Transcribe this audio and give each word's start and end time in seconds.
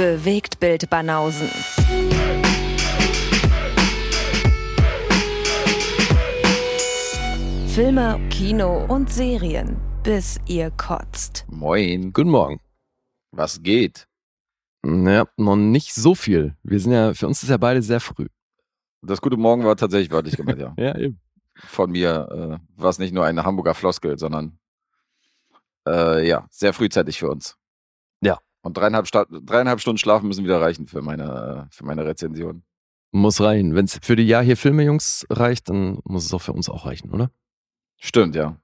Bewegt 0.00 0.60
Bild 0.60 0.88
Banausen. 0.88 1.50
Filme, 7.68 8.18
Kino 8.30 8.86
und 8.86 9.12
Serien, 9.12 9.76
bis 10.02 10.40
ihr 10.46 10.70
kotzt. 10.70 11.44
Moin. 11.48 12.14
Guten 12.14 12.30
Morgen. 12.30 12.60
Was 13.30 13.62
geht? 13.62 14.08
Naja, 14.80 15.26
noch 15.36 15.56
nicht 15.56 15.92
so 15.92 16.14
viel. 16.14 16.56
Wir 16.62 16.80
sind 16.80 16.92
ja, 16.92 17.12
für 17.12 17.26
uns 17.26 17.42
ist 17.42 17.50
ja 17.50 17.58
beide 17.58 17.82
sehr 17.82 18.00
früh. 18.00 18.28
Das 19.02 19.20
gute 19.20 19.36
Morgen 19.36 19.66
war 19.66 19.76
tatsächlich 19.76 20.10
wörtlich 20.10 20.38
gemeint, 20.38 20.60
ja. 20.60 20.72
Ja, 20.78 20.96
eben. 20.96 21.20
Von 21.56 21.90
mir 21.90 22.58
äh, 22.58 22.80
war 22.80 22.88
es 22.88 22.98
nicht 22.98 23.12
nur 23.12 23.26
eine 23.26 23.44
Hamburger 23.44 23.74
Floskel, 23.74 24.18
sondern 24.18 24.58
äh, 25.86 26.26
ja, 26.26 26.46
sehr 26.48 26.72
frühzeitig 26.72 27.18
für 27.18 27.28
uns. 27.28 27.59
Und 28.62 28.76
dreieinhalb, 28.76 29.06
Sta 29.06 29.26
dreieinhalb 29.30 29.80
Stunden 29.80 29.98
Schlafen 29.98 30.28
müssen 30.28 30.44
wieder 30.44 30.60
reichen 30.60 30.86
für 30.86 31.02
meine, 31.02 31.68
für 31.70 31.84
meine 31.84 32.04
Rezension. 32.04 32.62
Muss 33.12 33.40
reichen. 33.40 33.74
Wenn 33.74 33.86
es 33.86 33.98
für 34.02 34.16
die 34.16 34.26
Ja 34.26 34.40
hier 34.40 34.56
Filme 34.56 34.84
Jungs 34.84 35.26
reicht, 35.30 35.68
dann 35.68 35.98
muss 36.04 36.24
es 36.24 36.34
auch 36.34 36.42
für 36.42 36.52
uns 36.52 36.68
auch 36.68 36.86
reichen, 36.86 37.10
oder? 37.10 37.30
Stimmt, 37.96 38.34
ja. 38.34 38.56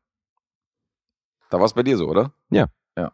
Da 1.50 1.58
war 1.58 1.66
es 1.66 1.74
bei 1.74 1.82
dir 1.82 1.96
so, 1.96 2.08
oder? 2.08 2.32
Ja. 2.50 2.66
Ja. 2.96 3.12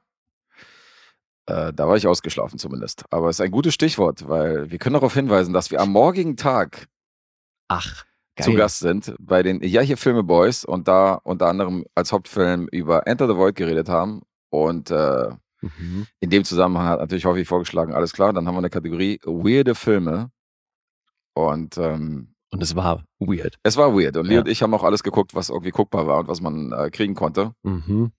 Äh, 1.47 1.73
da 1.73 1.89
war 1.89 1.97
ich 1.97 2.07
ausgeschlafen 2.07 2.59
zumindest. 2.59 3.05
Aber 3.11 3.29
es 3.29 3.37
ist 3.37 3.45
ein 3.45 3.51
gutes 3.51 3.75
Stichwort, 3.75 4.29
weil 4.29 4.71
wir 4.71 4.79
können 4.79 4.95
darauf 4.95 5.15
hinweisen, 5.15 5.53
dass 5.53 5.71
wir 5.71 5.81
am 5.81 5.91
morgigen 5.91 6.37
Tag 6.37 6.89
Ach, 7.69 8.05
zu 8.41 8.55
Gast 8.55 8.81
sind 8.81 9.15
bei 9.19 9.43
den 9.43 9.63
Ja 9.63 9.81
hier 9.81 9.97
Filme 9.97 10.23
Boys 10.23 10.65
und 10.65 10.89
da 10.89 11.15
unter 11.15 11.49
anderem 11.49 11.85
als 11.95 12.13
Hauptfilm 12.13 12.69
über 12.71 13.07
Enter 13.07 13.27
the 13.27 13.37
Void 13.37 13.55
geredet 13.55 13.89
haben. 13.89 14.23
Und 14.51 14.91
äh, 14.91 15.31
Mhm. 15.63 16.07
in 16.21 16.31
dem 16.31 16.45
Zusammenhang 16.45 16.87
hat 16.89 17.01
natürlich 17.01 17.25
Hoffi 17.25 17.45
vorgeschlagen, 17.45 17.93
alles 17.95 18.13
klar, 18.13 18.33
dann 18.33 18.47
haben 18.47 18.55
wir 18.55 18.59
eine 18.59 18.71
Kategorie 18.71 19.21
Weirde 19.25 19.75
Filme. 19.75 20.31
Und 21.35 21.79
ähm, 21.79 22.35
Und 22.51 22.63
es 22.63 22.75
war 22.77 23.05
weird. 23.19 23.57
es 23.63 23.77
war 23.77 23.95
weird. 23.97 24.17
Und 24.17 24.27
Lee 24.27 24.35
Ja. 24.35 24.41
und 24.41 24.49
ich 24.49 24.63
haben 24.63 24.75
auch 24.75 24.85
alles 24.85 25.03
geguckt, 25.03 25.35
was 25.35 25.49
irgendwie 25.49 25.71
guckbar 25.71 26.07
war 26.07 26.19
und 26.21 26.29
was 26.29 26.41
man 26.41 26.73
äh, 26.73 26.91
kriegen 26.91 27.15
konnte. 27.15 27.53
Mhm. 27.63 28.13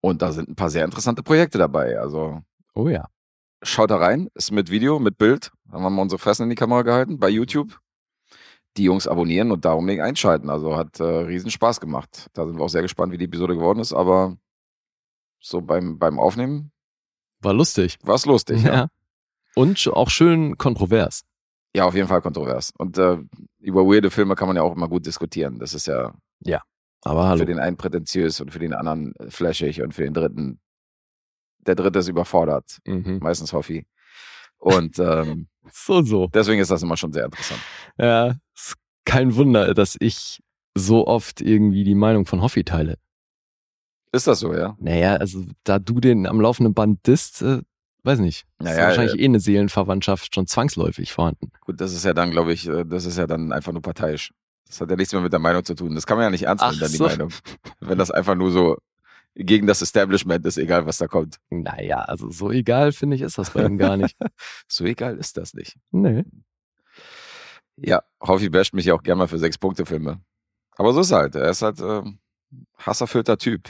Und 0.00 0.22
da 0.22 0.32
sind 0.32 0.48
ein 0.48 0.56
paar 0.56 0.70
sehr 0.70 0.84
interessante 0.84 1.22
Projekte 1.22 1.58
dabei. 1.58 1.98
Also 2.00 2.42
Oh 2.74 2.88
ja. 2.88 3.06
schaut 3.62 3.90
da 3.92 3.96
rein, 3.98 4.28
ist 4.34 4.50
mit 4.50 4.70
Video, 4.70 4.98
mit 4.98 5.18
Bild. 5.18 5.52
Haben 5.70 5.84
wir 5.84 5.90
mal 5.90 6.02
unsere 6.02 6.18
Fressen 6.18 6.44
in 6.44 6.50
die 6.50 6.56
Kamera 6.56 6.82
gehalten 6.82 7.18
bei 7.20 7.28
YouTube. 7.28 7.78
Die 8.78 8.84
Jungs 8.84 9.06
abonnieren 9.06 9.52
und 9.52 9.64
darum 9.66 9.84
nicht 9.86 10.00
einschalten. 10.00 10.48
Also 10.50 10.76
hat 10.76 10.98
äh, 10.98 11.04
riesen 11.04 11.50
Spaß 11.50 11.78
gemacht. 11.78 12.28
Da 12.32 12.46
sind 12.46 12.56
wir 12.58 12.64
auch 12.64 12.68
sehr 12.70 12.82
gespannt, 12.82 13.12
wie 13.12 13.18
die 13.18 13.26
Episode 13.26 13.54
geworden 13.54 13.78
ist. 13.78 13.92
Aber 13.92 14.36
so 15.42 15.60
beim, 15.60 15.98
beim 15.98 16.18
Aufnehmen 16.18 16.72
War 17.40 17.52
lustig. 17.52 17.98
war 18.02 18.14
es 18.14 18.24
lustig. 18.26 18.62
Ja. 18.62 18.72
Ja. 18.74 18.88
Und 19.54 19.86
auch 19.92 20.08
schön 20.08 20.56
kontrovers. 20.56 21.24
ja, 21.76 21.84
auf 21.84 21.94
jeden 21.94 22.08
Fall 22.08 22.22
kontrovers. 22.22 22.72
Und 22.78 22.96
äh, 22.96 23.18
über 23.58 23.82
weirde 23.84 24.10
Filme 24.10 24.34
kann 24.34 24.46
man 24.48 24.56
ja 24.56 24.62
auch 24.62 24.74
immer 24.74 24.88
gut 24.88 25.04
diskutieren. 25.04 25.58
Das 25.58 25.74
ist 25.74 25.86
ja 25.86 26.14
Aber 27.04 27.26
hallo. 27.28 27.40
für 27.40 27.44
den 27.46 27.58
einen 27.58 27.76
prätentiös 27.76 28.40
und 28.40 28.50
für 28.50 28.58
den 28.60 28.72
anderen 28.72 29.14
äh, 29.16 29.28
flashig 29.30 29.82
und 29.82 29.92
für 29.92 30.04
den 30.04 30.14
dritten, 30.14 30.58
der 31.66 31.74
dritte 31.74 31.98
ist 31.98 32.08
überfordert. 32.08 32.78
Mhm. 32.86 33.18
Meistens 33.20 33.52
Hoffi. 33.52 33.84
Und 34.56 34.98
ähm, 34.98 35.48
So, 35.70 36.02
so. 36.02 36.28
deswegen 36.28 36.60
ist 36.62 36.70
das 36.70 36.82
immer 36.82 36.96
schon 36.96 37.12
sehr 37.12 37.26
interessant. 37.26 37.60
Ja, 37.98 38.34
ist 38.54 38.76
kein 39.04 39.34
Wunder, 39.36 39.74
dass 39.74 39.96
ich 40.00 40.40
so 40.74 41.06
oft 41.06 41.42
irgendwie 41.42 41.84
die 41.84 41.94
Meinung 41.94 42.24
von 42.24 42.40
Hoffi 42.40 42.64
teile. 42.64 42.96
Ist 44.12 44.26
das 44.26 44.40
so, 44.40 44.54
ja? 44.54 44.76
Naja, 44.78 45.16
also 45.16 45.44
da 45.64 45.78
du 45.78 45.98
den 46.00 46.26
am 46.26 46.40
laufenden 46.40 46.74
Band 46.74 47.06
disst, 47.06 47.40
äh, 47.42 47.62
weiß 48.04 48.18
nicht. 48.20 48.44
Ist 48.58 48.64
Naja, 48.64 48.88
wahrscheinlich 48.88 49.18
eh 49.18 49.24
eine 49.24 49.40
Seelenverwandtschaft 49.40 50.34
schon 50.34 50.46
zwangsläufig 50.46 51.12
vorhanden. 51.12 51.50
Gut, 51.62 51.80
das 51.80 51.94
ist 51.94 52.04
ja 52.04 52.12
dann, 52.12 52.30
glaube 52.30 52.52
ich, 52.52 52.68
äh, 52.68 52.84
das 52.84 53.06
ist 53.06 53.16
ja 53.16 53.26
dann 53.26 53.52
einfach 53.52 53.72
nur 53.72 53.82
parteiisch. 53.82 54.32
Das 54.66 54.80
hat 54.80 54.90
ja 54.90 54.96
nichts 54.96 55.12
mehr 55.12 55.22
mit 55.22 55.32
der 55.32 55.40
Meinung 55.40 55.64
zu 55.64 55.74
tun. 55.74 55.94
Das 55.94 56.06
kann 56.06 56.16
man 56.16 56.24
ja 56.24 56.30
nicht 56.30 56.44
ernst 56.44 56.64
nehmen, 56.64 56.78
dann 56.78 56.90
die 56.90 56.96
so. 56.96 57.04
Meinung. 57.06 57.30
Wenn 57.80 57.98
das 57.98 58.10
einfach 58.10 58.34
nur 58.34 58.50
so 58.50 58.76
gegen 59.34 59.66
das 59.66 59.80
Establishment 59.80 60.44
ist, 60.44 60.58
egal 60.58 60.86
was 60.86 60.98
da 60.98 61.06
kommt. 61.08 61.36
Naja, 61.50 62.00
also 62.00 62.30
so 62.30 62.50
egal 62.50 62.92
finde 62.92 63.16
ich 63.16 63.22
ist 63.22 63.38
das 63.38 63.50
bei 63.50 63.64
ihm 63.64 63.78
gar 63.78 63.96
nicht. 63.96 64.16
So 64.68 64.84
egal 64.84 65.16
ist 65.16 65.36
das 65.36 65.54
nicht. 65.54 65.76
Nee. 65.90 66.24
Ja, 67.76 68.02
Hoffi 68.20 68.50
basht 68.50 68.74
mich 68.74 68.86
ja 68.86 68.94
auch 68.94 69.02
gerne 69.02 69.20
mal 69.20 69.28
für 69.28 69.38
sechs 69.38 69.58
Punkte 69.58 69.86
Filme. 69.86 70.20
Aber 70.76 70.92
so 70.92 71.00
ist 71.00 71.10
er 71.10 71.18
halt. 71.18 71.34
Er 71.34 71.50
ist 71.50 71.62
halt 71.62 71.80
ähm, 71.80 72.18
hasserfüllter 72.78 73.38
Typ. 73.38 73.68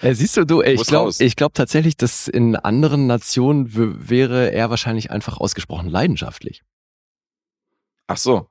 Äh, 0.00 0.14
siehst 0.14 0.36
du, 0.36 0.44
du, 0.44 0.62
ey, 0.62 0.74
ich 0.74 0.86
glaube 0.86 1.12
ich 1.16 1.36
glaub 1.36 1.54
tatsächlich, 1.54 1.96
dass 1.96 2.26
in 2.26 2.56
anderen 2.56 3.06
Nationen 3.06 3.68
wäre 4.08 4.50
er 4.52 4.68
wahrscheinlich 4.68 5.10
einfach 5.10 5.38
ausgesprochen 5.38 5.88
leidenschaftlich. 5.88 6.62
Ach 8.08 8.16
so. 8.16 8.48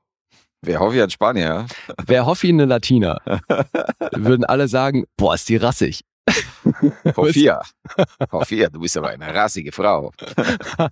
Wer 0.62 0.80
Hoffi 0.80 1.00
als 1.00 1.12
Spanier? 1.12 1.66
Wäre 2.06 2.24
Hoffi 2.24 2.48
eine 2.48 2.66
Latina, 2.66 3.18
würden 4.12 4.44
alle 4.44 4.68
sagen, 4.68 5.04
boah, 5.16 5.34
ist 5.34 5.48
die 5.48 5.56
rassig. 5.56 6.04
Hoffia. 7.16 7.60
Hoffia, 8.30 8.70
du 8.70 8.80
bist 8.80 8.96
aber 8.96 9.08
eine 9.08 9.34
rassige 9.34 9.72
Frau. 9.72 10.12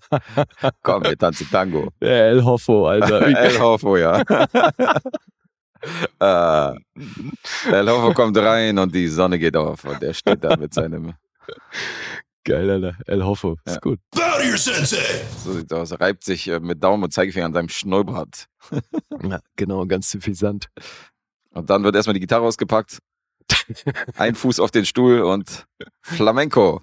Komm, 0.82 1.04
wir 1.04 1.16
tanzen 1.16 1.48
Tango. 1.50 1.92
El 2.00 2.44
Hoffo, 2.44 2.88
Alter. 2.88 3.22
El 3.22 3.60
Hofo, 3.60 3.97
ja. 3.97 4.25
Äh, 6.20 6.74
El 7.70 7.88
Hofo 7.91 8.12
kommt 8.14 8.36
rein 8.38 8.78
und 8.78 8.94
die 8.94 9.08
Sonne 9.08 9.38
geht 9.38 9.56
auf 9.56 9.84
und 9.84 10.02
er 10.02 10.14
steht 10.14 10.42
da 10.44 10.56
mit 10.56 10.74
seinem, 10.74 11.14
Geil, 12.44 12.70
Alter. 12.70 12.96
El 13.06 13.22
Hoffo, 13.24 13.58
ist 13.64 13.74
Ja. 13.74 13.80
gut. 13.80 14.00
Bow 14.12 14.20
to 14.40 14.48
your 14.50 14.56
sensei! 14.56 14.96
so 15.44 15.52
sieht's 15.52 15.72
aus, 15.72 15.92
reibt 16.00 16.24
sich 16.24 16.48
äh, 16.48 16.58
mit 16.60 16.82
Daumen 16.82 17.04
und 17.04 17.12
Zeigefinger 17.12 17.46
an 17.46 17.52
seinem 17.52 17.69
Schnurrbart. 17.69 18.46
Ja, 19.22 19.40
genau, 19.56 19.84
ganz 19.86 20.10
suffisant. 20.10 20.69
Und 21.50 21.69
dann 21.69 21.84
wird 21.84 21.94
erstmal 21.96 22.14
die 22.14 22.20
Gitarre 22.20 22.44
ausgepackt, 22.46 22.98
ein 24.16 24.34
Fuß 24.34 24.60
auf 24.60 24.70
den 24.70 24.86
Stuhl 24.86 25.20
und 25.20 25.66
Flamenco. 26.02 26.80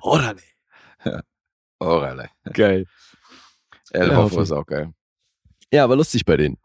Orale. 0.00 0.40
Orale. 1.78 2.28
Geil. 2.52 2.86
El 3.92 4.08
Ja, 4.08 4.16
Hoffi. 4.16 4.40
ist 4.40 4.52
auch 4.52 4.66
geil. 4.66 4.92
Ja, 5.72 5.84
aber 5.84 5.96
lustig 5.96 6.24
bei 6.24 6.36
denen. 6.36 6.58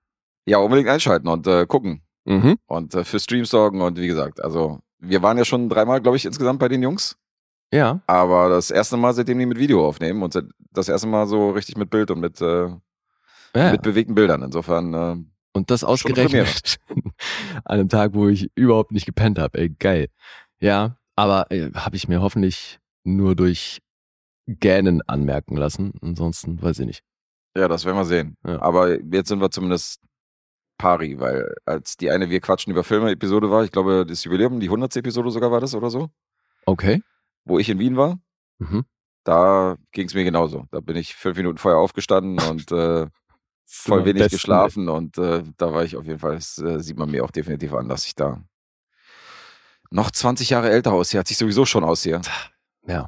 Ja, 0.46 0.58
unbedingt 0.60 0.90
einschalten 0.90 1.28
und 1.28 1.46
äh, 1.48 1.66
gucken. 1.66 2.02
Mhm. 2.26 2.58
Und 2.66 2.94
äh, 2.96 3.04
für 3.04 3.20
Streams 3.20 3.50
sorgen 3.50 3.82
und 3.82 3.98
wie 4.00 4.08
gesagt, 4.08 4.44
also 4.44 4.80
wir 5.00 5.22
waren 5.22 5.38
ja 5.38 5.46
schon 5.46 5.70
dreimal, 5.70 6.02
glaube 6.02 6.18
ich, 6.18 6.26
insgesamt 6.26 6.60
bei 6.60 6.68
den 6.68 6.84
Jungs. 6.84 7.18
Ja. 7.74 8.02
Aber 8.08 8.50
das 8.50 8.72
erste 8.72 8.98
Mal, 8.98 9.14
seitdem 9.14 9.40
die 9.40 9.46
mit 9.46 9.60
Video 9.60 9.88
aufnehmen 9.88 10.24
und 10.24 10.34
seit- 10.34 10.46
das 10.72 10.90
erste 10.90 11.08
Mal 11.08 11.28
so 11.28 11.52
richtig 11.52 11.78
mit 11.78 11.90
Bild 11.90 12.12
und 12.12 12.20
mit, 12.20 12.42
äh, 12.42 12.68
ja. 13.56 13.72
mit 13.72 13.82
bewegten 13.82 14.16
Bildern. 14.16 14.42
Insofern, 14.44 14.94
äh, 14.94 15.16
Und 15.54 15.72
das 15.72 15.84
ausgerechnet 15.84 16.78
an 16.90 17.80
einem 17.80 17.90
Tag, 17.90 18.14
wo 18.14 18.28
ich 18.28 18.50
überhaupt 18.56 18.92
nicht 18.92 19.06
gepennt 19.06 19.40
habe. 19.40 19.58
Ey, 19.60 19.70
geil. 19.70 20.08
Ja, 20.60 20.98
aber 21.16 21.50
äh, 21.52 21.72
habe 21.74 21.96
ich 21.96 22.08
mir 22.08 22.22
hoffentlich 22.22 22.80
nur 23.04 23.36
durch 23.36 23.80
Gähnen 24.48 25.02
anmerken 25.08 25.56
lassen. 25.56 25.94
Ansonsten 26.02 26.62
weiß 26.62 26.80
ich 26.80 26.86
nicht. 26.88 27.04
ja, 27.56 27.68
das 27.68 27.86
werden 27.86 27.98
wir 27.98 28.06
sehen. 28.06 28.36
Ja. 28.46 28.62
Aber 28.62 29.00
jetzt 29.14 29.30
sind 29.30 29.40
wir 29.42 29.52
zumindest 29.52 30.02
pari, 30.80 31.20
weil 31.20 31.54
als 31.66 31.96
die 31.98 32.10
eine 32.10 32.32
Wir 32.32 32.42
quatschen 32.42 32.72
über 32.72 32.84
Filme-Episode 32.84 33.52
war, 33.52 33.64
ich 33.64 33.72
glaube, 33.72 34.06
das 34.08 34.24
Jubiläum, 34.24 34.60
die 34.60 34.68
100. 34.70 34.96
Episode 34.96 35.30
sogar 35.30 35.52
war 35.52 35.60
das 35.62 35.76
oder 35.76 35.92
so, 35.92 36.10
Okay. 36.66 37.04
wo 37.46 37.60
ich 37.60 37.70
in 37.70 37.78
Wien 37.78 37.96
war, 37.98 38.18
Mhm. 38.58 38.86
da 39.24 39.78
ging 39.92 40.08
es 40.08 40.16
mir 40.16 40.24
genauso. 40.24 40.66
Da 40.72 40.80
bin 40.80 40.96
ich 40.96 41.14
fünf 41.14 41.38
Minuten 41.38 41.58
vorher 41.60 41.80
aufgestanden 41.80 42.38
und 42.50 42.72
äh, 42.72 43.08
voll 43.66 44.04
wenig 44.06 44.24
besten, 44.24 44.36
geschlafen 44.38 44.90
und 44.90 45.18
äh, 45.20 45.44
da 45.58 45.72
war 45.72 45.84
ich 45.84 45.96
auf 45.96 46.06
jeden 46.06 46.18
Fall, 46.20 46.36
das 46.36 46.58
äh, 46.58 46.80
sieht 46.80 46.98
man 46.98 47.12
mir 47.12 47.24
auch 47.24 47.32
definitiv 47.32 47.74
an, 47.74 47.88
dass 47.88 48.06
ich 48.08 48.16
da 48.16 48.42
noch 49.92 50.10
20 50.12 50.50
Jahre 50.50 50.70
älter 50.72 50.94
aussehe, 50.94 51.20
als 51.20 51.30
ich 51.32 51.38
sowieso 51.38 51.66
schon 51.66 51.84
aussehe. 51.84 52.22
Ja. 52.88 53.08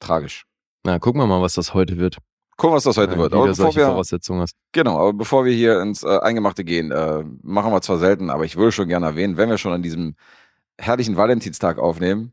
Tragisch. 0.00 0.44
Na, 0.84 0.98
gucken 0.98 1.20
wir 1.20 1.26
mal, 1.26 1.40
was 1.42 1.54
das 1.54 1.72
heute 1.74 1.96
wird. 1.98 2.18
Gucken, 2.56 2.76
was 2.76 2.84
das 2.84 2.96
heute 2.96 3.12
Wenn 3.12 3.18
wird. 3.18 3.32
du 3.32 3.38
Aber 3.38 3.48
bevor 3.48 3.74
wir, 3.74 3.86
Voraussetzungen 3.86 4.40
hast. 4.40 4.56
genau, 4.72 4.98
aber 4.98 5.12
bevor 5.12 5.44
wir 5.44 5.52
hier 5.52 5.80
ins 5.82 6.02
äh, 6.02 6.18
Eingemachte 6.20 6.64
gehen, 6.64 6.90
äh, 6.90 7.22
machen 7.42 7.72
wir 7.72 7.82
zwar 7.82 7.98
selten, 7.98 8.30
aber 8.30 8.44
ich 8.44 8.56
würde 8.56 8.72
schon 8.72 8.88
gerne 8.88 9.06
erwähnen, 9.06 9.36
wenn 9.36 9.50
wir 9.50 9.58
schon 9.58 9.72
an 9.72 9.82
diesem 9.82 10.16
herrlichen 10.78 11.16
Valentinstag 11.16 11.78
aufnehmen, 11.78 12.32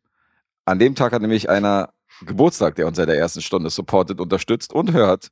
an 0.66 0.80
dem 0.80 0.96
Tag 0.96 1.12
hat 1.12 1.22
nämlich 1.22 1.50
einer 1.50 1.90
Geburtstag, 2.26 2.76
der 2.76 2.88
uns 2.88 2.98
seit 2.98 3.10
der 3.10 3.18
ersten 3.18 3.42
Stunde 3.42 3.70
supportet, 3.70 4.22
unterstützt 4.22 4.72
und 4.72 4.94
hört. 4.94 5.30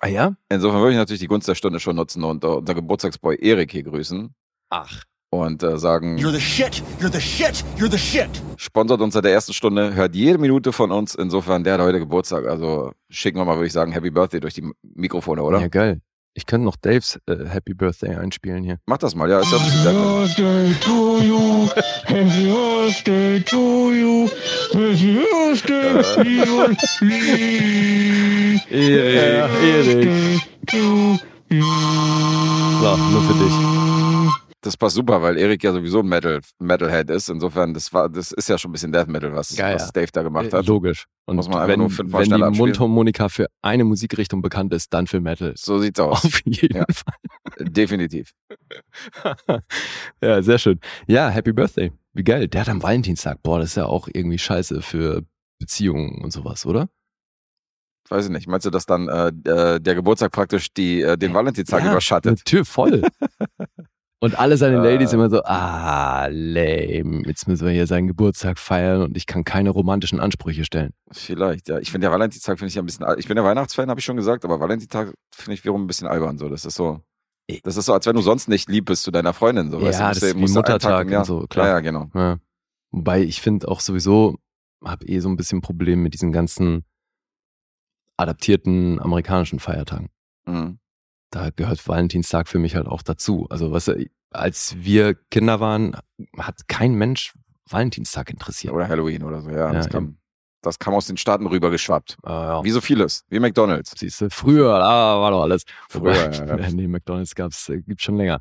Ah 0.00 0.08
ja? 0.08 0.34
Insofern 0.48 0.80
würde 0.80 0.92
ich 0.92 0.98
natürlich 0.98 1.20
die 1.20 1.26
Gunst 1.26 1.48
der 1.48 1.54
Stunde 1.54 1.80
schon 1.80 1.96
nutzen 1.96 2.24
und 2.24 2.44
äh, 2.44 2.46
unser 2.46 2.74
Geburtstagsboy 2.74 3.36
Erik 3.36 3.72
hier 3.72 3.82
grüßen 3.82 4.34
Ach. 4.70 5.04
Und 5.30 5.62
äh, 5.62 5.78
sagen, 5.78 6.16
You're 6.18 6.32
the 6.32 6.40
shit! 6.40 6.82
You're 7.00 7.12
the 7.12 7.20
shit! 7.20 7.64
You're 7.78 7.90
the 7.90 7.98
shit! 7.98 8.28
sponsert 8.56 9.00
uns 9.00 9.14
seit 9.14 9.24
der 9.24 9.32
ersten 9.32 9.52
Stunde, 9.52 9.94
hört 9.94 10.14
jede 10.14 10.38
Minute 10.38 10.72
von 10.72 10.90
uns. 10.90 11.14
Insofern, 11.14 11.64
der 11.64 11.74
hat 11.74 11.80
heute 11.80 11.98
Geburtstag. 11.98 12.46
Also 12.46 12.92
schicken 13.10 13.38
wir 13.38 13.44
mal, 13.44 13.56
würde 13.56 13.66
ich 13.66 13.72
sagen, 13.72 13.92
Happy 13.92 14.10
Birthday 14.10 14.40
durch 14.40 14.54
die 14.54 14.68
Mikrofone, 14.82 15.42
oder? 15.42 15.60
Ja, 15.60 15.68
geil. 15.68 16.00
Ich 16.38 16.44
könnte 16.44 16.66
noch 16.66 16.76
Daves 16.76 17.18
äh, 17.26 17.46
Happy 17.48 17.72
Birthday 17.72 18.14
einspielen 18.14 18.62
hier. 18.62 18.76
Mach 18.84 18.98
das 18.98 19.14
mal, 19.14 19.28
ja, 19.30 19.40
ist 19.40 19.50
ja 19.52 19.56
ein 19.58 19.64
bisschen 19.64 19.84
Death 19.84 19.94
Metal. 19.94 20.26
birthday 20.26 20.74
to 20.80 21.18
you. 21.22 21.66
Happy 22.04 22.46
birthday 22.46 23.40
to 23.40 23.92
you. 23.92 24.28
Happy 24.74 25.24
birthday. 26.44 28.60
Ja, 28.70 29.46
Erik. 29.48 30.40
To 30.66 30.76
you. 31.48 31.64
So, 32.82 32.96
nur 32.96 33.22
für 33.22 33.34
dich. 33.42 34.05
Das 34.62 34.76
passt 34.76 34.96
super, 34.96 35.22
weil 35.22 35.36
Erik 35.38 35.62
ja 35.62 35.72
sowieso 35.72 36.00
ein 36.00 36.06
Metal, 36.08 36.40
Metalhead 36.58 37.10
ist. 37.10 37.28
Insofern, 37.28 37.74
das 37.74 37.92
war, 37.92 38.08
das 38.08 38.32
ist 38.32 38.48
ja 38.48 38.56
schon 38.58 38.70
ein 38.70 38.72
bisschen 38.72 38.90
Death 38.90 39.06
Metal, 39.06 39.32
was, 39.34 39.56
Ja, 39.56 39.74
was. 39.74 39.92
Dave 39.92 40.08
da 40.12 40.22
gemacht 40.22 40.46
Äh, 40.46 40.52
hat. 40.56 40.66
Logisch. 40.66 41.04
Und 41.26 41.36
Muss 41.36 41.46
man 41.48 41.58
einfach 41.58 41.68
wenn, 41.68 41.78
nur 41.80 41.90
fünfmal 41.90 42.22
wenn 42.22 42.28
die 42.30 42.34
abspielen. 42.42 42.56
Mundharmonika 42.68 43.28
für 43.28 43.46
eine 43.62 43.84
Musikrichtung 43.84 44.42
bekannt 44.42 44.72
ist, 44.72 44.92
dann 44.94 45.06
für 45.06 45.20
Metal. 45.20 45.52
So 45.56 45.78
sieht's 45.78 46.00
aus. 46.00 46.24
Auf 46.24 46.40
jeden 46.46 46.78
Ja. 46.78 46.84
Fall. 46.90 47.14
Definitiv. 47.68 48.32
ja, 50.22 50.42
sehr 50.42 50.58
schön. 50.58 50.80
Ja, 51.06 51.28
Happy 51.28 51.52
Birthday. 51.52 51.92
Wie 52.14 52.24
geil. 52.24 52.48
Der 52.48 52.62
hat 52.62 52.68
am 52.68 52.82
Valentinstag. 52.82 53.42
Boah, 53.42 53.58
das 53.60 53.70
ist 53.70 53.76
ja 53.76 53.86
auch 53.86 54.08
irgendwie 54.12 54.38
scheiße 54.38 54.82
für 54.82 55.22
Beziehungen 55.60 56.22
und 56.24 56.32
sowas, 56.32 56.64
oder? 56.66 56.88
Weiß 58.08 58.26
ich 58.26 58.30
nicht. 58.30 58.46
Meinst 58.46 58.64
du, 58.64 58.70
dass 58.70 58.86
dann 58.86 59.08
äh, 59.08 59.28
äh, 59.50 59.80
der 59.80 59.94
Geburtstag 59.96 60.30
praktisch 60.32 60.72
die, 60.72 61.02
äh, 61.02 61.16
den 61.18 61.34
Valentinstag 61.34 61.82
ja, 61.84 61.90
überschattet? 61.90 62.44
Tür 62.44 62.64
voll. 62.64 63.02
Und 64.26 64.38
alle 64.38 64.56
seine 64.56 64.76
Äh. 64.76 64.92
Ladies 64.92 65.12
immer 65.12 65.30
so, 65.30 65.42
ah, 65.44 66.26
lame, 66.30 67.22
jetzt 67.26 67.46
müssen 67.48 67.64
wir 67.66 67.72
hier 67.72 67.86
seinen 67.86 68.06
Geburtstag 68.08 68.58
feiern 68.58 69.02
und 69.02 69.16
ich 69.16 69.26
kann 69.26 69.44
keine 69.44 69.70
romantischen 69.70 70.20
Ansprüche 70.20 70.64
stellen. 70.64 70.90
Vielleicht, 71.12 71.68
ja. 71.68 71.78
Ich 71.78 71.90
finde 71.90 72.06
der 72.06 72.12
Valentinstag 72.12 72.58
finde 72.58 72.68
ich 72.68 72.74
ja 72.74 72.82
ein 72.82 72.86
bisschen. 72.86 73.04
al- 73.04 73.18
Ich 73.18 73.26
bin 73.28 73.36
der 73.36 73.44
Weihnachtsfan, 73.44 73.88
habe 73.88 74.00
ich 74.00 74.04
schon 74.04 74.16
gesagt, 74.16 74.44
aber 74.44 74.60
Valentinstag 74.60 75.14
finde 75.34 75.54
ich 75.54 75.64
wiederum 75.64 75.84
ein 75.84 75.86
bisschen 75.86 76.08
albern. 76.08 76.38
So, 76.38 76.48
das 76.48 76.64
ist 76.64 76.74
so. 76.74 77.00
Das 77.62 77.76
ist 77.76 77.86
so, 77.86 77.92
als 77.92 78.04
wenn 78.06 78.16
du 78.16 78.22
sonst 78.22 78.48
nicht 78.48 78.68
lieb 78.68 78.86
bist 78.86 79.04
zu 79.04 79.12
deiner 79.12 79.32
Freundin. 79.32 79.70
So, 79.70 79.78
Ja, 79.78 79.86
weißt 79.86 80.00
du, 80.00 80.04
das 80.04 80.22
ist 80.22 80.36
wie 80.36 80.40
Muttertag 80.52 81.08
Jahr- 81.08 81.20
und 81.20 81.26
so, 81.26 81.46
klar. 81.46 81.66
Ja, 81.66 81.72
ja, 81.74 81.80
genau. 81.80 82.10
Ja. 82.12 82.38
Wobei 82.90 83.22
ich 83.22 83.40
finde 83.40 83.68
auch 83.68 83.78
sowieso, 83.80 84.36
habe 84.84 85.06
eh 85.06 85.20
so 85.20 85.28
ein 85.28 85.36
bisschen 85.36 85.60
Problem 85.60 86.02
mit 86.02 86.12
diesen 86.14 86.32
ganzen 86.32 86.84
adaptierten 88.16 89.00
amerikanischen 89.00 89.58
Feiertagen. 89.60 90.08
Mhm. 90.46 90.78
Da 91.36 91.50
gehört 91.54 91.86
Valentinstag 91.86 92.48
für 92.48 92.58
mich 92.58 92.76
halt 92.76 92.86
auch 92.86 93.02
dazu. 93.02 93.46
Also 93.50 93.70
was 93.70 93.92
als 94.30 94.74
wir 94.78 95.14
Kinder 95.30 95.60
waren, 95.60 95.94
hat 96.38 96.66
kein 96.66 96.94
Mensch 96.94 97.34
Valentinstag 97.68 98.30
interessiert. 98.30 98.72
Oder 98.72 98.88
Halloween 98.88 99.22
oder 99.22 99.42
so, 99.42 99.50
ja. 99.50 99.66
Ja, 99.66 99.72
das, 99.72 99.90
kam, 99.90 100.16
das 100.62 100.78
kam 100.78 100.94
aus 100.94 101.06
den 101.06 101.18
Staaten 101.18 101.46
rübergeschwappt. 101.46 102.16
Ah, 102.22 102.30
ja. 102.30 102.64
Wie 102.64 102.70
so 102.70 102.80
vieles. 102.80 103.26
Wie 103.28 103.38
McDonalds. 103.38 103.92
Siehst 103.98 104.22
du, 104.22 104.30
früher, 104.30 104.76
ah, 104.76 105.20
war 105.20 105.30
doch 105.30 105.42
alles. 105.42 105.64
Früher, 105.90 106.32
Wobei, 106.32 106.62
ja, 106.62 106.70
nee, 106.72 106.88
McDonalds 106.88 107.34
gab's, 107.34 107.68
äh, 107.68 107.82
gibt's 107.82 108.04
schon 108.04 108.16
länger. 108.16 108.40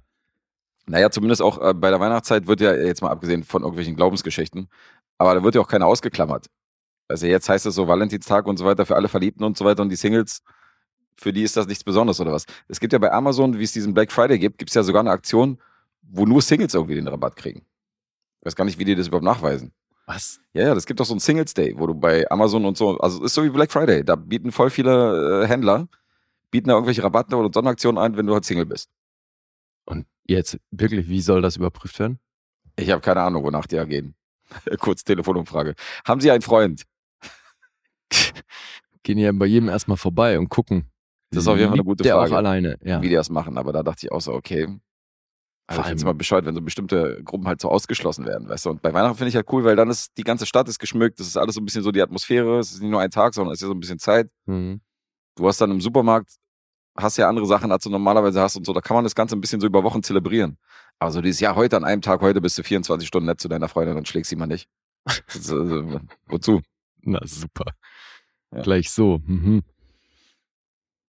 Naja, 0.86 1.12
zumindest 1.12 1.42
auch 1.42 1.60
äh, 1.60 1.74
bei 1.74 1.90
der 1.90 2.00
Weihnachtszeit 2.00 2.48
wird 2.48 2.62
ja, 2.62 2.74
jetzt 2.76 3.02
mal 3.02 3.10
abgesehen 3.10 3.44
von 3.44 3.64
irgendwelchen 3.64 3.98
Glaubensgeschichten, 3.98 4.70
aber 5.18 5.36
da 5.36 5.44
wird 5.44 5.56
ja 5.56 5.60
auch 5.60 5.68
keiner 5.68 5.88
ausgeklammert. 5.88 6.46
Also 7.10 7.28
jetzt 7.28 7.50
heißt 7.50 7.66
es 7.66 7.76
so 7.76 7.90
Valentinstag 7.90 8.46
und 8.46 8.56
so 8.56 8.64
weiter 8.64 8.86
für 8.86 8.96
alle 8.96 9.10
Verliebten 9.10 9.44
und 9.44 9.58
so 9.58 9.66
weiter 9.66 9.82
und 9.82 9.90
die 9.90 9.98
Singles, 9.98 10.44
für 11.16 11.34
die 11.34 11.44
ist 11.44 11.58
das 11.58 11.68
nichts 11.68 11.84
Besonderes 11.84 12.20
oder 12.20 12.32
was. 12.32 12.46
Es 12.68 12.80
gibt 12.80 12.94
ja 12.94 13.00
bei 13.00 13.12
Amazon, 13.12 13.58
wie 13.58 13.64
es 13.64 13.72
diesen 13.72 13.94
Black 13.94 14.12
Friday 14.12 14.38
gibt, 14.38 14.58
gibt 14.58 14.70
es 14.70 14.76
ja 14.76 14.84
sogar 14.84 15.02
eine 15.02 15.12
Aktion, 15.12 15.60
wo 16.02 16.26
nur 16.26 16.42
Singles 16.42 16.74
irgendwie 16.74 16.96
den 16.96 17.08
Rabatt 17.08 17.36
kriegen. 17.36 17.66
Ich 18.42 18.46
weiß 18.46 18.56
gar 18.56 18.66
nicht, 18.66 18.78
wie 18.78 18.86
die 18.86 18.96
das 18.96 19.08
überhaupt 19.08 19.26
nachweisen. 19.26 19.72
Was? 20.06 20.40
Ja, 20.54 20.68
ja, 20.68 20.76
das 20.76 20.86
gibt 20.86 21.00
doch 21.00 21.06
so 21.06 21.14
einen 21.14 21.20
Singles 21.20 21.54
Day, 21.54 21.74
wo 21.78 21.88
du 21.88 21.96
bei 21.96 22.30
Amazon 22.30 22.66
und 22.66 22.78
so, 22.78 22.98
also 23.00 23.24
ist 23.24 23.34
so 23.34 23.44
wie 23.44 23.50
Black 23.50 23.72
Friday, 23.72 24.04
da 24.04 24.16
bieten 24.16 24.52
voll 24.52 24.70
viele 24.70 25.44
äh, 25.44 25.48
Händler, 25.48 25.88
bieten 26.52 26.70
da 26.70 26.76
irgendwelche 26.76 27.04
Rabatte 27.04 27.36
oder 27.36 27.50
Sonderaktionen 27.52 27.98
ein, 27.98 28.16
wenn 28.16 28.28
du 28.28 28.34
halt 28.34 28.46
Single 28.46 28.68
bist. 28.68 28.90
Und 29.86 30.06
jetzt 30.26 30.60
wirklich, 30.70 31.08
wie 31.10 31.22
soll 31.22 31.42
das 31.42 31.58
überprüft 31.58 31.98
werden? 32.00 32.20
Ich 32.76 32.92
habe 32.92 33.02
keine 33.02 33.22
Ahnung, 33.22 33.44
wonach 33.44 33.66
die 33.66 33.78
da 33.78 33.86
gehen. 33.86 34.16
Kurz 34.80 35.04
Telefonumfrage. 35.04 35.76
Haben 36.06 36.22
Sie 36.22 36.30
einen 36.30 36.42
Freund? 36.42 36.84
Gehen 39.04 39.18
ja 39.18 39.32
bei 39.32 39.46
jedem 39.46 39.70
erstmal 39.70 39.98
vorbei 39.98 40.38
und 40.38 40.50
gucken. 40.50 40.92
Das 41.36 41.44
ist 41.44 41.48
auf 41.48 41.58
jeden 41.58 41.70
Fall 41.70 41.78
eine 41.80 41.84
gute 41.86 42.04
der 42.04 42.16
Frage. 42.16 42.32
auch 42.34 42.38
alleine, 42.38 42.78
ja. 42.84 43.02
wie 43.02 43.10
die 43.10 43.16
das 43.16 43.30
machen. 43.30 43.58
Aber 43.58 43.72
da 43.74 43.84
dachte 43.84 44.06
ich 44.06 44.12
auch 44.12 44.22
so, 44.22 44.34
okay. 44.34 44.68
Also 45.68 45.82
Vor 45.82 45.86
ich 45.86 45.88
finde 45.88 45.96
es 45.96 46.02
allem- 46.04 46.06
mal 46.08 46.14
bescheuert, 46.18 46.46
wenn 46.46 46.54
so 46.56 46.62
bestimmte 46.62 47.22
Gruppen 47.24 47.48
halt 47.48 47.60
so 47.62 47.70
ausgeschlossen 47.70 48.26
werden, 48.26 48.48
weißt 48.50 48.66
du. 48.68 48.70
Und 48.72 48.82
bei 48.84 48.94
Weihnachten 48.94 49.18
finde 49.18 49.30
ich 49.30 49.36
halt 49.36 49.52
cool, 49.52 49.64
weil 49.64 49.76
dann 49.76 49.90
ist 49.90 50.16
die 50.18 50.24
ganze 50.24 50.46
Stadt 50.46 50.68
ist 50.70 50.78
geschmückt, 50.80 51.20
das 51.20 51.26
ist 51.28 51.38
alles 51.38 51.56
so 51.56 51.62
ein 51.62 51.66
bisschen 51.66 51.82
so 51.84 51.92
die 51.92 52.02
Atmosphäre, 52.02 52.60
es 52.60 52.72
ist 52.72 52.82
nicht 52.82 52.92
nur 52.92 53.02
ein 53.02 53.10
Tag, 53.10 53.34
sondern 53.34 53.52
es 53.54 53.58
ist 53.60 53.62
ja 53.64 53.68
so 53.70 53.74
ein 53.74 53.80
bisschen 53.80 53.98
Zeit. 54.00 54.30
Mhm. 54.46 54.82
Du 55.36 55.48
hast 55.48 55.60
dann 55.60 55.72
im 55.72 55.82
Supermarkt, 55.82 56.36
hast 56.96 57.18
ja 57.18 57.28
andere 57.28 57.48
Sachen, 57.48 57.72
als 57.72 57.84
du 57.84 57.90
normalerweise 57.90 58.40
hast 58.42 58.56
und 58.58 58.66
so, 58.66 58.74
da 58.74 58.80
kann 58.82 58.94
man 58.96 59.04
das 59.04 59.16
Ganze 59.16 59.36
ein 59.36 59.42
bisschen 59.42 59.60
so 59.60 59.66
über 59.66 59.84
Wochen 59.84 60.04
zelebrieren. 60.04 60.58
Aber 61.00 61.12
so 61.12 61.20
dieses 61.22 61.40
Jahr 61.42 61.56
heute 61.56 61.76
an 61.78 61.84
einem 61.84 62.02
Tag, 62.02 62.22
heute 62.22 62.42
bist 62.42 62.58
du 62.60 62.64
24 62.64 63.08
Stunden 63.08 63.26
nett 63.26 63.42
zu 63.42 63.48
deiner 63.48 63.68
Freundin 63.68 63.98
und 63.98 64.08
schlägst 64.08 64.30
sie 64.30 64.36
mal 64.36 64.46
nicht. 64.46 64.70
Ist, 65.28 65.52
also, 65.52 66.00
wozu? 66.28 66.62
Na 67.02 67.20
super. 67.26 67.74
Ja. 68.54 68.62
Gleich 68.62 68.92
so. 68.92 69.20
Mhm. 69.26 69.64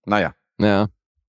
Naja. 0.07 0.35
Naja, 0.59 0.89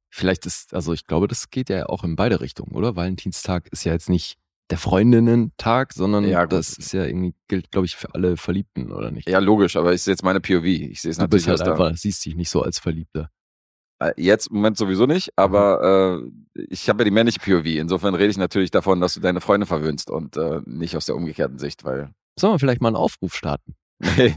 vielleicht 0.09 0.45
ist, 0.45 0.73
also 0.73 0.93
ich 0.93 1.05
glaube, 1.05 1.27
das 1.27 1.49
geht 1.49 1.69
ja 1.69 1.87
auch 1.87 2.03
in 2.03 2.15
beide 2.15 2.39
Richtungen, 2.39 2.73
oder? 2.75 2.95
Valentinstag 2.95 3.67
ist 3.71 3.83
ja 3.83 3.91
jetzt 3.91 4.09
nicht 4.09 4.37
der 4.69 4.77
Freundinnen-Tag, 4.77 5.93
sondern 5.93 6.25
Ja, 6.25 6.45
das 6.45 6.77
ist 6.77 6.91
ja 6.93 7.05
irgendwie, 7.05 7.33
gilt, 7.47 7.71
glaube 7.71 7.85
ich, 7.85 7.95
für 7.95 8.13
alle 8.13 8.37
Verliebten, 8.37 8.91
oder 8.91 9.11
nicht? 9.11 9.27
Ja, 9.29 9.39
logisch, 9.39 9.75
aber 9.75 9.97
sehe 9.97 10.13
jetzt 10.13 10.23
meine 10.23 10.39
POV. 10.41 10.63
Ich 10.65 11.01
sehe 11.01 11.11
es 11.11 11.17
du 11.17 11.23
natürlich 11.23 11.45
bist 11.45 11.61
halt 11.61 11.71
einfach, 11.71 11.95
siehst 11.97 12.25
dich 12.25 12.35
nicht 12.35 12.49
so 12.49 12.61
als 12.61 12.79
Verliebter. 12.79 13.29
Äh, 13.99 14.11
Jetzt 14.17 14.47
im 14.47 14.57
Moment 14.57 14.77
sowieso 14.77 15.05
nicht, 15.05 15.31
aber 15.37 16.21
äh, 16.55 16.63
ich 16.69 16.89
habe 16.89 16.99
ja 17.01 17.05
die 17.05 17.11
männliche 17.11 17.39
POV. 17.39 17.65
Insofern 17.65 18.13
rede 18.13 18.29
ich 18.29 18.37
natürlich 18.37 18.71
davon, 18.71 18.99
dass 19.01 19.13
du 19.13 19.19
deine 19.21 19.41
Freunde 19.41 19.65
verwöhnst 19.65 20.09
und 20.11 20.37
äh, 20.37 20.61
nicht 20.65 20.95
aus 20.97 21.05
der 21.05 21.15
umgekehrten 21.15 21.59
Sicht, 21.59 21.83
weil 21.83 22.11
Sollen 22.39 22.53
wir 22.53 22.59
vielleicht 22.59 22.81
mal 22.81 22.89
einen 22.89 22.97
Aufruf 22.97 23.33
starten? 23.35 23.75
Nee, 23.99 24.35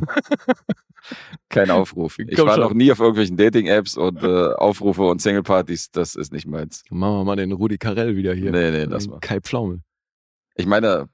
kein 1.48 1.70
Aufruf. 1.70 2.18
Ich 2.18 2.36
Komm 2.36 2.46
war 2.46 2.54
schon. 2.54 2.64
noch 2.64 2.74
nie 2.74 2.90
auf 2.92 2.98
irgendwelchen 3.00 3.36
Dating-Apps 3.36 3.96
und 3.96 4.22
äh, 4.22 4.52
Aufrufe 4.54 5.02
und 5.02 5.20
Single-Partys. 5.20 5.90
Das 5.90 6.14
ist 6.14 6.32
nicht 6.32 6.46
meins. 6.46 6.82
Machen 6.90 7.14
wir 7.18 7.24
mal 7.24 7.36
den 7.36 7.52
Rudi 7.52 7.78
Carell 7.78 8.16
wieder 8.16 8.34
hier. 8.34 8.50
Nee, 8.52 8.70
nee, 8.70 8.84
lass 8.84 9.06
mal. 9.08 9.20
Kai 9.20 9.40
Pflaume. 9.40 9.82
Ich 10.56 10.66
meine, 10.66 11.08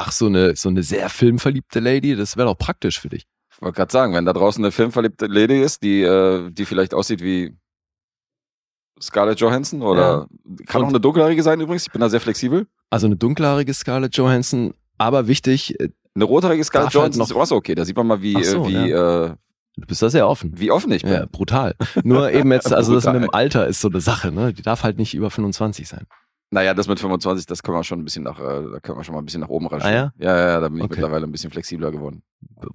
Ach, 0.00 0.12
so 0.12 0.26
eine, 0.26 0.54
so 0.54 0.68
eine 0.68 0.84
sehr 0.84 1.08
filmverliebte 1.08 1.80
Lady, 1.80 2.14
das 2.14 2.36
wäre 2.36 2.46
doch 2.46 2.56
praktisch 2.56 3.00
für 3.00 3.08
dich. 3.08 3.26
ich 3.52 3.60
wollte 3.60 3.74
gerade 3.76 3.90
sagen, 3.90 4.14
wenn 4.14 4.24
da 4.24 4.32
draußen 4.32 4.64
eine 4.64 4.70
filmverliebte 4.70 5.26
Lady 5.26 5.60
ist, 5.60 5.82
die, 5.82 6.02
äh, 6.02 6.50
die 6.52 6.64
vielleicht 6.66 6.94
aussieht 6.94 7.20
wie 7.20 7.56
Scarlett 9.00 9.40
Johansson 9.40 9.82
oder 9.82 10.28
kann 10.66 10.82
Und- 10.82 10.86
auch 10.86 10.90
eine 10.90 11.00
dunkelhaarige 11.00 11.42
sein 11.42 11.60
übrigens. 11.60 11.86
Ich 11.86 11.92
bin 11.92 12.00
da 12.00 12.08
sehr 12.08 12.20
flexibel. 12.20 12.68
Also 12.90 13.06
eine 13.06 13.16
dunkelhaarige 13.16 13.74
Scarlett 13.74 14.16
Johansson, 14.16 14.72
aber 14.98 15.26
wichtig, 15.28 15.78
äh, 15.80 15.88
Eine 16.14 16.24
rothaarige 16.24 16.62
Scarlett 16.64 16.86
halt 16.88 16.94
Johansson 16.94 17.22
ist 17.22 17.30
noch- 17.30 17.36
auch 17.36 17.46
so 17.46 17.56
okay. 17.56 17.74
Da 17.74 17.84
sieht 17.84 17.96
man 17.96 18.06
mal, 18.06 18.20
wie, 18.22 18.36
Ach 18.36 18.44
so, 18.44 18.64
äh, 18.64 18.68
wie, 18.68 18.90
äh, 18.90 19.34
du 19.76 19.86
bist 19.86 20.02
da 20.02 20.10
sehr 20.10 20.28
offen. 20.28 20.52
wie 20.56 20.70
offen 20.70 20.90
ich 20.92 21.02
bin. 21.02 21.12
Ja, 21.12 21.26
brutal. 21.30 21.74
Nur 22.04 22.30
eben 22.32 22.50
jetzt, 22.52 22.72
also 22.72 22.94
das 22.94 23.04
mit 23.06 23.14
dem. 23.22 23.30
Alter 23.32 23.66
ist 23.66 23.80
so 23.80 23.88
eine 23.88 24.00
Sache, 24.00 24.32
ne? 24.32 24.52
Die 24.52 24.62
darf 24.62 24.82
halt 24.82 24.98
nicht 24.98 25.14
über 25.14 25.30
25 25.30 25.86
sein. 25.88 26.06
Naja, 26.50 26.72
das 26.72 26.88
mit 26.88 26.98
25, 26.98 27.44
das 27.44 27.62
können 27.62 27.76
wir 27.76 27.84
schon 27.84 28.00
ein 28.00 28.04
bisschen 28.04 28.24
nach, 28.24 28.40
äh, 28.40 28.42
da 28.72 28.80
können 28.80 28.96
wir 28.98 29.04
schon 29.04 29.14
mal 29.14 29.20
ein 29.20 29.26
bisschen 29.26 29.42
nach 29.42 29.50
oben 29.50 29.66
rangieren. 29.66 29.94
Ah 29.94 30.12
ja? 30.18 30.26
Ja, 30.32 30.38
ja, 30.38 30.48
ja, 30.52 30.60
da 30.60 30.68
bin 30.68 30.78
ich 30.78 30.84
Okay. 30.84 30.94
mittlerweile 30.94 31.26
ein 31.26 31.30
bisschen 31.32 31.50
flexibler 31.50 31.90
geworden. 31.90 32.22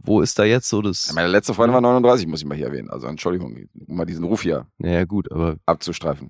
Wo 0.04 0.22
ist 0.22 0.38
da 0.38 0.44
jetzt 0.44 0.70
so 0.70 0.84
das? 0.84 1.12
Meine 1.14 1.28
letzte 1.28 1.56
Freundin 1.56 1.74
war 1.74 1.82
39, 1.82 2.28
muss 2.28 2.42
ich 2.42 2.46
mal 2.46 2.56
hier 2.56 2.68
erwähnen. 2.68 2.92
Also 2.92 3.08
Entschuldigung, 3.08 3.58
um 3.88 3.96
mal 3.98 4.06
diesen 4.06 4.26
Ruf 4.26 4.44
hier 4.44 4.68
Naja, 4.78 5.06
gut, 5.06 5.32
aber 5.32 5.56
abzustreifen. 5.66 6.30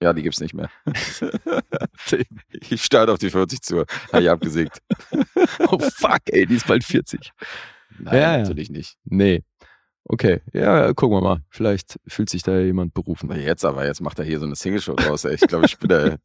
Ja, 0.00 0.12
die 0.12 0.22
gibt's 0.22 0.40
nicht 0.40 0.54
mehr. 0.54 0.70
ich 2.70 2.84
starte 2.84 3.12
auf 3.12 3.18
die 3.18 3.30
40 3.30 3.62
zu. 3.62 3.84
Habe 4.12 4.22
ich 4.22 4.30
abgesägt. 4.30 4.80
oh 5.68 5.78
fuck, 5.78 6.20
ey, 6.26 6.46
die 6.46 6.54
ist 6.54 6.66
bald 6.66 6.84
40. 6.84 7.32
Nein, 7.98 8.14
Ja, 8.20 8.38
natürlich 8.38 8.70
nicht. 8.70 8.96
Nee. 9.04 9.42
Okay, 10.04 10.40
ja, 10.52 10.92
gucken 10.94 11.18
wir 11.18 11.20
mal. 11.20 11.42
Vielleicht 11.50 11.98
fühlt 12.06 12.30
sich 12.30 12.42
da 12.42 12.58
jemand 12.58 12.94
berufen. 12.94 13.30
Jetzt 13.32 13.64
aber, 13.64 13.84
jetzt 13.86 14.00
macht 14.00 14.18
er 14.18 14.24
hier 14.24 14.38
so 14.38 14.46
eine 14.46 14.56
Single-Show 14.56 14.94
draus. 14.94 15.24
Ey. 15.24 15.34
Ich 15.34 15.42
glaube, 15.42 15.66
ich 15.66 15.78
bin 15.78 15.88
da. 15.88 16.16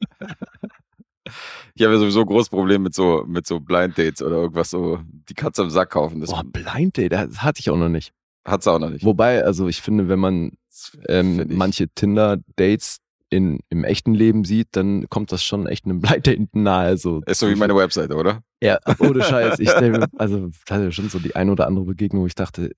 Ich 1.73 1.83
habe 1.83 1.93
ja 1.93 1.99
sowieso 1.99 2.21
ein 2.21 2.25
großes 2.25 2.49
Problem 2.49 2.83
mit 2.83 2.93
so, 2.93 3.23
mit 3.27 3.47
so 3.47 3.59
Blind 3.59 3.97
Dates 3.97 4.21
oder 4.21 4.35
irgendwas 4.37 4.69
so, 4.69 4.99
die 5.29 5.33
Katze 5.33 5.63
im 5.63 5.69
Sack 5.69 5.89
kaufen. 5.89 6.21
Das 6.21 6.29
Boah, 6.29 6.43
Blind 6.45 6.97
Date, 6.97 7.11
das 7.11 7.41
hatte 7.41 7.59
ich 7.59 7.69
auch 7.69 7.77
noch 7.77 7.89
nicht. 7.89 8.13
hat's 8.45 8.67
auch 8.67 8.79
noch 8.79 8.89
nicht. 8.89 9.03
Wobei, 9.03 9.43
also 9.43 9.67
ich 9.67 9.81
finde, 9.81 10.07
wenn 10.07 10.19
man 10.19 10.51
ähm, 11.07 11.37
Find 11.39 11.53
manche 11.53 11.87
Tinder-Dates 11.89 12.99
in, 13.33 13.59
im 13.69 13.83
echten 13.83 14.13
Leben 14.13 14.45
sieht, 14.45 14.69
dann 14.71 15.09
kommt 15.09 15.31
das 15.31 15.43
schon 15.43 15.67
echt 15.67 15.85
einem 15.85 15.99
Blind 16.01 16.25
Date 16.27 16.55
nahe. 16.55 16.97
So 16.97 17.21
Ist 17.25 17.39
so 17.39 17.49
wie 17.49 17.55
meine 17.55 17.75
Webseite, 17.75 18.15
oder? 18.15 18.41
Ja, 18.61 18.79
ohne 18.99 19.23
Scheiß. 19.23 19.59
Ich 19.59 19.67
mir, 19.79 20.07
also 20.17 20.49
hatte 20.69 20.91
schon 20.91 21.09
so 21.09 21.19
die 21.19 21.35
ein 21.35 21.49
oder 21.49 21.67
andere 21.67 21.85
Begegnung, 21.85 22.23
wo 22.23 22.27
ich 22.27 22.35
dachte, 22.35 22.71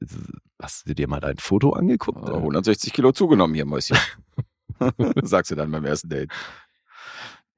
hast 0.61 0.89
du 0.89 0.95
dir 0.95 1.07
mal 1.07 1.19
dein 1.19 1.37
Foto 1.37 1.73
angeguckt? 1.73 2.29
Oh, 2.29 2.37
160 2.37 2.91
Kilo 2.93 3.11
zugenommen 3.11 3.53
hier, 3.53 3.65
Mäuschen. 3.65 3.97
Sagst 5.23 5.51
du 5.51 5.55
dann 5.55 5.71
beim 5.71 5.85
ersten 5.85 6.09
Date. 6.09 6.31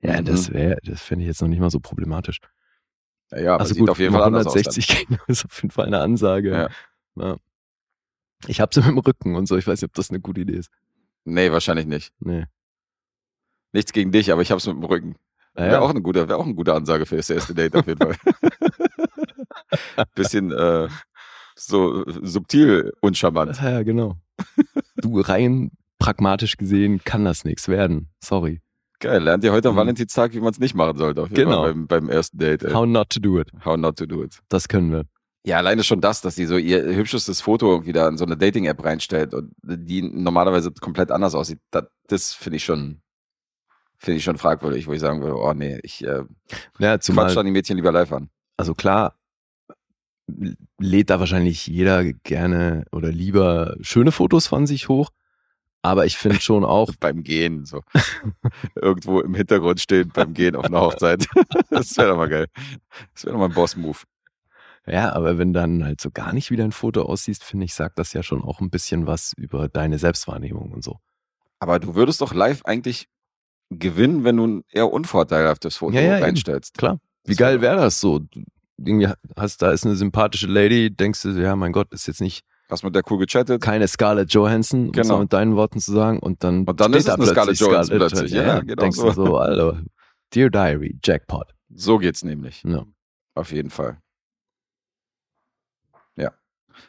ja, 0.01 0.19
Mhm. 0.21 0.25
das 0.25 0.51
wäre, 0.51 0.77
das 0.83 1.01
fände 1.01 1.23
ich 1.23 1.27
jetzt 1.27 1.41
noch 1.41 1.47
nicht 1.47 1.59
mal 1.59 1.71
so 1.71 1.79
problematisch. 1.79 2.39
Ja, 3.31 3.39
ja 3.39 3.57
also 3.57 3.75
gut, 3.75 3.89
auf 3.89 3.99
jeden 3.99 4.13
Fall 4.13 4.23
anders 4.23 4.45
160 4.47 4.87
Kilo 4.87 5.19
ist 5.27 5.45
auf 5.45 5.61
jeden 5.61 5.71
Fall 5.71 5.85
eine 5.85 5.99
Ansage. 5.99 6.51
Ja. 6.51 6.69
Ja. 7.23 7.37
Ich 8.47 8.61
hab's 8.61 8.75
mit 8.77 8.85
dem 8.85 8.97
Rücken 8.99 9.35
und 9.35 9.47
so. 9.47 9.57
Ich 9.57 9.65
weiß 9.65 9.81
nicht, 9.81 9.89
ob 9.89 9.95
das 9.95 10.09
eine 10.11 10.19
gute 10.19 10.41
Idee 10.41 10.57
ist. 10.57 10.69
Nee, 11.25 11.51
wahrscheinlich 11.51 11.87
nicht. 11.87 12.13
Nee. 12.19 12.45
Nichts 13.77 13.93
gegen 13.93 14.11
dich, 14.11 14.31
aber 14.31 14.41
ich 14.41 14.49
hab's 14.51 14.65
mit 14.65 14.75
dem 14.75 14.83
Rücken. 14.85 15.15
Wäre 15.53 15.67
Naja, 15.67 15.79
auch 15.81 15.91
eine 15.91 16.01
gute, 16.01 16.27
wäre 16.27 16.39
auch 16.39 16.45
eine 16.45 16.55
gute 16.55 16.73
Ansage 16.73 17.05
für 17.05 17.15
das 17.17 17.29
erste 17.29 17.53
Date 17.53 17.75
auf 17.75 17.85
jeden 17.85 17.99
Fall. 17.99 18.15
Bisschen 20.15 20.51
äh, 20.51 20.87
so 21.55 22.03
subtil 22.07 22.93
uncharmant. 23.01 23.59
ja, 23.61 23.83
genau. 23.83 24.17
Du 24.97 25.19
rein 25.21 25.71
pragmatisch 25.99 26.57
gesehen 26.57 27.01
kann 27.03 27.25
das 27.25 27.43
nichts 27.45 27.67
werden. 27.67 28.09
Sorry. 28.23 28.61
Geil, 28.99 29.21
lernt 29.21 29.43
ihr 29.43 29.51
heute 29.51 29.69
am 29.69 29.75
Mhm. 29.75 29.79
Valentinstag, 29.79 30.33
wie 30.33 30.39
man 30.39 30.51
es 30.51 30.59
nicht 30.59 30.73
machen 30.73 30.97
sollte, 30.97 31.21
auf 31.21 31.29
jeden 31.29 31.49
Genau. 31.49 31.61
Fall 31.63 31.73
beim, 31.73 31.87
beim 31.87 32.09
ersten 32.09 32.37
Date. 32.39 32.63
Ey. 32.63 32.73
How 32.73 32.85
not 32.87 33.09
to 33.11 33.19
do 33.19 33.39
it. 33.39 33.51
How 33.63 33.77
not 33.77 33.95
to 33.97 34.05
do 34.07 34.23
it. 34.23 34.39
Das 34.49 34.67
können 34.67 34.91
wir. 34.91 35.03
Ja, 35.45 35.57
alleine 35.57 35.83
schon 35.83 36.01
das, 36.01 36.21
dass 36.21 36.35
die 36.35 36.45
so 36.45 36.57
ihr 36.57 36.83
hübschestes 36.83 37.41
Foto 37.41 37.71
irgendwie 37.71 37.93
da 37.93 38.07
in 38.09 38.17
so 38.17 38.25
eine 38.25 38.37
Dating-App 38.37 38.83
reinstellt 38.83 39.33
und 39.35 39.53
die 39.63 40.01
normalerweise 40.01 40.71
komplett 40.71 41.11
anders 41.11 41.35
aussieht, 41.35 41.59
das, 41.71 41.85
das 42.07 42.33
finde 42.33 42.57
ich 42.57 42.65
schon, 42.65 43.01
finde 43.97 44.17
ich 44.17 44.23
schon 44.23 44.37
fragwürdig, 44.37 44.87
wo 44.87 44.93
ich 44.93 44.99
sagen 44.99 45.21
würde, 45.21 45.35
oh 45.37 45.53
nee, 45.53 45.79
ich 45.83 46.03
äh, 46.03 46.23
Ja, 46.79 46.97
quatsch 46.97 47.03
zumal, 47.03 47.33
dann 47.33 47.45
die 47.45 47.51
Mädchen 47.51 47.75
lieber 47.77 47.91
live 47.91 48.11
an. 48.13 48.29
also 48.57 48.73
klar, 48.73 49.15
lädt 50.77 51.09
da 51.09 51.19
wahrscheinlich 51.19 51.67
jeder 51.67 52.03
gerne 52.03 52.85
oder 52.91 53.11
lieber 53.11 53.75
schöne 53.81 54.11
Fotos 54.11 54.47
von 54.47 54.67
sich 54.67 54.89
hoch. 54.89 55.09
Aber 55.83 56.05
ich 56.05 56.17
finde 56.17 56.41
schon 56.41 56.65
auch, 56.65 56.91
Beim 56.99 57.23
Gehen, 57.23 57.65
so. 57.65 57.81
Irgendwo 58.75 59.21
im 59.21 59.35
Hintergrund 59.35 59.79
stehen 59.79 60.09
beim 60.13 60.33
Gehen 60.33 60.55
auf 60.55 60.65
einer 60.65 60.81
Hochzeit. 60.81 61.27
das 61.69 61.95
wäre 61.97 62.09
doch 62.09 62.17
mal 62.17 62.27
geil. 62.27 62.47
Das 63.13 63.23
wäre 63.23 63.33
doch 63.33 63.39
mal 63.39 63.45
ein 63.45 63.53
Boss-Move. 63.53 63.99
ja, 64.85 65.13
aber 65.13 65.37
wenn 65.37 65.53
dann 65.53 65.85
halt 65.85 66.01
so 66.01 66.11
gar 66.11 66.33
nicht 66.33 66.51
wie 66.51 66.57
dein 66.57 66.71
Foto 66.73 67.03
aussiehst, 67.03 67.43
finde 67.43 67.65
ich, 67.65 67.73
sagt 67.73 67.99
das 67.99 68.11
ja 68.13 68.21
schon 68.21 68.41
auch 68.41 68.59
ein 68.59 68.69
bisschen 68.69 69.07
was 69.07 69.33
über 69.37 69.69
deine 69.69 69.97
Selbstwahrnehmung 69.97 70.71
und 70.71 70.83
so. 70.83 70.99
Aber 71.59 71.79
du 71.79 71.95
würdest 71.95 72.19
doch 72.21 72.33
live 72.33 72.65
eigentlich 72.65 73.07
gewinnen, 73.69 74.23
wenn 74.23 74.37
du 74.37 74.47
ein 74.47 74.63
eher 74.71 74.91
unvorteilhaftes 74.91 75.77
Foto 75.77 75.95
Ja, 75.95 76.01
ja, 76.01 76.15
eben. 76.15 76.23
reinstellst. 76.25 76.77
Klar. 76.77 76.99
Wie 77.25 77.31
Das 77.31 77.37
geil 77.37 77.61
wär- 77.61 77.71
wäre 77.73 77.81
das 77.81 77.99
so? 77.99 78.21
Irgendwie 78.77 79.09
hast, 79.35 79.61
da 79.61 79.71
ist 79.71 79.85
eine 79.85 79.95
sympathische 79.95 80.47
Lady, 80.47 80.89
denkst 80.95 81.23
du, 81.23 81.29
ja, 81.31 81.55
mein 81.55 81.71
Gott, 81.71 81.91
ist 81.91 82.07
jetzt 82.07 82.21
nicht 82.21 82.45
Hast 82.69 82.83
mit 82.83 82.93
der 82.95 83.03
cool 83.09 83.17
gechattet? 83.17 83.61
keine 83.61 83.87
Scarlett 83.87 84.31
Johansson, 84.33 84.81
um 84.81 84.85
es 84.89 84.91
Genau. 84.93 85.15
mal 85.15 85.21
mit 85.21 85.33
deinen 85.33 85.55
Worten 85.55 85.79
zu 85.79 85.91
sagen, 85.91 86.19
und 86.19 86.43
dann, 86.43 86.63
Und 86.65 86.79
dann 86.79 86.93
ist 86.93 86.99
es 86.99 87.05
da 87.05 87.15
eine 87.15 87.25
Scarlett 87.25 87.57
Johansson 87.59 87.97
plötzlich. 87.97 88.31
Johansson. 88.31 88.55
Ja, 88.55 88.59
genau 88.61 88.81
denkst 88.83 88.97
so. 88.97 89.05
du 89.07 89.11
so, 89.13 89.37
Alter, 89.37 89.81
Dear 90.33 90.49
Diary, 90.49 90.99
Jackpot. 91.03 91.53
So 91.73 91.97
geht's 91.97 92.23
nämlich. 92.23 92.63
Ja. 92.63 92.85
Auf 93.35 93.51
jeden 93.51 93.69
Fall. 93.69 93.97
Ja. 96.15 96.31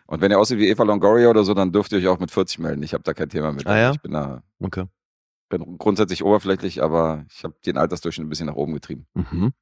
Und 0.06 0.20
wenn 0.20 0.30
ihr 0.30 0.38
aussieht 0.38 0.58
wie 0.58 0.68
Eva 0.68 0.82
Longoria 0.84 1.28
oder 1.30 1.44
so, 1.44 1.54
dann 1.54 1.72
dürft 1.72 1.92
ihr 1.92 1.98
euch 1.98 2.08
auch 2.08 2.18
mit 2.18 2.30
40 2.30 2.58
melden. 2.58 2.82
Ich 2.82 2.92
habe 2.94 3.02
da 3.04 3.14
kein 3.14 3.28
Thema 3.28 3.52
mit. 3.52 3.66
Ah, 3.66 3.78
ja? 3.78 3.90
Ich 3.92 4.00
bin 4.00 4.12
da 4.12 4.42
Okay. 4.60 4.84
Bin 5.48 5.78
grundsätzlich 5.78 6.24
oberflächlich, 6.24 6.82
aber 6.82 7.24
ich 7.30 7.44
habe 7.44 7.54
den 7.64 7.78
Altersdurchschnitt 7.78 8.26
ein 8.26 8.30
bisschen 8.30 8.46
nach 8.46 8.54
oben 8.54 8.74
getrieben. 8.74 9.06
Mhm. 9.14 9.52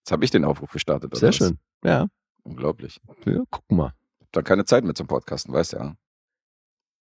Jetzt 0.00 0.12
habe 0.12 0.24
ich 0.24 0.30
den 0.30 0.44
Aufruf 0.44 0.72
gestartet. 0.72 1.16
Sehr 1.16 1.32
schön. 1.32 1.58
Ja. 1.84 2.06
Unglaublich. 2.42 3.00
ja, 3.24 3.42
guck 3.50 3.70
mal. 3.70 3.92
Hab 4.20 4.32
dann 4.32 4.44
keine 4.44 4.64
Zeit 4.64 4.84
mehr 4.84 4.94
zum 4.94 5.06
Podcasten, 5.06 5.52
weißt 5.52 5.74
du 5.74 5.76
ja. 5.78 5.94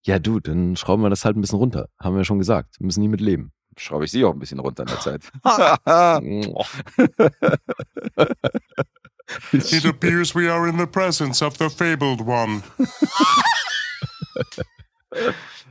Ja, 0.03 0.19
du, 0.19 0.39
dann 0.39 0.75
schrauben 0.75 1.03
wir 1.03 1.09
das 1.09 1.25
halt 1.25 1.37
ein 1.37 1.41
bisschen 1.41 1.59
runter. 1.59 1.89
Haben 1.99 2.15
wir 2.15 2.23
schon 2.23 2.39
gesagt. 2.39 2.79
Müssen 2.79 3.01
nie 3.01 3.07
mit 3.07 3.21
leben. 3.21 3.53
Schraube 3.77 4.05
ich 4.05 4.11
sie 4.11 4.25
auch 4.25 4.33
ein 4.33 4.39
bisschen 4.39 4.59
runter 4.59 4.83
in 4.83 4.89
der 4.89 4.99
Zeit. 4.99 5.31
It 9.53 9.85
appears 9.85 10.35
we 10.35 10.51
are 10.51 10.67
in 10.67 10.77
the 10.77 10.85
presence 10.85 11.41
of 11.41 11.57
the 11.57 11.69
fabled 11.69 12.21
one. 12.21 12.63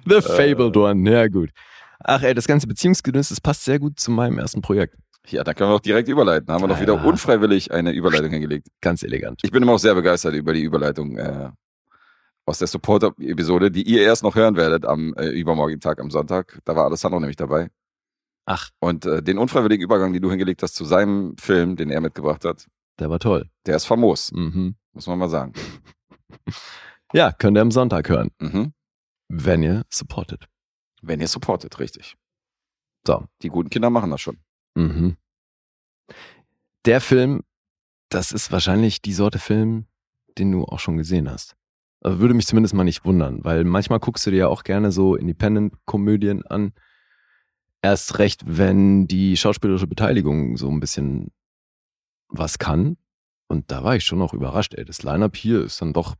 The 0.06 0.22
Fabled 0.22 0.76
One, 0.76 1.10
ja 1.10 1.28
gut. 1.28 1.50
Ach 2.02 2.22
ey, 2.22 2.34
das 2.34 2.46
ganze 2.46 2.66
Beziehungsgedöns, 2.66 3.28
das 3.28 3.40
passt 3.40 3.64
sehr 3.64 3.78
gut 3.78 4.00
zu 4.00 4.10
meinem 4.10 4.38
ersten 4.38 4.62
Projekt. 4.62 4.96
ja, 5.28 5.44
dann 5.44 5.54
können 5.54 5.70
wir 5.70 5.74
auch 5.74 5.80
direkt 5.80 6.08
überleiten. 6.08 6.52
Haben 6.52 6.62
wir 6.62 6.68
doch 6.68 6.76
Ja. 6.76 6.82
wieder 6.82 7.04
unfreiwillig 7.04 7.72
eine 7.72 7.92
Überleitung 7.92 8.30
hingelegt. 8.30 8.68
Ganz 8.80 9.02
elegant. 9.02 9.40
Ich 9.44 9.50
bin 9.50 9.62
immer 9.62 9.72
auch 9.72 9.78
sehr 9.78 9.94
begeistert 9.94 10.34
über 10.34 10.52
die 10.54 10.62
Überleitung 10.62 11.16
äh, 11.18 11.50
aus 12.46 12.58
der 12.58 12.68
Supporter-Episode, 12.68 13.70
die 13.70 13.82
ihr 13.82 14.02
erst 14.02 14.22
noch 14.22 14.34
hören 14.34 14.56
werdet 14.56 14.84
am 14.86 15.14
äh, 15.14 15.28
übermorgigen 15.28 15.80
Tag, 15.80 16.00
am 16.00 16.10
Sonntag. 16.10 16.58
Da 16.64 16.74
war 16.74 16.86
Alessandro 16.86 17.20
nämlich 17.20 17.36
dabei. 17.36 17.68
Ach, 18.46 18.70
Und 18.80 19.04
äh, 19.06 19.22
den 19.22 19.38
unfreiwilligen 19.38 19.84
Übergang, 19.84 20.12
den 20.12 20.22
du 20.22 20.30
hingelegt 20.30 20.62
hast 20.62 20.74
zu 20.74 20.84
seinem 20.84 21.36
Film, 21.38 21.76
den 21.76 21.90
er 21.90 22.00
mitgebracht 22.00 22.44
hat, 22.44 22.66
der 22.98 23.08
war 23.10 23.18
toll. 23.18 23.48
der 23.66 23.76
ist 23.76 23.84
famos, 23.84 24.32
Mhm. 24.32 24.74
muss 24.94 25.06
man 25.06 25.18
mal 25.18 25.28
sagen. 25.28 25.52
Ja, 27.12 27.32
könnt 27.32 27.56
ihr 27.58 27.62
am 27.62 27.70
Sonntag 27.72 28.08
hören, 28.08 28.30
Mhm. 28.40 28.72
wenn 29.28 29.62
ihr 29.62 29.82
supportet. 29.90 30.46
Wenn 31.02 31.20
ihr 31.20 31.28
supportet, 31.28 31.78
richtig. 31.78 32.16
So. 33.06 33.26
Die 33.42 33.48
guten 33.48 33.70
Kinder 33.70 33.90
machen 33.90 34.10
das 34.10 34.20
schon. 34.20 34.38
Mhm. 34.74 35.16
Der 36.84 37.00
Film, 37.00 37.42
das 38.08 38.32
ist 38.32 38.52
wahrscheinlich 38.52 39.02
die 39.02 39.12
Sorte 39.12 39.38
Film, 39.38 39.86
den 40.38 40.52
du 40.52 40.64
auch 40.64 40.78
schon 40.78 40.96
gesehen 40.96 41.30
hast. 41.30 41.56
Also 42.02 42.18
würde 42.18 42.34
mich 42.34 42.46
zumindest 42.46 42.74
mal 42.74 42.84
nicht 42.84 43.04
wundern, 43.04 43.44
weil 43.44 43.64
manchmal 43.64 44.00
guckst 44.00 44.26
du 44.26 44.30
dir 44.30 44.38
ja 44.38 44.48
auch 44.48 44.64
gerne 44.64 44.90
so 44.90 45.16
Independent-Komödien 45.16 46.46
an. 46.46 46.72
Erst 47.82 48.18
recht, 48.18 48.42
wenn 48.46 49.06
die 49.06 49.36
schauspielerische 49.36 49.86
Beteiligung 49.86 50.56
so 50.56 50.70
ein 50.70 50.80
bisschen 50.80 51.30
was 52.28 52.58
kann. 52.58 52.96
Und 53.48 53.70
da 53.70 53.84
war 53.84 53.96
ich 53.96 54.04
schon 54.04 54.22
auch 54.22 54.32
überrascht, 54.32 54.74
ey. 54.74 54.84
Das 54.84 55.02
Line-Up 55.02 55.36
hier 55.36 55.62
ist 55.62 55.82
dann 55.82 55.92
doch, 55.92 56.14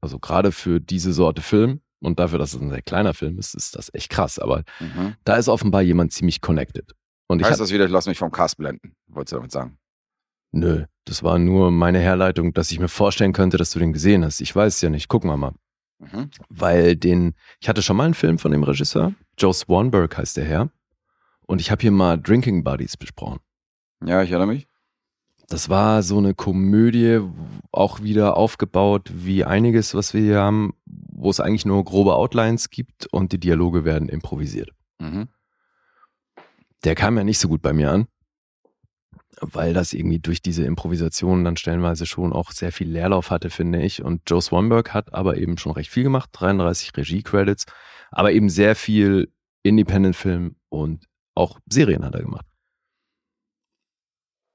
also 0.00 0.18
gerade 0.18 0.52
für 0.52 0.80
diese 0.80 1.12
Sorte 1.12 1.42
Film 1.42 1.80
und 2.00 2.18
dafür, 2.18 2.38
dass 2.38 2.54
es 2.54 2.60
ein 2.60 2.70
sehr 2.70 2.82
kleiner 2.82 3.14
Film 3.14 3.38
ist, 3.38 3.54
ist 3.54 3.76
das 3.76 3.92
echt 3.94 4.10
krass. 4.10 4.38
Aber 4.38 4.62
Mhm. 4.80 5.14
da 5.24 5.36
ist 5.36 5.48
offenbar 5.48 5.82
jemand 5.82 6.12
ziemlich 6.12 6.40
connected. 6.40 6.94
Und 7.26 7.40
ich 7.40 7.46
Heißt 7.46 7.60
das 7.60 7.72
wieder, 7.72 7.84
ich 7.84 7.90
lass 7.90 8.06
mich 8.06 8.18
vom 8.18 8.30
Cast 8.30 8.56
blenden, 8.56 8.94
wolltest 9.06 9.32
du 9.32 9.36
damit 9.36 9.52
sagen? 9.52 9.78
Nö, 10.52 10.86
das 11.04 11.22
war 11.22 11.38
nur 11.38 11.70
meine 11.70 11.98
Herleitung, 11.98 12.54
dass 12.54 12.70
ich 12.70 12.78
mir 12.80 12.88
vorstellen 12.88 13.32
könnte, 13.34 13.58
dass 13.58 13.70
du 13.70 13.78
den 13.78 13.92
gesehen 13.92 14.24
hast. 14.24 14.40
Ich 14.40 14.54
weiß 14.56 14.76
es 14.76 14.80
ja 14.80 14.88
nicht. 14.88 15.08
Gucken 15.08 15.28
wir 15.28 15.36
mal. 15.36 15.52
Mhm. 15.98 16.30
Weil 16.48 16.96
den, 16.96 17.34
ich 17.60 17.68
hatte 17.68 17.82
schon 17.82 17.96
mal 17.96 18.04
einen 18.04 18.14
Film 18.14 18.38
von 18.38 18.52
dem 18.52 18.62
Regisseur. 18.62 19.12
Joe 19.36 19.52
Swanberg 19.52 20.16
heißt 20.16 20.36
der 20.38 20.44
Herr. 20.44 20.70
Und 21.46 21.60
ich 21.60 21.70
habe 21.70 21.82
hier 21.82 21.90
mal 21.90 22.16
Drinking 22.16 22.62
Buddies 22.64 22.96
besprochen. 22.96 23.40
Ja, 24.04 24.22
ich 24.22 24.30
erinnere 24.30 24.46
mich. 24.48 24.67
Das 25.48 25.70
war 25.70 26.02
so 26.02 26.18
eine 26.18 26.34
Komödie, 26.34 27.20
auch 27.72 28.02
wieder 28.02 28.36
aufgebaut 28.36 29.10
wie 29.14 29.44
einiges, 29.44 29.94
was 29.94 30.12
wir 30.12 30.20
hier 30.20 30.40
haben, 30.40 30.74
wo 30.84 31.30
es 31.30 31.40
eigentlich 31.40 31.64
nur 31.64 31.82
grobe 31.84 32.14
Outlines 32.14 32.68
gibt 32.68 33.06
und 33.06 33.32
die 33.32 33.40
Dialoge 33.40 33.84
werden 33.84 34.10
improvisiert. 34.10 34.70
Mhm. 34.98 35.28
Der 36.84 36.94
kam 36.94 37.16
ja 37.16 37.24
nicht 37.24 37.38
so 37.38 37.48
gut 37.48 37.62
bei 37.62 37.72
mir 37.72 37.90
an, 37.90 38.08
weil 39.40 39.72
das 39.72 39.94
irgendwie 39.94 40.18
durch 40.18 40.42
diese 40.42 40.64
Improvisation 40.64 41.44
dann 41.44 41.56
stellenweise 41.56 42.04
schon 42.04 42.34
auch 42.34 42.52
sehr 42.52 42.70
viel 42.70 42.90
Leerlauf 42.90 43.30
hatte, 43.30 43.48
finde 43.48 43.82
ich. 43.82 44.02
Und 44.02 44.22
Joe 44.26 44.42
Swanberg 44.42 44.92
hat 44.92 45.14
aber 45.14 45.38
eben 45.38 45.56
schon 45.56 45.72
recht 45.72 45.90
viel 45.90 46.02
gemacht, 46.02 46.28
33 46.34 46.94
Regie-Credits, 46.94 47.64
aber 48.10 48.32
eben 48.32 48.50
sehr 48.50 48.76
viel 48.76 49.32
Independent-Film 49.62 50.56
und 50.68 51.06
auch 51.34 51.58
Serien 51.70 52.04
hat 52.04 52.14
er 52.14 52.22
gemacht. 52.22 52.46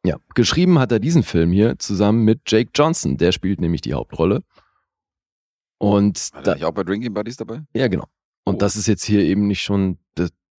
Ja, 0.06 0.18
geschrieben 0.36 0.80
hat 0.80 0.92
er 0.92 1.00
diesen 1.00 1.24
Film 1.24 1.52
hier 1.52 1.80
zusammen 1.80 2.24
mit 2.26 2.42
Jake 2.48 2.72
Johnson, 2.76 3.18
der 3.18 3.32
spielt 3.32 3.62
nämlich 3.62 3.82
die 3.82 3.94
Hauptrolle. 3.94 4.44
Und 5.80 6.30
War 6.34 6.44
da, 6.44 6.54
nicht 6.56 6.66
auch 6.66 6.72
bei 6.74 6.84
Drinking 6.84 7.14
Buddies 7.14 7.38
dabei? 7.38 7.64
ja, 7.74 7.88
genau. 7.88 8.08
Und 8.46 8.56
Oh. 8.56 8.58
das 8.58 8.76
ist 8.76 8.88
jetzt 8.88 9.04
hier 9.06 9.22
eben 9.22 9.48
nicht 9.48 9.62
schon, 9.62 9.98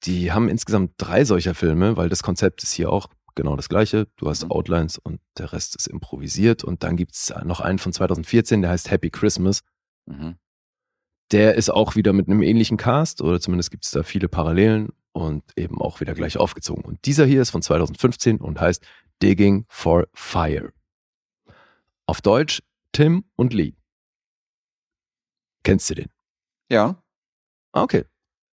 die 0.05 0.33
haben 0.33 0.49
insgesamt 0.49 0.93
drei 0.99 1.25
solcher 1.25 1.55
Filme, 1.55 1.97
weil 1.97 2.09
das 2.11 2.23
Konzept 2.23 2.63
ist 2.63 2.73
hier 2.73 2.91
auch 2.91 3.09
genau 3.35 3.57
das 3.57 3.69
gleiche. 3.71 4.07
Du 4.17 4.29
hast 4.29 4.45
Mhm. 4.45 4.51
Outlines 4.51 4.99
und 4.99 5.21
der 5.39 5.53
Rest 5.53 5.77
ist 5.77 5.87
improvisiert. 5.87 6.63
Und 6.63 6.83
dann 6.83 6.97
gibt's 6.97 7.33
noch 7.45 7.61
einen 7.61 7.79
von 7.79 7.93
2014, 7.93 8.61
der 8.63 8.71
heißt 8.71 8.91
Happy 8.91 9.09
Christmas. 9.11 9.61
Mhm. 10.07 10.37
Der 11.33 11.55
ist 11.55 11.71
auch 11.71 11.97
wieder 11.97 12.13
mit 12.13 12.29
einem 12.29 12.43
ähnlichen 12.43 12.77
Cast 12.77 13.23
oder 13.23 13.41
zumindest 13.41 13.71
gibt's 13.71 13.91
da 13.93 14.03
viele 14.03 14.29
Parallelen 14.29 14.91
und 15.13 15.43
eben 15.57 15.81
auch 15.81 16.01
wieder 16.01 16.13
gleich 16.15 16.37
aufgezogen. 16.37 16.85
Und 16.85 17.05
dieser 17.07 17.25
hier 17.25 17.41
ist 17.41 17.51
von 17.51 17.63
2015 17.63 18.39
und 18.39 18.61
heißt 18.61 18.85
Digging 19.23 19.65
for 19.69 20.07
Fire. 20.15 20.73
Auf 22.07 22.21
Deutsch 22.21 22.63
Tim 22.93 23.25
und 23.37 23.53
Lee. 23.55 23.75
Kennst 25.63 25.89
du 25.91 25.95
den? 25.95 26.11
Ja, 26.71 27.01
Ah, 27.73 27.83
Okay, 27.83 28.05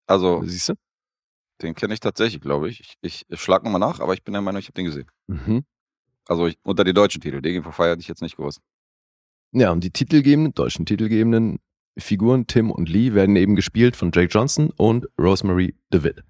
also 0.07 0.43
siehst 0.45 0.71
du? 0.71 0.75
den 1.61 1.75
kenne 1.75 1.93
ich 1.93 2.01
tatsächlich, 2.01 2.41
glaube 2.41 2.71
ich. 2.71 2.95
Ich, 3.03 3.27
ich 3.29 3.41
schlag 3.41 3.63
nochmal 3.65 3.81
nach, 3.81 4.01
aber 4.01 4.15
ich 4.15 4.25
bin 4.25 4.33
der 4.33 4.41
Meinung, 4.41 4.61
ich 4.61 4.67
habe 4.67 4.73
den 4.75 4.87
gesehen. 4.87 5.11
Mhm. 5.27 5.65
Also 6.27 6.47
ich, 6.47 6.59
unter 6.63 6.85
den 6.85 6.95
deutschen 6.95 7.21
Titel. 7.21 7.43
Digging 7.43 7.63
for 7.63 7.73
Fire 7.73 7.91
hätte 7.91 8.01
ich 8.01 8.09
jetzt 8.09 8.23
nicht 8.23 8.37
gewusst. 8.37 8.61
Ja, 9.53 9.71
und 9.73 9.83
die 9.85 9.91
titelgebenden, 9.91 10.55
deutschen 10.55 10.87
titelgebenden 10.87 11.59
Figuren 11.99 12.47
Tim 12.47 12.71
und 12.71 12.89
Lee 12.89 13.13
werden 13.13 13.37
eben 13.37 13.57
gespielt 13.57 13.95
von 13.97 14.11
Jake 14.15 14.29
Johnson 14.33 14.71
und 14.71 15.07
Rosemary 15.19 15.77
DeWitt. 15.93 16.23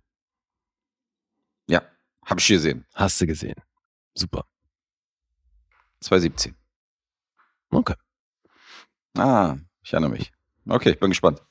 Ja, 1.68 1.82
habe 2.24 2.40
ich 2.40 2.48
gesehen. 2.48 2.86
Hast 2.94 3.20
du 3.20 3.26
gesehen? 3.26 3.54
Super. 4.20 4.44
2017. 6.00 6.54
Okay. 7.70 7.94
Ah, 9.16 9.56
ich 9.82 9.94
erinnere 9.94 10.10
mich. 10.10 10.30
Okay, 10.68 10.90
ich 10.90 11.00
bin 11.00 11.08
gespannt. 11.08 11.42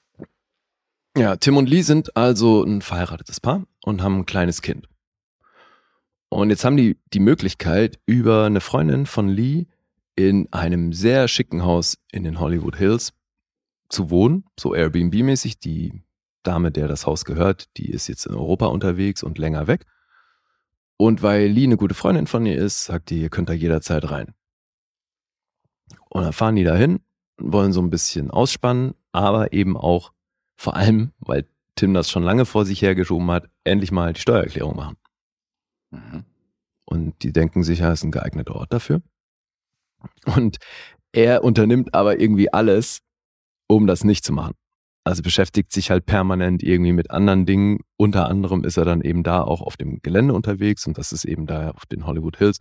Ja, 1.18 1.36
Tim 1.36 1.58
und 1.58 1.68
Lee 1.68 1.82
sind 1.82 2.16
also 2.16 2.64
ein 2.64 2.84
verheiratetes 2.84 3.40
Paar 3.40 3.66
und 3.84 4.04
haben 4.04 4.20
ein 4.20 4.26
kleines 4.28 4.62
Kind. 4.62 4.88
Und 6.30 6.52
jetzt 6.52 6.64
haben 6.64 6.78
die 6.78 7.00
die 7.12 7.20
Möglichkeit, 7.20 8.00
über 8.06 8.46
eine 8.46 8.62
Freundin 8.62 9.08
von 9.08 9.30
Lee 9.30 9.66
in 10.16 10.54
einem 10.54 10.94
sehr 10.94 11.28
schicken 11.28 11.64
Haus 11.64 11.98
in 12.12 12.24
den 12.24 12.40
Hollywood 12.40 12.76
Hills 12.76 13.14
zu 13.90 14.12
wohnen, 14.12 14.46
so 14.60 14.76
Airbnb-mäßig. 14.76 15.60
Die 15.60 16.04
Dame, 16.44 16.72
der 16.72 16.88
das 16.88 17.08
Haus 17.08 17.26
gehört, 17.26 17.76
die 17.78 17.90
ist 17.90 18.08
jetzt 18.08 18.28
in 18.28 18.36
Europa 18.36 18.68
unterwegs 18.68 19.24
und 19.24 19.40
länger 19.40 19.66
weg. 19.66 19.88
Und 21.01 21.24
weil 21.24 21.48
Lee 21.48 21.63
eine 21.63 21.77
gute 21.77 21.96
Freundin 21.96 22.27
von 22.27 22.46
ihr 22.46 22.58
ist, 22.58 22.84
sagt 22.84 23.10
die, 23.10 23.22
ihr 23.22 23.29
könnt 23.29 23.48
da 23.48 23.53
jederzeit 23.53 24.12
rein. 24.12 24.34
Und 26.10 26.24
dann 26.24 26.34
fahren 26.34 26.58
die 26.58 26.65
dahin, 26.65 27.00
wollen 27.38 27.72
so 27.72 27.82
ein 27.82 27.89
bisschen 27.89 28.29
ausspannen, 28.29 28.96
aber 29.13 29.53
eben 29.53 29.77
auch 29.77 30.12
vor 30.58 30.75
allem, 30.75 31.13
weil 31.20 31.48
Tim 31.75 31.94
das 31.94 32.10
schon 32.10 32.24
lange 32.24 32.46
vor 32.46 32.65
sich 32.65 32.82
hergeschoben 32.82 33.32
hat, 33.32 33.50
endlich 33.63 33.94
mal 33.94 34.12
die 34.12 34.20
Steuererklärung 34.20 34.75
machen. 34.75 34.98
Mhm. 35.91 36.25
Und 36.84 37.24
die 37.24 37.32
denken 37.32 37.63
sich, 37.63 37.79
ja, 37.79 37.94
ist 37.94 38.03
ein 38.03 38.12
geeigneter 38.12 38.56
Ort 38.56 38.74
dafür. 38.74 39.01
Und 40.25 40.58
er 41.13 41.46
unternimmt 41.46 41.94
aber 41.94 42.20
irgendwie 42.20 42.51
alles, 42.51 43.00
um 43.68 43.88
das 43.88 44.03
nicht 44.03 44.25
zu 44.25 44.34
machen. 44.34 44.56
Also 45.03 45.24
beschäftigt 45.24 45.72
sich 45.72 45.91
halt 45.91 46.06
permanent 46.06 46.62
irgendwie 46.62 46.91
mit 46.94 47.12
anderen 47.12 47.46
Dingen. 47.46 47.79
Unter 47.98 48.27
anderem 48.27 48.63
ist 48.63 48.77
er 48.77 48.86
dann 48.86 49.01
eben 49.01 49.24
da 49.24 49.41
auch 49.41 49.62
auf 49.62 49.77
dem 49.77 50.01
Gelände 50.01 50.34
unterwegs 50.34 50.86
und 50.88 50.98
das 50.98 51.12
ist 51.12 51.25
eben 51.25 51.46
da 51.46 51.72
auf 51.72 51.86
den 51.86 52.06
Hollywood 52.06 52.38
Hills. 52.38 52.60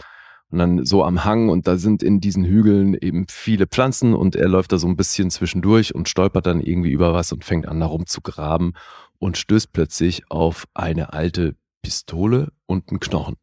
Und 0.51 0.59
dann 0.59 0.85
so 0.87 1.05
am 1.05 1.25
Hang 1.25 1.51
und 1.51 1.67
da 1.67 1.77
sind 1.77 2.03
in 2.03 2.21
diesen 2.21 2.45
Hügeln 2.45 2.95
eben 2.95 3.27
viele 3.29 3.67
Pflanzen 3.67 4.15
und 4.15 4.35
er 4.35 4.49
läuft 4.49 4.73
da 4.73 4.79
so 4.79 4.87
ein 4.87 4.97
bisschen 4.97 5.31
zwischendurch 5.31 5.95
und 5.95 6.09
stolpert 6.09 6.47
dann 6.47 6.61
irgendwie 6.61 6.91
über 6.91 7.13
was 7.13 7.33
und 7.33 7.45
fängt 7.45 7.69
an, 7.69 7.81
da 7.81 7.87
rumzugraben 7.87 8.73
und 9.19 9.37
stößt 9.37 9.73
plötzlich 9.73 10.31
auf 10.31 10.67
eine 10.73 11.13
alte 11.13 11.55
Pistole 11.83 12.53
und 12.67 12.89
einen 12.89 13.01
Knochen. 13.01 13.37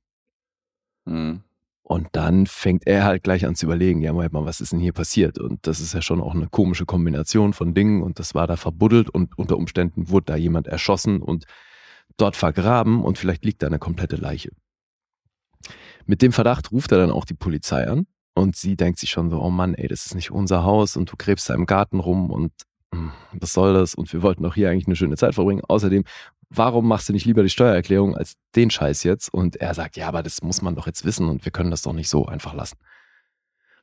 Mhm. 1.05 1.43
Und 1.87 2.07
dann 2.13 2.47
fängt 2.47 2.87
er 2.87 3.03
halt 3.03 3.23
gleich 3.23 3.45
an 3.45 3.53
zu 3.53 3.67
überlegen, 3.67 4.01
ja, 4.01 4.11
mal, 4.11 4.31
was 4.31 4.59
ist 4.59 4.71
denn 4.71 4.79
hier 4.79 4.91
passiert? 4.91 5.37
Und 5.37 5.67
das 5.67 5.79
ist 5.79 5.93
ja 5.93 6.01
schon 6.01 6.19
auch 6.19 6.33
eine 6.33 6.47
komische 6.47 6.87
Kombination 6.87 7.53
von 7.53 7.75
Dingen 7.75 8.01
und 8.01 8.17
das 8.17 8.33
war 8.33 8.47
da 8.47 8.55
verbuddelt 8.55 9.11
und 9.11 9.37
unter 9.37 9.55
Umständen 9.55 10.09
wurde 10.09 10.25
da 10.25 10.35
jemand 10.35 10.65
erschossen 10.65 11.21
und 11.21 11.45
dort 12.17 12.35
vergraben 12.35 13.03
und 13.03 13.19
vielleicht 13.19 13.45
liegt 13.45 13.61
da 13.61 13.67
eine 13.67 13.77
komplette 13.77 14.15
Leiche. 14.15 14.49
Mit 16.07 16.23
dem 16.23 16.31
Verdacht 16.31 16.71
ruft 16.71 16.91
er 16.91 16.97
dann 16.97 17.11
auch 17.11 17.25
die 17.25 17.35
Polizei 17.35 17.87
an 17.87 18.07
und 18.33 18.55
sie 18.55 18.75
denkt 18.75 18.97
sich 18.97 19.11
schon 19.11 19.29
so, 19.29 19.39
oh 19.39 19.51
Mann, 19.51 19.75
ey, 19.75 19.87
das 19.87 20.07
ist 20.07 20.15
nicht 20.15 20.31
unser 20.31 20.63
Haus 20.63 20.97
und 20.97 21.11
du 21.11 21.15
gräbst 21.17 21.47
da 21.51 21.53
im 21.53 21.67
Garten 21.67 21.99
rum 21.99 22.31
und 22.31 22.51
hm, 22.95 23.11
was 23.33 23.53
soll 23.53 23.73
das? 23.75 23.93
Und 23.93 24.11
wir 24.11 24.23
wollten 24.23 24.41
doch 24.41 24.55
hier 24.55 24.71
eigentlich 24.71 24.87
eine 24.87 24.95
schöne 24.95 25.17
Zeit 25.17 25.35
verbringen. 25.35 25.61
Außerdem, 25.67 26.03
warum 26.57 26.87
machst 26.87 27.09
du 27.09 27.13
nicht 27.13 27.25
lieber 27.25 27.43
die 27.43 27.49
Steuererklärung 27.49 28.15
als 28.15 28.35
den 28.55 28.69
Scheiß 28.69 29.03
jetzt? 29.03 29.33
Und 29.33 29.55
er 29.57 29.73
sagt, 29.73 29.97
ja, 29.97 30.07
aber 30.07 30.23
das 30.23 30.41
muss 30.41 30.61
man 30.61 30.75
doch 30.75 30.87
jetzt 30.87 31.05
wissen 31.05 31.29
und 31.29 31.45
wir 31.45 31.51
können 31.51 31.71
das 31.71 31.81
doch 31.81 31.93
nicht 31.93 32.09
so 32.09 32.25
einfach 32.25 32.53
lassen. 32.53 32.77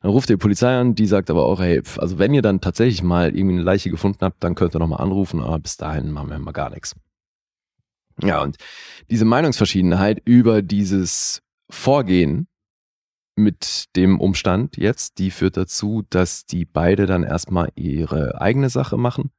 Dann 0.00 0.11
ruft 0.11 0.29
die 0.29 0.37
Polizei 0.37 0.76
an, 0.76 0.95
die 0.95 1.07
sagt 1.07 1.31
aber 1.31 1.45
auch, 1.45 1.61
hey, 1.61 1.81
also 1.99 2.19
wenn 2.19 2.35
ihr 2.35 2.43
dann 2.43 2.61
tatsächlich 2.61 3.02
mal 3.02 3.37
irgendwie 3.37 3.55
eine 3.55 3.62
Leiche 3.62 3.91
gefunden 3.91 4.19
habt, 4.23 4.43
dann 4.43 4.57
könnt 4.57 4.75
ihr 4.75 4.81
nochmal 4.81 5.00
anrufen, 5.00 5.41
aber 5.41 5.59
bis 5.61 5.76
dahin 5.76 6.11
machen 6.11 6.31
wir 6.31 6.38
mal 6.38 6.52
gar 6.52 6.71
nichts. 6.71 6.97
Ja, 8.21 8.43
und 8.43 8.57
diese 9.11 9.25
Meinungsverschiedenheit 9.25 10.21
über 10.25 10.61
dieses 10.61 11.43
Vorgehen 11.71 12.49
mit 13.37 13.87
dem 13.97 14.21
Umstand 14.21 14.76
jetzt, 14.76 15.19
die 15.19 15.31
führt 15.31 15.57
dazu, 15.57 16.02
dass 16.11 16.47
die 16.47 16.64
beide 16.64 17.07
dann 17.07 17.23
erstmal 17.23 17.71
ihre 17.75 18.41
eigene 18.41 18.69
Sache 18.69 18.97
machen. 18.97 19.31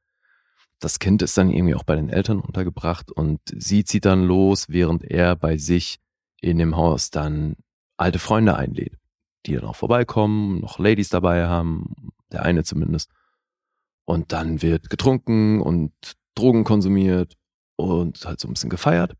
Das 0.80 0.98
Kind 0.98 1.22
ist 1.22 1.36
dann 1.38 1.50
irgendwie 1.50 1.74
auch 1.74 1.84
bei 1.84 1.96
den 1.96 2.08
Eltern 2.08 2.40
untergebracht 2.40 3.10
und 3.10 3.40
sie 3.46 3.84
zieht 3.84 4.04
dann 4.04 4.24
los, 4.24 4.68
während 4.68 5.04
er 5.04 5.36
bei 5.36 5.56
sich 5.56 5.98
in 6.40 6.58
dem 6.58 6.76
Haus 6.76 7.10
dann 7.10 7.56
alte 7.96 8.18
Freunde 8.18 8.56
einlädt, 8.56 8.98
die 9.46 9.54
dann 9.54 9.64
auch 9.64 9.76
vorbeikommen, 9.76 10.60
noch 10.60 10.78
Ladies 10.78 11.08
dabei 11.08 11.46
haben, 11.46 12.12
der 12.32 12.42
eine 12.42 12.64
zumindest. 12.64 13.10
Und 14.04 14.32
dann 14.32 14.60
wird 14.60 14.90
getrunken 14.90 15.60
und 15.62 15.92
Drogen 16.34 16.64
konsumiert 16.64 17.34
und 17.76 18.24
halt 18.26 18.40
so 18.40 18.48
ein 18.48 18.52
bisschen 18.52 18.70
gefeiert 18.70 19.16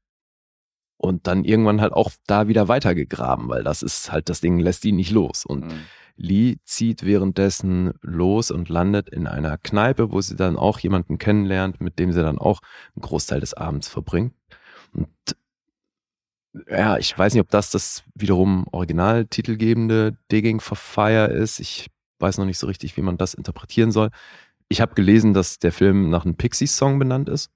und 0.99 1.27
dann 1.27 1.45
irgendwann 1.45 1.81
halt 1.81 1.93
auch 1.93 2.11
da 2.27 2.49
wieder 2.49 2.69
weitergegraben, 2.69 3.49
weil 3.49 3.63
das 3.63 3.83
ist 3.83 4.11
halt 4.13 4.29
das 4.29 4.41
Ding, 4.41 4.59
lässt 4.59 4.85
ihn 4.85 4.97
nicht 4.97 5.11
los. 5.11 5.45
Und 5.45 5.67
Mhm. 5.67 5.81
Lee 6.17 6.57
zieht 6.65 7.05
währenddessen 7.05 7.93
los 8.03 8.51
und 8.51 8.69
landet 8.69 9.09
in 9.09 9.27
einer 9.27 9.59
Kneipe, 9.59 10.13
wo 10.13 10.21
sie 10.21 10.37
dann 10.37 10.57
auch 10.57 10.79
jemanden 10.79 11.19
kennenlernt, 11.19 11.81
mit 11.81 11.99
dem 11.99 12.13
sie 12.13 12.23
dann 12.23 12.39
auch 12.39 12.61
einen 12.95 13.03
Großteil 13.03 13.41
des 13.41 13.55
Abends 13.55 13.89
verbringt. 13.89 14.35
Und 14.93 15.09
ja, 16.69 16.99
ich 16.99 17.17
weiß 17.19 17.35
nicht, 17.35 17.41
ob 17.41 17.51
das 17.51 17.71
das 17.71 18.05
wiederum 18.15 18.67
original 18.71 19.27
titelgebende 19.27 20.17
Digging 20.31 20.61
for 20.61 20.77
Fire 20.77 21.27
ist. 21.27 21.59
Ich 21.59 21.91
weiß 22.21 22.39
noch 22.39 22.47
nicht 22.47 22.59
so 22.59 22.69
richtig, 22.69 22.97
wie 22.97 23.03
man 23.03 23.17
das 23.19 23.35
interpretieren 23.35 23.91
soll. 23.91 24.11
Ich 24.69 24.81
habe 24.81 24.95
gelesen, 24.95 25.35
dass 25.35 25.59
der 25.59 25.73
Film 25.73 26.11
nach 26.11 26.25
einem 26.25 26.37
Pixies-Song 26.37 26.99
benannt 26.99 27.29
ist 27.29 27.51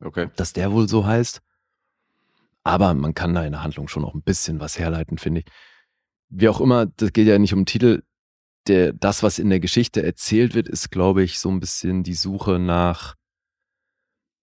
Okay. 0.00 0.28
dass 0.36 0.52
der 0.52 0.72
wohl 0.72 0.88
so 0.88 1.06
heißt. 1.06 1.40
Aber 2.64 2.94
man 2.94 3.14
kann 3.14 3.34
da 3.34 3.44
in 3.44 3.52
der 3.52 3.62
Handlung 3.62 3.88
schon 3.88 4.02
noch 4.02 4.14
ein 4.14 4.22
bisschen 4.22 4.60
was 4.60 4.78
herleiten, 4.78 5.18
finde 5.18 5.40
ich. 5.40 5.46
Wie 6.28 6.48
auch 6.48 6.60
immer, 6.60 6.86
das 6.86 7.12
geht 7.12 7.26
ja 7.26 7.38
nicht 7.38 7.54
um 7.54 7.66
Titel. 7.66 8.02
Der, 8.66 8.92
das, 8.92 9.22
was 9.22 9.38
in 9.38 9.48
der 9.48 9.60
Geschichte 9.60 10.02
erzählt 10.02 10.54
wird, 10.54 10.68
ist, 10.68 10.90
glaube 10.90 11.22
ich, 11.22 11.38
so 11.38 11.48
ein 11.50 11.60
bisschen 11.60 12.02
die 12.02 12.14
Suche 12.14 12.58
nach, 12.58 13.14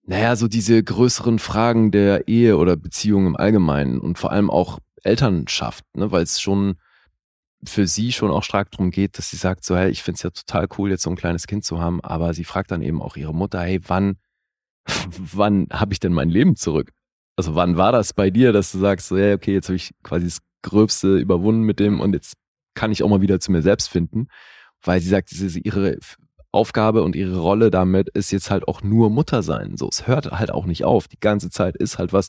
naja, 0.06 0.34
so 0.36 0.48
diese 0.48 0.82
größeren 0.82 1.38
Fragen 1.38 1.90
der 1.90 2.26
Ehe 2.26 2.56
oder 2.56 2.76
Beziehung 2.76 3.26
im 3.26 3.36
Allgemeinen 3.36 4.00
und 4.00 4.18
vor 4.18 4.32
allem 4.32 4.50
auch 4.50 4.78
Elternschaft, 5.02 5.84
ne, 5.94 6.10
weil 6.10 6.22
es 6.22 6.40
schon 6.40 6.76
für 7.66 7.86
sie 7.86 8.12
schon 8.12 8.30
auch 8.30 8.42
stark 8.42 8.70
darum 8.70 8.90
geht, 8.90 9.18
dass 9.18 9.30
sie 9.30 9.36
sagt, 9.36 9.64
so, 9.64 9.76
hey, 9.76 9.90
ich 9.90 10.02
finde 10.02 10.16
es 10.16 10.22
ja 10.22 10.30
total 10.30 10.68
cool, 10.78 10.90
jetzt 10.90 11.02
so 11.02 11.10
ein 11.10 11.16
kleines 11.16 11.46
Kind 11.46 11.64
zu 11.64 11.80
haben, 11.80 12.00
aber 12.02 12.34
sie 12.34 12.44
fragt 12.44 12.70
dann 12.70 12.82
eben 12.82 13.00
auch 13.00 13.16
ihre 13.16 13.34
Mutter, 13.34 13.60
hey, 13.60 13.80
wann, 13.86 14.18
wann 14.86 15.68
habe 15.70 15.92
ich 15.92 16.00
denn 16.00 16.12
mein 16.12 16.30
Leben 16.30 16.56
zurück? 16.56 16.92
Also 17.36 17.54
wann 17.54 17.76
war 17.76 17.92
das 17.92 18.12
bei 18.12 18.30
dir, 18.30 18.52
dass 18.52 18.72
du 18.72 18.78
sagst, 18.78 19.08
so, 19.08 19.16
ja, 19.16 19.34
okay, 19.34 19.54
jetzt 19.54 19.68
habe 19.68 19.76
ich 19.76 19.92
quasi 20.02 20.26
das 20.26 20.38
Gröbste 20.64 21.16
überwunden 21.18 21.62
mit 21.62 21.78
dem 21.78 22.00
und 22.00 22.14
jetzt 22.14 22.34
kann 22.74 22.90
ich 22.90 23.02
auch 23.02 23.08
mal 23.08 23.20
wieder 23.20 23.38
zu 23.38 23.52
mir 23.52 23.62
selbst 23.62 23.88
finden, 23.88 24.26
weil 24.82 25.00
sie 25.00 25.08
sagt, 25.08 25.30
ihre 25.32 25.98
Aufgabe 26.50 27.02
und 27.02 27.16
ihre 27.16 27.38
Rolle 27.38 27.70
damit 27.70 28.08
ist 28.10 28.30
jetzt 28.30 28.50
halt 28.50 28.66
auch 28.66 28.82
nur 28.82 29.10
Mutter 29.10 29.42
sein. 29.42 29.76
So, 29.76 29.88
es 29.88 30.06
hört 30.06 30.30
halt 30.32 30.50
auch 30.50 30.66
nicht 30.66 30.84
auf. 30.84 31.08
Die 31.08 31.20
ganze 31.20 31.50
Zeit 31.50 31.76
ist 31.76 31.98
halt 31.98 32.12
was, 32.12 32.28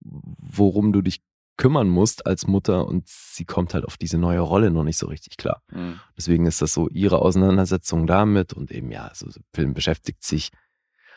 worum 0.00 0.92
du 0.92 1.02
dich 1.02 1.20
kümmern 1.56 1.88
musst 1.88 2.24
als 2.24 2.46
Mutter 2.46 2.86
und 2.86 3.08
sie 3.08 3.44
kommt 3.44 3.74
halt 3.74 3.84
auf 3.84 3.96
diese 3.96 4.16
neue 4.16 4.40
Rolle 4.40 4.70
noch 4.70 4.84
nicht 4.84 4.96
so 4.96 5.06
richtig 5.08 5.36
klar. 5.36 5.62
Mhm. 5.72 5.98
Deswegen 6.16 6.46
ist 6.46 6.62
das 6.62 6.72
so 6.72 6.88
ihre 6.88 7.20
Auseinandersetzung 7.20 8.06
damit 8.06 8.52
und 8.52 8.70
eben 8.70 8.92
ja, 8.92 9.10
so 9.12 9.28
der 9.28 9.42
Film 9.52 9.74
beschäftigt 9.74 10.22
sich 10.22 10.50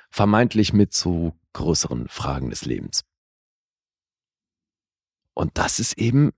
vermeintlich 0.09 0.73
mit 0.73 0.93
so 0.93 1.33
größeren 1.53 2.07
Fragen 2.09 2.49
des 2.49 2.65
Lebens. 2.65 3.03
Und 5.33 5.57
das 5.57 5.79
ist 5.79 5.97
eben 5.97 6.31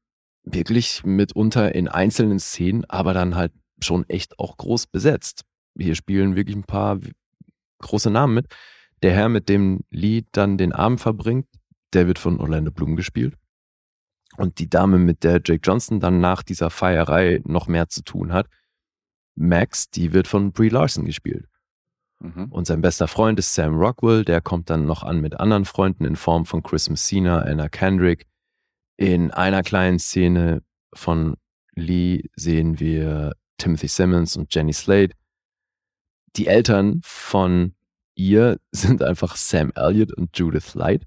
wirklich 0.43 1.03
mitunter 1.03 1.73
in 1.73 1.88
einzelnen 1.88 2.39
Szenen, 2.39 2.86
aber 2.86 3.13
dann 3.13 3.36
halt 3.36 3.53
schon 3.82 4.08
echt 4.10 4.39
auch 4.39 4.58
groß 4.58 4.88
besetzt. 4.88 5.43
Hier 5.77 5.95
spielen 5.95 6.36
wirklich 6.36 6.56
ein 6.56 6.63
paar 6.63 6.99
große 7.79 8.10
Namen 8.10 8.36
mit. 8.36 8.47
Der 9.01 9.13
Herr, 9.13 9.29
mit 9.29 9.49
dem 9.49 9.82
Lee 9.89 10.23
dann 10.32 10.58
den 10.58 10.71
Abend 10.71 11.01
verbringt, 11.01 11.47
der 11.93 12.08
wird 12.08 12.19
von 12.19 12.39
Orlando 12.39 12.71
Bloom 12.71 12.95
gespielt. 12.95 13.36
Und 14.38 14.60
die 14.60 14.69
Dame, 14.69 14.97
mit 14.97 15.23
der 15.23 15.41
Jake 15.43 15.62
Johnson 15.63 15.99
dann 15.99 16.19
nach 16.19 16.43
dieser 16.43 16.69
Feierei 16.69 17.41
noch 17.45 17.67
mehr 17.67 17.89
zu 17.89 18.03
tun 18.03 18.34
hat, 18.34 18.47
Max, 19.36 19.89
die 19.89 20.13
wird 20.13 20.27
von 20.27 20.51
Brie 20.51 20.69
Larson 20.69 21.06
gespielt. 21.06 21.47
Mhm. 22.19 22.45
Und 22.51 22.65
sein 22.65 22.82
bester 22.82 23.08
Freund 23.08 23.38
ist 23.39 23.53
Sam 23.53 23.75
Rockwell, 23.75 24.23
der 24.23 24.41
kommt 24.41 24.69
dann 24.69 24.86
noch 24.86 25.03
an 25.03 25.19
mit 25.19 25.39
anderen 25.39 25.65
Freunden 25.65 26.06
in 26.06 26.15
Form 26.15 26.45
von 26.45 26.63
Chris 26.63 26.89
Messina, 26.89 27.39
Anna 27.39 27.69
Kendrick. 27.69 28.25
In 28.97 29.32
einer 29.32 29.63
kleinen 29.63 29.99
Szene 29.99 30.62
von 30.93 31.36
Lee 31.75 32.23
sehen 32.36 32.79
wir 32.79 33.34
Timothy 33.58 33.88
Simmons 33.88 34.36
und 34.36 34.53
Jenny 34.53 34.73
Slade. 34.73 35.12
Die 36.36 36.47
Eltern 36.47 37.01
von 37.03 37.75
ihr 38.15 38.60
sind 38.71 39.01
einfach 39.01 39.36
Sam 39.36 39.71
Elliott 39.75 40.13
und 40.13 40.38
Judith 40.38 40.73
Light. 40.75 41.03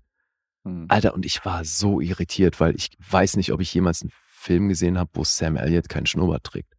Mhm. 0.65 0.87
Alter, 0.89 1.15
und 1.15 1.25
ich 1.25 1.45
war 1.45 1.65
so 1.65 2.01
irritiert, 2.01 2.61
weil 2.61 2.75
ich 2.75 2.91
weiß 2.99 3.37
nicht, 3.37 3.53
ob 3.53 3.61
ich 3.61 3.73
jemals 3.73 4.03
einen 4.03 4.13
Film 4.13 4.69
gesehen 4.69 4.99
habe, 4.99 5.11
wo 5.15 5.25
Sam 5.25 5.57
Elliott 5.57 5.89
keinen 5.89 6.07
Schnurrbart 6.07 6.45
trägt. 6.45 6.75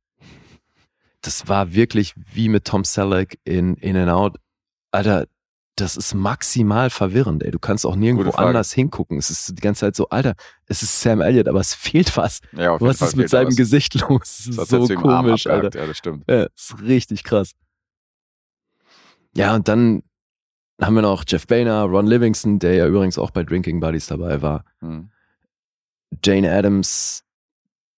Das 1.21 1.47
war 1.47 1.73
wirklich 1.73 2.13
wie 2.15 2.49
mit 2.49 2.65
Tom 2.65 2.83
Selleck 2.83 3.39
in 3.43 3.75
In 3.75 3.97
and 3.97 4.11
Out. 4.11 4.37
Alter, 4.91 5.27
das 5.79 5.95
ist 5.95 6.15
maximal 6.15 6.89
verwirrend, 6.89 7.43
ey. 7.43 7.51
Du 7.51 7.59
kannst 7.59 7.85
auch 7.85 7.95
nirgendwo 7.95 8.31
anders 8.31 8.73
hingucken. 8.73 9.17
Es 9.17 9.29
ist 9.29 9.57
die 9.57 9.61
ganze 9.61 9.81
Zeit 9.81 9.95
so, 9.95 10.09
Alter, 10.09 10.33
es 10.65 10.81
ist 10.81 10.99
Sam 11.01 11.21
Elliott, 11.21 11.47
aber 11.47 11.59
es 11.59 11.75
fehlt 11.75 12.17
was. 12.17 12.41
Ja, 12.51 12.71
auf 12.71 12.81
jeden 12.81 12.89
Was 12.89 12.97
Fall 12.97 13.07
ist 13.09 13.15
mit 13.15 13.29
seinem 13.29 13.47
was. 13.49 13.55
Gesicht 13.55 13.93
los? 14.09 14.43
Das 14.47 14.47
ist 14.47 14.59
hat 14.59 14.67
so 14.67 14.87
komisch, 14.95 15.45
Alter. 15.45 15.79
Ja, 15.79 15.85
das 15.85 15.97
stimmt. 15.97 16.25
Ja, 16.27 16.43
ist 16.43 16.81
richtig 16.81 17.23
krass. 17.23 17.51
Ja, 19.35 19.53
und 19.53 19.67
dann 19.67 20.01
haben 20.81 20.95
wir 20.95 21.03
noch 21.03 21.23
Jeff 21.27 21.45
Boehner, 21.45 21.83
Ron 21.83 22.07
Livingston, 22.07 22.57
der 22.57 22.73
ja 22.73 22.87
übrigens 22.87 23.19
auch 23.19 23.29
bei 23.29 23.43
Drinking 23.43 23.79
Buddies 23.79 24.07
dabei 24.07 24.41
war. 24.41 24.65
Hm. 24.79 25.11
Jane 26.23 26.51
Addams, 26.51 27.23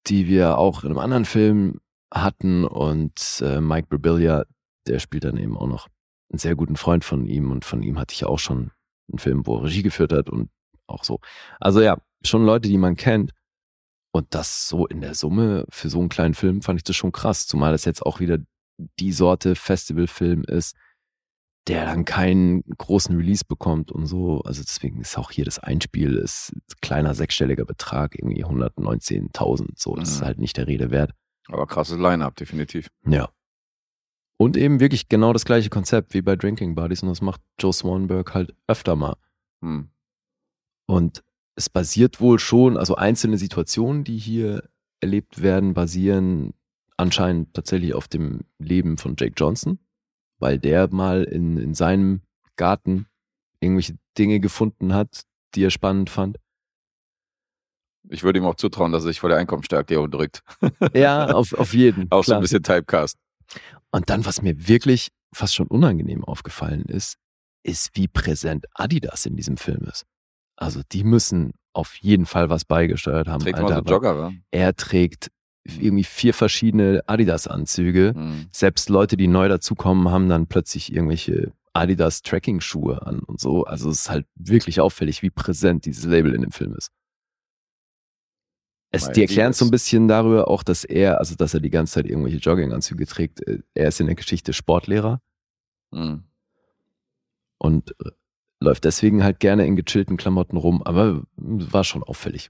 die 0.08 0.28
wir 0.28 0.58
auch 0.58 0.84
in 0.84 0.90
einem 0.90 1.00
anderen 1.00 1.26
Film 1.26 1.80
hatten 2.14 2.66
und 2.66 3.42
äh, 3.42 3.62
Mike 3.62 3.88
Birbiglia, 3.88 4.44
der 4.88 5.00
spielt 5.00 5.24
dann 5.24 5.38
eben 5.38 5.58
auch 5.58 5.68
noch 5.68 5.88
einen 6.32 6.40
sehr 6.40 6.56
guten 6.56 6.76
Freund 6.76 7.04
von 7.04 7.26
ihm 7.26 7.52
und 7.52 7.66
von 7.66 7.82
ihm 7.84 8.00
hatte 8.00 8.14
ich 8.14 8.22
ja 8.22 8.28
auch 8.28 8.40
schon 8.40 8.72
einen 9.12 9.20
Film, 9.20 9.46
wo 9.48 9.58
er 9.58 9.64
Regie 9.66 9.82
geführt 9.84 10.14
hat 10.14 10.30
und 10.30 10.50
auch 10.88 11.04
so. 11.04 11.20
Also 11.60 11.82
ja, 11.82 11.98
schon 12.24 12.46
Leute, 12.46 12.70
die 12.70 12.78
man 12.78 12.96
kennt. 12.96 13.32
Und 14.12 14.34
das 14.34 14.68
so 14.68 14.88
in 14.88 15.02
der 15.02 15.14
Summe 15.14 15.66
für 15.70 15.88
so 15.90 16.00
einen 16.00 16.10
kleinen 16.10 16.34
Film 16.34 16.64
fand 16.64 16.80
ich 16.80 16.84
das 16.84 16.96
schon 16.96 17.12
krass, 17.12 17.46
zumal 17.46 17.72
das 17.72 17.86
jetzt 17.86 18.04
auch 18.04 18.20
wieder 18.20 18.40
die 19.00 19.12
Sorte 19.12 19.54
Festivalfilm 19.56 20.44
ist, 20.46 20.76
der 21.68 21.86
dann 21.86 22.06
keinen 22.06 22.64
großen 22.64 23.16
Release 23.16 23.46
bekommt 23.48 23.92
und 23.92 24.08
so. 24.08 24.42
Also 24.42 24.64
deswegen 24.64 25.00
ist 25.02 25.16
auch 25.20 25.30
hier 25.30 25.46
das 25.46 25.60
Einspiel 25.60 26.16
ist 26.16 26.54
ein 26.54 26.62
kleiner 26.82 27.14
sechsstelliger 27.14 27.66
Betrag, 27.66 28.16
irgendwie 28.18 28.44
119.000. 28.44 29.74
So, 29.76 29.96
das 29.96 30.10
ist 30.10 30.22
Mhm. 30.22 30.26
halt 30.26 30.40
nicht 30.40 30.58
der 30.58 30.66
Rede 30.66 30.90
wert. 30.90 31.12
Aber 31.48 31.68
krasses 31.68 31.98
Line-Up, 32.00 32.36
definitiv. 32.36 32.88
Ja. 33.06 33.30
Und 34.42 34.56
eben 34.56 34.80
wirklich 34.80 35.10
genau 35.10 35.34
das 35.34 35.44
gleiche 35.44 35.70
Konzept 35.70 36.14
wie 36.14 36.22
bei 36.22 36.38
Drinking 36.38 36.74
Buddies 36.74 37.04
und 37.04 37.10
das 37.10 37.22
macht 37.22 37.42
Joe 37.60 37.74
Swanberg 37.74 38.34
halt 38.34 38.56
öfter 38.68 38.96
mal. 38.96 39.18
Hm. 39.62 39.90
Und 40.88 41.24
es 41.56 41.70
basiert 41.70 42.22
wohl 42.22 42.40
schon, 42.40 42.78
also 42.78 42.96
einzelne 42.96 43.38
Situationen, 43.38 44.06
die 44.06 44.18
hier 44.18 44.64
erlebt 45.02 45.42
werden, 45.42 45.74
basieren 45.74 46.54
anscheinend 46.96 47.54
tatsächlich 47.54 47.94
auf 47.94 48.08
dem 48.08 48.46
Leben 48.60 48.98
von 48.98 49.16
Jake 49.20 49.34
Johnson, 49.36 49.78
weil 50.38 50.58
der 50.58 50.88
mal 50.94 51.24
in, 51.24 51.58
in 51.58 51.74
seinem 51.74 52.22
Garten 52.56 53.08
irgendwelche 53.60 53.98
Dinge 54.18 54.40
gefunden 54.40 54.94
hat, 54.94 55.24
die 55.54 55.66
er 55.66 55.70
spannend 55.70 56.10
fand. 56.10 56.38
Ich 58.08 58.24
würde 58.24 58.40
ihm 58.40 58.46
auch 58.46 58.56
zutrauen, 58.56 58.94
dass 58.94 59.04
er 59.04 59.08
sich 59.08 59.20
vor 59.20 59.30
der 59.30 59.38
Einkommenssteuererklärung 59.40 60.10
drückt. 60.10 60.44
Ja, 60.94 61.28
auf, 61.28 61.54
auf 61.54 61.74
jeden. 61.74 62.08
Auch 62.12 62.24
so 62.24 62.30
klar. 62.30 62.40
ein 62.40 62.42
bisschen 62.42 62.64
Typecast. 62.64 63.18
Und 63.92 64.10
dann, 64.10 64.26
was 64.26 64.42
mir 64.42 64.68
wirklich 64.68 65.10
fast 65.34 65.56
schon 65.56 65.68
unangenehm 65.68 66.24
aufgefallen 66.24 66.84
ist, 66.84 67.18
ist, 67.64 67.90
wie 67.94 68.08
präsent 68.08 68.66
Adidas 68.74 69.26
in 69.26 69.36
diesem 69.36 69.58
Film 69.58 69.84
ist. 69.86 70.06
Also 70.56 70.82
die 70.92 71.04
müssen 71.04 71.54
auf 71.74 71.96
jeden 71.96 72.26
Fall 72.26 72.50
was 72.50 72.66
beigesteuert 72.66 73.28
haben. 73.28 73.42
Trägt 73.42 73.60
Alter, 73.60 73.84
so 73.86 73.94
Jogger, 73.94 74.18
wa? 74.18 74.32
er 74.52 74.76
trägt 74.76 75.30
irgendwie 75.66 76.04
vier 76.04 76.34
verschiedene 76.34 77.02
Adidas-Anzüge. 77.06 78.14
Hm. 78.16 78.48
Selbst 78.52 78.90
Leute, 78.90 79.18
die 79.18 79.28
neu 79.28 79.48
dazukommen, 79.48 80.10
haben 80.10 80.30
dann 80.30 80.48
plötzlich 80.48 80.92
irgendwelche 80.92 81.54
Adidas-Tracking-Schuhe 81.74 83.06
an 83.06 83.20
und 83.20 83.40
so. 83.40 83.66
Also 83.66 83.90
es 83.90 84.02
ist 84.02 84.10
halt 84.10 84.26
wirklich 84.36 84.82
auffällig, 84.82 85.22
wie 85.22 85.30
präsent 85.30 85.86
dieses 85.86 86.06
Label 86.06 86.34
in 86.34 86.42
dem 86.42 86.52
Film 86.52 86.74
ist. 86.76 86.90
Es, 88.92 89.08
die 89.12 89.22
erklären 89.22 89.54
so 89.54 89.66
ein 89.66 89.72
bisschen 89.72 90.08
darüber 90.08 90.48
auch, 90.48 90.64
dass 90.64 90.84
er, 90.84 91.20
also 91.20 91.36
dass 91.36 91.54
er 91.54 91.60
die 91.60 91.70
ganze 91.70 91.94
Zeit 91.96 92.08
irgendwelche 92.08 92.38
Jogginganzüge 92.38 93.06
trägt. 93.06 93.46
Äh, 93.48 93.60
Er 93.76 93.90
ist 93.90 94.00
in 94.00 94.08
der 94.08 94.16
Geschichte 94.16 94.52
Sportlehrer 94.54 95.22
Hm. 95.94 96.24
und 97.58 97.92
äh, 98.04 98.12
läuft 98.60 98.84
deswegen 98.86 99.24
halt 99.24 99.40
gerne 99.40 99.66
in 99.66 99.76
gechillten 99.76 100.18
Klamotten 100.18 100.58
rum, 100.58 100.84
aber 100.84 101.24
war 101.36 101.84
schon 101.84 102.04
auffällig. 102.04 102.50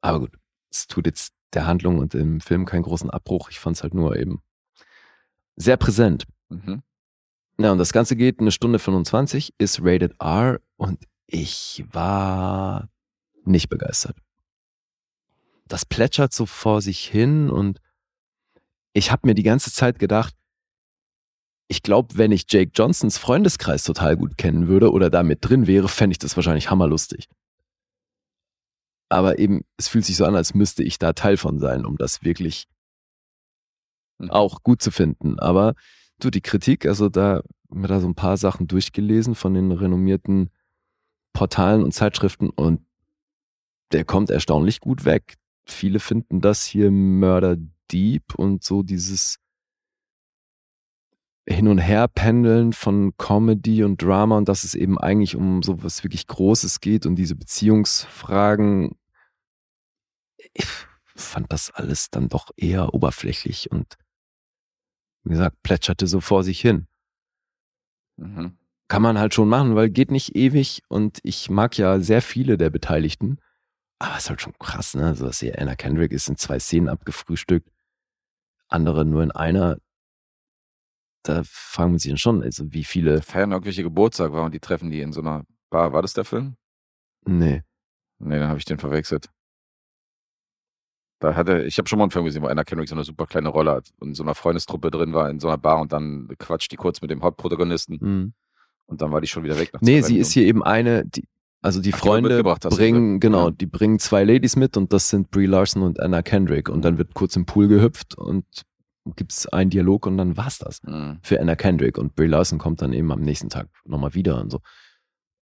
Aber 0.00 0.20
gut, 0.20 0.36
es 0.70 0.86
tut 0.86 1.06
jetzt 1.06 1.34
der 1.54 1.66
Handlung 1.66 1.98
und 1.98 2.14
dem 2.14 2.40
Film 2.40 2.64
keinen 2.64 2.82
großen 2.82 3.10
Abbruch. 3.10 3.50
Ich 3.50 3.58
fand 3.58 3.76
es 3.76 3.82
halt 3.82 3.94
nur 3.94 4.16
eben 4.16 4.42
sehr 5.56 5.76
präsent. 5.76 6.24
Mhm. 6.50 6.82
Ja, 7.58 7.72
und 7.72 7.78
das 7.78 7.92
Ganze 7.92 8.14
geht 8.14 8.40
eine 8.40 8.52
Stunde 8.52 8.78
25, 8.78 9.54
ist 9.58 9.80
rated 9.82 10.14
R 10.20 10.60
und 10.76 11.04
ich 11.26 11.84
war 11.90 12.88
nicht 13.44 13.68
begeistert. 13.68 14.16
Das 15.68 15.84
plätschert 15.84 16.32
so 16.32 16.46
vor 16.46 16.80
sich 16.82 17.04
hin 17.04 17.50
und 17.50 17.80
ich 18.94 19.12
habe 19.12 19.26
mir 19.26 19.34
die 19.34 19.42
ganze 19.42 19.72
Zeit 19.72 19.98
gedacht, 19.98 20.34
ich 21.70 21.82
glaube, 21.82 22.16
wenn 22.16 22.32
ich 22.32 22.46
Jake 22.48 22.72
Johnsons 22.74 23.18
Freundeskreis 23.18 23.84
total 23.84 24.16
gut 24.16 24.38
kennen 24.38 24.68
würde 24.68 24.90
oder 24.90 25.10
da 25.10 25.22
mit 25.22 25.38
drin 25.42 25.66
wäre, 25.66 25.88
fände 25.88 26.12
ich 26.12 26.18
das 26.18 26.34
wahrscheinlich 26.34 26.70
hammerlustig. 26.70 27.28
Aber 29.10 29.38
eben, 29.38 29.62
es 29.76 29.88
fühlt 29.88 30.06
sich 30.06 30.16
so 30.16 30.24
an, 30.24 30.34
als 30.34 30.54
müsste 30.54 30.82
ich 30.82 30.98
da 30.98 31.12
Teil 31.12 31.36
von 31.36 31.58
sein, 31.58 31.84
um 31.84 31.96
das 31.96 32.22
wirklich 32.22 32.66
Mhm. 34.18 34.30
auch 34.30 34.62
gut 34.62 34.82
zu 34.82 34.90
finden. 34.90 35.38
Aber 35.38 35.74
du, 36.20 36.30
die 36.30 36.40
Kritik, 36.40 36.86
also 36.86 37.08
da 37.08 37.42
wir 37.70 37.88
da 37.88 38.00
so 38.00 38.08
ein 38.08 38.14
paar 38.14 38.36
Sachen 38.36 38.66
durchgelesen 38.66 39.34
von 39.34 39.54
den 39.54 39.72
renommierten 39.72 40.50
Portalen 41.34 41.82
und 41.84 41.92
Zeitschriften 41.92 42.50
und 42.50 42.80
der 43.92 44.04
kommt 44.04 44.30
erstaunlich 44.30 44.80
gut 44.80 45.04
weg. 45.04 45.36
Viele 45.68 46.00
finden 46.00 46.40
das 46.40 46.64
hier 46.64 46.90
Murder 46.90 47.56
Deep 47.90 48.34
und 48.34 48.62
so 48.64 48.82
dieses 48.82 49.38
Hin- 51.48 51.68
und 51.68 51.78
Herpendeln 51.78 52.72
von 52.72 53.16
Comedy 53.16 53.82
und 53.82 54.02
Drama 54.02 54.36
und 54.36 54.48
dass 54.48 54.64
es 54.64 54.74
eben 54.74 54.98
eigentlich 54.98 55.34
um 55.34 55.62
so 55.62 55.82
was 55.82 56.04
wirklich 56.04 56.26
Großes 56.26 56.80
geht 56.80 57.06
und 57.06 57.16
diese 57.16 57.36
Beziehungsfragen. 57.36 58.96
Ich 60.52 60.66
fand 61.14 61.52
das 61.52 61.70
alles 61.70 62.10
dann 62.10 62.28
doch 62.28 62.50
eher 62.56 62.92
oberflächlich 62.94 63.70
und 63.70 63.96
wie 65.24 65.30
gesagt, 65.30 65.62
plätscherte 65.62 66.06
so 66.06 66.20
vor 66.20 66.44
sich 66.44 66.60
hin 66.60 66.86
Mhm. 68.18 68.58
kann 68.88 69.02
man 69.02 69.18
halt 69.18 69.32
schon 69.34 69.48
machen, 69.48 69.76
weil 69.76 69.90
geht 69.90 70.10
nicht 70.10 70.34
ewig 70.34 70.82
und 70.88 71.20
ich 71.22 71.50
mag 71.50 71.78
ja 71.78 72.00
sehr 72.00 72.22
viele 72.22 72.56
der 72.58 72.70
Beteiligten. 72.70 73.38
Aber 74.00 74.16
es 74.16 74.24
ist 74.24 74.30
halt 74.30 74.40
schon 74.40 74.52
krass, 74.58 74.94
ne? 74.94 75.14
So 75.14 75.26
dass 75.26 75.40
hier 75.40 75.58
Anna 75.60 75.74
Kendrick 75.74 76.12
ist 76.12 76.28
in 76.28 76.36
zwei 76.36 76.58
Szenen 76.58 76.88
abgefrühstückt, 76.88 77.68
andere 78.68 79.04
nur 79.04 79.22
in 79.22 79.30
einer. 79.32 79.78
Da 81.24 81.42
fragen 81.44 81.92
wir 81.92 81.98
sich 81.98 82.10
dann 82.10 82.18
schon, 82.18 82.42
also 82.42 82.72
wie 82.72 82.84
viele. 82.84 83.22
Feiern 83.22 83.52
irgendwelche 83.52 83.82
Geburtstag 83.82 84.32
war 84.32 84.44
und 84.44 84.54
die 84.54 84.60
treffen 84.60 84.90
die 84.90 85.00
in 85.00 85.12
so 85.12 85.20
einer 85.20 85.44
Bar. 85.68 85.92
War 85.92 86.02
das 86.02 86.14
der 86.14 86.24
Film? 86.24 86.56
Nee. 87.26 87.62
Nee, 88.20 88.38
dann 88.38 88.48
habe 88.48 88.58
ich 88.58 88.64
den 88.64 88.78
verwechselt. 88.78 89.28
Da 91.20 91.34
hatte, 91.34 91.64
ich 91.64 91.78
habe 91.78 91.88
schon 91.88 91.98
mal 91.98 92.04
einen 92.04 92.12
Film 92.12 92.24
gesehen, 92.24 92.42
wo 92.42 92.46
einer 92.46 92.64
Kendrick 92.64 92.88
so 92.88 92.94
eine 92.94 93.02
super 93.04 93.26
kleine 93.26 93.48
Rolle 93.48 93.72
hat 93.72 93.90
und 93.98 94.08
in 94.08 94.14
so 94.14 94.22
einer 94.22 94.36
Freundestruppe 94.36 94.90
drin 94.92 95.12
war, 95.12 95.28
in 95.28 95.40
so 95.40 95.48
einer 95.48 95.58
Bar 95.58 95.80
und 95.80 95.92
dann 95.92 96.28
quatscht 96.38 96.70
die 96.70 96.76
kurz 96.76 97.00
mit 97.02 97.10
dem 97.10 97.22
Hauptprotagonisten 97.22 98.00
Hm. 98.00 98.34
und 98.86 99.00
dann 99.02 99.10
war 99.10 99.20
die 99.20 99.26
schon 99.26 99.42
wieder 99.42 99.58
weg. 99.58 99.72
nach 99.72 99.80
Nee, 99.80 100.00
sie 100.02 100.18
ist 100.18 100.32
hier 100.32 100.44
eben 100.44 100.62
eine, 100.62 101.04
die, 101.04 101.26
also 101.60 101.80
die 101.80 101.92
Ach, 101.92 101.98
Freunde 101.98 102.42
du 102.42 102.68
bringen, 102.70 103.20
gesagt. 103.20 103.20
genau, 103.20 103.50
die 103.50 103.66
bringen 103.66 103.98
zwei 103.98 104.24
Ladies 104.24 104.56
mit 104.56 104.76
und 104.76 104.92
das 104.92 105.10
sind 105.10 105.30
Brie 105.30 105.46
Larson 105.46 105.82
und 105.82 106.00
Anna 106.00 106.22
Kendrick 106.22 106.68
und 106.68 106.82
dann 106.84 106.98
wird 106.98 107.14
kurz 107.14 107.34
im 107.36 107.46
Pool 107.46 107.68
gehüpft 107.68 108.16
und 108.16 108.44
gibt's 109.16 109.46
einen 109.46 109.70
Dialog 109.70 110.06
und 110.06 110.18
dann 110.18 110.36
war's 110.36 110.58
das. 110.58 110.82
Mhm. 110.82 111.18
für 111.22 111.40
Anna 111.40 111.56
Kendrick 111.56 111.98
und 111.98 112.14
Brie 112.14 112.26
Larson 112.26 112.58
kommt 112.58 112.82
dann 112.82 112.92
eben 112.92 113.10
am 113.10 113.20
nächsten 113.22 113.48
Tag 113.48 113.68
nochmal 113.84 114.14
wieder 114.14 114.40
und 114.40 114.50
so. 114.50 114.60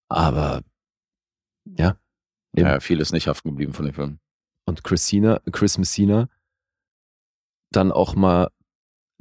Aber 0.08 0.62
ja, 1.64 1.96
Eben. 2.54 2.66
Ja, 2.68 2.80
viel 2.80 3.00
ist 3.00 3.12
nicht 3.12 3.26
haften 3.28 3.50
geblieben 3.50 3.74
von 3.74 3.84
dem 3.84 3.92
Film. 3.94 4.18
und 4.66 4.82
Christina, 4.84 5.40
Chris 5.52 5.76
Messina 5.78 6.28
dann 7.72 7.92
auch 7.92 8.14
mal 8.14 8.48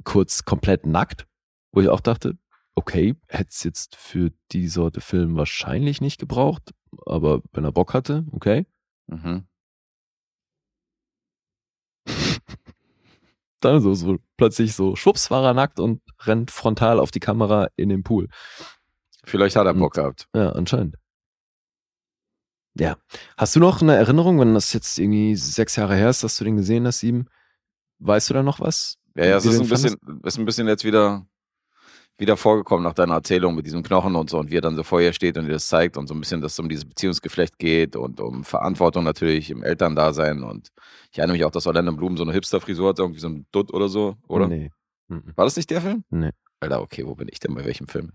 kurz 0.04 0.44
komplett 0.44 0.86
nackt, 0.86 1.26
wo 1.72 1.80
ich 1.80 1.88
auch 1.88 2.00
dachte, 2.00 2.38
okay, 2.76 3.16
hätte 3.28 3.50
es 3.50 3.64
jetzt 3.64 3.96
für 3.96 4.30
die 4.52 4.68
Sorte 4.68 5.00
Film 5.00 5.36
wahrscheinlich 5.36 6.00
nicht 6.00 6.20
gebraucht, 6.20 6.72
aber 7.06 7.42
wenn 7.52 7.64
er 7.64 7.72
Bock 7.72 7.94
hatte, 7.94 8.24
okay. 8.30 8.66
Mhm. 9.08 9.46
Dann 13.60 13.80
so, 13.80 13.94
so 13.94 14.18
plötzlich 14.36 14.74
so, 14.74 14.94
schwupps 14.96 15.30
war 15.30 15.42
er 15.44 15.54
nackt 15.54 15.80
und 15.80 16.02
rennt 16.20 16.50
frontal 16.50 17.00
auf 17.00 17.10
die 17.10 17.20
Kamera 17.20 17.68
in 17.76 17.88
den 17.88 18.02
Pool. 18.02 18.28
Vielleicht 19.24 19.56
hat 19.56 19.66
er 19.66 19.74
Mhm. 19.74 19.80
Bock 19.80 19.94
gehabt. 19.94 20.28
Ja, 20.34 20.52
anscheinend. 20.52 20.96
Ja. 22.78 22.98
Hast 23.38 23.56
du 23.56 23.60
noch 23.60 23.80
eine 23.80 23.96
Erinnerung, 23.96 24.38
wenn 24.38 24.52
das 24.54 24.72
jetzt 24.74 24.98
irgendwie 24.98 25.34
sechs 25.34 25.76
Jahre 25.76 25.96
her 25.96 26.10
ist, 26.10 26.22
dass 26.22 26.36
du 26.36 26.44
den 26.44 26.56
gesehen 26.56 26.86
hast, 26.86 27.00
sieben? 27.00 27.26
Weißt 27.98 28.28
du 28.28 28.34
da 28.34 28.42
noch 28.42 28.60
was? 28.60 28.98
Ja, 29.14 29.24
ja, 29.24 29.36
es 29.38 29.46
ist 29.46 29.58
ein 29.58 29.68
bisschen, 29.68 29.96
ist 30.24 30.38
ein 30.38 30.44
bisschen 30.44 30.68
jetzt 30.68 30.84
wieder, 30.84 31.26
wieder 32.18 32.36
vorgekommen 32.36 32.82
nach 32.82 32.94
deiner 32.94 33.14
Erzählung 33.14 33.54
mit 33.54 33.66
diesem 33.66 33.82
Knochen 33.82 34.16
und 34.16 34.30
so 34.30 34.38
und 34.38 34.50
wie 34.50 34.56
er 34.56 34.62
dann 34.62 34.74
so 34.74 34.82
vor 34.82 35.00
ihr 35.00 35.12
steht 35.12 35.36
und 35.36 35.46
ihr 35.46 35.52
das 35.52 35.68
zeigt 35.68 35.96
und 35.96 36.06
so 36.06 36.14
ein 36.14 36.20
bisschen, 36.20 36.40
dass 36.40 36.52
es 36.52 36.58
um 36.58 36.68
dieses 36.68 36.84
Beziehungsgeflecht 36.84 37.58
geht 37.58 37.94
und 37.94 38.20
um 38.20 38.44
Verantwortung 38.44 39.04
natürlich 39.04 39.50
im 39.50 39.62
Elterndasein 39.62 40.42
und 40.42 40.70
ich 41.12 41.18
erinnere 41.18 41.36
mich 41.36 41.44
auch, 41.44 41.50
dass 41.50 41.66
Orlando 41.66 41.92
Bloom 41.92 42.16
so 42.16 42.24
eine 42.24 42.32
Hipster-Frisur 42.32 42.88
hat, 42.88 42.98
irgendwie 42.98 43.20
so 43.20 43.28
ein 43.28 43.46
Dutt 43.52 43.72
oder 43.72 43.88
so, 43.88 44.16
oder? 44.28 44.48
Nee. 44.48 44.70
Mhm. 45.08 45.32
War 45.34 45.44
das 45.44 45.56
nicht 45.56 45.70
der 45.70 45.80
Film? 45.80 46.04
Nee. 46.10 46.30
Alter, 46.60 46.80
okay, 46.80 47.06
wo 47.06 47.14
bin 47.14 47.28
ich 47.30 47.38
denn 47.38 47.54
bei 47.54 47.64
welchem 47.64 47.86
Film? 47.86 48.12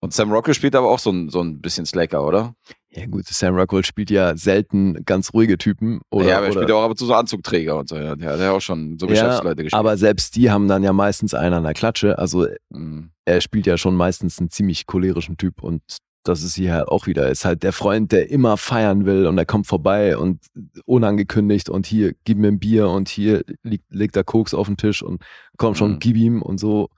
Und 0.00 0.12
Sam 0.12 0.32
Rockwell 0.32 0.54
spielt 0.54 0.74
aber 0.74 0.90
auch 0.90 0.98
so 0.98 1.10
ein, 1.10 1.30
so 1.30 1.40
ein 1.40 1.60
bisschen 1.60 1.86
Slacker, 1.86 2.26
oder? 2.26 2.54
Ja 2.94 3.06
gut, 3.06 3.26
Sam 3.26 3.54
Rockwell 3.56 3.84
spielt 3.84 4.10
ja 4.10 4.36
selten 4.36 5.02
ganz 5.06 5.32
ruhige 5.32 5.56
Typen. 5.56 6.00
Oder, 6.10 6.26
ja, 6.28 6.36
aber 6.36 6.46
er 6.48 6.52
spielt 6.52 6.68
ja 6.68 6.74
auch 6.74 6.82
ab 6.82 6.90
und 6.90 6.98
zu 6.98 7.06
so 7.06 7.14
Anzugträger 7.14 7.78
und 7.78 7.88
so. 7.88 7.96
Ja, 7.96 8.14
der 8.16 8.32
hat 8.32 8.40
ja 8.40 8.52
auch 8.52 8.60
schon 8.60 8.98
so 8.98 9.06
Ja, 9.06 9.12
Geschäftsleute 9.12 9.62
gespielt. 9.64 9.78
aber 9.78 9.96
selbst 9.96 10.36
die 10.36 10.50
haben 10.50 10.68
dann 10.68 10.82
ja 10.82 10.92
meistens 10.92 11.32
einen 11.32 11.54
an 11.54 11.62
der 11.64 11.72
Klatsche. 11.72 12.18
Also 12.18 12.46
Mhm. 12.70 13.10
er 13.24 13.40
spielt 13.40 13.66
ja 13.66 13.78
schon 13.78 13.94
meistens 13.96 14.38
einen 14.38 14.50
ziemlich 14.50 14.86
cholerischen 14.86 15.38
Typ 15.38 15.62
und 15.62 15.80
das 16.24 16.42
ist 16.42 16.54
hier 16.54 16.74
halt 16.74 16.88
auch 16.88 17.06
wieder. 17.06 17.24
Er 17.24 17.30
ist 17.30 17.44
halt 17.46 17.62
der 17.62 17.72
Freund, 17.72 18.12
der 18.12 18.30
immer 18.30 18.56
feiern 18.58 19.06
will 19.06 19.26
und 19.26 19.38
er 19.38 19.46
kommt 19.46 19.66
vorbei 19.66 20.16
und 20.18 20.38
unangekündigt 20.84 21.68
und 21.68 21.86
hier, 21.86 22.12
gib 22.24 22.38
mir 22.38 22.48
ein 22.48 22.58
Bier 22.60 22.88
und 22.90 23.08
hier 23.08 23.42
liegt, 23.62 23.86
legt 23.92 24.16
er 24.16 24.24
Koks 24.24 24.54
auf 24.54 24.66
den 24.66 24.76
Tisch 24.76 25.02
und 25.02 25.22
komm 25.56 25.74
schon, 25.74 25.92
Mhm. 25.92 25.98
gib 25.98 26.16
ihm 26.16 26.42
und 26.42 26.58
so. 26.58 26.90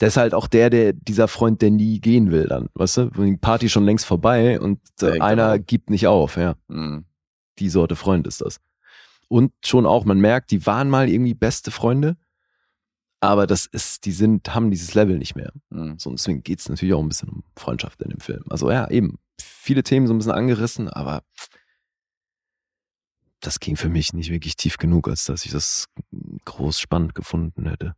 Der 0.00 0.08
ist 0.08 0.16
halt 0.16 0.34
auch 0.34 0.48
der, 0.48 0.70
der, 0.70 0.92
dieser 0.92 1.28
Freund, 1.28 1.62
der 1.62 1.70
nie 1.70 2.00
gehen 2.00 2.30
will 2.30 2.46
dann, 2.46 2.68
weißt 2.74 2.96
du? 2.96 3.10
Die 3.10 3.36
Party 3.36 3.68
schon 3.68 3.84
längst 3.84 4.06
vorbei 4.06 4.60
und 4.60 4.80
äh, 5.00 5.12
hängt 5.12 5.22
einer 5.22 5.52
auf. 5.52 5.60
gibt 5.66 5.90
nicht 5.90 6.06
auf, 6.06 6.36
ja. 6.36 6.56
Mhm. 6.68 7.04
Die 7.58 7.68
Sorte 7.68 7.94
Freund 7.94 8.26
ist 8.26 8.40
das. 8.40 8.60
Und 9.28 9.52
schon 9.64 9.86
auch, 9.86 10.04
man 10.04 10.18
merkt, 10.18 10.50
die 10.50 10.66
waren 10.66 10.90
mal 10.90 11.08
irgendwie 11.08 11.34
beste 11.34 11.70
Freunde, 11.70 12.16
aber 13.20 13.46
das 13.46 13.66
ist, 13.66 14.04
die 14.04 14.12
sind, 14.12 14.54
haben 14.54 14.70
dieses 14.70 14.94
Level 14.94 15.16
nicht 15.16 15.36
mehr. 15.36 15.52
Mhm. 15.70 15.98
So, 15.98 16.10
und 16.10 16.18
deswegen 16.18 16.42
geht 16.42 16.60
es 16.60 16.68
natürlich 16.68 16.94
auch 16.94 17.00
ein 17.00 17.08
bisschen 17.08 17.28
um 17.28 17.44
Freundschaft 17.56 18.02
in 18.02 18.10
dem 18.10 18.20
Film. 18.20 18.44
Also 18.50 18.70
ja, 18.70 18.90
eben, 18.90 19.18
viele 19.40 19.82
Themen 19.82 20.06
so 20.06 20.14
ein 20.14 20.18
bisschen 20.18 20.32
angerissen, 20.32 20.88
aber 20.88 21.22
das 23.40 23.60
ging 23.60 23.76
für 23.76 23.88
mich 23.88 24.12
nicht 24.12 24.30
wirklich 24.30 24.56
tief 24.56 24.76
genug, 24.78 25.08
als 25.08 25.24
dass 25.26 25.44
ich 25.44 25.52
das 25.52 25.86
groß 26.44 26.80
spannend 26.80 27.14
gefunden 27.14 27.66
hätte. 27.66 27.94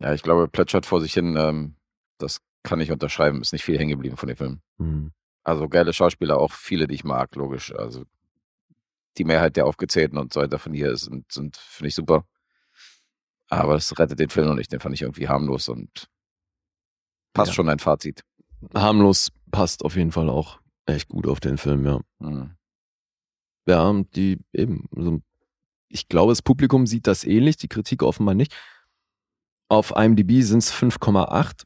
Ja, 0.00 0.14
ich 0.14 0.22
glaube, 0.22 0.48
plätschert 0.48 0.86
vor 0.86 1.00
sich 1.00 1.12
hin, 1.12 1.36
ähm, 1.36 1.76
das 2.18 2.40
kann 2.62 2.80
ich 2.80 2.90
unterschreiben, 2.92 3.40
ist 3.40 3.52
nicht 3.52 3.64
viel 3.64 3.78
hängen 3.78 3.90
geblieben 3.90 4.16
von 4.16 4.28
dem 4.28 4.36
Film. 4.36 4.60
Hm. 4.78 5.12
Also 5.44 5.68
geile 5.68 5.92
Schauspieler, 5.92 6.38
auch 6.38 6.52
viele, 6.52 6.86
die 6.86 6.94
ich 6.94 7.04
mag, 7.04 7.34
logisch. 7.34 7.74
Also 7.74 8.04
die 9.16 9.24
Mehrheit 9.24 9.56
der 9.56 9.66
aufgezählten 9.66 10.18
und 10.18 10.32
so 10.32 10.40
weiter 10.40 10.58
von 10.58 10.72
hier 10.74 10.96
sind, 10.96 11.30
sind 11.32 11.56
finde 11.56 11.88
ich 11.88 11.94
super. 11.94 12.24
Aber 13.48 13.74
das 13.74 13.98
rettet 13.98 14.18
den 14.18 14.28
Film 14.30 14.46
noch 14.46 14.54
nicht, 14.54 14.70
den 14.72 14.80
fand 14.80 14.94
ich 14.94 15.02
irgendwie 15.02 15.28
harmlos 15.28 15.68
und 15.68 16.08
passt 17.32 17.50
Ja. 17.50 17.54
schon 17.54 17.68
ein 17.68 17.78
Fazit. 17.78 18.22
Harmlos 18.74 19.30
passt 19.50 19.84
auf 19.84 19.96
jeden 19.96 20.12
Fall 20.12 20.28
auch 20.28 20.60
echt 20.86 21.08
gut 21.08 21.26
auf 21.26 21.40
den 21.40 21.56
Film, 21.58 21.86
ja. 21.86 22.00
Mhm. 22.18 22.54
Ja, 23.66 23.88
und 23.88 24.14
die 24.16 24.38
eben, 24.52 24.86
also 24.94 25.20
ich 25.88 26.08
glaube, 26.08 26.32
das 26.32 26.42
Publikum 26.42 26.86
sieht 26.86 27.06
das 27.06 27.24
ähnlich, 27.24 27.56
die 27.56 27.68
Kritik 27.68 28.02
offenbar 28.02 28.34
nicht. 28.34 28.54
Auf 29.68 29.92
IMDb 29.96 30.42
sind 30.42 30.58
es 30.58 30.72
5,8. 30.72 31.64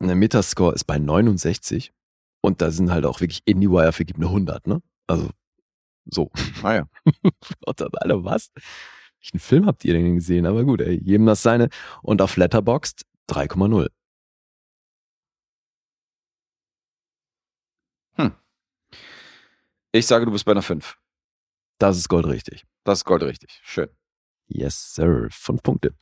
Und 0.00 0.08
Der 0.08 0.16
Metascore 0.16 0.74
ist 0.74 0.84
bei 0.84 0.98
69. 0.98 1.92
Und 2.40 2.62
da 2.62 2.70
sind 2.70 2.90
halt 2.90 3.04
auch 3.04 3.20
wirklich 3.20 3.42
IndieWire 3.46 3.92
vergibt 3.92 4.18
eine 4.18 4.26
100, 4.28 4.66
ne? 4.66 4.80
Also, 5.06 5.30
so. 6.04 6.30
Naja, 6.62 6.88
Und 7.66 7.80
dann 7.80 7.90
alle, 7.94 8.24
was? 8.24 8.50
Welchen 9.20 9.40
Film 9.40 9.66
habt 9.66 9.84
ihr 9.84 9.94
denn 9.94 10.14
gesehen? 10.14 10.46
Aber 10.46 10.64
gut, 10.64 10.80
ey, 10.80 11.00
jedem 11.02 11.26
das 11.26 11.42
seine. 11.42 11.68
Und 12.02 12.22
auf 12.22 12.36
Letterboxd 12.36 13.04
3,0. 13.28 13.88
ich 19.92 20.06
sage, 20.06 20.26
du 20.26 20.32
bist 20.32 20.44
bei 20.44 20.52
einer 20.52 20.62
5. 20.62 20.96
Das 21.78 21.96
ist 21.96 22.08
goldrichtig. 22.08 22.64
Das 22.84 23.00
ist 23.00 23.04
goldrichtig. 23.04 23.60
Schön. 23.62 23.88
Yes, 24.46 24.94
sir. 24.94 25.28
Fünf 25.30 25.62
Punkte. 25.62 25.94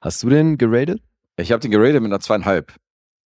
Hast 0.00 0.22
du 0.22 0.28
den 0.28 0.58
geratet? 0.58 1.02
Ich 1.36 1.52
habe 1.52 1.60
den 1.60 1.70
geratet 1.70 2.02
mit 2.02 2.10
einer 2.10 2.20
zweieinhalb. 2.20 2.74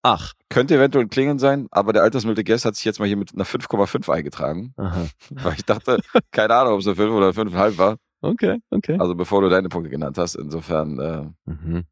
Ach. 0.03 0.35
Könnte 0.51 0.75
eventuell 0.77 1.05
ein 1.05 1.11
Klingeln 1.11 1.39
sein, 1.39 1.67
aber 1.71 1.93
der 1.93 2.03
altersmilde 2.03 2.45
Guest 2.45 2.65
hat 2.65 2.75
sich 2.77 2.85
jetzt 2.85 2.99
mal 2.99 3.07
hier 3.09 3.17
mit 3.17 3.35
einer 3.35 3.45
5,5 3.47 4.11
eingetragen. 4.13 4.75
Aha. 4.77 5.07
Weil 5.31 5.55
ich 5.55 5.65
dachte, 5.65 6.01
keine 6.31 6.55
Ahnung, 6.55 6.75
ob 6.75 6.81
es 6.81 6.87
eine 6.87 6.97
5 6.97 7.11
oder 7.13 7.31
5,5 7.31 7.79
war. 7.79 7.97
Okay, 8.21 8.61
okay. 8.71 8.97
Also 8.99 9.15
bevor 9.15 9.41
du 9.43 9.49
deine 9.49 9.69
Punkte 9.69 9.91
genannt 9.91 10.19
hast. 10.19 10.35
Insofern, 10.35 10.99
äh, 10.99 11.51
Mhm. 11.51 11.85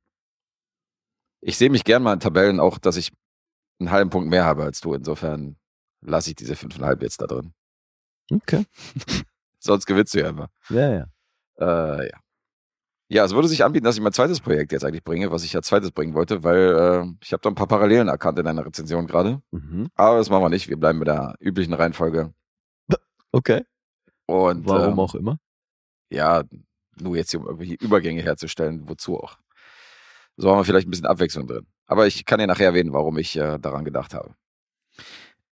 ich 1.40 1.56
sehe 1.56 1.70
mich 1.70 1.84
gern 1.84 2.02
mal 2.02 2.12
in 2.14 2.20
Tabellen 2.20 2.60
auch, 2.60 2.78
dass 2.78 2.96
ich 2.96 3.10
einen 3.80 3.90
halben 3.90 4.10
Punkt 4.10 4.28
mehr 4.30 4.44
habe 4.44 4.62
als 4.64 4.80
du. 4.80 4.94
Insofern 4.94 5.56
lasse 6.00 6.30
ich 6.30 6.36
diese 6.36 6.54
5,5 6.54 7.02
jetzt 7.02 7.20
da 7.20 7.26
drin. 7.26 7.52
Okay. 8.30 8.64
Sonst 9.58 9.86
gewinnst 9.86 10.14
du 10.14 10.20
ja 10.20 10.28
immer. 10.28 10.48
Ja, 10.70 10.90
ja. 10.92 11.06
Äh, 11.60 12.08
ja. 12.10 12.18
Ja, 13.12 13.26
es 13.26 13.34
würde 13.34 13.46
sich 13.46 13.62
anbieten, 13.62 13.84
dass 13.84 13.96
ich 13.96 14.00
mein 14.00 14.14
zweites 14.14 14.40
Projekt 14.40 14.72
jetzt 14.72 14.86
eigentlich 14.86 15.04
bringe, 15.04 15.30
was 15.30 15.44
ich 15.44 15.52
ja 15.52 15.60
zweites 15.60 15.90
bringen 15.90 16.14
wollte, 16.14 16.44
weil 16.44 16.56
äh, 16.58 17.12
ich 17.22 17.34
habe 17.34 17.42
da 17.42 17.50
ein 17.50 17.54
paar 17.54 17.66
Parallelen 17.66 18.08
erkannt 18.08 18.38
in 18.38 18.46
einer 18.46 18.64
Rezension 18.64 19.06
gerade. 19.06 19.42
Mhm. 19.50 19.88
Aber 19.96 20.16
das 20.16 20.30
machen 20.30 20.42
wir 20.44 20.48
nicht. 20.48 20.70
Wir 20.70 20.78
bleiben 20.78 20.98
mit 20.98 21.08
der 21.08 21.34
üblichen 21.38 21.74
Reihenfolge. 21.74 22.32
Okay. 23.30 23.64
Und 24.24 24.66
Warum 24.66 24.94
ähm, 24.94 24.98
auch 24.98 25.14
immer. 25.14 25.38
Ja, 26.10 26.44
nur 27.02 27.16
jetzt 27.16 27.32
hier, 27.32 27.40
um 27.40 27.46
irgendwelche 27.46 27.74
Übergänge 27.74 28.22
herzustellen, 28.22 28.88
wozu 28.88 29.18
auch. 29.18 29.36
So 30.38 30.50
haben 30.50 30.60
wir 30.60 30.64
vielleicht 30.64 30.88
ein 30.88 30.90
bisschen 30.90 31.04
Abwechslung 31.04 31.46
drin. 31.46 31.66
Aber 31.86 32.06
ich 32.06 32.24
kann 32.24 32.38
dir 32.38 32.46
nachher 32.46 32.68
erwähnen, 32.68 32.94
warum 32.94 33.18
ich 33.18 33.36
äh, 33.36 33.58
daran 33.58 33.84
gedacht 33.84 34.14
habe. 34.14 34.34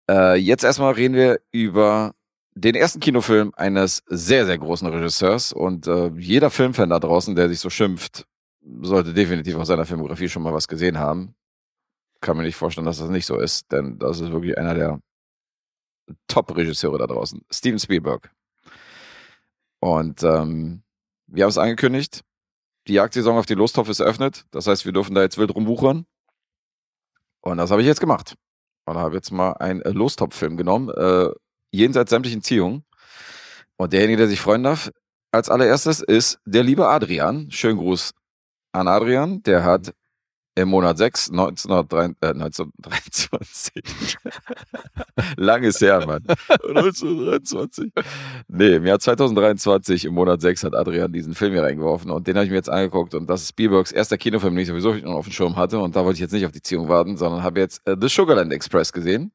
Äh, 0.07 0.35
jetzt 0.35 0.63
erstmal 0.63 0.93
reden 0.93 1.15
wir 1.15 1.39
über 1.51 2.13
den 2.59 2.75
ersten 2.75 2.99
Kinofilm 2.99 3.53
eines 3.55 4.03
sehr, 4.07 4.45
sehr 4.45 4.57
großen 4.57 4.87
Regisseurs. 4.87 5.53
Und 5.53 5.87
äh, 5.87 6.11
jeder 6.17 6.49
Filmfan 6.49 6.89
da 6.89 6.99
draußen, 6.99 7.35
der 7.35 7.49
sich 7.49 7.59
so 7.59 7.69
schimpft, 7.69 8.25
sollte 8.81 9.13
definitiv 9.13 9.55
aus 9.55 9.67
seiner 9.67 9.85
Filmografie 9.85 10.29
schon 10.29 10.43
mal 10.43 10.53
was 10.53 10.67
gesehen 10.67 10.97
haben. 10.97 11.35
Kann 12.21 12.37
mir 12.37 12.43
nicht 12.43 12.55
vorstellen, 12.55 12.85
dass 12.85 12.97
das 12.97 13.09
nicht 13.09 13.25
so 13.25 13.37
ist, 13.37 13.71
denn 13.71 13.99
das 13.99 14.19
ist 14.19 14.31
wirklich 14.31 14.57
einer 14.57 14.73
der 14.73 14.99
Top-Regisseure 16.27 16.97
da 16.97 17.07
draußen. 17.07 17.41
Steven 17.51 17.79
Spielberg. 17.79 18.31
Und 19.79 20.23
ähm, 20.23 20.83
wir 21.27 21.43
haben 21.43 21.49
es 21.49 21.57
angekündigt. 21.57 22.21
Die 22.87 22.93
Jagdsaison 22.93 23.37
auf 23.37 23.45
den 23.45 23.57
Lostopf 23.57 23.89
ist 23.89 23.99
eröffnet. 23.99 24.45
Das 24.51 24.65
heißt, 24.67 24.85
wir 24.85 24.93
dürfen 24.93 25.13
da 25.13 25.21
jetzt 25.21 25.37
wild 25.37 25.53
rumwuchern. 25.53 26.05
Und 27.41 27.57
das 27.57 27.69
habe 27.69 27.81
ich 27.81 27.87
jetzt 27.87 27.99
gemacht. 27.99 28.35
Und 28.85 28.97
habe 28.97 29.15
jetzt 29.15 29.31
mal 29.31 29.51
einen 29.53 29.81
Lostopf-Film 29.81 30.55
genommen, 30.57 30.89
äh, 30.89 31.29
jenseits 31.71 32.09
sämtlichen 32.09 32.41
Ziehungen. 32.41 32.83
Und 33.77 33.93
derjenige, 33.93 34.17
der 34.17 34.27
sich 34.27 34.41
freuen 34.41 34.63
darf, 34.63 34.91
als 35.31 35.49
allererstes 35.49 36.01
ist 36.01 36.39
der 36.45 36.63
liebe 36.63 36.87
Adrian. 36.87 37.51
Schönen 37.51 37.77
Gruß 37.77 38.13
an 38.71 38.87
Adrian. 38.87 39.43
Der 39.43 39.63
hat 39.63 39.93
im 40.57 40.69
Monat 40.69 40.97
6, 40.97 41.29
1923, 41.29 42.17
äh, 42.21 42.27
1923. 42.29 44.17
Lang 45.37 45.63
ist 45.63 45.81
her, 45.81 46.03
Mann. 46.05 46.23
1923. 46.49 47.91
Nee, 48.47 48.75
im 48.77 48.85
Jahr 48.87 48.97
2023, 48.97 50.05
im 50.05 50.15
Monat 50.15 50.41
6, 50.41 50.63
hat 50.63 50.73
Adrian 50.73 51.13
diesen 51.13 51.35
Film 51.35 51.53
hier 51.53 51.61
reingeworfen 51.61 52.09
und 52.09 52.25
den 52.25 52.35
habe 52.35 52.45
ich 52.45 52.49
mir 52.49 52.57
jetzt 52.57 52.71
angeguckt 52.71 53.13
und 53.13 53.29
das 53.29 53.43
ist 53.43 53.49
Spielbergs 53.49 53.91
erster 53.91 54.17
Kinofilm, 54.17 54.55
den 54.55 54.63
ich 54.63 54.67
sowieso 54.67 54.93
noch 54.93 55.17
auf 55.17 55.27
dem 55.27 55.33
Schirm 55.33 55.55
hatte 55.57 55.77
und 55.77 55.95
da 55.95 56.03
wollte 56.03 56.15
ich 56.15 56.21
jetzt 56.21 56.33
nicht 56.33 56.47
auf 56.47 56.51
die 56.51 56.63
Ziehung 56.63 56.89
warten, 56.89 57.17
sondern 57.17 57.43
habe 57.43 57.59
jetzt 57.59 57.87
äh, 57.87 57.95
The 57.99 58.09
Sugarland 58.09 58.51
Express 58.51 58.91
gesehen. 58.91 59.31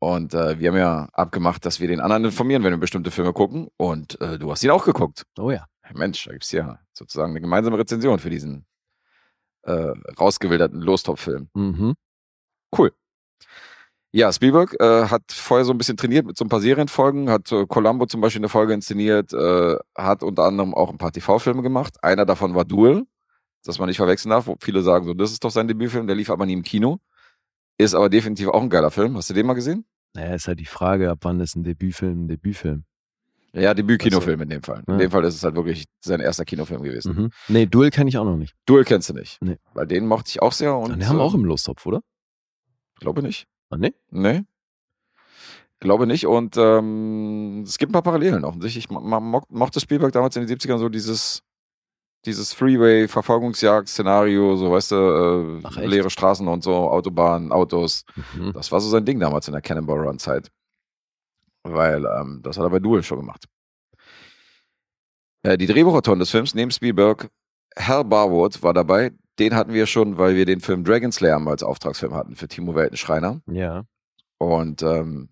Und 0.00 0.32
äh, 0.32 0.58
wir 0.58 0.70
haben 0.70 0.78
ja 0.78 1.08
abgemacht, 1.12 1.64
dass 1.66 1.78
wir 1.78 1.86
den 1.86 2.00
anderen 2.00 2.24
informieren, 2.24 2.64
wenn 2.64 2.72
wir 2.72 2.78
bestimmte 2.78 3.10
Filme 3.10 3.34
gucken. 3.34 3.68
Und 3.76 4.20
äh, 4.20 4.38
du 4.38 4.50
hast 4.50 4.64
ihn 4.64 4.70
auch 4.70 4.84
geguckt. 4.84 5.24
Oh 5.38 5.50
ja. 5.50 5.66
Mensch, 5.94 6.24
da 6.24 6.32
gibt's 6.32 6.52
ja 6.52 6.78
sozusagen 6.92 7.32
eine 7.32 7.40
gemeinsame 7.40 7.78
Rezension 7.78 8.18
für 8.18 8.30
diesen 8.30 8.64
äh, 9.62 9.92
rausgewilderten 10.18 10.80
Lostop-Film. 10.80 11.50
Mhm. 11.54 11.94
Cool. 12.76 12.92
Ja, 14.12 14.32
Spielberg 14.32 14.74
äh, 14.80 15.06
hat 15.06 15.22
vorher 15.30 15.64
so 15.64 15.72
ein 15.72 15.78
bisschen 15.78 15.96
trainiert 15.96 16.26
mit 16.26 16.36
so 16.36 16.44
ein 16.44 16.48
paar 16.48 16.60
Serienfolgen, 16.60 17.28
hat 17.28 17.52
äh, 17.52 17.66
Columbo 17.66 18.06
zum 18.06 18.20
Beispiel 18.20 18.40
eine 18.40 18.48
Folge 18.48 18.72
inszeniert, 18.72 19.32
äh, 19.32 19.76
hat 19.96 20.22
unter 20.22 20.44
anderem 20.44 20.74
auch 20.74 20.90
ein 20.90 20.98
paar 20.98 21.12
TV-Filme 21.12 21.62
gemacht. 21.62 22.02
Einer 22.02 22.24
davon 22.24 22.54
war 22.54 22.64
Duel, 22.64 23.04
das 23.64 23.78
man 23.78 23.88
nicht 23.88 23.98
verwechseln 23.98 24.30
darf, 24.30 24.46
wo 24.46 24.56
viele 24.60 24.82
sagen 24.82 25.04
so, 25.04 25.14
das 25.14 25.30
ist 25.30 25.44
doch 25.44 25.50
sein 25.50 25.68
Debütfilm, 25.68 26.06
der 26.06 26.16
lief 26.16 26.30
aber 26.30 26.46
nie 26.46 26.54
im 26.54 26.62
Kino. 26.62 26.98
Ist 27.80 27.94
aber 27.94 28.08
definitiv 28.10 28.48
auch 28.48 28.62
ein 28.62 28.68
geiler 28.70 28.90
Film. 28.90 29.16
Hast 29.16 29.30
du 29.30 29.34
den 29.34 29.46
mal 29.46 29.54
gesehen? 29.54 29.84
Naja, 30.14 30.34
ist 30.34 30.48
halt 30.48 30.60
die 30.60 30.66
Frage, 30.66 31.10
ab 31.10 31.18
wann 31.22 31.40
ist 31.40 31.56
ein 31.56 31.62
Debütfilm 31.62 32.24
ein 32.24 32.28
Debütfilm? 32.28 32.84
Ja, 33.52 33.74
Debüt-Kinofilm 33.74 34.42
in 34.42 34.48
dem 34.48 34.62
Fall. 34.62 34.82
In 34.86 34.92
Ja. 34.94 34.98
dem 34.98 35.10
Fall 35.10 35.24
ist 35.24 35.34
es 35.34 35.42
halt 35.42 35.54
wirklich 35.56 35.84
sein 36.04 36.20
erster 36.20 36.44
Kinofilm 36.44 36.82
gewesen. 36.82 37.14
Mhm. 37.16 37.30
Nee, 37.48 37.66
Duel 37.66 37.90
kenne 37.90 38.08
ich 38.08 38.16
auch 38.18 38.24
noch 38.24 38.36
nicht. 38.36 38.54
Duel 38.66 38.84
kennst 38.84 39.08
du 39.08 39.14
nicht. 39.14 39.38
Nee. 39.40 39.56
Weil 39.74 39.86
den 39.86 40.06
mochte 40.06 40.28
ich 40.28 40.40
auch 40.42 40.52
sehr 40.52 40.76
und 40.76 40.92
Und 40.92 41.00
die 41.00 41.06
haben 41.06 41.16
wir 41.16 41.22
auch 41.24 41.34
äh, 41.34 41.36
im 41.36 41.44
Lostopf, 41.44 41.84
oder? 41.86 42.00
glaube 43.00 43.22
nicht. 43.22 43.46
Ah, 43.70 43.76
nee? 43.76 43.94
Nee. 44.10 44.42
Glaube 45.80 46.06
nicht. 46.06 46.26
Und 46.26 46.56
ähm, 46.58 47.62
es 47.66 47.78
gibt 47.78 47.90
ein 47.90 47.94
paar 47.94 48.02
Parallelen 48.02 48.44
offensichtlich. 48.44 48.90
Man, 48.90 49.02
man 49.04 49.22
mo- 49.24 49.42
mochte 49.48 49.80
Spielberg 49.80 50.12
damals 50.12 50.36
in 50.36 50.46
den 50.46 50.56
70ern 50.58 50.78
so 50.78 50.88
dieses, 50.90 51.42
dieses 52.26 52.52
Freeway-Verfolgungsjagd-Szenario, 52.52 54.56
so 54.56 54.70
weißt 54.70 54.90
du, 54.92 55.60
Ach, 55.64 55.76
äh, 55.76 55.80
echt? 55.80 55.90
leere 55.90 56.10
Straßen 56.10 56.46
und 56.48 56.62
so, 56.62 56.74
Autobahnen, 56.74 57.52
Autos. 57.52 58.04
Mhm. 58.34 58.52
Das 58.52 58.70
war 58.72 58.80
so 58.80 58.88
sein 58.88 59.04
Ding 59.04 59.18
damals 59.20 59.48
in 59.48 59.52
der 59.52 59.62
Cannonball 59.62 60.06
Run-Zeit. 60.06 60.50
Weil 61.62 62.04
ähm, 62.04 62.40
das 62.42 62.58
hat 62.58 62.64
er 62.64 62.70
bei 62.70 62.78
Duel 62.78 63.02
schon 63.02 63.18
gemacht. 63.18 63.44
Äh, 65.42 65.58
die 65.58 65.66
Drehbuchautoren 65.66 66.18
des 66.18 66.30
Films 66.30 66.54
neben 66.54 66.70
Spielberg, 66.70 67.28
Hal 67.78 68.04
Barwood 68.04 68.62
war 68.62 68.74
dabei. 68.74 69.12
Den 69.38 69.54
hatten 69.54 69.72
wir 69.72 69.86
schon, 69.86 70.18
weil 70.18 70.36
wir 70.36 70.44
den 70.44 70.60
Film 70.60 70.84
Dragon 70.84 71.12
Slayer 71.12 71.40
als 71.46 71.62
Auftragsfilm 71.62 72.14
hatten 72.14 72.36
für 72.36 72.48
Timo 72.48 72.74
Weltenschreiner. 72.74 73.40
Ja. 73.46 73.84
Und 74.38 74.82
ähm, 74.82 75.30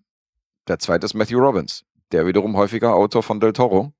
Der 0.67 0.79
zweite 0.79 1.05
ist 1.05 1.13
Matthew 1.13 1.39
Robbins, 1.39 1.83
der 2.11 2.25
wiederum 2.25 2.57
häufiger 2.57 2.95
Autor 2.95 3.23
von 3.23 3.39
Del 3.39 3.53
Toro. 3.53 3.93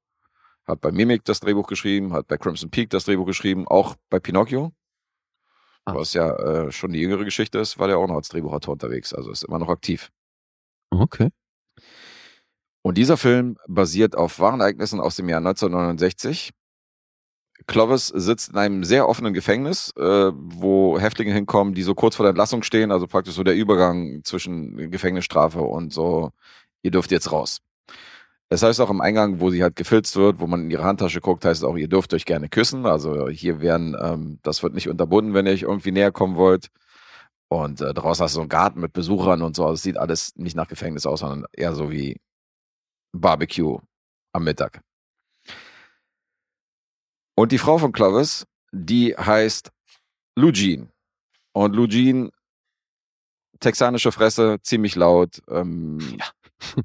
Hat 0.69 0.81
bei 0.81 0.91
Mimic 0.91 1.25
das 1.25 1.39
Drehbuch 1.39 1.67
geschrieben, 1.67 2.13
hat 2.13 2.27
bei 2.27 2.37
Crimson 2.37 2.69
Peak 2.69 2.91
das 2.91 3.05
Drehbuch 3.05 3.25
geschrieben, 3.25 3.67
auch 3.67 3.95
bei 4.11 4.19
Pinocchio. 4.19 4.71
Ah. 5.85 5.95
Was 5.95 6.13
ja 6.13 6.35
äh, 6.35 6.71
schon 6.71 6.93
die 6.93 6.99
jüngere 6.99 7.25
Geschichte 7.25 7.57
ist, 7.57 7.79
war 7.79 7.87
der 7.87 7.97
auch 7.97 8.07
noch 8.07 8.15
als 8.15 8.29
Drehbuchautor 8.29 8.73
unterwegs, 8.73 9.11
also 9.11 9.31
ist 9.31 9.43
immer 9.43 9.57
noch 9.57 9.69
aktiv. 9.69 10.11
Okay. 10.91 11.29
Und 12.83 12.97
dieser 12.99 13.17
Film 13.17 13.57
basiert 13.67 14.15
auf 14.15 14.39
wahren 14.39 14.61
Ereignissen 14.61 14.99
aus 14.99 15.15
dem 15.15 15.27
Jahr 15.27 15.39
1969. 15.39 16.51
Clovis 17.65 18.07
sitzt 18.07 18.51
in 18.51 18.57
einem 18.57 18.83
sehr 18.83 19.09
offenen 19.09 19.33
Gefängnis, 19.33 19.91
äh, 19.97 20.31
wo 20.33 20.99
Häftlinge 20.99 21.33
hinkommen, 21.33 21.73
die 21.73 21.83
so 21.83 21.95
kurz 21.95 22.15
vor 22.15 22.23
der 22.23 22.29
Entlassung 22.29 22.61
stehen, 22.61 22.91
also 22.91 23.07
praktisch 23.07 23.33
so 23.33 23.43
der 23.43 23.55
Übergang 23.55 24.21
zwischen 24.23 24.91
Gefängnisstrafe 24.91 25.61
und 25.61 25.91
so, 25.91 26.31
ihr 26.83 26.91
dürft 26.91 27.11
jetzt 27.11 27.31
raus. 27.31 27.59
Es 28.51 28.63
heißt 28.63 28.81
auch 28.81 28.89
im 28.89 29.01
Eingang, 29.01 29.39
wo 29.39 29.51
sie 29.51 29.61
halt 29.61 29.75
gefilzt 29.75 30.15
wird, 30.15 30.39
wo 30.39 30.47
man 30.47 30.63
in 30.63 30.71
ihre 30.71 30.83
Handtasche 30.83 31.21
guckt, 31.21 31.45
heißt 31.45 31.61
es 31.61 31.67
auch, 31.67 31.77
ihr 31.77 31.87
dürft 31.87 32.13
euch 32.15 32.25
gerne 32.25 32.49
küssen. 32.49 32.87
Also 32.87 33.29
hier 33.29 33.61
werden, 33.61 33.95
ähm, 34.01 34.39
das 34.41 34.63
wird 34.63 34.73
nicht 34.73 34.89
unterbunden, 34.89 35.35
wenn 35.35 35.45
ihr 35.45 35.53
euch 35.53 35.61
irgendwie 35.61 35.91
näher 35.91 36.11
kommen 36.11 36.35
wollt. 36.35 36.69
Und 37.51 37.81
äh, 37.81 37.93
draußen 37.93 38.23
hast 38.23 38.33
du 38.33 38.37
so 38.37 38.41
einen 38.41 38.49
Garten 38.49 38.79
mit 38.79 38.93
Besuchern 38.93 39.43
und 39.43 39.55
so. 39.55 39.63
Also 39.63 39.75
es 39.75 39.83
sieht 39.83 39.97
alles 39.97 40.35
nicht 40.35 40.55
nach 40.55 40.67
Gefängnis 40.67 41.05
aus, 41.05 41.19
sondern 41.19 41.45
eher 41.51 41.75
so 41.75 41.91
wie 41.91 42.19
Barbecue 43.11 43.79
am 44.33 44.43
Mittag. 44.43 44.81
Und 47.35 47.51
die 47.51 47.57
Frau 47.59 47.77
von 47.77 47.91
Clovis, 47.91 48.45
die 48.71 49.15
heißt 49.15 49.71
Lugin. 50.35 50.89
Und 51.53 51.75
Lugin, 51.75 52.31
texanische 53.59 54.11
Fresse, 54.11 54.57
ziemlich 54.61 54.95
laut. 54.95 55.41
Ähm, 55.49 56.17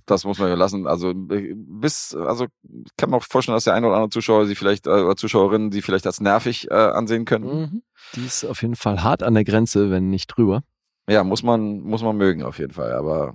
Das 0.07 0.25
muss 0.25 0.39
man 0.39 0.49
ja 0.49 0.55
lassen. 0.55 0.87
Also 0.87 1.11
äh, 1.11 1.55
bis, 1.57 2.15
also 2.15 2.47
ich 2.63 2.97
kann 2.97 3.11
mir 3.11 3.17
auch 3.17 3.25
vorstellen, 3.25 3.57
dass 3.57 3.65
der 3.65 3.75
eine 3.75 3.87
oder 3.87 3.97
andere 3.97 4.11
Zuschauer 4.11 4.47
sie 4.47 4.55
vielleicht, 4.55 4.87
äh, 4.87 4.91
oder 4.91 5.17
Zuschauerinnen, 5.17 5.73
sie 5.73 5.83
vielleicht 5.83 6.07
als 6.07 6.21
nervig 6.21 6.71
äh, 6.71 6.75
ansehen 6.75 7.25
können. 7.25 7.45
Mhm. 7.47 7.83
Die 8.15 8.25
ist 8.25 8.45
auf 8.45 8.63
jeden 8.63 8.77
Fall 8.77 9.03
hart 9.03 9.23
an 9.23 9.35
der 9.35 9.45
Grenze, 9.45 9.91
wenn 9.91 10.11
nicht 10.11 10.29
drüber. 10.29 10.63
Ja, 11.09 11.25
muss 11.25 11.43
man, 11.43 11.81
muss 11.81 12.03
man 12.03 12.17
mögen 12.17 12.43
auf 12.43 12.59
jeden 12.59 12.73
Fall. 12.73 12.93
Aber 12.93 13.35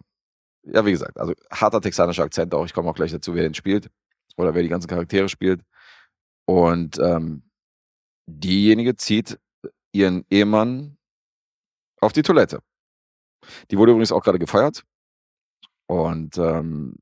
ja, 0.63 0.85
wie 0.85 0.91
gesagt, 0.91 1.17
also 1.19 1.33
harter 1.51 1.81
texanischer 1.81 2.23
Akzent 2.23 2.53
auch. 2.53 2.65
Ich 2.65 2.73
komme 2.73 2.89
auch 2.89 2.95
gleich 2.95 3.11
dazu, 3.11 3.35
wer 3.35 3.43
den 3.43 3.53
spielt 3.53 3.89
oder 4.37 4.55
wer 4.55 4.63
die 4.63 4.69
ganzen 4.69 4.87
Charaktere 4.87 5.29
spielt. 5.29 5.61
Und 6.45 6.97
ähm, 6.99 7.43
diejenige 8.25 8.95
zieht 8.95 9.39
ihren 9.91 10.25
Ehemann 10.29 10.97
auf 12.01 12.13
die 12.13 12.21
Toilette. 12.21 12.59
Die 13.71 13.77
wurde 13.77 13.91
übrigens 13.91 14.11
auch 14.11 14.23
gerade 14.23 14.39
gefeiert. 14.39 14.83
Und 15.89 16.37
ähm, 16.37 16.97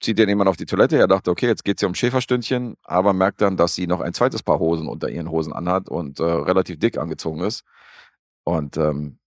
zieht 0.00 0.20
ihren 0.20 0.28
Ehemann 0.28 0.46
auf 0.46 0.56
die 0.56 0.66
Toilette. 0.66 0.96
Er 0.96 1.08
dachte, 1.08 1.32
okay, 1.32 1.48
jetzt 1.48 1.64
geht's 1.64 1.80
hier 1.80 1.88
um 1.88 1.96
Schäferstündchen, 1.96 2.76
aber 2.84 3.12
merkt 3.12 3.40
dann, 3.40 3.56
dass 3.56 3.74
sie 3.74 3.88
noch 3.88 4.00
ein 4.00 4.14
zweites 4.14 4.40
Paar 4.40 4.60
Hosen 4.60 4.86
unter 4.86 5.08
ihren 5.08 5.28
Hosen 5.32 5.52
anhat 5.52 5.88
und 5.88 6.20
äh, 6.20 6.22
relativ 6.22 6.78
dick 6.78 6.96
angezogen 6.96 7.40
ist. 7.40 7.64
Und 8.44 8.76
ähm, 8.76 9.18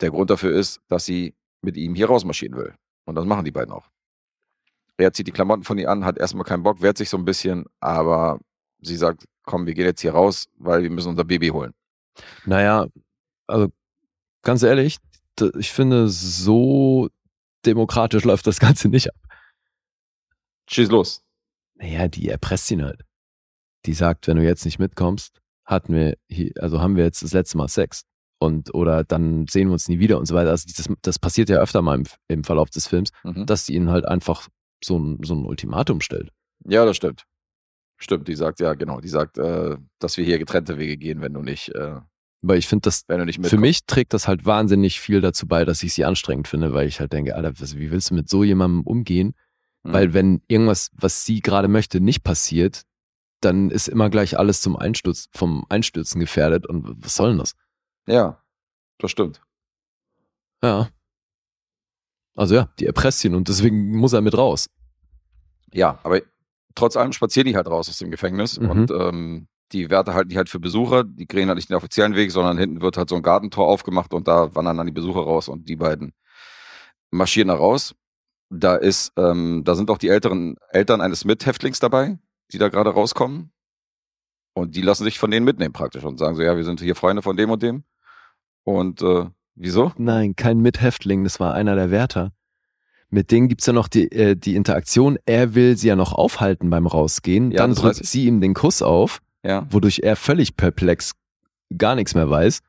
der 0.00 0.10
Grund 0.10 0.28
dafür 0.28 0.50
ist, 0.50 0.80
dass 0.88 1.04
sie 1.04 1.36
mit 1.62 1.76
ihm 1.76 1.94
hier 1.94 2.08
rausmarschieren 2.08 2.56
will. 2.56 2.74
Und 3.04 3.14
das 3.14 3.24
machen 3.26 3.44
die 3.44 3.52
beiden 3.52 3.72
auch. 3.72 3.86
Er 4.96 5.12
zieht 5.12 5.28
die 5.28 5.32
Klamotten 5.32 5.62
von 5.62 5.78
ihr 5.78 5.88
an, 5.88 6.04
hat 6.04 6.18
erstmal 6.18 6.44
keinen 6.44 6.64
Bock, 6.64 6.82
wehrt 6.82 6.98
sich 6.98 7.10
so 7.10 7.16
ein 7.16 7.24
bisschen, 7.24 7.66
aber 7.78 8.40
sie 8.80 8.96
sagt, 8.96 9.24
komm, 9.44 9.66
wir 9.66 9.74
gehen 9.74 9.84
jetzt 9.84 10.00
hier 10.00 10.14
raus, 10.14 10.48
weil 10.56 10.82
wir 10.82 10.90
müssen 10.90 11.10
unser 11.10 11.24
Baby 11.24 11.48
holen. 11.48 11.74
Naja, 12.44 12.88
also 13.46 13.68
ganz 14.42 14.64
ehrlich, 14.64 14.96
ich 15.56 15.70
finde, 15.70 16.08
so 16.08 17.08
demokratisch 17.66 18.24
läuft 18.24 18.46
das 18.46 18.58
Ganze 18.60 18.88
nicht 18.88 19.08
ab. 19.08 19.16
Schieß 20.68 20.90
los. 20.90 21.22
Naja, 21.74 22.08
die 22.08 22.28
erpresst 22.28 22.70
ihn 22.70 22.84
halt. 22.84 23.02
Die 23.86 23.94
sagt, 23.94 24.26
wenn 24.28 24.36
du 24.36 24.44
jetzt 24.44 24.64
nicht 24.64 24.78
mitkommst, 24.78 25.40
hatten 25.64 25.94
wir 25.94 26.16
hier, 26.28 26.52
also 26.60 26.80
haben 26.80 26.96
wir 26.96 27.04
jetzt 27.04 27.22
das 27.22 27.32
letzte 27.32 27.56
Mal 27.56 27.68
Sex. 27.68 28.02
Und, 28.38 28.72
oder 28.74 29.04
dann 29.04 29.46
sehen 29.48 29.68
wir 29.68 29.74
uns 29.74 29.88
nie 29.88 29.98
wieder 29.98 30.18
und 30.18 30.26
so 30.26 30.34
weiter. 30.34 30.50
Also 30.50 30.66
das, 30.74 30.88
das 31.02 31.18
passiert 31.18 31.48
ja 31.50 31.58
öfter 31.58 31.82
mal 31.82 31.96
im, 31.98 32.04
im 32.28 32.44
Verlauf 32.44 32.70
des 32.70 32.86
Films, 32.86 33.10
Mhm. 33.22 33.46
dass 33.46 33.66
sie 33.66 33.74
ihnen 33.74 33.90
halt 33.90 34.06
einfach 34.06 34.48
so 34.82 34.98
ein, 34.98 35.18
so 35.22 35.34
ein 35.34 35.44
Ultimatum 35.44 36.00
stellt. 36.00 36.30
Ja, 36.64 36.84
das 36.84 36.96
stimmt. 36.96 37.24
Stimmt, 37.98 38.28
die 38.28 38.34
sagt, 38.34 38.60
ja, 38.60 38.72
genau, 38.74 39.00
die 39.00 39.08
sagt, 39.08 39.36
äh, 39.36 39.76
dass 39.98 40.16
wir 40.16 40.24
hier 40.24 40.38
getrennte 40.38 40.78
Wege 40.78 40.96
gehen, 40.96 41.20
wenn 41.20 41.34
du 41.34 41.42
nicht, 41.42 41.68
äh, 41.74 42.00
Weil 42.42 42.58
ich 42.58 42.68
finde, 42.68 42.82
das 42.82 43.04
für 43.42 43.58
mich 43.58 43.84
trägt 43.84 44.14
das 44.14 44.26
halt 44.26 44.46
wahnsinnig 44.46 44.98
viel 45.00 45.20
dazu 45.20 45.46
bei, 45.46 45.64
dass 45.66 45.82
ich 45.82 45.92
sie 45.92 46.06
anstrengend 46.06 46.48
finde, 46.48 46.72
weil 46.72 46.88
ich 46.88 46.98
halt 46.98 47.12
denke, 47.12 47.34
Alter, 47.36 47.52
wie 47.76 47.90
willst 47.90 48.10
du 48.10 48.14
mit 48.14 48.30
so 48.30 48.44
jemandem 48.44 48.82
umgehen? 48.82 49.34
Mhm. 49.82 49.92
Weil 49.92 50.14
wenn 50.14 50.42
irgendwas, 50.48 50.90
was 50.94 51.24
sie 51.26 51.40
gerade 51.40 51.68
möchte, 51.68 52.00
nicht 52.00 52.24
passiert, 52.24 52.82
dann 53.40 53.70
ist 53.70 53.88
immer 53.88 54.08
gleich 54.08 54.38
alles 54.38 54.62
zum 54.62 54.76
Einsturz, 54.76 55.28
vom 55.32 55.66
Einstürzen 55.68 56.18
gefährdet. 56.20 56.66
Und 56.66 57.04
was 57.04 57.14
soll 57.16 57.30
denn 57.30 57.38
das? 57.38 57.54
Ja, 58.06 58.42
das 58.98 59.10
stimmt. 59.10 59.42
Ja. 60.62 60.88
Also 62.36 62.54
ja, 62.54 62.68
die 62.78 62.86
erpresst 62.86 63.24
ihn 63.24 63.34
und 63.34 63.48
deswegen 63.48 63.96
muss 63.96 64.12
er 64.12 64.20
mit 64.22 64.36
raus. 64.36 64.68
Ja, 65.72 65.98
aber 66.04 66.22
trotz 66.74 66.96
allem 66.96 67.12
spazieren 67.12 67.46
die 67.46 67.56
halt 67.56 67.66
raus 67.66 67.88
aus 67.88 67.98
dem 67.98 68.10
Gefängnis 68.10 68.58
Mhm. 68.58 68.70
und 68.70 68.90
ähm, 68.90 69.48
die 69.72 69.90
Werte 69.90 70.14
halten 70.14 70.30
die 70.30 70.36
halt 70.36 70.48
für 70.48 70.60
Besucher, 70.60 71.04
die 71.04 71.26
gehen 71.26 71.48
halt 71.48 71.56
nicht 71.56 71.70
den 71.70 71.76
offiziellen 71.76 72.14
Weg, 72.16 72.30
sondern 72.30 72.58
hinten 72.58 72.82
wird 72.82 72.96
halt 72.96 73.08
so 73.08 73.16
ein 73.16 73.22
Gartentor 73.22 73.68
aufgemacht 73.68 74.12
und 74.12 74.28
da 74.28 74.54
wandern 74.54 74.76
dann 74.76 74.86
die 74.86 74.92
Besucher 74.92 75.20
raus 75.20 75.48
und 75.48 75.68
die 75.68 75.76
beiden 75.76 76.12
marschieren 77.10 77.48
da 77.48 77.54
raus. 77.54 77.94
Da 78.50 78.74
ist, 78.74 79.12
ähm, 79.16 79.62
da 79.64 79.74
sind 79.74 79.90
auch 79.90 79.98
die 79.98 80.08
älteren 80.08 80.56
Eltern 80.70 81.00
eines 81.00 81.24
Mithäftlings 81.24 81.78
dabei, 81.78 82.18
die 82.52 82.58
da 82.58 82.68
gerade 82.68 82.90
rauskommen. 82.90 83.52
Und 84.54 84.74
die 84.74 84.82
lassen 84.82 85.04
sich 85.04 85.18
von 85.18 85.30
denen 85.30 85.44
mitnehmen 85.44 85.72
praktisch 85.72 86.04
und 86.04 86.18
sagen 86.18 86.34
so, 86.34 86.42
ja, 86.42 86.56
wir 86.56 86.64
sind 86.64 86.80
hier 86.80 86.96
Freunde 86.96 87.22
von 87.22 87.36
dem 87.36 87.50
und 87.50 87.62
dem. 87.62 87.84
Und 88.64 89.02
äh, 89.02 89.26
wieso? 89.54 89.92
Nein, 89.96 90.34
kein 90.34 90.58
Mithäftling, 90.58 91.22
das 91.22 91.38
war 91.38 91.54
einer 91.54 91.76
der 91.76 91.92
Wärter. 91.92 92.32
Mit 93.08 93.30
denen 93.30 93.48
gibt's 93.48 93.66
ja 93.66 93.72
noch 93.72 93.88
die, 93.88 94.10
äh, 94.10 94.36
die 94.36 94.56
Interaktion, 94.56 95.18
er 95.26 95.54
will 95.54 95.76
sie 95.76 95.88
ja 95.88 95.96
noch 95.96 96.12
aufhalten 96.12 96.70
beim 96.70 96.86
Rausgehen, 96.86 97.50
Ja, 97.50 97.58
dann 97.58 97.74
drückt 97.74 98.04
sie 98.04 98.26
ihm 98.26 98.40
den 98.40 98.54
Kuss 98.54 98.82
auf, 98.82 99.20
Ja. 99.42 99.66
wodurch 99.70 100.00
er 100.00 100.16
völlig 100.16 100.56
perplex 100.56 101.12
gar 101.76 101.94
nichts 101.94 102.14
mehr 102.14 102.28
weiß. 102.28 102.60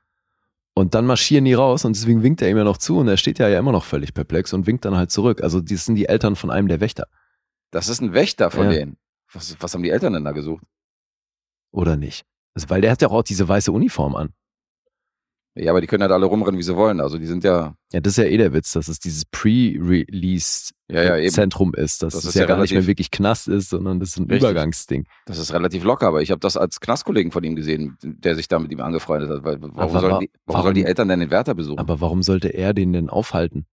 Und 0.74 0.96
dann 0.96 1.06
marschieren 1.06 1.44
die 1.46 1.54
raus 1.54 1.84
und 1.84 1.96
deswegen 1.98 2.24
winkt 2.24 2.42
er 2.42 2.50
ihm 2.50 2.58
ja 2.58 2.64
noch 2.64 2.78
zu 2.78 2.98
und 3.00 3.08
er 3.10 3.18
steht 3.18 3.40
ja, 3.40 3.50
ja 3.50 3.60
immer 3.60 3.74
noch 3.74 3.84
völlig 3.84 4.14
perplex 4.14 4.54
und 4.54 4.68
winkt 4.68 4.86
dann 4.86 4.96
halt 4.96 5.12
zurück. 5.12 5.44
Also 5.44 5.60
das 5.60 5.84
sind 5.86 5.96
die 5.96 6.06
Eltern 6.08 6.36
von 6.38 6.50
einem 6.50 6.68
der 6.70 6.80
Wächter, 6.80 7.08
Das 7.72 7.90
ist 7.90 8.02
ein 8.02 8.14
Wächter 8.14 8.52
von 8.52 8.66
Ja. 8.68 8.72
denen. 8.72 8.98
Was, 9.34 9.56
was 9.62 9.74
haben 9.74 9.84
die 9.84 9.90
Eltern 9.90 10.14
denn 10.14 10.24
da 10.26 10.32
gesucht? 10.32 10.64
oder 11.72 11.96
nicht? 11.98 12.26
Also, 12.54 12.70
weil 12.70 12.82
der 12.82 12.92
hat 12.92 13.02
ja 13.02 13.08
auch 13.10 13.24
diese 13.24 13.48
weiße 13.48 13.72
Uniform 13.72 14.16
an. 14.16 14.34
Ja, 15.54 15.72
aber 15.72 15.82
die 15.82 15.88
können 15.88 16.02
halt 16.02 16.14
alle 16.14 16.26
rumrennen, 16.28 16.58
wie 16.58 16.64
sie 16.64 16.78
wollen. 16.78 17.02
Also 17.02 17.18
die 17.18 17.26
sind 17.26 17.44
ja, 17.44 17.76
Ja, 17.92 18.00
das 18.00 18.14
ist 18.14 18.18
ja 18.18 18.24
eh 18.24 18.38
der 18.38 18.54
Witz, 18.54 18.72
dass 18.72 18.88
es 18.88 19.00
dieses 19.00 19.26
Pre-Release 19.26 20.72
ja, 20.90 21.04
ja, 21.04 21.16
ist, 21.18 21.38
dass 21.38 22.00
Das 22.00 22.14
es 22.16 22.26
ist 22.26 22.36
ja, 22.36 22.42
ja 22.42 22.48
gar 22.48 22.62
nicht 22.62 22.72
mehr 22.74 22.88
wirklich 22.88 23.12
Knast 23.12 23.50
ist, 23.50 23.70
sondern 23.70 24.00
das 24.00 24.10
ist 24.10 24.18
ein 24.18 24.30
Richtig. 24.30 24.50
Übergangsding. 24.50 25.06
Das 25.26 25.38
ist 25.38 25.52
relativ 25.54 25.84
locker, 25.84 26.08
aber 26.08 26.22
ich 26.22 26.32
habe 26.32 26.40
das 26.40 26.56
als 26.56 26.80
Knastkollegen 26.80 27.32
von 27.34 27.44
ihm 27.44 27.56
gesehen, 27.58 27.98
der 28.02 28.36
sich 28.36 28.48
da 28.48 28.60
mit 28.60 28.72
ihm 28.72 28.80
angefreundet 28.80 29.30
hat. 29.30 29.44
Weil, 29.44 29.62
warum, 29.62 29.78
Aber 29.78 30.00
sollen 30.00 30.20
die, 30.22 30.30
warum, 30.30 30.30
warum- 30.46 30.62
sollen 30.64 30.76
die 30.76 30.86
Eltern 30.86 31.10
denn 31.10 31.20
den 31.20 31.32
Wärter 31.32 31.54
besuchen? 31.54 31.80
Aber 31.80 32.00
warum 32.00 32.24
sollte 32.24 32.48
er 32.48 32.74
den 32.74 32.94
denn 32.94 33.10
aufhalten? 33.10 33.66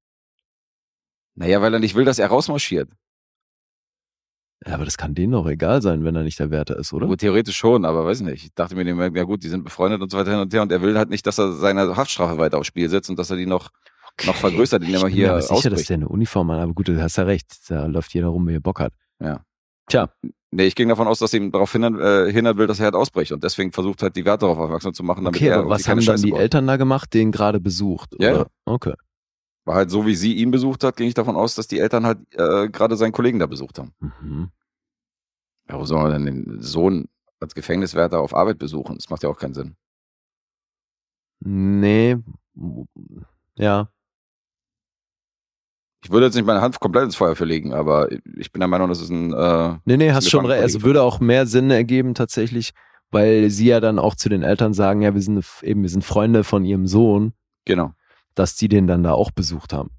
naja, 1.37 1.63
weil 1.63 1.73
er 1.73 1.79
nicht 1.79 1.95
will, 1.95 2.05
dass 2.05 2.19
er 2.19 2.27
rausmarschiert. 2.27 2.91
Ja, 4.67 4.75
aber 4.75 4.85
das 4.85 4.97
kann 4.97 5.15
denen 5.15 5.33
doch 5.33 5.47
egal 5.47 5.83
sein, 5.83 6.05
wenn 6.05 6.17
er 6.17 6.25
nicht 6.25 6.39
der 6.41 6.51
Wärter 6.51 6.77
ist, 6.77 6.93
oder? 6.93 7.07
Gut, 7.07 7.21
theoretisch 7.21 7.57
schon, 7.57 7.85
aber 7.85 8.05
weiß 8.05 8.23
nicht. 8.23 8.45
Ich 8.45 8.55
dachte 8.55 8.75
mir, 8.75 8.85
ja 8.85 9.23
gut, 9.23 9.45
die 9.45 9.49
sind 9.49 9.63
befreundet 9.63 10.03
und 10.03 10.11
so 10.11 10.19
weiter 10.19 10.33
hin 10.33 10.41
und 10.41 10.53
her 10.53 10.63
und 10.63 10.73
er 10.73 10.83
will 10.83 10.99
halt 10.99 11.11
nicht, 11.11 11.27
dass 11.27 11.39
er 11.39 11.53
seine 11.53 11.97
Haftstrafe 11.97 12.39
weiter 12.39 12.59
aufs 12.59 12.67
Spiel 12.67 12.89
setzt 12.89 13.09
und 13.09 13.19
dass 13.19 13.31
er 13.31 13.37
die 13.37 13.47
noch, 13.47 13.71
noch 14.27 14.35
vergrößert, 14.35 14.83
indem 14.83 14.97
ich 14.97 15.03
er 15.03 15.07
bin 15.07 15.15
hier 15.15 15.27
mir 15.29 15.33
aber 15.35 15.43
sicher, 15.43 15.71
dass 15.71 15.85
der 15.85 15.95
eine 15.99 16.09
Uniform 16.09 16.51
hat. 16.51 16.59
Aber 16.59 16.75
gut, 16.75 16.89
du 16.89 17.01
hast 17.01 17.17
ja 17.17 17.25
recht. 17.25 17.47
Da 17.69 17.87
läuft 17.87 18.13
jeder 18.15 18.29
rum, 18.29 18.49
wie 18.49 18.55
er 18.55 18.61
Bock 18.61 18.81
hat. 18.81 18.93
Ja. 19.21 19.45
Tja, 19.89 20.11
Nee, 20.51 20.65
ich 20.65 20.75
ging 20.75 20.89
davon 20.89 21.07
aus, 21.07 21.19
dass 21.19 21.35
er 21.35 21.41
ihm 21.41 21.53
darauf 21.53 21.73
hindern, 21.73 22.01
äh, 22.01 22.33
hindern 22.33 22.57
will, 22.57 22.67
dass 22.67 22.79
er 22.79 22.87
halt 22.87 22.95
ausbricht 22.95 23.33
und 23.33 23.45
deswegen 23.45 23.71
versucht 23.71 24.03
halt 24.03 24.17
die 24.17 24.25
Wärter 24.25 24.47
darauf 24.47 24.59
aufmerksam 24.59 24.95
zu 24.95 25.03
machen, 25.03 25.25
damit 25.25 25.39
okay, 25.39 25.49
er 25.49 25.59
aber 25.59 25.69
was 25.69 25.87
haben 25.87 26.03
dann 26.03 26.23
die. 26.23 26.33
Eltern 26.33 26.67
da 26.67 26.77
gemacht? 26.77 27.13
Den 27.13 27.33
gerade 27.33 27.61
besucht? 27.61 28.15
Ja, 28.19 28.31
oder? 28.31 28.39
ja. 28.39 28.47
Okay. 28.65 28.95
War 29.69 29.75
halt 29.75 29.91
so, 29.91 30.07
wie 30.07 30.15
sie 30.15 30.33
ihn 30.33 30.51
besucht 30.51 30.83
hat, 30.83 30.97
ging 30.97 31.09
ich 31.09 31.13
davon 31.13 31.37
aus, 31.37 31.55
dass 31.55 31.69
die 31.69 31.79
Eltern 31.79 32.07
halt 32.07 32.21
äh, 32.33 32.71
gerade 32.71 32.97
seinen 32.97 33.13
Kollegen 33.13 33.39
da 33.39 33.45
besucht 33.45 33.79
haben. 33.79 33.93
Mhm. 34.01 34.49
Ja, 35.69 35.79
wo 35.79 35.85
soll 35.85 36.03
man 36.03 36.11
denn 36.11 36.25
den 36.25 36.63
Sohn 36.63 37.07
als 37.39 37.55
Gefängniswärter 37.55 38.19
auf 38.19 38.35
Arbeit 38.35 38.59
besuchen? 38.59 38.97
Das 38.97 39.11
macht 39.11 39.23
ja 39.23 39.29
auch 39.29 39.37
keinen 39.37 39.53
Sinn. 39.53 39.77
Nee. 41.41 42.17
Ja. 43.57 43.91
Ich 46.03 46.11
würde 46.11 46.25
jetzt 46.25 46.35
nicht 46.37 46.47
meine 46.47 46.63
Hand 46.63 46.81
komplett 46.81 47.05
ins 47.05 47.17
Feuer 47.17 47.37
für 47.37 47.45
legen, 47.45 47.75
aber 47.75 48.11
ich 48.39 48.51
bin 48.51 48.61
der 48.61 48.69
Meinung, 48.69 48.89
das 48.89 49.03
ist 49.03 49.11
ein. 49.11 49.35
Äh, 49.35 49.77
Nee, 49.85 49.99
nee, 49.99 50.13
hast 50.13 50.31
schon 50.31 50.47
recht. 50.47 50.65
Es 50.65 50.81
würde 50.81 51.03
auch 51.03 51.21
mehr 51.21 51.45
Sinn 51.45 51.71
ergeben 51.71 52.15
tatsächlich, 52.15 52.71
weil 53.11 53.51
sie 53.51 53.67
ja 53.67 53.81
dann 53.81 53.99
auch 53.99 54.15
zu 54.15 54.31
den 54.31 54.43
Eltern 54.45 54.73
sagen, 54.73 55.03
ja, 55.03 55.13
wir 55.13 55.21
sind 55.21 55.45
eben, 55.61 55.83
wir 55.83 55.91
sind 55.91 56.07
Freunde 56.07 56.43
von 56.43 56.65
ihrem 56.65 56.87
Sohn, 56.87 57.35
genau, 57.67 57.93
dass 58.39 58.57
die 58.57 58.69
den 58.69 58.87
dann 58.87 59.03
da 59.03 59.13
auch 59.13 59.31
besucht 59.31 59.73
haben. 59.73 59.91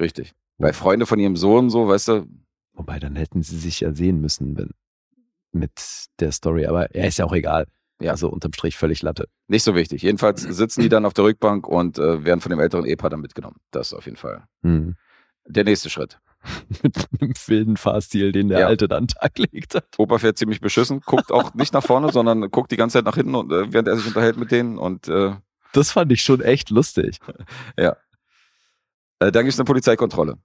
richtig. 0.00 0.32
Weil 0.58 0.72
Freunde 0.74 1.06
von 1.06 1.18
ihrem 1.18 1.34
Sohn, 1.36 1.70
so, 1.70 1.88
weißt 1.88 2.08
du, 2.08 2.26
Wobei, 2.74 2.98
dann 2.98 3.16
hätten 3.16 3.42
sie 3.42 3.58
sich 3.58 3.80
ja 3.80 3.92
sehen 3.92 4.20
müssen 4.20 4.56
wenn, 4.56 4.70
mit 5.52 6.06
der 6.20 6.32
Story. 6.32 6.66
Aber 6.66 6.94
ja, 6.96 7.04
ist 7.04 7.18
ja 7.18 7.26
auch 7.26 7.32
egal. 7.34 7.66
Ja. 8.00 8.12
Also 8.12 8.28
unterm 8.28 8.52
Strich 8.52 8.76
völlig 8.76 9.02
Latte. 9.02 9.28
nicht 9.46 9.62
so 9.62 9.74
wichtig. 9.74 10.02
Jedenfalls 10.02 10.42
sitzen 10.42 10.80
die 10.80 10.88
dann 10.88 11.04
auf 11.04 11.14
der 11.14 11.24
Rückbank 11.24 11.68
und 11.68 11.98
äh, 11.98 12.24
werden 12.24 12.40
von 12.40 12.50
dem 12.50 12.58
älteren 12.60 12.84
Ehepaar 12.84 13.10
dann 13.10 13.20
mitgenommen. 13.20 13.56
Das 13.70 13.92
auf 13.92 14.06
jeden 14.06 14.16
Fall. 14.16 14.44
Hm. 14.62 14.96
Der 15.46 15.64
nächste 15.64 15.90
Schritt. 15.90 16.18
mit 16.82 16.96
einem 17.20 17.32
wilden 17.46 17.76
Fahrstil, 17.76 18.32
den 18.32 18.48
der 18.48 18.60
Ja. 18.60 18.66
Alte 18.66 18.88
dann 18.88 18.98
an 18.98 19.06
den 19.06 19.08
Tag 19.08 19.38
legt 19.38 19.74
hat. 19.76 19.86
Opa 19.98 20.18
fährt 20.18 20.38
ziemlich 20.38 20.60
beschissen, 20.60 21.00
guckt 21.04 21.30
auch 21.30 21.54
nicht 21.54 21.72
nach 21.72 21.84
vorne, 21.84 22.10
sondern 22.10 22.50
guckt 22.50 22.72
die 22.72 22.76
ganze 22.76 22.98
Zeit 22.98 23.04
nach 23.04 23.14
hinten, 23.14 23.34
und, 23.36 23.52
äh, 23.52 23.72
während 23.72 23.86
er 23.86 23.96
sich 23.96 24.06
unterhält 24.06 24.36
mit 24.36 24.50
denen. 24.50 24.78
Und 24.78 25.06
äh, 25.06 25.36
Das 25.72 25.90
fand 25.90 26.12
ich 26.12 26.22
schon 26.22 26.40
echt 26.40 26.70
lustig. 26.70 27.18
äh, 29.20 29.32
dann 29.32 29.44
gibt 29.44 29.54
es 29.54 29.58
eine 29.58 29.64
Polizeikontrolle. 29.64 30.38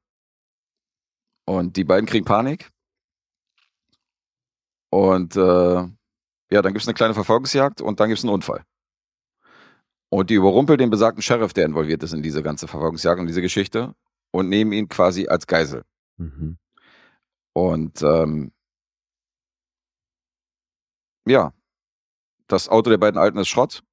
Und 1.46 1.78
die 1.78 1.84
beiden 1.84 2.06
kriegen 2.06 2.26
Panik. 2.26 2.70
Und 4.90 5.36
äh, 5.36 5.40
ja, 5.40 6.62
dann 6.62 6.74
gibt 6.74 6.82
es 6.82 6.88
eine 6.88 6.94
kleine 6.94 7.14
Verfolgungsjagd 7.14 7.82
und 7.82 8.00
dann 8.00 8.10
gibt 8.10 8.20
es 8.20 8.24
einen 8.24 8.34
Unfall. 8.34 8.64
Und 10.10 10.30
die 10.30 10.36
überrumpeln 10.36 10.78
den 10.78 10.90
besagten 10.90 11.22
Sheriff, 11.22 11.54
der 11.54 11.66
involviert 11.66 12.04
ist 12.04 12.14
in 12.14 12.24
diese 12.24 12.42
ganze 12.42 12.68
Verfolgungsjagd 12.68 13.20
und 13.20 13.28
diese 13.28 13.42
Geschichte 13.42 13.94
und 14.32 14.48
nehmen 14.48 14.72
ihn 14.72 14.88
quasi 14.88 15.28
als 15.28 15.48
Geisel. 15.48 15.84
Mhm. 16.18 16.58
Und 17.54 18.02
ähm, 18.02 18.54
ja, 21.26 21.54
das 22.48 22.70
Auto 22.70 22.90
der 22.90 22.98
beiden 22.98 23.20
Alten 23.20 23.38
ist 23.38 23.50
Schrott. 23.50 23.84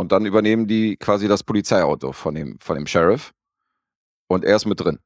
Und 0.00 0.12
dann 0.12 0.24
übernehmen 0.24 0.66
die 0.66 0.96
quasi 0.96 1.28
das 1.28 1.42
Polizeiauto 1.42 2.12
von 2.12 2.34
dem, 2.34 2.58
von 2.58 2.74
dem 2.74 2.86
Sheriff. 2.86 3.34
Und 4.28 4.46
er 4.46 4.56
ist 4.56 4.64
mit 4.64 4.80
drin 4.80 4.98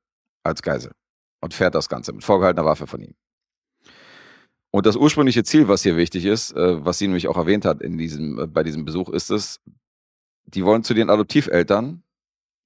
als 0.45 0.63
Geisel 0.63 0.93
und 1.41 1.53
fährt 1.53 1.75
das 1.75 1.89
Ganze 1.89 2.13
mit 2.13 2.23
vorgehaltener 2.23 2.65
Waffe 2.65 2.87
von 2.87 3.01
ihm. 3.01 3.17
Und 4.71 4.87
das 4.87 4.95
ursprüngliche 4.95 5.43
Ziel, 5.43 5.67
was 5.67 5.83
hier 5.83 5.97
wichtig 5.97 6.25
ist, 6.25 6.53
äh, 6.53 6.85
was 6.85 6.99
sie 6.99 7.09
nämlich 7.09 7.27
auch 7.27 7.37
erwähnt 7.37 7.65
hat 7.65 7.83
in 7.83 7.99
diesem, 7.99 8.39
äh, 8.39 8.47
bei 8.47 8.63
diesem 8.63 8.85
Besuch, 8.85 9.09
ist 9.09 9.33
es, 9.33 9.61
die 10.45 10.65
wollen 10.65 10.85
zu 10.85 10.95
den 10.95 11.11
Adoptiveltern, 11.11 12.05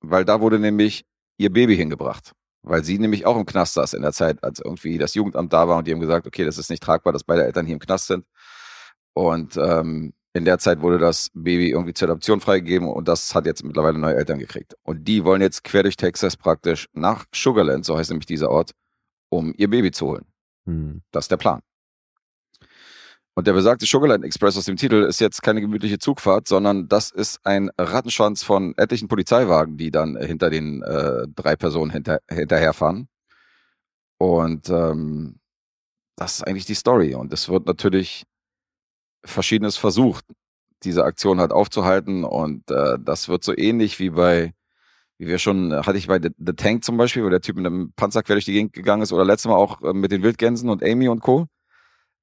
weil 0.00 0.26
da 0.26 0.42
wurde 0.42 0.58
nämlich 0.58 1.06
ihr 1.38 1.50
Baby 1.50 1.78
hingebracht. 1.78 2.32
Weil 2.60 2.84
sie 2.84 2.98
nämlich 2.98 3.24
auch 3.24 3.38
im 3.38 3.46
Knast 3.46 3.72
saß 3.72 3.94
in 3.94 4.02
der 4.02 4.12
Zeit, 4.12 4.44
als 4.44 4.60
irgendwie 4.62 4.98
das 4.98 5.14
Jugendamt 5.14 5.54
da 5.54 5.66
war 5.66 5.78
und 5.78 5.86
die 5.86 5.92
haben 5.92 6.00
gesagt, 6.00 6.26
okay, 6.26 6.44
das 6.44 6.58
ist 6.58 6.68
nicht 6.68 6.82
tragbar, 6.82 7.14
dass 7.14 7.24
beide 7.24 7.46
Eltern 7.46 7.64
hier 7.64 7.76
im 7.76 7.80
Knast 7.80 8.08
sind. 8.08 8.26
Und 9.14 9.56
ähm, 9.56 10.12
in 10.38 10.44
der 10.44 10.58
Zeit 10.58 10.80
wurde 10.80 10.98
das 10.98 11.30
Baby 11.34 11.70
irgendwie 11.70 11.92
zur 11.94 12.08
Adoption 12.08 12.40
freigegeben 12.40 12.88
und 12.88 13.06
das 13.08 13.34
hat 13.34 13.46
jetzt 13.46 13.64
mittlerweile 13.64 13.98
neue 13.98 14.16
Eltern 14.16 14.38
gekriegt. 14.38 14.74
Und 14.82 15.06
die 15.06 15.24
wollen 15.24 15.42
jetzt 15.42 15.64
quer 15.64 15.82
durch 15.82 15.96
Texas 15.96 16.36
praktisch 16.36 16.86
nach 16.94 17.26
Sugarland, 17.34 17.84
so 17.84 17.98
heißt 17.98 18.10
nämlich 18.10 18.26
dieser 18.26 18.50
Ort, 18.50 18.72
um 19.28 19.52
ihr 19.56 19.68
Baby 19.68 19.90
zu 19.90 20.06
holen. 20.06 20.24
Hm. 20.66 21.02
Das 21.10 21.24
ist 21.24 21.30
der 21.30 21.36
Plan. 21.36 21.60
Und 23.34 23.46
der 23.46 23.52
besagte 23.52 23.86
Sugarland 23.86 24.24
Express 24.24 24.56
aus 24.56 24.64
dem 24.64 24.76
Titel 24.76 25.04
ist 25.04 25.20
jetzt 25.20 25.42
keine 25.42 25.60
gemütliche 25.60 25.98
Zugfahrt, 25.98 26.48
sondern 26.48 26.88
das 26.88 27.10
ist 27.10 27.38
ein 27.44 27.70
Rattenschwanz 27.78 28.42
von 28.42 28.74
etlichen 28.76 29.06
Polizeiwagen, 29.06 29.76
die 29.76 29.92
dann 29.92 30.16
hinter 30.16 30.50
den 30.50 30.82
äh, 30.82 31.26
drei 31.36 31.54
Personen 31.54 31.92
hinter, 31.92 32.18
hinterherfahren. 32.28 33.08
Und 34.18 34.68
ähm, 34.70 35.38
das 36.16 36.36
ist 36.36 36.48
eigentlich 36.48 36.66
die 36.66 36.74
Story. 36.74 37.14
Und 37.14 37.32
es 37.32 37.48
wird 37.48 37.66
natürlich 37.66 38.24
Verschiedenes 39.28 39.76
versucht, 39.76 40.24
diese 40.84 41.04
Aktion 41.04 41.40
halt 41.40 41.52
aufzuhalten. 41.52 42.24
Und 42.24 42.70
äh, 42.70 42.98
das 43.00 43.28
wird 43.28 43.44
so 43.44 43.56
ähnlich 43.56 43.98
wie 43.98 44.10
bei, 44.10 44.54
wie 45.18 45.26
wir 45.26 45.38
schon, 45.38 45.72
äh, 45.72 45.82
hatte 45.84 45.98
ich 45.98 46.06
bei 46.06 46.20
The, 46.20 46.30
The 46.38 46.52
Tank 46.54 46.84
zum 46.84 46.96
Beispiel, 46.96 47.24
wo 47.24 47.28
der 47.28 47.40
Typ 47.40 47.56
mit 47.56 47.66
einem 47.66 47.92
Panzer 47.94 48.22
quer 48.22 48.36
durch 48.36 48.44
die 48.44 48.52
Gegend 48.52 48.72
gegangen 48.72 49.02
ist, 49.02 49.12
oder 49.12 49.24
letztes 49.24 49.48
Mal 49.48 49.56
auch 49.56 49.82
äh, 49.82 49.92
mit 49.92 50.12
den 50.12 50.22
Wildgänsen 50.22 50.68
und 50.68 50.82
Amy 50.82 51.08
und 51.08 51.20
Co., 51.20 51.46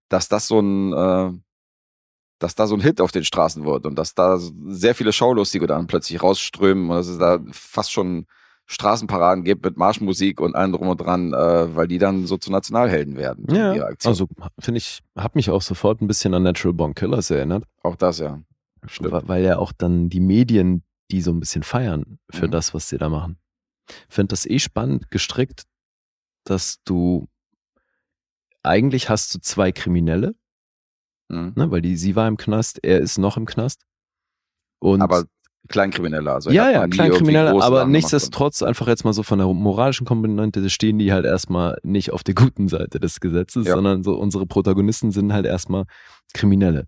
dass 0.10 0.30
das 0.30 0.48
so 0.48 0.60
ein, 0.60 0.94
äh, 0.94 1.32
dass 2.40 2.56
da 2.56 2.68
so 2.68 2.76
ein 2.76 2.82
Hit 2.82 3.02
auf 3.02 3.12
den 3.12 3.24
Straßen 3.24 3.66
wird 3.66 3.86
und 3.86 3.96
dass 3.96 4.14
da 4.14 4.38
sehr 4.68 4.96
viele 4.96 5.14
Schaulustige 5.14 5.68
dann 5.68 5.88
plötzlich 5.88 6.22
rausströmen 6.22 6.90
und 6.90 6.96
dass 6.98 7.08
es 7.08 7.18
da 7.18 7.40
fast 7.52 7.92
schon 7.92 8.28
Straßenparaden 8.68 9.44
gibt 9.44 9.64
mit 9.64 9.78
Marschmusik 9.78 10.42
und 10.42 10.56
allem 10.56 10.72
drum 10.74 10.88
und 10.88 10.98
dran, 10.98 11.34
äh, 11.34 11.76
weil 11.76 11.88
die 11.88 12.00
dann 12.00 12.26
so 12.26 12.38
zu 12.38 12.52
Nationalhelden 12.52 13.16
werden. 13.16 13.46
Ja, 13.54 13.88
also 14.04 14.28
finde 14.60 14.80
ich, 14.80 15.02
hat 15.16 15.36
mich 15.36 15.50
auch 15.52 15.62
sofort 15.62 16.02
ein 16.02 16.08
bisschen 16.08 16.34
an 16.34 16.44
Natural 16.44 16.74
Born 16.74 16.96
Killers 16.96 17.30
erinnert, 17.30 17.64
auch 17.84 17.96
das, 17.96 18.20
ja. 18.20 18.42
Stimmt. 18.88 19.12
wa- 19.12 19.22
weil 19.26 19.44
ja 19.44 19.58
auch 19.58 19.72
dann 19.72 20.10
die 20.10 20.20
Medien 20.20 20.84
die 21.12 21.22
so 21.22 21.32
ein 21.32 21.40
bisschen 21.40 21.62
feiern 21.62 22.18
für 22.32 22.48
Mhm. 22.48 22.52
das, 22.52 22.74
was 22.74 22.90
sie 22.90 22.98
da 22.98 23.10
machen. 23.10 23.38
Finde 24.10 24.30
das 24.30 24.48
eh 24.48 24.58
spannend 24.58 25.12
gestrickt, 25.12 25.64
dass 26.44 26.78
du 26.84 27.28
eigentlich 28.64 29.10
hast 29.10 29.34
du 29.36 29.40
zwei 29.40 29.72
Kriminelle, 29.72 30.34
Mhm. 31.30 31.54
ne, 31.56 31.70
weil 31.72 31.82
die, 31.82 31.96
sie 31.98 32.16
war 32.16 32.28
im 32.28 32.38
Knast, 32.38 32.80
er 32.84 33.00
ist 33.00 33.18
noch 33.20 33.38
im 33.38 33.46
Knast. 33.46 33.84
Und 34.80 35.02
Aber 35.02 35.26
Kleinkrimineller, 35.68 36.34
also 36.36 36.52
ja, 36.52 36.70
ja, 36.70 36.80
man 36.82 36.90
nie 36.90 36.96
Kleinkriminelle, 36.96 37.48
irgendwie 37.50 37.54
große 37.62 37.66
aber 37.66 37.86
nichtsdestotrotz 37.86 38.62
einfach 38.64 38.88
jetzt 38.88 39.04
mal 39.04 39.14
so 39.14 39.24
von 39.24 39.40
der 39.40 39.48
moralischen 39.48 40.06
Komponente 40.06 40.70
stehen 40.70 41.00
die 41.00 41.12
halt 41.12 41.26
erstmal 41.26 41.78
nicht 41.84 42.12
auf 42.14 42.24
der 42.24 42.36
guten 42.36 42.68
Seite 42.68 43.00
des 43.00 43.20
Gesetzes, 43.20 43.66
Ja. 43.68 43.74
sondern 43.76 44.04
so 44.04 44.16
unsere 44.16 44.46
Protagonisten 44.46 45.12
sind 45.12 45.34
halt 45.34 45.46
erstmal 45.46 45.86
Kriminelle. 46.34 46.86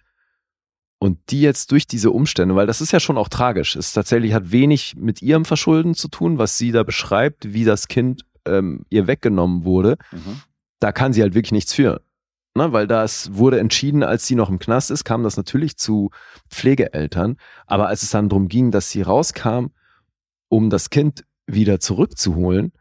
Und 1.00 1.20
die 1.30 1.42
jetzt 1.42 1.72
durch 1.72 1.86
diese 1.86 2.10
Umstände, 2.12 2.56
weil 2.56 2.66
das 2.68 2.82
ist 2.82 2.92
ja 2.92 3.00
schon 3.00 3.18
auch 3.20 3.30
tragisch, 3.30 3.76
es 3.76 3.94
tatsächlich 3.94 4.34
hat 4.34 4.52
wenig 4.52 4.96
mit 4.98 5.22
ihrem 5.22 5.46
Verschulden 5.46 5.94
zu 5.94 6.08
tun, 6.08 6.38
was 6.40 6.58
sie 6.58 6.72
da 6.72 6.84
beschreibt, 6.84 7.54
wie 7.54 7.66
das 7.66 7.88
Kind 7.88 8.24
ähm, 8.46 8.82
ihr 8.90 9.06
weggenommen 9.08 9.64
wurde, 9.64 9.98
Mhm. 10.12 10.42
da 10.80 10.92
kann 10.92 11.14
sie 11.14 11.22
halt 11.22 11.36
wirklich 11.36 11.52
nichts 11.52 11.74
für. 11.74 12.02
Ne, 12.58 12.74
weil 12.74 12.88
das 12.88 13.36
wurde 13.36 13.60
entschieden, 13.60 14.02
als 14.02 14.26
sie 14.26 14.34
noch 14.34 14.50
im 14.50 14.58
Knast 14.58 14.90
ist, 14.90 15.04
kam 15.04 15.22
das 15.22 15.38
natürlich 15.38 15.78
zu 15.78 16.10
Pflegeeltern. 16.50 17.38
Aber 17.68 17.88
als 17.88 18.02
es 18.02 18.10
dann 18.10 18.30
darum 18.30 18.48
ging, 18.48 18.72
dass 18.72 18.90
sie 18.90 19.04
rauskam, 19.04 19.68
um 20.50 20.72
das 20.72 20.90
Kind 20.90 21.24
wieder 21.46 21.80
zurückzuholen, 21.80 22.72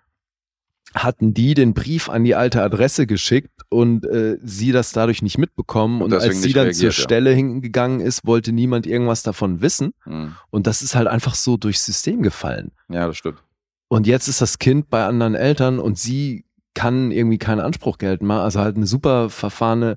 hatten 0.95 1.35
die 1.35 1.53
den 1.53 1.74
Brief 1.74 2.09
an 2.09 2.24
die 2.24 2.35
alte 2.35 2.62
Adresse 2.62 3.07
geschickt 3.07 3.51
und 3.68 4.07
äh, 4.07 4.39
sie 4.43 4.72
das 4.72 4.93
dadurch 4.93 5.20
nicht 5.20 5.37
mitbekommen. 5.37 6.01
Und 6.01 6.14
Und, 6.14 6.20
als 6.22 6.41
sie 6.41 6.55
dann 6.55 6.64
reagiert, 6.68 6.95
zur 6.95 7.03
ja. 7.03 7.05
Stelle 7.05 7.33
hingegangen 7.33 8.01
ist, 8.01 8.24
wollte 8.27 8.53
niemand 8.53 8.87
irgendwas 8.87 9.22
davon 9.22 9.61
wissen. 9.61 9.93
Mhm. 10.07 10.37
Und 10.49 10.66
das 10.66 10.81
ist 10.81 10.95
halt 10.95 11.07
einfach 11.07 11.35
so 11.35 11.59
durchs 11.59 11.85
System 11.85 12.22
gefallen. 12.22 12.72
Ja, 12.89 13.07
das 13.07 13.18
stimmt. 13.18 13.43
Und 13.89 14.07
jetzt 14.07 14.27
ist 14.27 14.41
das 14.41 14.59
Kind 14.59 14.89
bei 14.89 15.05
anderen 15.05 15.35
Eltern 15.35 15.79
und 15.81 15.99
sie 15.99 16.47
kann 16.77 17.11
irgendwie 17.11 17.39
keinen 17.39 17.61
Anspruch 17.61 17.97
geltend 17.97 18.29
machen. 18.29 18.43
Also 18.43 18.61
halt 18.61 18.77
eine 18.77 18.87
super 18.87 19.31
verfahrene, 19.31 19.97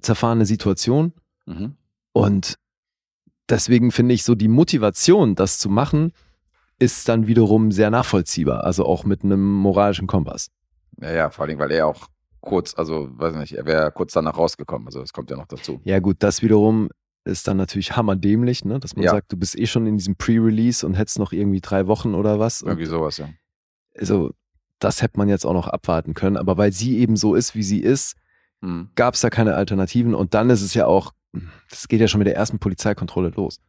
zerfahrene 0.00 0.46
Situation. 0.46 1.12
Mhm. 1.44 1.76
Und 2.12 2.56
deswegen 3.50 3.92
finde 3.92 4.14
ich 4.14 4.24
so 4.24 4.34
die 4.34 4.48
Motivation, 4.48 5.34
das 5.34 5.58
zu 5.58 5.68
machen, 5.68 6.12
ist 6.78 7.08
dann 7.08 7.26
wiederum 7.26 7.70
sehr 7.70 7.90
nachvollziehbar. 7.90 8.64
Also 8.64 8.86
auch 8.86 9.04
mit 9.04 9.22
einem 9.22 9.52
moralischen 9.54 10.06
Kompass. 10.06 10.50
Ja, 11.00 11.12
ja, 11.12 11.30
vor 11.30 11.44
allem, 11.44 11.58
weil 11.58 11.70
er 11.70 11.86
auch 11.86 12.08
kurz, 12.40 12.74
also 12.76 13.08
weiß 13.12 13.36
nicht, 13.36 13.52
er 13.52 13.66
wäre 13.66 13.92
kurz 13.92 14.14
danach 14.14 14.38
rausgekommen. 14.38 14.88
Also 14.88 15.00
das 15.00 15.12
kommt 15.12 15.30
ja 15.30 15.36
noch 15.36 15.46
dazu. 15.46 15.80
Ja 15.84 15.98
gut, 16.00 16.16
das 16.20 16.40
wiederum 16.42 16.88
ist 17.24 17.46
dann 17.46 17.58
natürlich 17.58 17.94
hammerdämlich, 17.94 18.64
ne? 18.64 18.80
dass 18.80 18.96
man 18.96 19.04
Ja. 19.04 19.10
sagt, 19.10 19.32
du 19.32 19.36
bist 19.36 19.58
eh 19.58 19.66
schon 19.66 19.86
in 19.86 19.98
diesem 19.98 20.16
Pre-Release 20.16 20.84
und 20.86 20.94
hättest 20.94 21.18
noch 21.18 21.32
irgendwie 21.32 21.60
drei 21.60 21.86
Wochen 21.86 22.14
oder 22.14 22.38
was. 22.38 22.62
Irgendwie 22.62 22.86
sowas, 22.86 23.18
ja. 23.18 23.28
also 23.98 24.32
das 24.78 25.02
hätte 25.02 25.18
man 25.18 25.28
jetzt 25.28 25.44
auch 25.46 25.52
noch 25.52 25.68
abwarten 25.68 26.14
können. 26.14 26.36
Aber 26.36 26.56
weil 26.56 26.72
sie 26.72 26.98
eben 26.98 27.16
so 27.16 27.34
ist, 27.34 27.54
wie 27.54 27.62
sie 27.62 27.80
ist, 27.80 28.16
Mhm. 28.60 28.88
gab 28.94 29.14
es 29.14 29.20
da 29.20 29.28
keine 29.30 29.54
Alternativen. 29.56 30.14
Und 30.14 30.32
dann 30.32 30.48
ist 30.48 30.62
es 30.62 30.72
ja 30.74 30.86
auch, 30.86 31.12
das 31.68 31.86
geht 31.88 32.00
ja 32.00 32.08
schon 32.08 32.18
mit 32.18 32.26
der 32.28 32.36
ersten 32.36 32.58
Polizeikontrolle 32.58 33.28
los. 33.30 33.60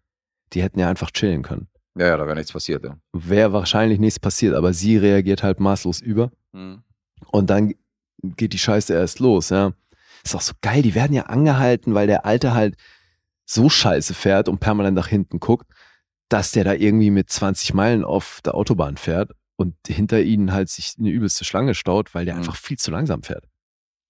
Die 0.54 0.62
hätten 0.62 0.80
ja 0.80 0.88
einfach 0.90 1.12
chillen 1.12 1.42
können. 1.42 1.68
Ja, 1.98 2.08
ja, 2.08 2.18
da 2.18 2.26
wäre 2.26 2.36
nichts 2.36 2.54
passiert, 2.54 2.84
ja. 2.84 2.98
Wäre 3.12 3.52
wahrscheinlich 3.52 4.00
nichts 4.00 4.20
passiert, 4.20 4.54
aber 4.56 4.74
sie 4.74 4.98
reagiert 4.98 5.44
halt 5.44 5.60
maßlos 5.60 6.02
über. 6.02 6.32
Mhm. 6.54 6.84
Und 7.32 7.50
dann 7.50 7.74
geht 8.24 8.54
die 8.54 8.58
Scheiße 8.60 8.94
erst 8.94 9.20
los, 9.20 9.50
ja. 9.50 9.74
Ist 10.24 10.36
auch 10.36 10.42
so 10.42 10.54
geil, 10.62 10.82
die 10.82 10.96
werden 10.96 11.14
ja 11.14 11.24
angehalten, 11.24 11.94
weil 11.94 12.08
der 12.08 12.26
Alte 12.26 12.54
halt 12.54 12.76
so 13.46 13.70
scheiße 13.70 14.14
fährt 14.14 14.48
und 14.50 14.60
permanent 14.60 14.96
nach 14.96 15.08
hinten 15.08 15.40
guckt, 15.40 15.68
dass 16.30 16.52
der 16.52 16.64
da 16.64 16.74
irgendwie 16.74 17.12
mit 17.12 17.30
20 17.30 17.74
Meilen 17.74 18.04
auf 18.04 18.40
der 18.46 18.56
Autobahn 18.56 18.98
fährt 18.98 19.32
und 19.58 19.76
hinter 19.88 20.22
ihnen 20.22 20.52
halt 20.54 20.70
sich 20.70 20.94
eine 21.00 21.10
übelste 21.10 21.46
Schlange 21.46 21.76
staut, 21.76 22.14
weil 22.14 22.26
der 22.26 22.36
Mhm. 22.36 22.42
einfach 22.42 22.56
viel 22.56 22.78
zu 22.78 22.92
langsam 22.92 23.24
fährt. 23.24 23.46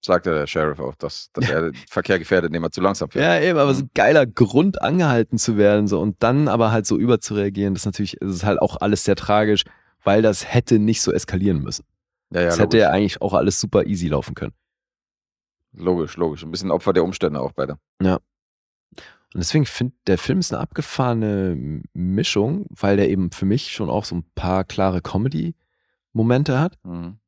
Sagte 0.04 0.32
der 0.34 0.46
Sheriff 0.46 0.78
auch, 0.78 0.94
dass, 0.94 1.30
dass 1.32 1.48
er 1.50 1.62
den 1.72 1.74
Verkehr 1.88 2.18
gefährdet, 2.18 2.48
indem 2.48 2.62
er 2.64 2.70
zu 2.70 2.80
langsam 2.80 3.10
fährt. 3.10 3.24
Ja, 3.24 3.40
eben, 3.48 3.58
aber 3.58 3.74
so 3.74 3.82
ein 3.84 3.90
geiler 3.94 4.24
Grund, 4.26 4.80
angehalten 4.80 5.36
zu 5.38 5.56
werden, 5.56 5.88
so 5.88 6.00
und 6.00 6.22
dann 6.22 6.46
aber 6.48 6.70
halt 6.70 6.86
so 6.86 6.96
überzureagieren, 6.98 7.74
das 7.74 7.82
ist 7.82 7.86
natürlich, 7.86 8.16
das 8.20 8.30
ist 8.36 8.44
halt 8.44 8.60
auch 8.60 8.76
alles 8.80 9.04
sehr 9.04 9.16
tragisch, 9.16 9.64
weil 10.04 10.22
das 10.22 10.52
hätte 10.52 10.78
nicht 10.78 11.02
so 11.02 11.12
eskalieren 11.12 11.60
müssen. 11.62 11.84
Ja, 12.30 12.40
ja, 12.40 12.46
das 12.46 12.54
hätte 12.58 12.76
logisch. 12.76 12.80
ja 12.80 12.90
eigentlich 12.90 13.20
auch 13.22 13.32
alles 13.34 13.58
super 13.60 13.86
easy 13.86 14.08
laufen 14.08 14.34
können. 14.34 14.52
logisch, 15.72 16.16
logisch. 16.16 16.42
Ein 16.44 16.50
bisschen 16.50 16.70
Opfer 16.70 16.92
der 16.92 17.04
Umstände 17.04 17.40
auch 17.40 17.52
beide. 17.52 17.76
Und 19.36 19.40
deswegen 19.40 19.66
finde 19.66 19.94
der 20.06 20.16
Film 20.16 20.38
ist 20.38 20.50
eine 20.50 20.62
abgefahrene 20.62 21.82
Mischung, 21.92 22.64
weil 22.70 22.96
der 22.96 23.10
eben 23.10 23.32
für 23.32 23.44
mich 23.44 23.70
schon 23.70 23.90
auch 23.90 24.06
so 24.06 24.14
ein 24.16 24.24
paar 24.34 24.64
klare 24.64 25.02
Comedy-Momente 25.02 26.58
hat. 26.58 26.78
Mhm. 26.84 27.18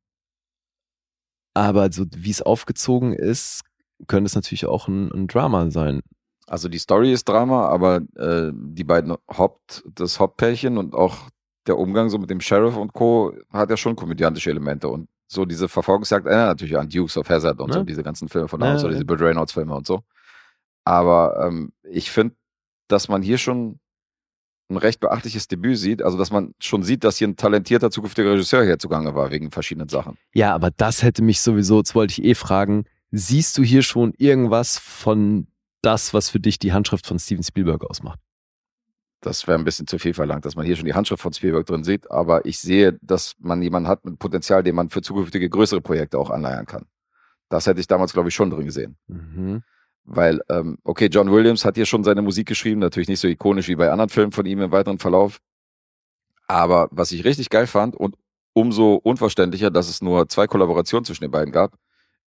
Aber 1.53 1.93
so 1.93 2.07
wie 2.17 2.31
es 2.31 2.41
aufgezogen 2.41 3.13
ist, 3.13 3.61
könnte 4.07 4.25
es 4.25 4.35
natürlich 4.35 4.65
auch 4.65 4.89
ein, 4.89 5.13
ein 5.13 5.27
Drama 5.27 5.71
sein. 5.71 6.01
Also 6.47 6.71
die 6.71 6.79
Story 6.79 7.13
ist 7.13 7.29
Drama, 7.29 7.69
aber 7.69 8.01
äh, 8.17 8.53
die 8.55 8.85
beiden 8.85 9.15
Haupt, 9.31 9.85
das 9.95 10.19
Hauptpärchen 10.19 10.79
und 10.79 10.95
auch 10.95 11.29
der 11.67 11.77
Umgang 11.77 12.09
so 12.09 12.17
mit 12.17 12.31
dem 12.31 12.41
Sheriff 12.41 12.79
und 12.79 12.95
Co. 12.95 13.35
hat 13.53 13.69
ja 13.69 13.77
schon 13.77 13.97
komödiantische 13.97 14.49
Elemente 14.49 14.89
und 14.89 15.11
so 15.27 15.45
diese 15.45 15.69
Verfolgungsjagd 15.69 16.25
erinnert 16.27 16.49
natürlich 16.49 16.79
an 16.79 16.89
Dukes 16.89 17.19
of 17.19 17.29
Hazzard 17.29 17.61
und 17.61 17.69
Ja. 17.69 17.75
so 17.75 17.85
diese 17.85 18.03
ganzen 18.03 18.31
Filme 18.31 18.49
von 18.49 18.61
damals, 18.61 18.81
so 18.81 18.87
ja. 18.87 18.95
diese 18.95 19.05
Burt 19.05 19.21
Reynolds 19.21 19.53
Filme 19.53 19.75
und 19.75 19.87
so. 19.87 20.05
Aber 20.89 21.45
ähm, 21.47 21.71
ich 21.83 22.11
finde, 22.11 22.35
dass 22.89 23.09
man 23.09 23.21
hier 23.21 23.37
schon 23.37 23.79
ein 24.71 24.79
recht 24.79 25.01
beachtliches 25.01 25.47
Debüt 25.47 25.77
sieht, 25.77 26.03
also 26.03 26.17
dass 26.17 26.31
man 26.31 26.55
schon 26.61 26.83
sieht, 26.83 27.05
dass 27.05 27.19
hier 27.19 27.29
ein 27.29 27.37
talentierter 27.37 27.91
zukünftiger 27.91 28.33
Regisseur 28.33 28.65
hier 28.65 28.79
zugange 28.79 29.15
war 29.15 29.31
wegen 29.31 29.51
verschiedenen 29.51 29.91
Sachen. 29.91 30.17
Ja, 30.33 30.55
aber 30.55 30.71
das 30.71 31.03
hätte 31.03 31.23
mich 31.23 31.43
sowieso, 31.43 31.83
das 31.83 31.95
wollte 31.95 32.13
ich 32.13 32.25
eh 32.25 32.35
fragen, 32.35 32.87
siehst 33.11 33.59
du 33.59 33.63
hier 33.63 33.83
schon 33.83 34.15
irgendwas 34.17 34.79
von 34.79 35.49
das, 35.83 36.15
was 36.15 36.31
für 36.31 36.41
dich 36.41 36.59
die 36.59 36.73
Handschrift 36.73 37.07
von 37.07 37.19
Steven 37.19 37.45
Spielberg 37.45 37.85
ausmacht? 37.85 38.19
Das 39.21 39.47
wäre 39.47 39.59
ein 39.59 39.65
bisschen 39.67 39.87
zu 39.87 39.99
viel 39.99 40.15
verlangt, 40.15 40.47
dass 40.47 40.57
man 40.57 40.65
hier 40.65 40.77
schon 40.77 40.87
die 40.87 40.95
Handschrift 40.95 41.23
von 41.23 41.35
Spielberg 41.35 41.67
drin 41.67 41.85
sieht, 41.85 42.11
aber 42.11 42.47
ich 42.47 42.61
sehe, 42.61 42.99
dass 43.03 43.35
man 43.39 43.61
jemanden 43.61 43.91
hat 43.91 44.07
mit 44.07 44.19
Potenzial, 44.19 44.63
den 44.63 44.75
man 44.75 44.89
für 44.89 45.03
zukünftige 45.03 45.51
größere 45.51 45.83
Projekte 45.83 46.19
auch 46.19 46.31
anleiern 46.31 46.65
kann. 46.65 46.87
Das 47.51 47.67
hätte 47.67 47.79
ich 47.79 47.87
damals, 47.87 48.15
glaube 48.15 48.31
ich, 48.31 48.35
schon 48.35 48.49
drin 48.49 48.65
gesehen. 48.65 48.97
Mhm. 49.07 49.63
Weil, 50.05 50.41
ähm, 50.49 50.79
okay, 50.85 51.09
John 51.11 51.31
Williams 51.31 51.65
hat 51.65 51.75
hier 51.75 51.87
schon 51.87 52.05
seine 52.05 52.23
Musik 52.23 52.49
geschrieben, 52.49 52.81
natürlich 52.81 53.09
nicht 53.09 53.21
so 53.21 53.29
ikonisch 53.29 53.69
wie 53.69 53.77
bei 53.77 53.91
anderen 53.91 54.09
Filmen 54.09 54.33
von 54.33 54.47
ihm 54.47 54.61
im 54.61 54.73
weiteren 54.73 54.99
Verlauf. 54.99 55.39
Aber 56.47 56.89
was 56.91 57.13
ich 57.13 57.25
richtig 57.25 57.51
geil 57.51 57.67
fand 57.67 57.95
und 57.95 58.17
umso 58.55 58.95
unverständlicher, 58.95 59.71
dass 59.71 59.89
es 59.89 60.01
nur 60.01 60.29
zwei 60.29 60.47
Kollaborationen 60.47 61.05
zwischen 61.05 61.25
den 61.25 61.31
beiden 61.31 61.53
gab, 61.53 61.75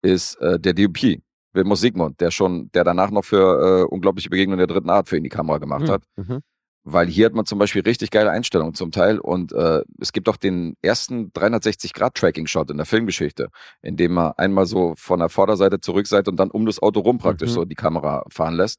ist 0.02 0.36
äh, 0.36 0.58
der 0.58 0.72
DUP, 0.72 1.20
Wilmus 1.52 1.80
Sigmund, 1.80 2.20
der 2.20 2.30
schon, 2.30 2.70
der 2.72 2.84
danach 2.84 3.10
noch 3.10 3.24
für 3.24 3.82
äh, 3.82 3.94
unglaubliche 3.94 4.30
Begegnungen 4.30 4.58
der 4.58 4.66
dritten 4.66 4.90
Art 4.90 5.08
für 5.08 5.16
ihn 5.16 5.24
die 5.24 5.28
Kamera 5.28 5.58
gemacht 5.58 5.88
hat. 5.88 6.02
Mhm. 6.16 6.40
Weil 6.88 7.08
hier 7.08 7.26
hat 7.26 7.34
man 7.34 7.46
zum 7.46 7.58
Beispiel 7.58 7.82
richtig 7.82 8.12
geile 8.12 8.30
Einstellungen 8.30 8.74
zum 8.74 8.92
Teil 8.92 9.18
und 9.18 9.50
äh, 9.52 9.82
es 10.00 10.12
gibt 10.12 10.28
auch 10.28 10.36
den 10.36 10.76
ersten 10.82 11.32
360-Grad-Tracking-Shot 11.32 12.70
in 12.70 12.76
der 12.76 12.86
Filmgeschichte, 12.86 13.48
in 13.82 13.96
dem 13.96 14.12
man 14.14 14.34
einmal 14.36 14.66
so 14.66 14.94
von 14.96 15.18
der 15.18 15.28
Vorderseite 15.28 15.80
zur 15.80 15.96
Rückseite 15.96 16.30
und 16.30 16.36
dann 16.36 16.50
um 16.52 16.64
das 16.64 16.80
Auto 16.80 17.00
rum 17.00 17.18
praktisch 17.18 17.50
Mhm. 17.50 17.54
so 17.54 17.64
die 17.64 17.74
Kamera 17.74 18.24
fahren 18.30 18.54
lässt. 18.54 18.78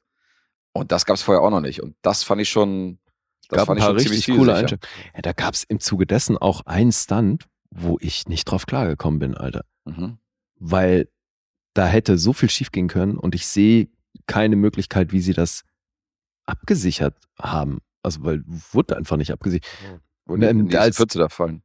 Und 0.72 0.90
das 0.90 1.04
gab 1.04 1.16
es 1.16 1.22
vorher 1.22 1.42
auch 1.42 1.50
noch 1.50 1.60
nicht. 1.60 1.82
Und 1.82 1.96
das 2.00 2.22
fand 2.24 2.40
ich 2.40 2.48
schon, 2.48 2.98
das 3.50 3.58
gab 3.58 3.66
fand 3.66 3.80
ein 3.80 3.82
paar 3.84 3.96
ich 3.96 4.02
schon 4.04 4.08
richtig 4.10 4.24
ziemlich 4.24 4.40
coole. 4.40 4.54
Einstellungen. 4.54 4.88
Ja, 5.14 5.20
da 5.20 5.32
gab 5.34 5.52
es 5.52 5.64
im 5.64 5.78
Zuge 5.78 6.06
dessen 6.06 6.38
auch 6.38 6.62
einen 6.64 6.92
Stunt, 6.92 7.44
wo 7.70 7.98
ich 8.00 8.26
nicht 8.26 8.46
drauf 8.46 8.64
klargekommen 8.64 9.18
bin, 9.20 9.34
Alter. 9.36 9.66
Mhm. 9.84 10.16
Weil 10.54 11.08
da 11.74 11.86
hätte 11.86 12.16
so 12.16 12.32
viel 12.32 12.48
schiefgehen 12.48 12.88
können 12.88 13.18
und 13.18 13.34
ich 13.34 13.46
sehe 13.46 13.88
keine 14.26 14.56
Möglichkeit, 14.56 15.12
wie 15.12 15.20
sie 15.20 15.34
das 15.34 15.64
abgesichert 16.46 17.14
haben. 17.38 17.80
Also, 18.02 18.22
weil 18.24 18.42
wurde 18.72 18.96
einfach 18.96 19.16
nicht 19.16 19.32
abgesichert. 19.32 19.68
Wo 20.26 20.36
die 20.36 20.44
Ähm, 20.46 20.60
in 20.60 20.66
diese 20.68 20.80
als- 20.80 20.96
Pfütze 20.96 21.18
da 21.18 21.28
fallen. 21.28 21.62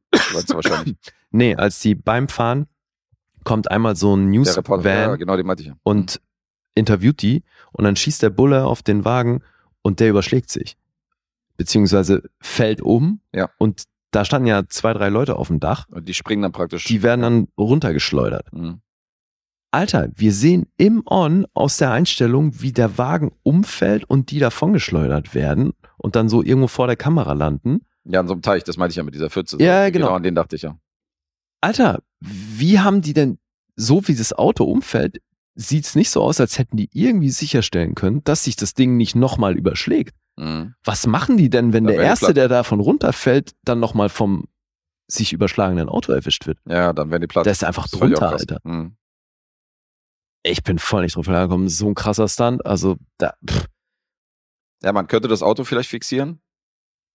Wahrscheinlich. 0.48 0.96
Nee, 1.30 1.56
als 1.56 1.80
die 1.80 1.96
beim 1.96 2.28
Fahren 2.28 2.66
kommt 3.42 3.68
einmal 3.68 3.96
so 3.96 4.14
ein 4.16 4.32
Der 4.32 4.56
Reporter, 4.56 4.82
News-Van 4.84 5.10
ja, 5.10 5.16
genau, 5.16 5.36
den 5.36 5.46
meinte 5.46 5.62
ich 5.64 5.68
ja. 5.70 5.76
und 5.82 6.20
interviewt 6.76 7.22
die 7.22 7.42
und 7.72 7.82
dann 7.84 7.96
schießt 7.96 8.22
der 8.22 8.30
Bulle 8.30 8.64
auf 8.66 8.82
den 8.84 9.04
Wagen 9.04 9.42
und 9.82 9.98
der 9.98 10.10
überschlägt 10.10 10.48
sich. 10.50 10.76
Beziehungsweise 11.56 12.22
fällt 12.40 12.80
um 12.80 13.20
Ja. 13.32 13.50
und 13.58 13.82
da 14.12 14.24
standen 14.24 14.46
ja 14.46 14.62
zwei, 14.68 14.92
drei 14.92 15.08
Leute 15.08 15.34
auf 15.34 15.48
dem 15.48 15.58
Dach, 15.58 15.86
Und 15.90 16.08
die 16.08 16.14
springen 16.14 16.42
dann 16.42 16.52
praktisch. 16.52 16.84
die 16.84 17.02
werden 17.02 17.22
dann 17.22 17.48
runtergeschleudert. 17.58 18.52
Mhm. 18.52 18.80
Alter, 19.72 20.08
wir 20.14 20.32
sehen 20.32 20.66
im 20.76 21.02
On 21.04 21.46
aus 21.52 21.78
der 21.78 21.90
Einstellung, 21.90 22.60
wie 22.60 22.72
der 22.72 22.96
Wagen 22.96 23.32
umfällt 23.42 24.04
und 24.04 24.30
die 24.30 24.38
davongeschleudert 24.38 25.34
werden 25.34 25.72
und 25.98 26.16
dann 26.16 26.28
so 26.28 26.42
irgendwo 26.42 26.68
vor 26.68 26.86
der 26.86 26.96
Kamera 26.96 27.32
landen. 27.32 27.86
Ja, 28.04 28.20
an 28.20 28.26
so 28.28 28.34
einem 28.34 28.42
Teich, 28.42 28.64
das 28.64 28.76
meinte 28.76 28.90
ich 28.92 28.96
ja 28.96 29.02
mit 29.02 29.14
dieser 29.14 29.30
Pfütze. 29.30 29.56
Ja, 29.60 29.88
genau. 29.90 30.06
Genau, 30.06 30.16
an 30.16 30.22
den 30.22 30.34
dachte 30.34 30.56
ich 30.56 30.62
ja. 30.62 30.76
Alter, 31.60 32.02
wie 32.20 32.80
haben 32.80 33.00
die 33.00 33.14
denn, 33.14 33.38
so 33.76 34.06
wie 34.06 34.14
das 34.14 34.32
Auto 34.32 34.64
umfällt, 34.64 35.18
sieht's 35.54 35.94
nicht 35.94 36.10
so 36.10 36.20
aus, 36.22 36.40
als 36.40 36.58
hätten 36.58 36.76
die 36.76 36.90
irgendwie 36.92 37.30
sicherstellen 37.30 37.94
können, 37.94 38.22
dass 38.24 38.44
sich 38.44 38.56
das 38.56 38.74
Ding 38.74 38.96
nicht 38.96 39.14
nochmal 39.14 39.56
überschlägt. 39.56 40.14
Mhm. 40.36 40.74
Was 40.84 41.06
machen 41.06 41.36
die 41.36 41.48
denn, 41.48 41.72
wenn 41.72 41.84
Da 41.84 41.92
der 41.92 42.02
Erste, 42.02 42.26
platt. 42.26 42.36
der 42.36 42.48
davon 42.48 42.80
runterfällt, 42.80 43.52
dann 43.64 43.80
nochmal 43.80 44.08
vom 44.08 44.44
sich 45.06 45.32
überschlagenen 45.32 45.88
Auto 45.88 46.12
erwischt 46.12 46.46
wird? 46.46 46.58
Ja, 46.66 46.92
dann 46.92 47.10
werden 47.10 47.22
die 47.22 47.26
platt. 47.28 47.46
Der 47.46 47.52
ist 47.52 47.64
einfach 47.64 47.86
Das 47.88 47.98
drunter. 47.98 48.30
Alter. 48.32 48.58
Mhm. 48.64 48.96
Ich 50.42 50.62
bin 50.62 50.78
voll 50.78 51.02
nicht 51.04 51.16
drauf 51.16 51.24
klargekommen. 51.26 51.68
So 51.68 51.86
ein 51.86 51.94
krasser 51.94 52.28
Stunt. 52.28 52.66
Also, 52.66 52.96
da, 53.18 53.34
pff, 53.48 53.66
Ja, 54.84 54.92
man 54.92 55.06
könnte 55.06 55.28
das 55.28 55.42
Auto 55.42 55.64
vielleicht 55.64 55.88
fixieren, 55.88 56.40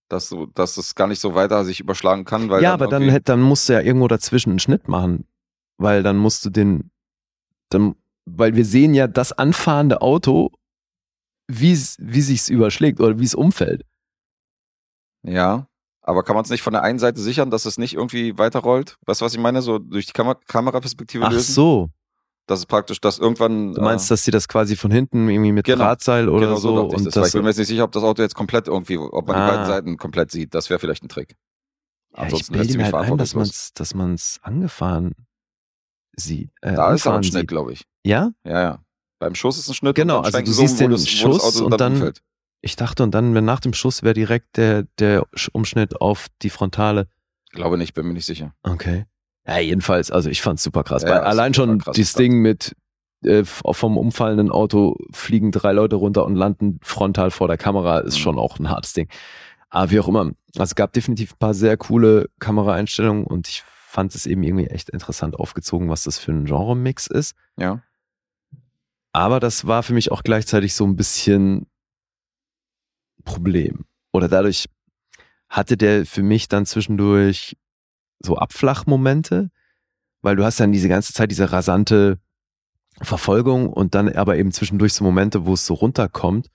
dass, 0.08 0.28
so, 0.28 0.46
dass 0.46 0.76
es 0.76 0.96
gar 0.96 1.06
nicht 1.06 1.20
so 1.20 1.34
weiter 1.36 1.64
sich 1.64 1.78
überschlagen 1.78 2.24
kann. 2.24 2.50
Weil 2.50 2.62
ja, 2.64 2.74
aber 2.74 2.88
dann, 2.88 3.04
hätt- 3.04 3.28
dann 3.28 3.40
musst 3.40 3.68
du 3.68 3.74
ja 3.74 3.80
irgendwo 3.80 4.08
dazwischen 4.08 4.50
einen 4.50 4.58
Schnitt 4.58 4.88
machen. 4.88 5.26
Weil 5.78 6.02
dann 6.02 6.16
musst 6.16 6.44
du 6.44 6.50
den, 6.50 6.90
dann, 7.70 7.94
weil 8.26 8.56
wir 8.56 8.64
sehen 8.64 8.92
ja 8.92 9.06
das 9.06 9.32
anfahrende 9.32 10.02
Auto, 10.02 10.50
wie 11.46 11.74
sich's 11.74 12.48
überschlägt 12.48 13.00
oder 13.00 13.18
wie 13.18 13.24
es 13.24 13.34
umfällt. 13.34 13.84
Ja, 15.22 15.68
aber 16.02 16.22
kann 16.24 16.34
man 16.34 16.44
es 16.44 16.50
nicht 16.50 16.62
von 16.62 16.72
der 16.72 16.82
einen 16.82 16.98
Seite 16.98 17.20
sichern, 17.20 17.50
dass 17.50 17.66
es 17.66 17.78
nicht 17.78 17.94
irgendwie 17.94 18.36
weiterrollt? 18.36 18.98
Weißt 19.06 19.20
du, 19.20 19.24
was 19.24 19.34
ich 19.34 19.40
meine? 19.40 19.62
So 19.62 19.78
durch 19.78 20.06
die 20.06 20.12
Kamer 20.12 20.34
Kameraperspektive 20.34 21.24
Ach 21.24 21.30
lösen? 21.30 21.54
so. 21.54 21.90
Das 22.50 22.58
ist 22.60 22.66
praktisch, 22.66 23.00
dass 23.00 23.18
irgendwann. 23.18 23.74
Du 23.74 23.80
meinst, 23.80 24.10
dass 24.10 24.24
sie 24.24 24.30
das 24.32 24.48
quasi 24.48 24.74
von 24.76 24.90
hinten 24.90 25.28
irgendwie 25.28 25.52
mit 25.52 25.64
Genau. 25.66 25.84
Drahtseil 25.84 26.26
äh, 26.26 26.30
oder 26.30 26.46
genau 26.48 26.56
so, 26.58 26.88
ich 26.88 26.94
und 26.96 27.04
das, 27.06 27.14
das 27.14 27.26
ich 27.28 27.32
bin 27.34 27.42
mir 27.42 27.48
jetzt 27.50 27.58
nicht 27.58 27.68
sicher, 27.68 27.84
ob 27.84 27.92
das 27.92 28.02
Auto 28.02 28.22
jetzt 28.22 28.34
komplett 28.34 28.66
irgendwie, 28.68 28.98
ob 28.98 29.26
man 29.28 29.36
Ah. 29.36 29.44
die 29.46 29.50
beiden 29.52 29.66
Seiten 29.66 29.96
komplett 29.96 30.30
sieht. 30.32 30.52
Das 30.54 30.68
wäre 30.68 30.80
vielleicht 30.80 31.04
ein 31.04 31.08
Trick. 31.08 31.36
ja, 32.12 32.18
ich 32.18 32.24
Ansonsten 32.24 32.52
bilde 32.54 32.68
es 32.70 32.76
mir 32.76 32.84
halt 32.84 32.94
ein, 32.94 33.16
dass 33.18 33.30
verantwortungslos. 33.30 33.46
man's, 33.46 33.72
dass 33.74 33.94
man's 33.94 34.38
angefahren 34.42 35.12
sieht. 36.16 36.50
Äh, 36.60 36.74
Da 36.74 36.92
ist 36.92 37.06
aber 37.06 37.16
ein 37.18 37.24
Schnitt, 37.24 37.46
glaube 37.48 37.72
ich. 37.72 37.84
Ja? 38.04 38.30
Ja, 38.44 38.60
ja. 38.60 38.78
Beim 39.20 39.34
Schuss 39.34 39.58
ist 39.58 39.68
ein 39.68 39.74
Schnitt. 39.74 39.94
Genau, 39.94 40.20
also 40.20 40.38
du 40.38 40.44
um, 40.46 40.52
siehst 40.52 40.80
den 40.80 40.90
das, 40.90 41.08
Schuss 41.08 41.60
und 41.60 41.80
dann- 41.80 41.92
umfällt. 41.94 42.20
Ich 42.62 42.76
dachte, 42.76 43.02
und 43.04 43.12
dann, 43.12 43.32
nach 43.44 43.60
dem 43.60 43.72
Schuss 43.72 44.02
wäre 44.02 44.12
direkt 44.12 44.58
der, 44.58 44.82
der 44.98 45.22
Sch- 45.34 45.48
Umschnitt 45.52 46.00
auf 46.02 46.26
die 46.42 46.50
Frontale. 46.50 47.06
Glaube 47.52 47.78
nicht, 47.78 47.94
bin 47.94 48.06
mir 48.06 48.12
nicht 48.12 48.26
sicher. 48.26 48.54
Okay. 48.64 49.06
Ja, 49.46 49.58
jedenfalls, 49.58 50.10
also 50.10 50.28
ich 50.30 50.42
fand's 50.42 50.62
super 50.62 50.84
krass. 50.84 51.02
Ja, 51.02 51.22
allein 51.22 51.54
schon 51.54 51.78
krass, 51.78 51.96
das 51.96 52.12
krass. 52.12 52.12
Ding 52.14 52.40
mit 52.40 52.76
äh, 53.24 53.44
vom 53.44 53.96
umfallenden 53.98 54.50
Auto 54.50 54.96
fliegen 55.12 55.50
drei 55.52 55.72
Leute 55.72 55.96
runter 55.96 56.24
und 56.24 56.36
landen 56.36 56.78
frontal 56.82 57.30
vor 57.30 57.48
der 57.48 57.58
Kamera, 57.58 57.98
ist 58.00 58.16
Mhm. 58.16 58.20
schon 58.22 58.38
auch 58.38 58.58
ein 58.58 58.70
hartes 58.70 58.92
Ding. 58.92 59.08
Aber 59.68 59.90
wie 59.90 60.00
auch 60.00 60.08
immer. 60.08 60.20
Also 60.54 60.62
es 60.62 60.74
gab 60.74 60.92
definitiv 60.92 61.32
ein 61.34 61.38
paar 61.38 61.54
sehr 61.54 61.76
coole 61.76 62.28
Kameraeinstellungen 62.38 63.24
und 63.24 63.48
ich 63.48 63.62
fand 63.62 64.14
es 64.14 64.26
eben 64.26 64.42
irgendwie 64.42 64.66
echt 64.66 64.88
interessant 64.90 65.36
aufgezogen, 65.36 65.88
was 65.88 66.04
das 66.04 66.18
für 66.18 66.32
ein 66.32 66.44
Genre-Mix 66.44 67.06
ist. 67.08 67.34
Ja. 67.56 67.82
Aber 69.12 69.40
das 69.40 69.66
war 69.66 69.82
für 69.82 69.92
mich 69.94 70.12
auch 70.12 70.22
gleichzeitig 70.22 70.74
so 70.74 70.84
ein 70.86 70.96
bisschen 70.96 71.66
Problem. 73.24 73.84
Oder 74.12 74.28
dadurch 74.28 74.66
hatte 75.48 75.76
der 75.76 76.06
für 76.06 76.22
mich 76.22 76.48
dann 76.48 76.66
zwischendurch 76.66 77.56
so 78.20 78.36
Abflachmomente, 78.36 79.50
weil 80.22 80.36
du 80.36 80.44
hast 80.44 80.60
dann 80.60 80.72
diese 80.72 80.88
ganze 80.88 81.12
Zeit 81.12 81.30
diese 81.30 81.52
rasante 81.52 82.18
Verfolgung 83.00 83.72
und 83.72 83.94
dann 83.94 84.08
aber 84.10 84.36
eben 84.36 84.52
zwischendurch 84.52 84.92
so 84.92 85.04
Momente, 85.04 85.46
wo 85.46 85.54
es 85.54 85.66
so 85.66 85.74
runterkommt. 85.74 86.50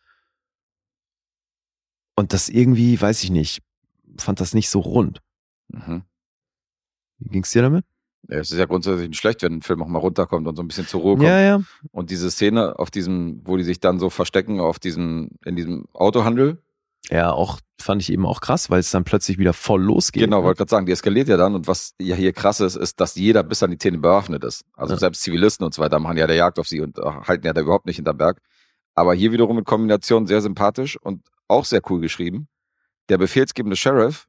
Und 2.16 2.34
das 2.34 2.50
irgendwie, 2.50 3.00
weiß 3.00 3.24
ich 3.24 3.32
nicht, 3.32 3.62
fand 4.18 4.40
das 4.40 4.54
nicht 4.54 4.70
so 4.70 4.80
rund. 4.80 5.22
Mhm. 5.70 6.04
Wie 7.18 7.30
ging's 7.30 7.52
dir 7.52 7.62
damit? 7.62 7.86
Ja, 8.30 8.40
es 8.40 8.52
ist 8.52 8.58
ja 8.58 8.66
grundsätzlich 8.66 9.10
nicht 9.10 9.20
schlecht, 9.20 9.44
wenn 9.44 9.54
ein 9.54 9.62
Film 9.62 9.84
auch 9.84 9.88
mal 9.88 10.00
runterkommt 10.00 10.48
und 10.48 10.56
so 10.56 10.64
ein 10.64 10.68
bisschen 10.68 10.88
zur 10.88 11.02
Ruhe 11.02 11.16
kommt. 11.16 11.28
Ja, 11.28 11.40
ja. 11.40 11.62
Und 11.92 12.10
diese 12.10 12.32
Szene 12.32 12.80
auf 12.80 12.90
diesem, 12.90 13.42
wo 13.46 13.58
die 13.58 13.64
sich 13.64 13.80
dann 13.80 14.00
so 14.00 14.10
verstecken 14.10 14.60
auf 14.60 14.80
diesem, 14.80 15.32
in 15.46 15.56
diesem 15.56 15.86
Autohandel. 15.94 16.62
Ja, 17.12 17.32
auch 17.32 17.60
fand 17.80 18.02
ich 18.02 18.12
eben 18.12 18.26
auch 18.26 18.42
krass, 18.42 18.70
weil 18.70 18.80
es 18.80 18.90
dann 18.92 19.04
plötzlich 19.04 19.38
wieder 19.38 19.54
voll 19.54 19.82
losgeht. 19.84 20.24
Genau, 20.24 20.40
ne? 20.40 20.44
wollte 20.46 20.60
gerade 20.60 20.70
sagen, 20.70 20.86
die 20.86 20.92
eskaliert 20.92 21.28
ja 21.28 21.38
dann. 21.38 21.54
Und 21.56 21.68
was 21.68 21.94
ja 22.02 22.16
hier 22.16 22.34
krass 22.34 22.60
ist, 22.60 22.76
ist, 22.76 23.00
dass 23.00 23.16
jeder 23.16 23.44
bis 23.44 23.62
an 23.64 23.72
die 23.72 23.78
Zähne 23.78 23.98
bewaffnet 24.00 24.44
ist. 24.44 24.64
Also 24.74 24.94
Ja. 24.94 25.00
selbst 25.00 25.22
Zivilisten 25.22 25.66
und 25.66 25.74
so 25.74 25.82
weiter 25.82 26.00
machen 26.00 26.18
ja 26.18 26.26
der 26.28 26.36
Jagd 26.36 26.58
auf 26.58 26.68
sie 26.68 26.82
und 26.82 26.98
äh, 26.98 27.02
halten 27.04 27.46
ja 27.46 27.54
da 27.54 27.62
überhaupt 27.62 27.86
nicht 27.86 27.98
hinterm 27.98 28.18
Berg. 28.18 28.42
Aber 28.96 29.14
hier 29.14 29.32
wiederum 29.34 29.58
mit 29.58 29.66
Kombination 29.66 30.26
sehr 30.26 30.42
sympathisch 30.42 30.98
und 31.02 31.26
auch 31.48 31.66
sehr 31.66 31.82
cool 31.90 32.00
geschrieben. 32.00 32.48
Der 33.10 33.18
befehlsgebende 33.18 33.76
Sheriff 33.76 34.28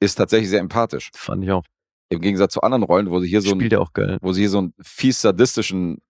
ist 0.00 0.16
tatsächlich 0.16 0.50
sehr 0.50 0.60
empathisch. 0.60 1.10
Fand 1.14 1.44
ich 1.44 1.52
auch. 1.52 1.64
Im 2.10 2.20
Gegensatz 2.20 2.52
zu 2.52 2.60
anderen 2.60 2.82
Rollen, 2.82 3.10
wo 3.10 3.20
sie 3.20 3.28
hier 3.28 3.40
so 3.40 3.52
ein, 3.52 3.60
Spielt 3.60 3.76
auch 3.76 3.92
geil. 3.94 4.18
wo 4.20 4.32
sie 4.32 4.40
hier 4.42 4.50
so 4.50 4.58
einen 4.58 4.74
fies 4.82 5.22
sadistischen 5.22 6.02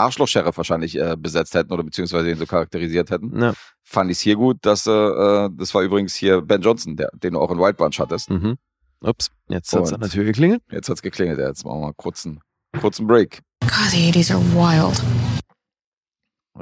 Arschloch-Sheriff 0.00 0.56
wahrscheinlich 0.56 0.96
äh, 0.98 1.16
besetzt 1.18 1.54
hätten 1.54 1.72
oder 1.72 1.82
beziehungsweise 1.82 2.30
ihn 2.30 2.36
so 2.38 2.46
charakterisiert 2.46 3.10
hätten, 3.10 3.40
Ja. 3.40 3.54
fand 3.82 4.10
ich 4.10 4.16
es 4.18 4.20
hier 4.20 4.36
gut, 4.36 4.58
dass 4.62 4.86
äh, 4.86 4.90
äh, 4.90 5.50
das 5.52 5.74
war 5.74 5.82
übrigens 5.82 6.14
hier 6.14 6.40
Ben 6.42 6.60
Johnson, 6.62 6.96
der, 6.96 7.10
den 7.14 7.34
du 7.34 7.40
auch 7.40 7.50
in 7.50 7.58
White 7.58 7.74
Bunch 7.74 7.98
hattest. 7.98 8.30
Mhm. 8.30 8.56
Ups, 9.02 9.30
jetzt 9.48 9.74
an 9.74 10.00
der 10.00 10.10
Tür 10.10 10.24
geklingelt. 10.24 10.62
Jetzt 10.70 10.88
hat's 10.90 11.00
geklingelt, 11.02 11.38
ja, 11.38 11.48
jetzt 11.48 11.64
machen 11.64 11.80
wir 11.80 11.86
mal 11.86 11.94
kurz 11.96 12.26
einen 12.26 12.40
kurzen 12.80 13.06
Break. 13.06 13.40
God, 13.62 13.90
the 13.90 14.10
80s 14.12 14.32
are 14.34 14.42
wild. 14.54 15.02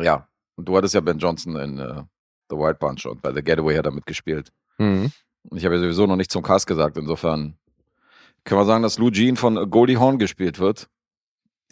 Ja, 0.05 0.28
und 0.57 0.68
du 0.68 0.76
hattest 0.76 0.95
ja 0.95 1.01
Ben 1.01 1.18
Johnson 1.18 1.57
in 1.57 1.78
äh, 1.78 2.03
The 2.51 2.57
Wild 2.57 2.78
Bunch 2.78 3.07
und 3.07 3.22
bei 3.22 3.32
The 3.32 3.43
Getaway 3.43 3.76
hat 3.76 3.86
er 3.86 3.93
mitgespielt. 3.93 4.53
Mhm. 4.78 5.11
Und 5.51 5.59
ich 5.59 5.64
habe 5.64 5.74
ja 5.76 5.80
sowieso 5.80 6.07
noch 6.07 6.16
nicht 6.16 6.30
zum 6.30 6.43
Cast 6.43 6.66
gesagt, 6.66 6.97
insofern 6.97 7.57
können 8.45 8.61
wir 8.61 8.64
sagen, 8.66 8.82
dass 8.82 8.99
Lou 8.99 9.11
Jean 9.11 9.36
von 9.36 9.70
Goldie 9.70 9.97
Hawn 9.99 10.18
gespielt 10.18 10.59
wird. 10.59 10.89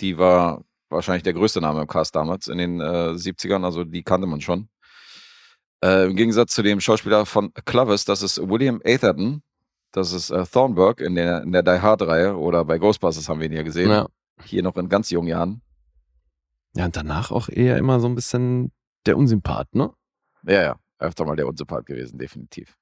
Die 0.01 0.19
war 0.19 0.65
wahrscheinlich 0.89 1.23
der 1.23 1.33
größte 1.33 1.61
Name 1.61 1.83
im 1.83 1.87
Cast 1.87 2.15
damals 2.15 2.49
in 2.49 2.59
den 2.59 2.81
äh, 2.81 3.15
70ern, 3.15 3.65
also 3.65 3.85
die 3.85 4.03
kannte 4.03 4.27
man 4.27 4.41
schon. 4.41 4.69
Äh, 5.85 6.07
Im 6.07 6.17
Gegensatz 6.17 6.55
zu 6.55 6.63
dem 6.63 6.81
Schauspieler 6.81 7.27
von 7.27 7.53
Clovis, 7.65 8.05
das 8.05 8.23
ist 8.23 8.39
William 8.39 8.81
Atherton, 8.85 9.43
das 9.93 10.13
ist 10.13 10.31
äh, 10.31 10.45
Thornburg 10.47 11.01
in 11.01 11.15
der, 11.15 11.43
in 11.43 11.53
der 11.53 11.63
Die 11.63 11.81
Hard-Reihe 11.81 12.37
oder 12.37 12.65
bei 12.65 12.79
Ghostbusters 12.79 13.29
haben 13.29 13.41
wir 13.41 13.47
ihn 13.47 13.53
ja 13.53 13.63
gesehen. 13.63 13.91
Ja. 13.91 14.07
Hier 14.45 14.63
noch 14.63 14.77
in 14.77 14.89
ganz 14.89 15.11
jungen 15.11 15.29
Jahren. 15.29 15.63
ja, 16.75 16.87
und 16.87 16.97
danach 16.97 17.31
auch 17.31 17.49
eher 17.49 17.79
immer 17.79 18.01
so 18.01 18.09
ein 18.09 18.15
bisschen 18.15 18.73
der 19.07 19.17
Unsympath, 19.17 19.75
ne? 19.75 19.93
Ja, 20.45 20.63
ja, 20.63 20.77
öfter 20.99 21.25
mal 21.25 21.37
der 21.37 21.47
Unsympath 21.47 21.87
gewesen, 21.87 22.19
definitiv. 22.19 22.77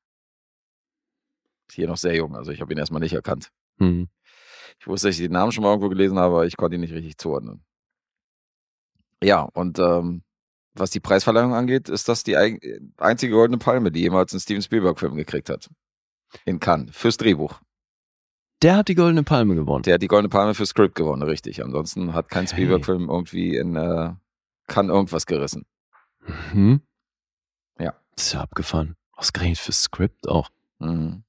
Hier 1.70 1.88
noch 1.88 1.96
sehr 1.96 2.14
jung, 2.14 2.36
also 2.36 2.52
ich 2.52 2.60
habe 2.60 2.72
ihn 2.72 2.78
erstmal 2.78 3.00
nicht 3.00 3.12
erkannt. 3.14 3.50
Mhm. 3.78 4.08
Ich 4.78 4.86
wusste, 4.86 5.08
dass 5.08 5.16
ich 5.16 5.22
den 5.22 5.32
Namen 5.32 5.52
schon 5.52 5.62
mal 5.62 5.70
irgendwo 5.70 5.88
gelesen 5.88 6.18
habe, 6.18 6.34
aber 6.34 6.46
ich 6.46 6.56
konnte 6.56 6.76
ihn 6.76 6.80
nicht 6.80 6.92
richtig 6.94 7.16
zuordnen. 7.18 7.64
Ja, 9.24 9.40
und 9.40 9.78
ähm, 9.78 10.22
was 10.74 10.90
die 10.90 11.00
Preisverleihung 11.00 11.54
angeht, 11.54 11.88
ist 11.88 12.08
das 12.08 12.24
die 12.24 12.36
einzige 12.98 13.32
goldene 13.32 13.58
Palme, 13.58 13.90
die 13.90 14.00
jemals 14.00 14.34
ein 14.34 14.40
Steven 14.40 14.60
Spielberg-Film 14.60 15.16
gekriegt 15.16 15.48
hat. 15.48 15.70
In 16.44 16.60
Cannes, 16.60 16.94
fürs 16.94 17.16
Drehbuch. 17.16 17.60
Der 18.60 18.76
hat 18.76 18.88
die 18.88 18.94
Goldene 18.94 19.22
Palme 19.22 19.54
gewonnen. 19.54 19.82
Der 19.82 19.94
hat 19.94 20.02
die 20.02 20.08
goldene 20.08 20.28
Palme 20.28 20.54
für 20.54 20.66
Script 20.66 20.94
gewonnen, 20.94 21.22
richtig. 21.22 21.62
Ansonsten 21.62 22.12
hat 22.12 22.28
kein. 22.28 22.46
Spielberg-Film 22.46 23.08
irgendwie 23.08 23.56
in 23.56 23.76
äh, 23.76 24.12
Cannes 24.66 24.92
irgendwas 24.92 25.26
gerissen. 25.26 25.64
Mhm. 26.52 26.80
Ja. 27.78 27.94
Das 28.16 28.26
ist 28.26 28.32
ja 28.32 28.40
abgefahren. 28.40 28.96
Ausgerechnet 29.12 29.58
für 29.58 29.72
Script 29.72 30.28
auch. 30.28 30.50
Mhm. 30.80 31.24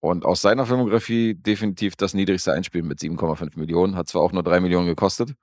Und 0.00 0.24
aus 0.24 0.40
seiner 0.40 0.66
Filmografie 0.66 1.34
definitiv 1.34 1.96
das 1.96 2.14
niedrigste 2.14 2.52
Einspiel 2.52 2.82
mit 2.82 3.00
7,5 3.00 3.58
Millionen. 3.58 3.96
Hat 3.96 4.08
zwar 4.08 4.22
auch 4.22 4.32
nur 4.32 4.44
3 4.44 4.60
Millionen 4.60 4.86
gekostet 4.86 5.34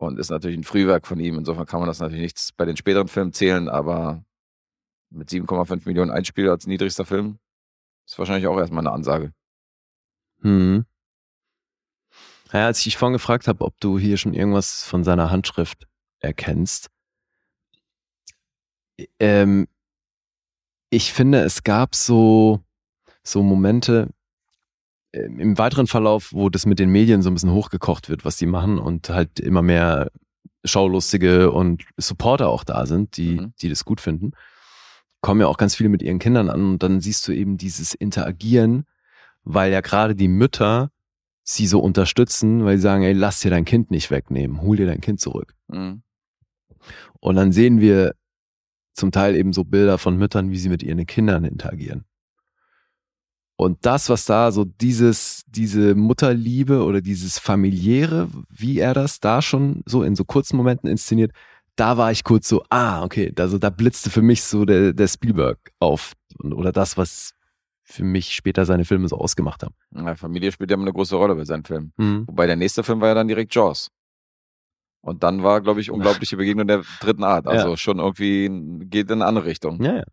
und 0.00 0.18
ist 0.18 0.30
natürlich 0.30 0.56
ein 0.56 0.64
Frühwerk 0.64 1.06
von 1.06 1.20
ihm. 1.20 1.38
Insofern 1.38 1.66
kann 1.66 1.80
man 1.80 1.86
das 1.86 2.00
natürlich 2.00 2.22
nicht 2.22 2.56
bei 2.56 2.64
den 2.64 2.76
späteren 2.76 3.08
Filmen 3.08 3.32
zählen, 3.32 3.68
aber 3.68 4.24
mit 5.10 5.28
7,5 5.28 5.82
Millionen 5.84 6.10
Einspiel 6.10 6.48
als 6.48 6.66
niedrigster 6.66 7.04
Film 7.04 7.38
ist 8.06 8.18
wahrscheinlich 8.18 8.46
auch 8.46 8.58
erstmal 8.58 8.86
eine 8.86 8.94
Ansage. 8.94 9.32
Mhm. 10.38 10.86
Ja, 12.52 12.66
als 12.66 12.78
ich 12.78 12.84
dich 12.84 12.96
vorhin 12.96 13.12
gefragt 13.12 13.46
habe, 13.46 13.64
ob 13.64 13.78
du 13.78 13.98
hier 13.98 14.16
schon 14.16 14.32
irgendwas 14.32 14.84
von 14.84 15.04
seiner 15.04 15.30
Handschrift 15.30 15.86
erkennst, 16.18 16.88
ähm, 19.18 19.68
ich 20.88 21.12
finde, 21.12 21.40
es 21.40 21.62
gab 21.62 21.94
so, 21.94 22.60
so 23.22 23.42
Momente 23.42 24.08
im 25.12 25.58
weiteren 25.58 25.86
Verlauf, 25.86 26.32
wo 26.32 26.48
das 26.48 26.66
mit 26.66 26.78
den 26.78 26.90
Medien 26.90 27.22
so 27.22 27.30
ein 27.30 27.34
bisschen 27.34 27.52
hochgekocht 27.52 28.08
wird, 28.08 28.24
was 28.24 28.36
die 28.36 28.46
machen 28.46 28.78
und 28.78 29.08
halt 29.10 29.40
immer 29.40 29.62
mehr 29.62 30.10
Schaulustige 30.64 31.50
und 31.50 31.84
Supporter 31.96 32.48
auch 32.48 32.64
da 32.64 32.86
sind, 32.86 33.16
die, 33.16 33.40
Mhm. 33.40 33.52
die 33.60 33.68
das 33.68 33.84
gut 33.84 34.00
finden. 34.00 34.32
Kommen 35.20 35.40
ja 35.40 35.46
auch 35.48 35.56
ganz 35.56 35.74
viele 35.74 35.88
mit 35.88 36.02
ihren 36.02 36.18
Kindern 36.18 36.48
an 36.48 36.62
und 36.72 36.82
dann 36.82 37.00
siehst 37.00 37.26
du 37.26 37.32
eben 37.32 37.56
dieses 37.56 37.94
Interagieren, 37.94 38.84
weil 39.42 39.72
ja 39.72 39.80
gerade 39.80 40.14
die 40.14 40.28
Mütter 40.28 40.90
sie 41.42 41.66
so 41.66 41.80
unterstützen, 41.80 42.64
weil 42.64 42.76
sie 42.76 42.82
sagen, 42.82 43.02
ey, 43.02 43.12
lass 43.12 43.40
dir 43.40 43.50
dein 43.50 43.64
Kind 43.64 43.90
nicht 43.90 44.10
wegnehmen, 44.10 44.60
hol 44.62 44.76
dir 44.76 44.86
dein 44.86 45.00
Kind 45.00 45.20
zurück. 45.20 45.54
Mhm. 45.68 46.02
Und 47.20 47.36
dann 47.36 47.52
sehen 47.52 47.80
wir 47.80 48.14
zum 48.92 49.12
Teil 49.12 49.34
eben 49.34 49.52
so 49.52 49.64
Bilder 49.64 49.98
von 49.98 50.16
Müttern, 50.16 50.50
wie 50.50 50.58
sie 50.58 50.68
mit 50.68 50.82
ihren 50.82 51.04
Kindern 51.06 51.44
interagieren. 51.44 52.04
Und 53.60 53.84
das, 53.84 54.08
was 54.08 54.24
da 54.24 54.52
so 54.52 54.64
dieses, 54.64 55.42
diese 55.46 55.94
Mutterliebe 55.94 56.82
oder 56.82 57.02
dieses 57.02 57.38
familiäre, 57.38 58.30
wie 58.48 58.78
er 58.78 58.94
das 58.94 59.20
da 59.20 59.42
schon 59.42 59.82
so 59.84 60.02
in 60.02 60.16
so 60.16 60.24
kurzen 60.24 60.56
Momenten 60.56 60.88
inszeniert, 60.88 61.32
da 61.76 61.98
war 61.98 62.10
ich 62.10 62.24
kurz 62.24 62.48
so, 62.48 62.64
ah, 62.70 63.04
okay, 63.04 63.30
also 63.38 63.58
da 63.58 63.68
blitzte 63.68 64.08
für 64.08 64.22
mich 64.22 64.44
so 64.44 64.64
der, 64.64 64.94
der 64.94 65.08
Spielberg 65.08 65.58
auf. 65.78 66.14
Oder 66.42 66.72
das, 66.72 66.96
was 66.96 67.32
für 67.82 68.02
mich 68.02 68.34
später 68.34 68.64
seine 68.64 68.86
Filme 68.86 69.08
so 69.08 69.18
ausgemacht 69.18 69.62
haben. 69.62 69.74
Ja, 69.94 70.14
Familie 70.14 70.52
spielt 70.52 70.70
ja 70.70 70.76
immer 70.76 70.84
eine 70.84 70.94
große 70.94 71.16
Rolle 71.16 71.34
bei 71.34 71.44
seinen 71.44 71.64
Filmen. 71.64 71.92
Mhm. 71.98 72.28
Wobei 72.28 72.46
der 72.46 72.56
nächste 72.56 72.82
Film 72.82 73.02
war 73.02 73.08
ja 73.08 73.14
dann 73.14 73.28
direkt 73.28 73.54
Jaws. 73.54 73.90
Und 75.02 75.22
dann 75.22 75.42
war, 75.42 75.60
glaube 75.60 75.82
ich, 75.82 75.90
unglaubliche 75.90 76.38
Begegnung 76.38 76.66
der 76.66 76.82
dritten 76.98 77.24
Art. 77.24 77.46
Also 77.46 77.68
Ja. 77.68 77.76
schon 77.76 77.98
irgendwie 77.98 78.48
geht 78.86 79.10
in 79.10 79.20
eine 79.20 79.26
andere 79.26 79.44
Richtung. 79.44 79.82
Ja, 79.82 79.96
ja. 79.98 80.04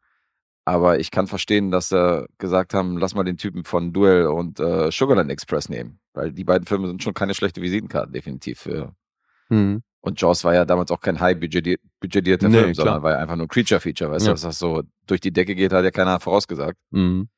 Aber 0.68 1.00
ich 1.00 1.12
kann 1.12 1.28
verstehen, 1.28 1.72
dass 1.72 1.88
sie 1.88 2.28
gesagt 2.40 2.74
haben, 2.74 2.98
lass 2.98 3.16
mal 3.16 3.24
den 3.24 3.38
Typen 3.38 3.64
von 3.64 3.94
Duel 3.94 4.26
und 4.28 4.60
äh, 4.60 4.92
Sugarland 4.92 5.32
Express 5.32 5.70
nehmen. 5.70 6.02
Weil 6.14 6.34
die 6.34 6.44
beiden 6.44 6.68
Filme 6.68 6.88
sind 6.90 7.02
schon 7.02 7.14
keine 7.14 7.34
schlechte 7.34 7.62
Visitenkarte, 7.62 8.12
definitiv. 8.12 8.60
Für. 8.60 8.94
Mhm. 9.48 9.82
Und 10.02 10.20
Jaws 10.20 10.44
war 10.44 10.54
ja 10.54 10.66
damals 10.66 10.92
auch 10.92 11.00
kein 11.00 11.22
high 11.22 11.38
budgeti- 11.38 11.80
budgetierter 12.02 12.50
Nee, 12.50 12.58
Film, 12.60 12.74
sondern 12.74 12.96
klar. 12.96 13.04
war 13.04 13.12
ja 13.14 13.20
einfach 13.20 13.38
nur 13.38 13.46
ein 13.46 13.50
Creature-Feature. 13.50 14.12
Weißt 14.12 14.26
Ja. 14.26 14.32
du, 14.32 14.34
dass 14.34 14.42
das 14.42 14.60
so 14.60 14.84
durch 15.06 15.22
die 15.22 15.32
Decke 15.32 15.56
geht, 15.56 15.72
hat 15.72 15.86
ja 15.86 15.92
keiner 15.92 16.20
vorausgesagt. 16.20 16.78
Mhm. 16.92 17.30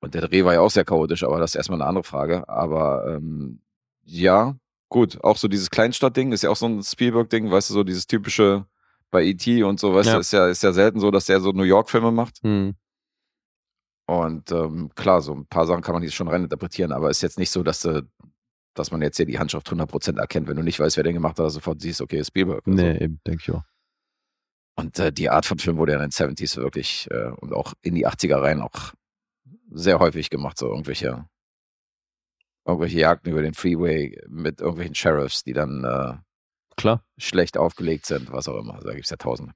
Und 0.00 0.14
der 0.14 0.26
Dreh 0.26 0.42
war 0.46 0.54
ja 0.54 0.60
auch 0.60 0.70
sehr 0.70 0.86
chaotisch, 0.86 1.22
aber 1.22 1.38
das 1.40 1.50
ist 1.50 1.56
erstmal 1.56 1.82
eine 1.82 1.88
andere 1.88 2.04
Frage. 2.04 2.48
Aber 2.48 3.04
ähm, 3.14 3.60
ja, 4.04 4.56
gut, 4.88 5.22
auch 5.22 5.36
so 5.36 5.48
dieses 5.48 5.68
Kleinstadt-Ding 5.68 6.32
ist 6.32 6.42
ja 6.42 6.48
auch 6.48 6.56
so 6.56 6.64
ein 6.64 6.82
Spielberg-Ding, 6.82 7.50
weißt 7.50 7.68
du, 7.68 7.74
so 7.74 7.84
dieses 7.84 8.06
typische 8.06 8.64
bei 9.14 9.22
E.T. 9.24 9.62
und 9.62 9.80
so, 9.80 9.94
weißt 9.94 10.08
Ja. 10.08 10.14
du, 10.14 10.20
ist 10.20 10.32
ja, 10.32 10.48
ist 10.48 10.62
ja 10.62 10.72
selten 10.72 11.00
so, 11.00 11.10
dass 11.10 11.26
der 11.26 11.40
so 11.40 11.52
New 11.52 11.62
York-Filme 11.62 12.10
macht. 12.10 12.42
Mhm. 12.44 12.74
Und 14.06 14.50
ähm, 14.52 14.90
klar, 14.94 15.22
so 15.22 15.32
ein 15.34 15.46
paar 15.46 15.66
Sachen 15.66 15.82
kann 15.82 15.94
man 15.94 16.02
hier 16.02 16.10
schon 16.12 16.28
reininterpretieren, 16.28 16.92
aber 16.92 17.08
ist 17.08 17.22
jetzt 17.22 17.38
nicht 17.38 17.50
so, 17.50 17.62
dass, 17.62 17.84
äh, 17.86 18.02
dass 18.74 18.90
man 18.90 19.00
jetzt 19.00 19.16
hier 19.16 19.24
die 19.24 19.38
Handschrift 19.38 19.66
100% 19.70 20.18
erkennt, 20.18 20.46
wenn 20.48 20.56
du 20.56 20.62
nicht 20.62 20.78
weißt, 20.78 20.96
wer 20.98 21.04
den 21.04 21.14
gemacht 21.14 21.38
hat, 21.38 21.50
sofort 21.50 21.80
siehst, 21.80 22.02
okay, 22.02 22.18
ist 22.18 22.26
Spielberg. 22.28 22.66
oder 22.66 22.76
so. 22.76 22.82
Nee, 22.82 22.98
eben, 23.02 23.20
denke 23.26 23.42
ich 23.42 23.50
auch. 23.54 23.62
Und 24.76 24.98
äh, 24.98 25.12
die 25.12 25.30
Art 25.30 25.46
von 25.46 25.58
Film 25.58 25.76
wurde 25.78 25.92
ja 25.92 26.02
in 26.02 26.10
den 26.10 26.10
70s 26.10 26.56
wirklich 26.56 27.08
äh, 27.10 27.30
und 27.40 27.52
auch 27.54 27.72
in 27.82 27.94
die 27.94 28.06
80er 28.06 28.42
rein 28.42 28.60
auch 28.60 28.92
sehr 29.70 30.00
häufig 30.00 30.28
gemacht, 30.30 30.58
so 30.58 30.66
irgendwelche, 30.68 31.26
irgendwelche 32.66 32.98
Jagden 32.98 33.30
über 33.32 33.42
den 33.42 33.54
Freeway 33.54 34.20
mit 34.28 34.60
irgendwelchen 34.60 34.94
Sheriffs, 34.96 35.44
die 35.44 35.52
dann 35.52 35.84
äh, 35.84 36.14
Klar. 36.76 37.04
schlecht 37.18 37.56
aufgelegt 37.56 38.06
sind, 38.06 38.30
was 38.32 38.48
auch 38.48 38.58
immer. 38.58 38.80
Da 38.80 38.94
gibt's 38.94 39.10
ja 39.10 39.16
tausende. 39.16 39.52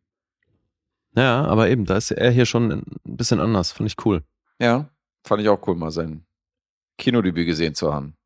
Ja, 1.16 1.44
aber 1.46 1.68
eben, 1.68 1.84
da 1.84 1.96
ist 1.96 2.10
er 2.10 2.30
hier 2.30 2.46
schon 2.46 2.70
ein 2.70 2.84
bisschen 3.04 3.40
anders. 3.40 3.72
Fand 3.72 3.88
ich 3.90 4.04
cool. 4.06 4.22
Ja, 4.60 4.88
fand 5.24 5.42
ich 5.42 5.48
auch 5.48 5.66
cool, 5.66 5.74
mal 5.76 5.90
sein 5.90 6.24
Kinodebüt 6.98 7.46
gesehen 7.46 7.74
zu 7.74 7.92
haben. 7.92 8.16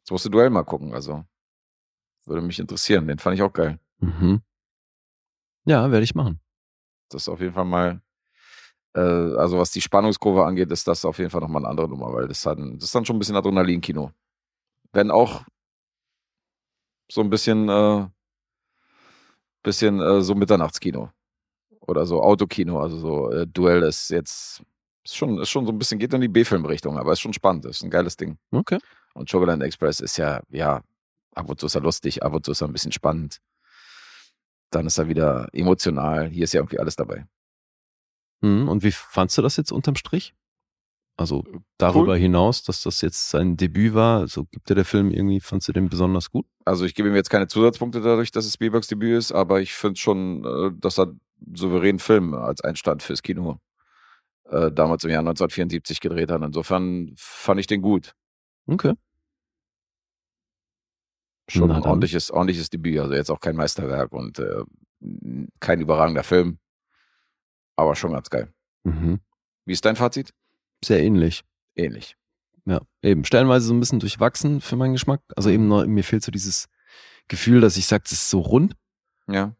Jetzt 0.00 0.10
musst 0.10 0.24
du 0.24 0.30
Duell 0.30 0.50
mal 0.50 0.64
gucken, 0.64 0.94
also 0.94 1.24
würde 2.24 2.42
mich 2.42 2.58
interessieren. 2.58 3.06
Den 3.06 3.18
fand 3.18 3.36
ich 3.36 3.42
auch 3.42 3.52
geil. 3.52 3.78
Mhm. 4.00 4.42
Ja, 5.64 5.90
werde 5.90 6.04
ich 6.04 6.14
machen. 6.14 6.40
Das 7.10 7.22
ist 7.22 7.28
auf 7.28 7.40
jeden 7.40 7.54
Fall 7.54 7.64
mal, 7.64 8.00
äh, 8.94 9.00
also 9.00 9.58
was 9.58 9.70
die 9.70 9.80
Spannungskurve 9.80 10.44
angeht, 10.44 10.70
ist 10.72 10.86
das 10.88 11.04
auf 11.04 11.18
jeden 11.18 11.30
Fall 11.30 11.40
nochmal 11.40 11.62
eine 11.62 11.70
andere 11.70 11.88
Nummer, 11.88 12.12
weil 12.12 12.28
das, 12.28 12.44
hat, 12.46 12.58
ein- 12.58 12.74
das 12.78 12.84
ist 12.84 12.94
dann 12.94 13.04
schon 13.04 13.16
ein 13.16 13.18
bisschen 13.18 13.36
Adrenalin-Kino. 13.36 14.12
Wenn 14.92 15.10
auch 15.10 15.44
so 17.10 17.20
ein 17.20 17.30
bisschen, 17.30 17.68
äh, 17.68 18.06
bisschen 19.62 20.00
äh, 20.00 20.22
so 20.22 20.34
Mitternachtskino. 20.34 21.10
Oder 21.80 22.04
so 22.04 22.22
Autokino, 22.22 22.80
also 22.80 22.98
so 22.98 23.30
äh, 23.30 23.46
Duell 23.46 23.82
ist 23.82 24.10
jetzt, 24.10 24.62
ist 25.04 25.16
schon, 25.16 25.38
ist 25.40 25.48
schon 25.48 25.64
so 25.64 25.72
ein 25.72 25.78
bisschen, 25.78 25.98
geht 25.98 26.12
in 26.12 26.20
die 26.20 26.28
B-Film-Richtung, 26.28 26.98
aber 26.98 27.12
ist 27.12 27.20
schon 27.20 27.32
spannend, 27.32 27.64
ist 27.64 27.82
ein 27.82 27.90
geiles 27.90 28.16
Ding. 28.16 28.36
Okay. 28.50 28.78
Und 29.14 29.28
Sugarland 29.28 29.62
Express 29.62 30.00
ist 30.00 30.18
ja, 30.18 30.42
ja, 30.50 30.82
ab 31.34 31.48
und 31.48 31.58
zu 31.58 31.66
ist 31.66 31.74
er 31.74 31.80
lustig, 31.80 32.22
ab 32.22 32.34
und 32.34 32.44
zu 32.44 32.52
ist 32.52 32.60
er 32.60 32.68
ein 32.68 32.72
bisschen 32.72 32.92
spannend. 32.92 33.40
Dann 34.70 34.86
ist 34.86 34.98
er 34.98 35.08
wieder 35.08 35.48
emotional. 35.52 36.28
Hier 36.28 36.44
ist 36.44 36.52
ja 36.52 36.60
irgendwie 36.60 36.78
alles 36.78 36.96
dabei. 36.96 37.26
Mhm. 38.42 38.68
Und 38.68 38.82
wie 38.82 38.92
fandst 38.92 39.38
du 39.38 39.42
das 39.42 39.56
jetzt 39.56 39.72
unterm 39.72 39.96
Strich? 39.96 40.34
Also 41.18 41.44
darüber 41.78 42.16
hinaus, 42.16 42.62
dass 42.62 42.84
das 42.84 43.00
jetzt 43.00 43.28
sein 43.28 43.56
Debüt 43.56 43.92
war, 43.92 44.28
so 44.28 44.44
gibt 44.44 44.70
dir 44.70 44.76
der 44.76 44.84
Film 44.84 45.10
irgendwie, 45.10 45.40
fandst 45.40 45.66
du 45.66 45.72
den 45.72 45.88
besonders 45.88 46.30
gut? 46.30 46.46
Also 46.64 46.84
ich 46.84 46.94
gebe 46.94 47.08
ihm 47.08 47.16
jetzt 47.16 47.28
keine 47.28 47.48
Zusatzpunkte 47.48 48.00
dadurch, 48.00 48.30
dass 48.30 48.46
es 48.46 48.54
Spielbergs 48.54 48.86
Debüt 48.86 49.18
ist, 49.18 49.32
aber 49.32 49.60
ich 49.60 49.74
finde 49.74 49.98
schon, 49.98 50.44
äh, 50.44 50.70
dass 50.78 50.96
er 50.96 51.12
souverän 51.54 51.98
Film 51.98 52.34
als 52.34 52.60
Einstand 52.60 53.02
fürs 53.02 53.22
Kino 53.22 53.58
äh, 54.44 54.70
damals 54.70 55.02
im 55.02 55.10
Jahr 55.10 55.20
1974 55.20 55.98
gedreht 55.98 56.30
hat. 56.30 56.40
Insofern 56.40 57.12
fand 57.16 57.58
ich 57.58 57.66
den 57.66 57.82
gut. 57.82 58.14
Okay. 58.68 58.94
Schon 61.48 61.72
ein 61.72 61.82
ordentliches, 61.82 62.30
ordentliches 62.30 62.70
Debüt. 62.70 63.00
Also 63.00 63.14
jetzt 63.14 63.30
auch 63.30 63.40
kein 63.40 63.56
Meisterwerk 63.56 64.12
und 64.12 64.38
äh, 64.38 64.62
kein 65.58 65.80
überragender 65.80 66.22
Film, 66.22 66.60
aber 67.74 67.96
schon 67.96 68.12
ganz 68.12 68.30
geil. 68.30 68.52
Mhm. 68.84 69.18
Wie 69.64 69.72
ist 69.72 69.84
dein 69.84 69.96
Fazit? 69.96 70.32
Sehr 70.84 71.02
ähnlich. 71.02 71.44
Ähnlich. 71.74 72.16
Ja, 72.64 72.80
eben. 73.02 73.24
Stellenweise 73.24 73.66
so 73.66 73.74
ein 73.74 73.80
bisschen 73.80 74.00
durchwachsen 74.00 74.60
für 74.60 74.76
meinen 74.76 74.92
Geschmack. 74.92 75.22
Also 75.36 75.50
eben 75.50 75.68
noch, 75.68 75.86
mir 75.86 76.04
fehlt 76.04 76.22
so 76.22 76.30
dieses 76.30 76.68
Gefühl, 77.28 77.60
dass 77.60 77.76
ich 77.76 77.86
sage, 77.86 78.02
das 78.04 78.12
ist 78.12 78.30
so 78.30 78.40
rund. 78.40 78.74
Ja. 79.26 79.54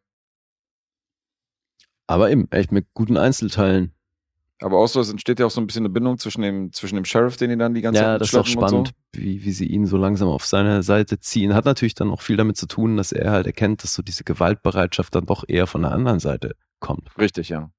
Aber 2.07 2.31
eben, 2.31 2.51
echt 2.51 2.73
mit 2.73 2.87
guten 2.95 3.17
Einzelteilen. 3.17 3.95
Aber 4.61 4.79
auch 4.79 4.89
so, 4.89 5.01
es 5.01 5.11
entsteht 5.11 5.39
ja 5.39 5.47
auch 5.47 5.51
so 5.51 5.61
ein 5.61 5.67
bisschen 5.67 5.83
eine 5.83 5.91
Bindung 5.91 6.19
zwischen 6.19 6.43
dem, 6.43 6.73
zwischen 6.73 6.97
dem 6.97 7.05
Sheriff, 7.05 7.37
den 7.37 7.51
die 7.51 7.57
dann 7.57 7.75
die 7.75 7.81
ganze 7.81 8.01
Ja, 8.01 8.07
Zeit 8.07 8.21
das 8.23 8.29
ist 8.31 8.35
auch 8.35 8.47
spannend, 8.47 8.91
wie, 9.13 9.45
wie 9.45 9.53
sie 9.53 9.67
ihn 9.67 9.87
so 9.87 9.97
langsam 9.97 10.29
auf 10.29 10.45
seine 10.45 10.83
Seite 10.83 11.21
ziehen. 11.21 11.55
Hat 11.55 11.65
natürlich 11.65 11.95
dann 11.95 12.11
auch 12.11 12.23
viel 12.23 12.37
damit 12.37 12.57
zu 12.57 12.67
tun, 12.67 12.97
dass 12.97 13.13
er 13.13 13.31
halt 13.31 13.47
erkennt, 13.47 13.85
dass 13.85 13.95
so 13.95 14.03
diese 14.03 14.25
Gewaltbereitschaft 14.25 15.15
dann 15.15 15.27
doch 15.27 15.45
eher 15.47 15.69
von 15.69 15.83
der 15.83 15.93
anderen 15.93 16.19
Seite 16.19 16.57
kommt. 16.81 17.09
So. 17.15 17.21
Richtig, 17.21 17.51
ja. 17.51 17.71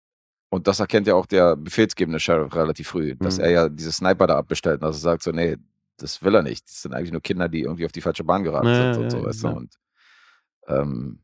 Und 0.50 0.68
das 0.68 0.80
erkennt 0.80 1.06
ja 1.08 1.14
auch 1.16 1.26
der 1.28 1.56
befehlsgebende 1.56 2.20
Sheriff 2.20 2.56
relativ 2.56 2.88
früh, 2.90 3.16
dass 3.16 3.38
Mhm. 3.38 3.44
er 3.44 3.50
ja 3.52 3.70
diese 3.70 3.92
Sniper 3.92 4.26
da 4.28 4.38
abbestellt 4.38 4.82
und 4.82 4.88
dass 4.88 4.98
er 4.98 5.02
sagt 5.02 5.24
so, 5.24 5.32
nee, 5.32 5.58
das 5.98 6.24
will 6.24 6.34
er 6.34 6.42
nicht. 6.44 6.66
Das 6.68 6.82
sind 6.82 6.94
eigentlich 6.94 7.12
nur 7.12 7.22
Kinder, 7.22 7.48
die 7.50 7.62
irgendwie 7.62 7.86
auf 7.86 7.92
die 7.92 8.02
falsche 8.02 8.24
Bahn 8.24 8.44
geraten 8.44 8.68
Ja, 8.68 8.94
sind 8.94 8.98
und 8.98 9.04
ja, 9.04 9.10
so, 9.20 9.24
weißt 9.26 9.44
ja. 9.44 9.50
du. 9.52 9.56
Und 9.58 9.76
ähm, 10.68 11.20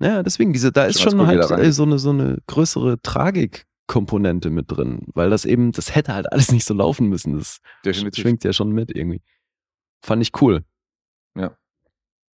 Ja, 0.00 0.22
deswegen, 0.22 0.52
diese, 0.52 0.72
da 0.72 0.86
ist 0.86 1.00
Schon 1.00 1.24
halt 1.26 1.50
rein- 1.50 1.60
äh, 1.60 1.72
so 1.72 1.82
eine, 1.84 1.98
so 1.98 2.10
eine 2.10 2.38
größere 2.46 3.00
Tragikkomponente 3.02 4.50
mit 4.50 4.70
drin, 4.70 5.06
weil 5.14 5.30
das 5.30 5.44
eben, 5.44 5.72
das 5.72 5.94
hätte 5.94 6.14
halt 6.14 6.32
alles 6.32 6.50
nicht 6.52 6.64
so 6.64 6.74
laufen 6.74 7.08
müssen. 7.08 7.36
Das 7.38 7.60
definitiv. 7.84 8.22
schwingt 8.22 8.44
ja 8.44 8.52
schon 8.52 8.72
mit 8.72 8.94
irgendwie. 8.94 9.22
Fand 10.02 10.22
ich 10.22 10.32
cool. 10.40 10.64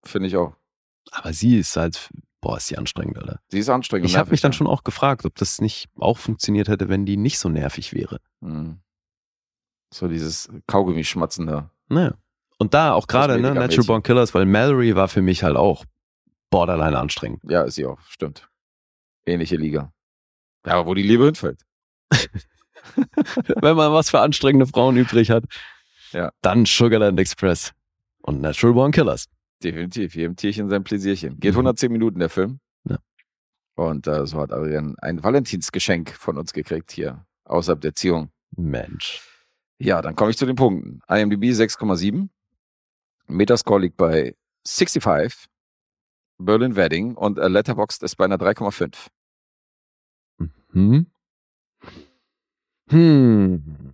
Finde 0.06 0.28
ich 0.28 0.36
auch. 0.36 0.54
Aber 1.12 1.32
sie 1.32 1.58
ist 1.58 1.78
halt, 1.78 2.10
boah, 2.44 2.58
ist 2.58 2.68
sie 2.68 2.78
anstrengend, 2.78 3.18
Alter. 3.18 3.40
Sie 3.48 3.60
ist 3.60 3.70
anstrengend. 3.70 4.10
Ich 4.10 4.18
habe 4.18 4.30
mich 4.30 4.42
dann 4.42 4.52
ja. 4.52 4.58
schon 4.58 4.68
auch 4.68 4.84
gefragt, 4.84 5.26
ob 5.26 5.36
das 5.36 5.62
nicht 5.62 5.88
auch 5.98 6.18
funktioniert 6.18 6.68
hätte, 6.68 6.90
wenn 6.90 7.06
die 7.06 7.16
nicht 7.16 7.40
so 7.40 7.48
nervig 7.48 7.94
wäre. 7.94 8.20
Mhm. 8.42 8.80
So 9.94 10.10
dieses 10.10 10.50
Kaugummi-Schmatzen 10.68 11.48
da. 11.48 11.70
Naja. 11.88 12.16
Und 12.58 12.74
da 12.74 12.94
auch 12.94 13.08
gerade, 13.08 13.40
ne. 13.40 13.54
Natural 13.54 13.86
Born 13.86 14.04
Killers, 14.04 14.34
weil 14.34 14.46
Mallory 14.46 14.96
war 14.96 15.08
für 15.08 15.22
mich 15.22 15.44
halt 15.44 15.56
auch 15.56 15.86
borderline 16.50 17.00
anstrengend. 17.00 17.42
Ja, 17.48 17.64
ist 17.64 17.76
sie 17.76 17.86
auch, 17.86 18.00
stimmt. 18.10 18.50
Ähnliche 19.26 19.56
Liga. 19.56 19.94
Ja, 20.66 20.74
aber 20.74 20.86
wo 20.88 20.94
die 20.94 21.04
Liebe 21.04 21.26
hinfällt. 21.26 21.62
Wenn 23.62 23.76
man 23.78 23.94
was 23.94 24.10
für 24.10 24.20
anstrengende 24.20 24.68
Frauen 24.68 24.98
übrig 24.98 25.30
hat, 25.30 25.46
Ja. 26.12 26.32
dann 26.42 26.66
Sugarland 26.66 27.20
Express 27.20 27.72
und 28.22 28.42
Natural 28.42 28.74
Born 28.74 28.92
Killers. 28.92 29.28
Definitiv. 29.64 30.16
Jedem 30.16 30.36
Tierchen 30.36 30.70
sein 30.70 30.84
Pläsierchen. 30.84 31.40
Geht 31.40 31.54
Mhm. 31.54 31.60
110 31.60 31.92
Minuten 31.92 32.20
der 32.20 32.30
Film. 32.30 32.60
Ja. 32.86 32.98
Und 33.76 34.08
äh, 34.08 34.26
so 34.26 34.40
hat 34.40 34.52
Adrian 34.52 34.96
ein 35.00 35.24
Valentinsgeschenk 35.24 36.12
von 36.12 36.38
uns 36.38 36.54
gekriegt 36.54 36.92
hier. 36.92 37.26
Außerhalb 37.46 37.82
der 37.82 37.90
Erziehung. 37.90 38.32
Mensch. 38.56 39.22
Ja, 39.80 40.02
dann 40.02 40.16
komme 40.16 40.32
ich 40.32 40.38
zu 40.38 40.46
den 40.46 40.56
Punkten. 40.56 41.02
IMDb 41.08 41.46
6,7. 41.46 42.30
Metascore 43.28 43.82
liegt 43.82 43.98
bei 43.98 44.36
65. 44.66 45.50
Berlin 46.38 46.76
Wedding 46.76 47.16
und 47.16 47.38
äh, 47.40 47.48
Letterboxd 47.48 48.04
ist 48.04 48.16
bei 48.16 48.26
einer 48.26 48.38
3,5. 48.38 49.08
Hm? 50.72 51.08
Hm. 52.90 53.94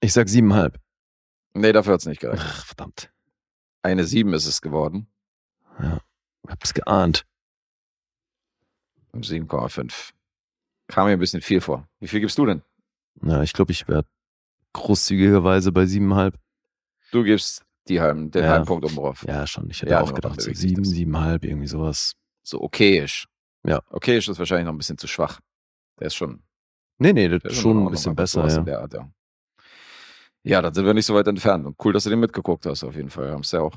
Ich 0.00 0.12
sag 0.12 0.28
siebeneinhalb. 0.28 0.78
Nee, 1.54 1.72
dafür 1.72 1.94
hat 1.94 2.00
es 2.00 2.06
nicht 2.06 2.20
gereicht. 2.20 2.42
Ach, 2.44 2.66
verdammt. 2.66 3.13
Eine 3.84 4.04
7 4.04 4.32
ist 4.32 4.46
es 4.46 4.62
geworden. 4.62 5.06
Ich 5.78 6.50
hab's 6.50 6.72
geahnt. 6.72 7.26
7,5. 9.12 10.12
Kam 10.88 11.06
mir 11.06 11.12
ein 11.12 11.18
bisschen 11.18 11.42
viel 11.42 11.60
vor. 11.60 11.86
Wie 12.00 12.08
viel 12.08 12.20
gibst 12.20 12.38
du 12.38 12.46
denn? 12.46 12.62
Ja, 13.22 13.42
ich 13.42 13.52
glaube, 13.52 13.72
ich 13.72 13.86
werde 13.86 14.08
großzügigerweise 14.72 15.70
bei 15.70 15.84
siebeneinhalb. 15.84 16.38
Du 17.12 17.22
gibst 17.24 17.64
die 17.88 18.00
halben, 18.00 18.30
den 18.30 18.44
Ja. 18.44 18.50
halben 18.52 18.64
Punkt 18.64 18.86
oben 18.86 18.96
drauf. 18.96 19.24
Ja, 19.28 19.46
schon. 19.46 19.68
Ich 19.68 19.82
hätte 19.82 19.92
Ja, 19.92 20.00
auch 20.00 20.14
gedacht, 20.14 20.40
so 20.40 20.46
bewegt 20.46 20.58
sich 20.58 20.70
sieben, 20.70 20.82
das. 20.82 20.92
siebeneinhalb, 20.92 21.44
irgendwie 21.44 21.66
sowas. 21.68 22.14
So 22.42 22.62
okayisch. 22.62 23.28
Ja. 23.66 23.82
Okayisch 23.90 24.28
ist 24.28 24.38
wahrscheinlich 24.38 24.64
noch 24.64 24.72
ein 24.72 24.78
bisschen 24.78 24.98
zu 24.98 25.06
schwach. 25.06 25.40
Der 26.00 26.06
ist 26.06 26.14
schon, 26.14 26.42
Nee, 26.98 27.12
nee, 27.12 27.28
das 27.28 27.42
ist 27.52 27.60
schon 27.60 27.78
in 27.80 27.86
ein 27.86 27.90
bisschen 27.90 28.16
besser, 28.16 28.46
ja. 28.48 28.56
in 28.56 28.64
der 28.64 28.80
Art, 28.80 28.94
ja. 28.94 29.10
Ja, 30.44 30.60
dann 30.62 30.74
sind 30.74 30.84
wir 30.84 30.94
nicht 30.94 31.06
so 31.06 31.14
weit 31.14 31.26
entfernt. 31.26 31.64
Und 31.66 31.76
cool, 31.84 31.92
dass 31.92 32.04
du 32.04 32.10
den 32.10 32.20
mitgeguckt 32.20 32.66
hast, 32.66 32.84
auf 32.84 32.94
jeden 32.94 33.08
Fall. 33.10 33.30
Haben's 33.32 33.50
ja 33.52 33.60
auch, 33.60 33.74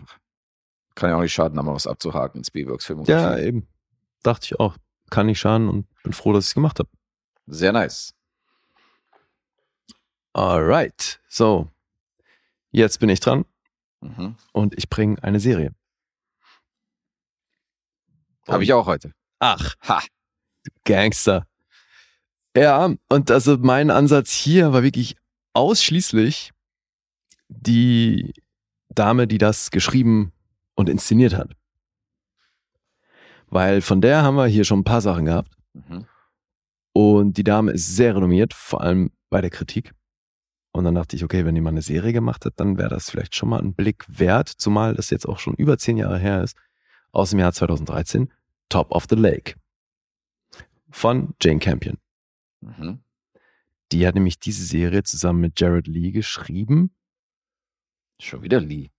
kann 0.96 1.10
ja 1.10 1.16
auch 1.16 1.22
nicht 1.22 1.34
schaden, 1.34 1.56
da 1.56 1.64
mal 1.64 1.74
was 1.74 1.88
abzuhaken 1.88 2.40
in 2.42 2.44
Spielbergs 2.44 2.86
Filmografie. 2.86 3.12
Ja, 3.24 3.38
eben. 3.40 3.68
Dachte 4.22 4.46
ich 4.46 4.60
auch. 4.60 4.76
Kann 5.10 5.28
nicht 5.28 5.40
schaden 5.40 5.70
und 5.70 5.88
bin 6.04 6.12
froh, 6.12 6.34
dass 6.34 6.44
ich 6.46 6.50
es 6.50 6.54
gemacht 6.56 6.80
habe. 6.80 6.90
Sehr 7.46 7.72
nice. 7.72 8.14
Alright. 10.34 11.20
So. 11.30 11.70
Jetzt 12.72 13.00
bin 13.00 13.10
ich 13.10 13.20
dran 13.22 13.46
Mhm. 14.02 14.36
und 14.52 14.78
ich 14.78 14.90
bringe 14.90 15.24
eine 15.24 15.40
Serie. 15.40 15.74
Habe 18.48 18.64
ich 18.64 18.74
auch 18.74 18.86
heute. 18.86 19.12
Ach, 19.40 19.76
Ha. 19.88 20.02
Gangster. 20.84 21.48
Ja, 22.56 22.94
und 23.10 23.32
also 23.32 23.58
mein 23.58 23.90
Ansatz 23.90 24.32
hier 24.34 24.74
war 24.74 24.84
wirklich 24.84 25.16
ausschließlich 25.54 26.52
die 27.50 28.34
Dame, 28.90 29.28
die 29.28 29.38
das 29.38 29.72
geschrieben 29.72 30.32
und 30.76 30.90
inszeniert 30.90 31.36
hat. 31.36 31.52
Weil 33.48 33.82
von 33.82 34.02
der 34.02 34.24
haben 34.24 34.36
wir 34.36 34.48
hier 34.48 34.66
schon 34.66 34.80
ein 34.80 34.84
paar 34.84 35.02
Sachen 35.02 35.26
gehabt. 35.26 35.52
Mhm. 35.74 36.06
Und 36.94 37.38
die 37.38 37.44
Dame 37.44 37.72
ist 37.72 37.96
sehr 37.96 38.16
renommiert, 38.16 38.54
vor 38.54 38.82
allem 38.82 39.12
bei 39.30 39.42
der 39.42 39.50
Kritik. 39.50 39.94
Und 40.72 40.84
dann 40.84 40.96
dachte 40.96 41.16
ich, 41.16 41.24
okay, 41.24 41.46
wenn 41.46 41.56
die 41.56 41.62
mal 41.62 41.70
eine 41.70 41.82
Serie 41.82 42.14
gemacht 42.14 42.46
hat, 42.46 42.54
dann 42.58 42.78
wäre 42.78 42.90
das 42.90 43.10
vielleicht 43.10 43.36
schon 43.36 43.50
mal 43.50 43.62
ein 43.62 43.74
Blick 43.74 44.06
wert, 44.08 44.50
zumal 44.50 44.96
das 44.96 45.10
jetzt 45.10 45.28
auch 45.28 45.40
schon 45.40 45.54
über 45.56 45.78
zehn 45.78 45.98
Jahre 45.98 46.20
her 46.20 46.44
ist, 46.44 46.58
aus 47.12 47.32
dem 47.32 47.40
Jahr 47.40 47.54
2013, 47.54 48.32
Top 48.70 48.92
of 48.92 49.06
the 49.10 49.16
Lake 49.16 49.56
von 50.90 51.34
Jane 51.42 51.60
Campion. 51.60 51.98
Mhm. 52.62 53.00
Die 53.92 54.06
hat 54.06 54.16
nämlich 54.16 54.40
diese 54.40 54.66
Serie 54.66 55.04
zusammen 55.04 55.40
mit 55.40 55.60
Jared 55.60 55.88
Lee 55.88 56.12
geschrieben. 56.12 56.92
Schon 58.20 58.42
wieder 58.44 58.60
Lee. 58.60 58.90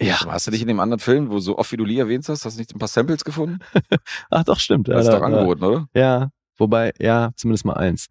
Ja. 0.00 0.24
Hast 0.26 0.46
du 0.46 0.50
dich 0.50 0.60
in 0.60 0.68
dem 0.68 0.78
anderen 0.80 1.00
Film, 1.00 1.30
wo 1.30 1.38
so 1.38 1.56
oft 1.58 1.72
wie 1.72 1.76
du 1.78 1.84
Lee 1.84 1.98
erwähnt 1.98 2.28
hast, 2.28 2.44
hast 2.44 2.56
du 2.56 2.60
nicht 2.60 2.74
ein 2.74 2.78
paar 2.78 2.88
Samples 2.88 3.24
gefunden? 3.24 3.60
Ach 4.30 4.44
doch, 4.44 4.58
stimmt. 4.58 4.88
Das 4.88 5.00
ist 5.02 5.06
ja, 5.06 5.12
doch 5.18 5.20
da- 5.20 5.26
angeboten, 5.26 5.64
oder? 5.64 5.88
Ja, 5.94 6.30
wobei, 6.58 6.92
ja, 6.98 7.30
zumindest 7.36 7.64
mal 7.64 7.74
eins. 7.74 8.08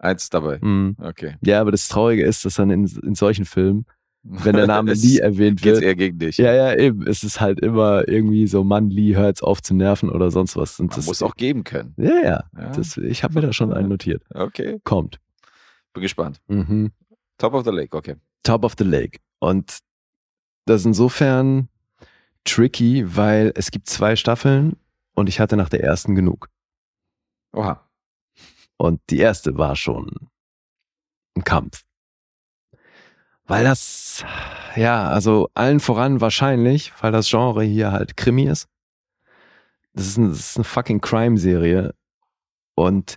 Eins 0.00 0.30
dabei. 0.30 0.58
Mhm. 0.60 0.96
Okay. 1.00 1.36
Ja, 1.44 1.60
aber 1.60 1.70
das 1.70 1.86
Traurige 1.88 2.24
ist, 2.24 2.44
dass 2.44 2.54
dann 2.54 2.70
in, 2.70 2.86
in 3.02 3.14
solchen 3.14 3.44
Filmen, 3.44 3.86
wenn 4.24 4.56
der 4.56 4.66
Name 4.66 4.92
Lee 4.94 5.18
erwähnt 5.18 5.62
geht's 5.62 5.76
wird, 5.80 5.84
eher 5.84 5.94
gegen 5.94 6.18
dich. 6.18 6.38
ja, 6.38 6.52
ja, 6.52 6.74
eben, 6.76 7.06
es 7.06 7.22
ist 7.22 7.40
halt 7.40 7.60
immer 7.60 8.06
irgendwie 8.08 8.48
so, 8.48 8.64
Mann, 8.64 8.90
Lee, 8.90 9.14
hört's 9.14 9.42
auf 9.42 9.62
zu 9.62 9.74
nerven 9.74 10.10
oder 10.10 10.32
sonst 10.32 10.56
was. 10.56 10.80
Und 10.80 10.88
Man 10.90 10.96
das 10.96 11.06
muss 11.06 11.22
auch 11.22 11.34
geben 11.36 11.62
können. 11.62 11.94
Ja, 11.96 12.14
ja. 12.22 12.44
Ja. 12.56 12.70
Das, 12.72 12.96
ich 12.96 13.22
habe 13.22 13.34
mir 13.34 13.42
da 13.42 13.52
schon 13.52 13.72
einen 13.72 13.88
notiert. 13.88 14.22
Okay. 14.34 14.80
Kommt. 14.82 15.20
Bin 15.92 16.02
gespannt. 16.02 16.40
Mhm. 16.48 16.90
Top 17.38 17.54
of 17.54 17.64
the 17.64 17.70
Lake, 17.70 17.96
okay. 17.96 18.16
Top 18.42 18.64
of 18.64 18.74
the 18.76 18.84
Lake. 18.84 19.18
Und 19.38 19.78
das 20.66 20.82
ist 20.82 20.86
insofern 20.86 21.68
tricky, 22.44 23.16
weil 23.16 23.52
es 23.54 23.70
gibt 23.70 23.88
zwei 23.88 24.16
Staffeln 24.16 24.76
und 25.14 25.28
ich 25.28 25.40
hatte 25.40 25.56
nach 25.56 25.68
der 25.68 25.82
ersten 25.82 26.14
genug. 26.14 26.48
Oha. 27.52 27.88
Und 28.76 29.00
die 29.10 29.18
erste 29.18 29.58
war 29.58 29.76
schon 29.76 30.30
ein 31.36 31.44
Kampf. 31.44 31.84
Weil 33.44 33.64
das, 33.64 34.24
ja, 34.76 35.08
also 35.08 35.48
allen 35.54 35.80
voran 35.80 36.20
wahrscheinlich, 36.20 36.92
weil 37.00 37.12
das 37.12 37.28
Genre 37.28 37.64
hier 37.64 37.92
halt 37.92 38.16
Krimi 38.16 38.44
ist. 38.44 38.68
Das 39.94 40.06
ist, 40.06 40.18
ein, 40.18 40.28
das 40.28 40.50
ist 40.50 40.56
eine 40.56 40.64
fucking 40.64 41.00
Crime-Serie. 41.00 41.94
Und 42.74 43.16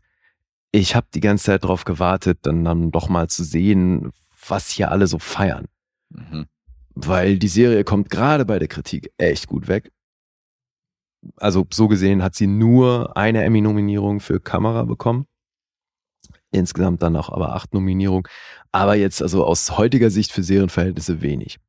ich 0.71 0.95
habe 0.95 1.07
die 1.13 1.19
ganze 1.19 1.45
Zeit 1.45 1.65
drauf 1.65 1.83
gewartet, 1.83 2.39
dann, 2.43 2.63
dann 2.63 2.91
doch 2.91 3.09
mal 3.09 3.27
zu 3.29 3.43
sehen, 3.43 4.11
was 4.47 4.69
hier 4.69 4.89
alle 4.89 5.05
so 5.05 5.19
feiern. 5.19 5.67
Mhm. 6.13 6.45
Weil 6.93 7.37
die 7.37 7.47
Serie 7.47 7.83
kommt 7.83 8.09
gerade 8.09 8.45
bei 8.45 8.59
der 8.59 8.67
Kritik 8.67 9.11
echt 9.17 9.47
gut 9.47 9.67
weg. 9.67 9.91
Also 11.37 11.65
so 11.71 11.87
gesehen 11.87 12.23
hat 12.23 12.35
sie 12.35 12.47
nur 12.47 13.15
eine 13.15 13.43
Emmy-Nominierung 13.43 14.19
für 14.19 14.39
Kamera 14.39 14.83
bekommen. 14.83 15.25
Insgesamt 16.51 17.01
dann 17.01 17.15
auch 17.15 17.29
aber 17.29 17.55
acht 17.55 17.73
Nominierungen. 17.73 18.27
Aber 18.71 18.95
jetzt 18.95 19.21
also 19.21 19.45
aus 19.45 19.77
heutiger 19.77 20.09
Sicht 20.09 20.31
für 20.31 20.43
Serienverhältnisse 20.43 21.21
wenig. 21.21 21.59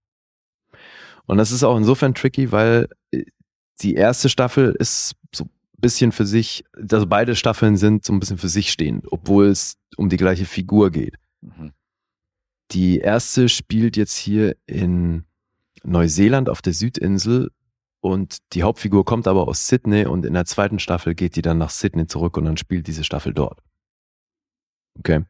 Und 1.26 1.38
das 1.38 1.52
ist 1.52 1.62
auch 1.62 1.76
insofern 1.76 2.14
tricky, 2.14 2.50
weil 2.50 2.88
äh, 3.12 3.24
die 3.80 3.94
erste 3.94 4.28
Staffel 4.28 4.74
ist 4.78 5.14
so 5.34 5.44
ein 5.44 5.50
bisschen 5.78 6.12
für 6.12 6.26
sich, 6.26 6.64
also 6.90 7.06
beide 7.06 7.36
Staffeln 7.36 7.76
sind 7.76 8.04
so 8.04 8.12
ein 8.12 8.20
bisschen 8.20 8.38
für 8.38 8.48
sich 8.48 8.72
stehend, 8.72 9.06
obwohl 9.10 9.46
es 9.46 9.76
um 9.96 10.08
die 10.08 10.16
gleiche 10.16 10.46
Figur 10.46 10.90
geht. 10.90 11.16
Mhm. 11.40 11.72
Die 12.72 12.98
erste 12.98 13.48
spielt 13.48 13.96
jetzt 13.96 14.16
hier 14.16 14.56
in 14.66 15.24
Neuseeland 15.84 16.48
auf 16.48 16.62
der 16.62 16.72
Südinsel 16.72 17.50
und 18.00 18.38
die 18.52 18.62
Hauptfigur 18.62 19.04
kommt 19.04 19.28
aber 19.28 19.46
aus 19.48 19.68
Sydney 19.68 20.06
und 20.06 20.24
in 20.24 20.34
der 20.34 20.44
zweiten 20.44 20.78
Staffel 20.78 21.14
geht 21.14 21.36
die 21.36 21.42
dann 21.42 21.58
nach 21.58 21.70
Sydney 21.70 22.06
zurück 22.06 22.36
und 22.36 22.44
dann 22.44 22.56
spielt 22.56 22.86
diese 22.86 23.04
Staffel 23.04 23.34
dort. 23.34 23.60
Okay. 24.98 25.24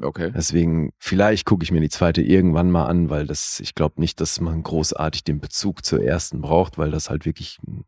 Okay. 0.00 0.32
Deswegen, 0.34 0.92
vielleicht 0.98 1.44
gucke 1.44 1.62
ich 1.62 1.70
mir 1.70 1.80
die 1.80 1.88
zweite 1.88 2.20
irgendwann 2.20 2.70
mal 2.70 2.86
an, 2.86 3.10
weil 3.10 3.26
das, 3.26 3.60
ich 3.60 3.74
glaube 3.74 4.00
nicht, 4.00 4.20
dass 4.20 4.40
man 4.40 4.62
großartig 4.62 5.22
den 5.22 5.40
Bezug 5.40 5.84
zur 5.84 6.02
ersten 6.02 6.40
braucht, 6.40 6.78
weil 6.78 6.90
das 6.90 7.10
halt 7.10 7.26
wirklich 7.26 7.58
ein 7.66 7.84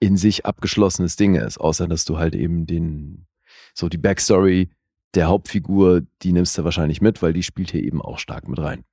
in 0.00 0.16
sich 0.16 0.46
abgeschlossenes 0.46 1.16
Ding 1.16 1.34
ist, 1.34 1.58
außer 1.58 1.88
dass 1.88 2.04
du 2.04 2.18
halt 2.18 2.34
eben 2.34 2.66
den, 2.66 3.26
so 3.74 3.88
die 3.88 3.98
Backstory 3.98 4.70
der 5.14 5.28
Hauptfigur, 5.28 6.02
die 6.22 6.32
nimmst 6.32 6.56
du 6.58 6.64
wahrscheinlich 6.64 7.00
mit, 7.00 7.22
weil 7.22 7.32
die 7.32 7.42
spielt 7.42 7.70
hier 7.70 7.82
eben 7.82 8.02
auch 8.02 8.18
stark 8.18 8.48
mit 8.48 8.58
rein. 8.58 8.84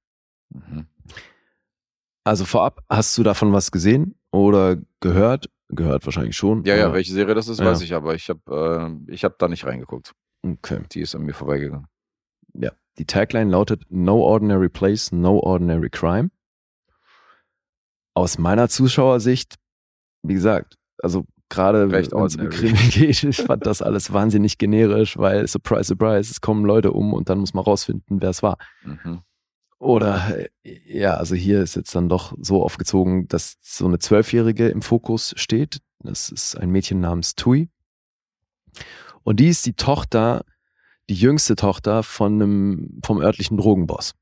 Mhm. 0.49 0.87
Also 2.23 2.45
vorab, 2.45 2.83
hast 2.89 3.17
du 3.17 3.23
davon 3.23 3.53
was 3.53 3.71
gesehen 3.71 4.15
oder 4.31 4.77
gehört? 4.99 5.49
Gehört 5.69 6.05
wahrscheinlich 6.05 6.35
schon. 6.37 6.63
Ja, 6.63 6.75
ja, 6.75 6.93
welche 6.93 7.11
Serie 7.11 7.35
das 7.35 7.47
ist, 7.47 7.59
Ja. 7.59 7.65
weiß 7.65 7.81
ich, 7.81 7.93
aber 7.93 8.15
ich 8.15 8.29
habe 8.29 8.99
äh, 9.07 9.11
ich 9.13 9.23
hab 9.23 9.37
da 9.39 9.47
nicht 9.47 9.65
reingeguckt. 9.65 10.13
Okay. 10.43 10.81
Die 10.91 11.01
ist 11.01 11.15
an 11.15 11.23
mir 11.23 11.33
vorbeigegangen. 11.33 11.87
Ja. 12.53 12.71
Die 12.97 13.05
Tagline 13.05 13.49
lautet 13.51 13.83
No 13.89 14.21
ordinary 14.21 14.69
place, 14.69 15.11
no 15.11 15.39
ordinary 15.39 15.89
crime. 15.89 16.29
Aus 18.13 18.37
meiner 18.37 18.69
Zuschauersicht, 18.69 19.55
wie 20.23 20.35
gesagt, 20.35 20.77
also 20.99 21.25
gerade 21.55 21.91
Recht 21.91 22.13
ordinary. 22.13 22.49
Krimi 22.49 22.89
geht, 22.89 23.23
ich 23.23 23.37
fand 23.37 23.65
das 23.65 23.81
alles 23.81 24.13
wahnsinnig 24.13 24.57
generisch, 24.57 25.17
weil 25.17 25.47
surprise, 25.47 25.85
surprise, 25.85 26.29
es 26.29 26.41
kommen 26.41 26.65
Leute 26.65 26.91
um 26.91 27.13
und 27.13 27.29
dann 27.29 27.39
muss 27.39 27.53
man 27.53 27.63
rausfinden, 27.63 28.21
wer 28.21 28.29
es 28.29 28.43
war. 28.43 28.57
Mhm. 28.83 29.21
Oder 29.79 30.37
äh, 30.37 30.49
ja, 30.63 31.15
also 31.15 31.35
hier 31.35 31.61
ist 31.61 31.75
jetzt 31.75 31.95
dann 31.95 32.09
doch 32.09 32.33
so 32.39 32.63
aufgezogen, 32.63 33.27
dass 33.27 33.57
so 33.61 33.85
eine 33.85 33.99
Zwölfjährige 33.99 34.67
im 34.69 34.81
Fokus 34.81 35.33
steht. 35.37 35.79
Das 35.99 36.29
ist 36.29 36.55
ein 36.55 36.69
Mädchen 36.69 36.99
namens 36.99 37.35
Tui. 37.35 37.69
Und 39.23 39.39
die 39.39 39.47
ist 39.47 39.65
die 39.65 39.73
Tochter, 39.73 40.43
die 41.09 41.15
jüngste 41.15 41.55
Tochter 41.55 42.03
von 42.03 42.33
einem, 42.33 42.99
vom 43.03 43.19
örtlichen 43.19 43.57
Drogenboss. 43.57 44.13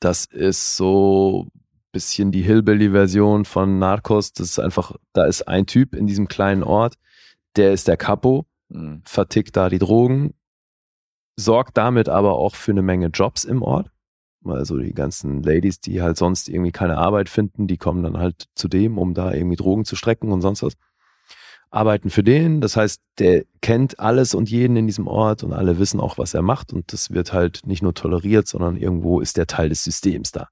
Das 0.00 0.24
ist 0.24 0.76
so 0.76 1.46
bisschen 1.92 2.32
die 2.32 2.42
Hillbilly-Version 2.42 3.44
von 3.44 3.78
Narcos. 3.78 4.32
Das 4.32 4.48
ist 4.48 4.58
einfach, 4.58 4.96
da 5.12 5.24
ist 5.24 5.46
ein 5.48 5.66
Typ 5.66 5.94
in 5.94 6.06
diesem 6.06 6.26
kleinen 6.28 6.62
Ort, 6.62 6.94
der 7.56 7.72
ist 7.72 7.88
der 7.88 7.96
Capo, 7.96 8.46
Mhm. 8.72 9.02
vertickt 9.04 9.56
da 9.56 9.68
die 9.68 9.78
Drogen, 9.78 10.34
sorgt 11.36 11.76
damit 11.76 12.08
aber 12.08 12.34
auch 12.34 12.54
für 12.54 12.70
eine 12.72 12.82
Menge 12.82 13.08
Jobs 13.08 13.44
im 13.44 13.62
Ort. 13.62 13.90
Also 14.44 14.78
die 14.78 14.92
ganzen 14.94 15.42
Ladies, 15.42 15.78
die 15.80 16.02
halt 16.02 16.16
sonst 16.16 16.48
irgendwie 16.48 16.72
keine 16.72 16.98
Arbeit 16.98 17.28
finden, 17.28 17.66
die 17.66 17.76
kommen 17.76 18.02
dann 18.02 18.18
halt 18.18 18.46
zu 18.54 18.68
dem, 18.68 18.98
um 18.98 19.14
da 19.14 19.32
irgendwie 19.32 19.56
Drogen 19.56 19.84
zu 19.84 19.94
strecken 19.94 20.32
und 20.32 20.40
sonst 20.40 20.62
was. 20.62 20.74
Arbeiten 21.70 22.10
für 22.10 22.22
den, 22.22 22.60
das 22.60 22.76
heißt, 22.76 23.00
der 23.18 23.44
kennt 23.62 23.98
alles 23.98 24.34
und 24.34 24.50
jeden 24.50 24.76
in 24.76 24.86
diesem 24.86 25.06
Ort 25.06 25.42
und 25.42 25.52
alle 25.52 25.78
wissen 25.78 26.00
auch, 26.00 26.18
was 26.18 26.34
er 26.34 26.42
macht 26.42 26.72
und 26.72 26.92
das 26.92 27.10
wird 27.10 27.32
halt 27.32 27.60
nicht 27.66 27.82
nur 27.82 27.94
toleriert, 27.94 28.46
sondern 28.48 28.76
irgendwo 28.76 29.20
ist 29.20 29.36
der 29.36 29.46
Teil 29.46 29.68
des 29.70 29.84
Systems 29.84 30.32
da. 30.32 30.48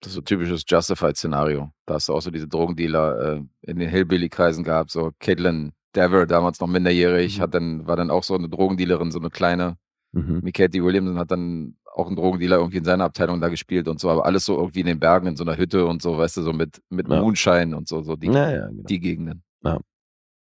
Das 0.00 0.08
ist 0.12 0.14
so 0.14 0.20
ein 0.20 0.24
typisches 0.24 0.64
Justified-Szenario. 0.66 1.70
Da 1.86 1.94
hast 1.94 2.08
du 2.08 2.14
auch 2.14 2.22
so 2.22 2.30
diese 2.30 2.48
Drogendealer 2.48 3.36
äh, 3.36 3.42
in 3.62 3.78
den 3.78 3.88
Hillbilly-Kreisen 3.90 4.64
gehabt. 4.64 4.90
So 4.90 5.12
Caitlin 5.18 5.72
Dever, 5.94 6.26
damals 6.26 6.60
noch 6.60 6.68
minderjährig, 6.68 7.38
Mhm. 7.38 7.42
hat 7.42 7.54
dann, 7.54 7.86
war 7.86 7.96
dann 7.96 8.10
auch 8.10 8.22
so 8.22 8.34
eine 8.34 8.48
Drogendealerin, 8.48 9.10
so 9.10 9.18
eine 9.18 9.28
kleine. 9.30 9.76
Mhm. 10.12 10.40
Mikati 10.42 10.82
Williamson 10.82 11.18
hat 11.18 11.30
dann 11.30 11.76
auch 11.92 12.06
einen 12.06 12.16
Drogendealer 12.16 12.56
irgendwie 12.58 12.78
in 12.78 12.84
seiner 12.84 13.04
Abteilung 13.04 13.40
da 13.40 13.48
gespielt 13.48 13.88
und 13.88 14.00
so, 14.00 14.08
aber 14.08 14.24
alles 14.24 14.44
so 14.44 14.56
irgendwie 14.56 14.80
in 14.80 14.86
den 14.86 15.00
Bergen, 15.00 15.26
in 15.26 15.36
so 15.36 15.44
einer 15.44 15.56
Hütte 15.56 15.84
und 15.86 16.00
so, 16.00 16.16
weißt 16.16 16.36
du, 16.38 16.42
so 16.42 16.52
mit, 16.52 16.80
mit 16.88 17.08
Ja. 17.08 17.20
Moonshine 17.20 17.76
und 17.76 17.88
so, 17.88 18.02
so 18.02 18.16
die, 18.16 18.28
Naja, 18.28 18.68
genau. 18.68 18.84
die 18.84 19.00
Gegenden. 19.00 19.42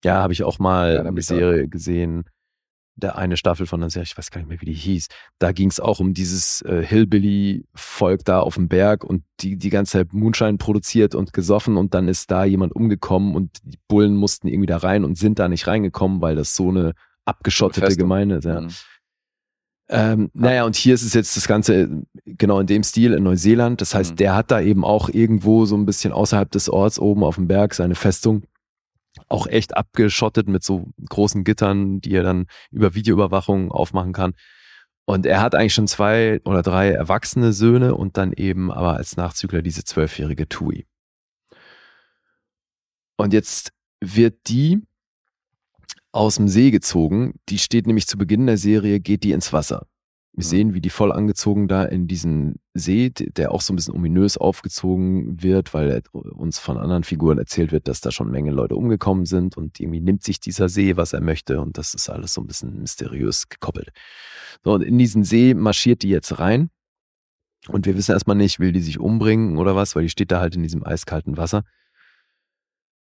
Ja, 0.04 0.22
habe 0.22 0.34
ich 0.34 0.44
auch 0.44 0.60
mal 0.60 0.94
Ja, 0.94 1.00
eine. 1.02 1.22
Serie 1.22 1.68
gesehen, 1.68 2.26
der 2.98 3.18
eine 3.18 3.38
Staffel 3.38 3.66
von 3.68 3.80
der 3.80 3.90
Serie, 3.90 4.06
ich 4.06 4.18
weiß 4.18 4.32
gar 4.32 4.40
nicht 4.42 4.50
mehr, 4.50 4.60
wie 4.60 4.66
die 4.66 4.74
hieß. 4.74 5.08
Da 5.40 5.52
ging 5.52 5.70
es 5.70 5.80
auch 5.80 6.00
um 6.00 6.14
dieses 6.14 6.62
äh, 6.64 6.84
Hillbilly-Volk 6.84 8.26
da 8.26 8.40
auf 8.40 8.56
dem 8.56 8.68
Berg 8.68 9.04
und 9.04 9.24
die 9.40 9.56
die 9.56 9.70
ganze 9.70 9.94
Zeit 9.94 10.14
Moonshine 10.14 10.58
produziert 10.58 11.16
und 11.16 11.32
gesoffen 11.32 11.78
und 11.78 11.94
dann 11.94 12.08
ist 12.08 12.32
da 12.32 12.44
jemand 12.44 12.74
umgekommen 12.76 13.36
und 13.36 13.52
die 13.64 13.78
Bullen 13.88 14.16
mussten 14.16 14.48
irgendwie 14.48 14.66
da 14.68 14.78
rein 14.78 15.06
und 15.06 15.18
sind 15.18 15.40
da 15.40 15.48
nicht 15.48 15.68
reingekommen, 15.68 16.22
weil 16.22 16.36
das 16.36 16.56
so 16.56 16.70
eine 16.70 16.94
abgeschottete 17.26 17.82
Festung. 17.86 18.04
Gemeinde 18.06 18.36
ist. 18.38 18.46
Ja. 18.46 18.62
Mhm. 18.62 18.70
Ähm, 19.90 20.30
naja, 20.34 20.66
und 20.66 20.76
hier 20.76 20.94
ist 20.96 21.04
es 21.04 21.14
jetzt 21.14 21.38
das 21.38 21.48
Ganze 21.48 21.82
äh, 21.84 21.88
genau 22.26 22.60
in 22.60 22.68
dem 22.68 22.84
Stil 22.84 23.14
in 23.14 23.24
Neuseeland. 23.24 23.80
Das 23.80 23.96
heißt, 23.96 24.12
Mhm. 24.12 24.16
der 24.18 24.36
hat 24.36 24.52
da 24.52 24.60
eben 24.60 24.84
auch 24.84 25.08
irgendwo 25.10 25.66
so 25.66 25.78
ein 25.78 25.86
bisschen 25.86 26.12
außerhalb 26.12 26.52
des 26.52 26.68
Orts 26.70 27.00
oben 27.00 27.24
auf 27.24 27.36
dem 27.36 27.48
Berg 27.48 27.74
seine 27.74 27.96
Festung. 27.96 28.44
Auch 29.30 29.48
echt 29.48 29.76
abgeschottet 29.76 30.48
mit 30.48 30.64
so 30.64 30.88
großen 31.10 31.44
Gittern, 31.44 32.00
die 32.00 32.14
er 32.14 32.24
dann 32.24 32.48
über 32.72 32.96
Videoüberwachung 32.96 33.72
aufmachen 33.72 34.14
kann. 34.14 34.34
Und 35.06 35.26
er 35.26 35.42
hat 35.42 35.56
eigentlich 35.56 35.74
schon 35.74 35.88
zwei 35.88 36.42
oder 36.44 36.62
drei 36.62 36.90
erwachsene 36.92 37.54
Söhne 37.54 37.96
und 37.96 38.18
dann 38.18 38.34
eben 38.34 38.72
aber 38.72 38.96
als 38.96 39.16
Nachzügler 39.16 39.62
diese 39.62 39.84
zwölfjährige 39.84 40.50
Tui. 40.50 40.86
Und 43.18 43.34
jetzt 43.34 43.72
wird 44.02 44.36
die 44.48 44.82
aus 46.12 46.36
dem 46.36 46.48
See 46.48 46.72
gezogen. 46.72 47.40
Die 47.50 47.58
steht 47.58 47.88
nämlich 47.88 48.08
zu 48.08 48.18
Beginn 48.18 48.48
der 48.48 48.58
Serie, 48.58 49.00
geht 49.00 49.24
die 49.24 49.32
ins 49.32 49.54
Wasser. 49.54 49.88
Wir 50.38 50.46
Mhm. 50.46 50.50
sehen, 50.50 50.74
wie 50.76 50.82
die 50.82 50.92
voll 50.92 51.12
angezogen 51.12 51.68
da 51.68 51.84
in 51.84 52.08
diesen 52.08 52.60
See, 52.76 53.10
der 53.10 53.52
auch 53.52 53.62
so 53.62 53.74
ein 53.74 53.76
bisschen 53.76 53.96
ominös 53.96 54.38
aufgezogen 54.38 55.42
wird, 55.42 55.74
weil 55.74 56.04
uns 56.14 56.60
von 56.60 56.78
anderen 56.78 57.04
Figuren 57.04 57.40
erzählt 57.40 57.72
wird, 57.72 57.88
dass 57.88 58.02
da 58.02 58.12
schon 58.12 58.28
eine 58.28 58.34
Menge 58.34 58.52
Leute 58.52 58.76
umgekommen 58.76 59.26
sind 59.26 59.58
und 59.58 59.80
irgendwie 59.80 60.00
nimmt 60.00 60.22
sich 60.24 60.40
dieser 60.40 60.70
See, 60.70 60.96
was 60.96 61.14
er 61.14 61.22
möchte 61.22 61.60
und 61.60 61.80
das 61.80 61.96
ist 61.96 62.08
alles 62.08 62.36
so 62.36 62.42
ein 62.42 62.48
bisschen 62.48 62.80
mysteriös 62.80 63.50
gekoppelt. 63.50 63.90
So, 64.64 64.74
und 64.74 64.84
in 64.84 65.00
diesen 65.00 65.24
See 65.24 65.56
marschiert 65.56 66.04
die 66.04 66.10
jetzt 66.10 66.38
rein 66.40 66.70
und 67.70 67.88
wir 67.88 67.98
wissen 67.98 68.12
erstmal 68.12 68.38
nicht, 68.38 68.60
will 68.60 68.72
die 68.72 68.82
sich 68.82 69.00
umbringen 69.00 69.58
oder 69.58 69.76
was, 69.76 69.96
weil 69.96 70.04
die 70.04 70.10
steht 70.10 70.32
da 70.32 70.40
halt 70.40 70.56
in 70.56 70.62
diesem 70.62 70.86
eiskalten 70.86 71.36
Wasser. 71.38 71.64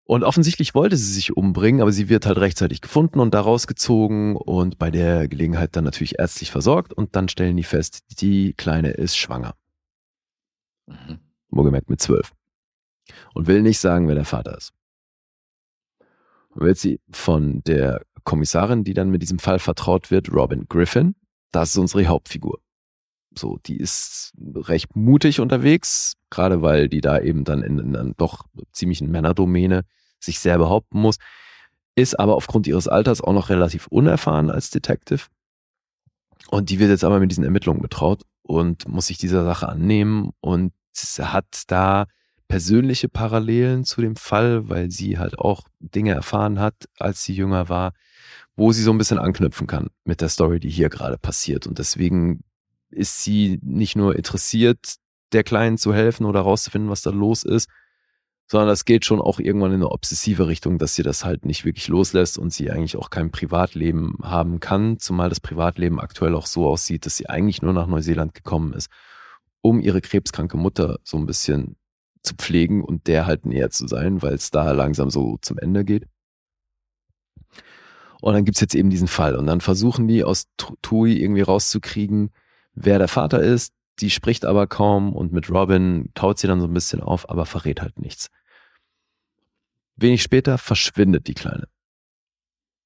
Und 0.08 0.24
offensichtlich 0.24 0.74
wollte 0.74 0.96
sie 0.96 1.12
sich 1.12 1.36
umbringen, 1.36 1.82
aber 1.82 1.92
sie 1.92 2.08
wird 2.08 2.26
halt 2.26 2.38
rechtzeitig 2.38 2.80
gefunden 2.80 3.20
und 3.20 3.34
da 3.34 3.42
rausgezogen 3.42 4.38
und 4.38 4.80
bei 4.80 4.90
der 4.90 5.28
Gelegenheit 5.28 5.76
dann 5.76 5.84
natürlich 5.84 6.18
ärztlich 6.18 6.50
versorgt 6.50 6.94
und 6.94 7.18
dann 7.18 7.28
stellen 7.28 7.58
die 7.58 7.64
fest, 7.64 8.06
die 8.22 8.54
Kleine 8.54 8.92
ist 8.92 9.18
schwanger. 9.18 9.54
Mhm. 10.86 11.20
Wohlgemerkt 11.50 11.90
mit 11.90 12.00
zwölf. 12.00 12.32
Und 13.34 13.48
will 13.48 13.62
nicht 13.62 13.80
sagen, 13.80 14.08
wer 14.08 14.16
der 14.16 14.24
Vater 14.24 14.58
ist. 14.58 14.72
Wird 16.56 16.78
sie 16.78 17.02
von 17.12 17.62
der 17.66 18.02
Kommissarin, 18.24 18.86
die 18.86 18.94
dann 18.94 19.10
mit 19.10 19.22
diesem 19.22 19.40
Fall 19.40 19.60
vertraut 19.60 20.10
wird, 20.10 20.32
Robin 20.32 20.68
Griffin, 20.70 21.16
das 21.52 21.72
ist 21.72 21.78
unsere 21.78 22.06
Hauptfigur. 22.06 22.60
So, 23.38 23.60
die 23.66 23.76
ist 23.76 24.32
recht 24.56 24.96
mutig 24.96 25.42
unterwegs, 25.42 26.14
gerade 26.30 26.62
weil 26.62 26.88
die 26.88 27.02
da 27.02 27.20
eben 27.20 27.44
dann 27.44 27.62
in, 27.62 27.78
in 27.78 27.96
einer 27.96 28.14
doch 28.14 28.46
ziemlichen 28.72 29.12
Männerdomäne 29.12 29.84
sich 30.20 30.40
sehr 30.40 30.58
behaupten 30.58 31.00
muss, 31.00 31.18
ist 31.96 32.20
aber 32.20 32.36
aufgrund 32.36 32.68
ihres 32.68 32.88
Alters 32.88 33.22
auch 33.22 33.34
noch 33.34 33.50
relativ 33.50 33.88
unerfahren 33.88 34.50
als 34.50 34.70
Detective. 34.70 35.26
Und 36.50 36.70
die 36.70 36.80
wird 36.80 36.92
jetzt 36.92 37.04
aber 37.04 37.20
mit 37.20 37.32
diesen 37.32 37.44
Ermittlungen 37.44 37.82
betraut 37.82 38.24
und 38.44 38.88
muss 38.88 39.08
sich 39.08 39.18
dieser 39.18 39.44
Sache 39.44 39.68
annehmen 39.68 40.32
und 40.40 40.74
hat 41.20 41.64
da 41.68 42.08
persönliche 42.48 43.10
Parallelen 43.10 43.84
zu 43.84 44.02
dem 44.02 44.16
Fall, 44.16 44.70
weil 44.70 44.90
sie 44.90 45.18
halt 45.18 45.38
auch 45.38 45.68
Dinge 45.80 46.14
erfahren 46.14 46.60
hat, 46.60 46.76
als 46.98 47.24
sie 47.24 47.34
jünger 47.34 47.70
war, 47.70 47.94
wo 48.56 48.72
sie 48.72 48.84
so 48.84 48.92
ein 48.92 48.98
bisschen 48.98 49.20
anknüpfen 49.20 49.68
kann 49.68 49.90
mit 50.06 50.22
der 50.22 50.30
Story, 50.30 50.60
die 50.60 50.70
hier 50.70 50.90
gerade 50.90 51.18
passiert. 51.18 51.68
Und 51.68 51.78
deswegen 51.80 52.44
ist 52.90 53.24
sie 53.24 53.60
nicht 53.62 53.96
nur 53.96 54.16
interessiert, 54.16 54.96
der 55.34 55.44
Kleinen 55.44 55.78
zu 55.78 55.94
helfen 55.94 56.26
oder 56.26 56.42
rauszufinden, 56.42 56.90
was 56.90 57.02
da 57.02 57.10
los 57.10 57.44
ist, 57.44 57.70
sondern 58.48 58.70
das 58.70 58.86
geht 58.86 59.06
schon 59.06 59.20
auch 59.20 59.40
irgendwann 59.40 59.72
in 59.72 59.82
eine 59.82 59.92
obsessive 59.92 60.48
Richtung, 60.48 60.78
dass 60.78 60.96
sie 60.96 61.04
das 61.04 61.26
halt 61.26 61.46
nicht 61.46 61.66
wirklich 61.66 61.90
loslässt 61.90 62.38
und 62.38 62.54
sie 62.54 62.72
eigentlich 62.72 62.96
auch 62.96 63.10
kein 63.10 63.30
Privatleben 63.30 64.18
haben 64.24 64.60
kann, 64.60 65.00
zumal 65.00 65.30
das 65.30 65.42
Privatleben 65.42 66.00
aktuell 66.00 66.34
auch 66.34 66.46
so 66.46 66.68
aussieht, 66.68 67.06
dass 67.06 67.18
sie 67.18 67.30
eigentlich 67.30 67.62
nur 67.62 67.74
nach 67.74 67.88
Neuseeland 67.88 68.34
gekommen 68.34 68.74
ist, 68.74 68.90
um 69.62 69.82
ihre 69.82 70.02
krebskranke 70.02 70.58
Mutter 70.58 70.98
so 71.04 71.18
ein 71.18 71.26
bisschen 71.26 71.76
zu 72.24 72.36
pflegen 72.36 72.84
und 72.84 73.08
der 73.08 73.26
halt 73.26 73.46
näher 73.46 73.70
zu 73.70 73.88
sein, 73.88 74.22
weil 74.22 74.34
es 74.34 74.50
da 74.50 74.72
langsam 74.72 75.10
so 75.10 75.38
zum 75.42 75.58
Ende 75.58 75.84
geht. 75.84 76.08
Und 78.22 78.34
dann 78.34 78.46
gibt's 78.46 78.62
jetzt 78.62 78.76
eben 78.76 78.90
diesen 78.90 79.08
Fall 79.08 79.36
und 79.36 79.46
dann 79.46 79.62
versuchen 79.62 80.08
die 80.08 80.24
aus 80.24 80.46
Tu- 80.58 80.76
Tui 80.82 81.22
irgendwie 81.22 81.42
rauszukriegen, 81.42 82.32
wer 82.74 82.98
der 82.98 83.08
Vater 83.08 83.42
ist. 83.42 83.74
Die 84.00 84.10
spricht 84.10 84.46
aber 84.46 84.68
kaum 84.68 85.14
und 85.14 85.34
mit 85.34 85.50
Robin 85.50 86.12
taut 86.14 86.38
sie 86.40 86.48
dann 86.48 86.60
so 86.60 86.68
ein 86.68 86.74
bisschen 86.74 87.02
auf, 87.02 87.30
aber 87.30 87.46
verrät 87.46 87.82
halt 87.82 88.00
nichts. 88.00 88.30
Wenig 89.98 90.22
später 90.22 90.58
verschwindet 90.58 91.28
die 91.28 91.34
Kleine. 91.34 91.68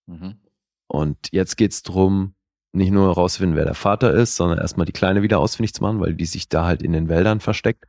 Mhm. 0.07 0.39
Und 0.88 1.18
jetzt 1.32 1.57
geht's 1.57 1.84
drum, 1.84 2.36
nicht 2.74 2.91
nur 2.91 3.07
herausfinden, 3.07 3.55
wer 3.55 3.66
der 3.66 3.76
Vater 3.76 4.14
ist, 4.14 4.36
sondern 4.36 4.59
erstmal 4.59 4.86
die 4.86 4.91
Kleine 4.93 5.22
wieder 5.22 5.39
ausfindig 5.39 5.74
zu 5.74 5.84
machen, 5.84 5.99
weil 5.99 6.14
die 6.14 6.26
sich 6.26 6.49
da 6.49 6.66
halt 6.66 6.82
in 6.82 6.93
den 6.93 7.09
Wäldern 7.09 7.39
versteckt. 7.39 7.86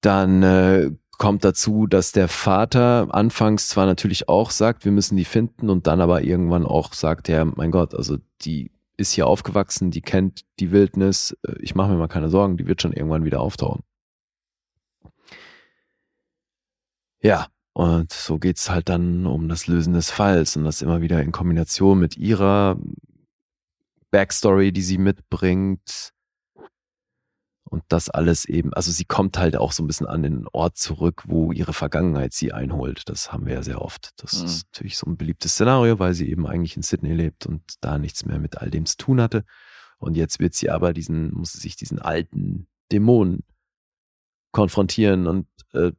Dann 0.00 0.42
äh, 0.42 0.90
kommt 1.18 1.44
dazu, 1.44 1.86
dass 1.86 2.12
der 2.12 2.28
Vater 2.28 3.08
anfangs 3.10 3.68
zwar 3.68 3.86
natürlich 3.86 4.28
auch 4.28 4.50
sagt, 4.50 4.84
wir 4.84 4.92
müssen 4.92 5.16
die 5.16 5.24
finden 5.24 5.70
und 5.70 5.86
dann 5.86 6.00
aber 6.00 6.22
irgendwann 6.22 6.66
auch 6.66 6.92
sagt, 6.92 7.28
ja, 7.28 7.44
mein 7.44 7.70
Gott, 7.70 7.94
also 7.94 8.18
die 8.42 8.70
ist 8.96 9.12
hier 9.12 9.26
aufgewachsen, 9.26 9.90
die 9.90 10.00
kennt 10.00 10.44
die 10.58 10.70
Wildnis, 10.70 11.36
äh, 11.46 11.54
ich 11.60 11.74
mache 11.74 11.90
mir 11.90 11.98
mal 11.98 12.08
keine 12.08 12.28
Sorgen, 12.28 12.56
die 12.56 12.66
wird 12.66 12.82
schon 12.82 12.92
irgendwann 12.92 13.24
wieder 13.24 13.40
auftauchen. 13.40 13.82
Ja, 17.26 17.48
und 17.72 18.12
so 18.12 18.38
geht's 18.38 18.70
halt 18.70 18.88
dann 18.88 19.26
um 19.26 19.48
das 19.48 19.66
Lösen 19.66 19.92
des 19.94 20.10
Falls 20.10 20.56
und 20.56 20.64
das 20.64 20.80
immer 20.82 21.00
wieder 21.02 21.20
in 21.22 21.32
Kombination 21.32 21.98
mit 21.98 22.16
ihrer 22.16 22.78
Backstory, 24.10 24.72
die 24.72 24.82
sie 24.82 24.98
mitbringt. 24.98 26.12
Und 27.68 27.82
das 27.88 28.08
alles 28.08 28.44
eben, 28.44 28.72
also 28.74 28.92
sie 28.92 29.04
kommt 29.04 29.38
halt 29.38 29.56
auch 29.56 29.72
so 29.72 29.82
ein 29.82 29.88
bisschen 29.88 30.06
an 30.06 30.22
den 30.22 30.46
Ort 30.52 30.76
zurück, 30.76 31.24
wo 31.26 31.50
ihre 31.50 31.72
Vergangenheit 31.72 32.32
sie 32.32 32.52
einholt. 32.52 33.08
Das 33.08 33.32
haben 33.32 33.44
wir 33.44 33.54
ja 33.54 33.62
sehr 33.64 33.82
oft. 33.82 34.10
Das 34.18 34.38
Mhm. 34.38 34.46
ist 34.46 34.66
natürlich 34.72 34.96
so 34.96 35.06
ein 35.10 35.16
beliebtes 35.16 35.52
Szenario, 35.52 35.98
weil 35.98 36.14
sie 36.14 36.30
eben 36.30 36.46
eigentlich 36.46 36.76
in 36.76 36.82
Sydney 36.82 37.12
lebt 37.12 37.44
und 37.44 37.62
da 37.80 37.98
nichts 37.98 38.24
mehr 38.24 38.38
mit 38.38 38.58
all 38.58 38.70
dem 38.70 38.86
zu 38.86 38.96
tun 38.96 39.20
hatte. 39.20 39.44
Und 39.98 40.16
jetzt 40.16 40.38
wird 40.38 40.54
sie 40.54 40.70
aber 40.70 40.92
diesen, 40.92 41.34
muss 41.34 41.52
sie 41.52 41.58
sich 41.60 41.74
diesen 41.74 41.98
alten 41.98 42.68
Dämonen 42.92 43.42
konfrontieren 44.52 45.26
und 45.26 45.48
äh, 45.72 45.90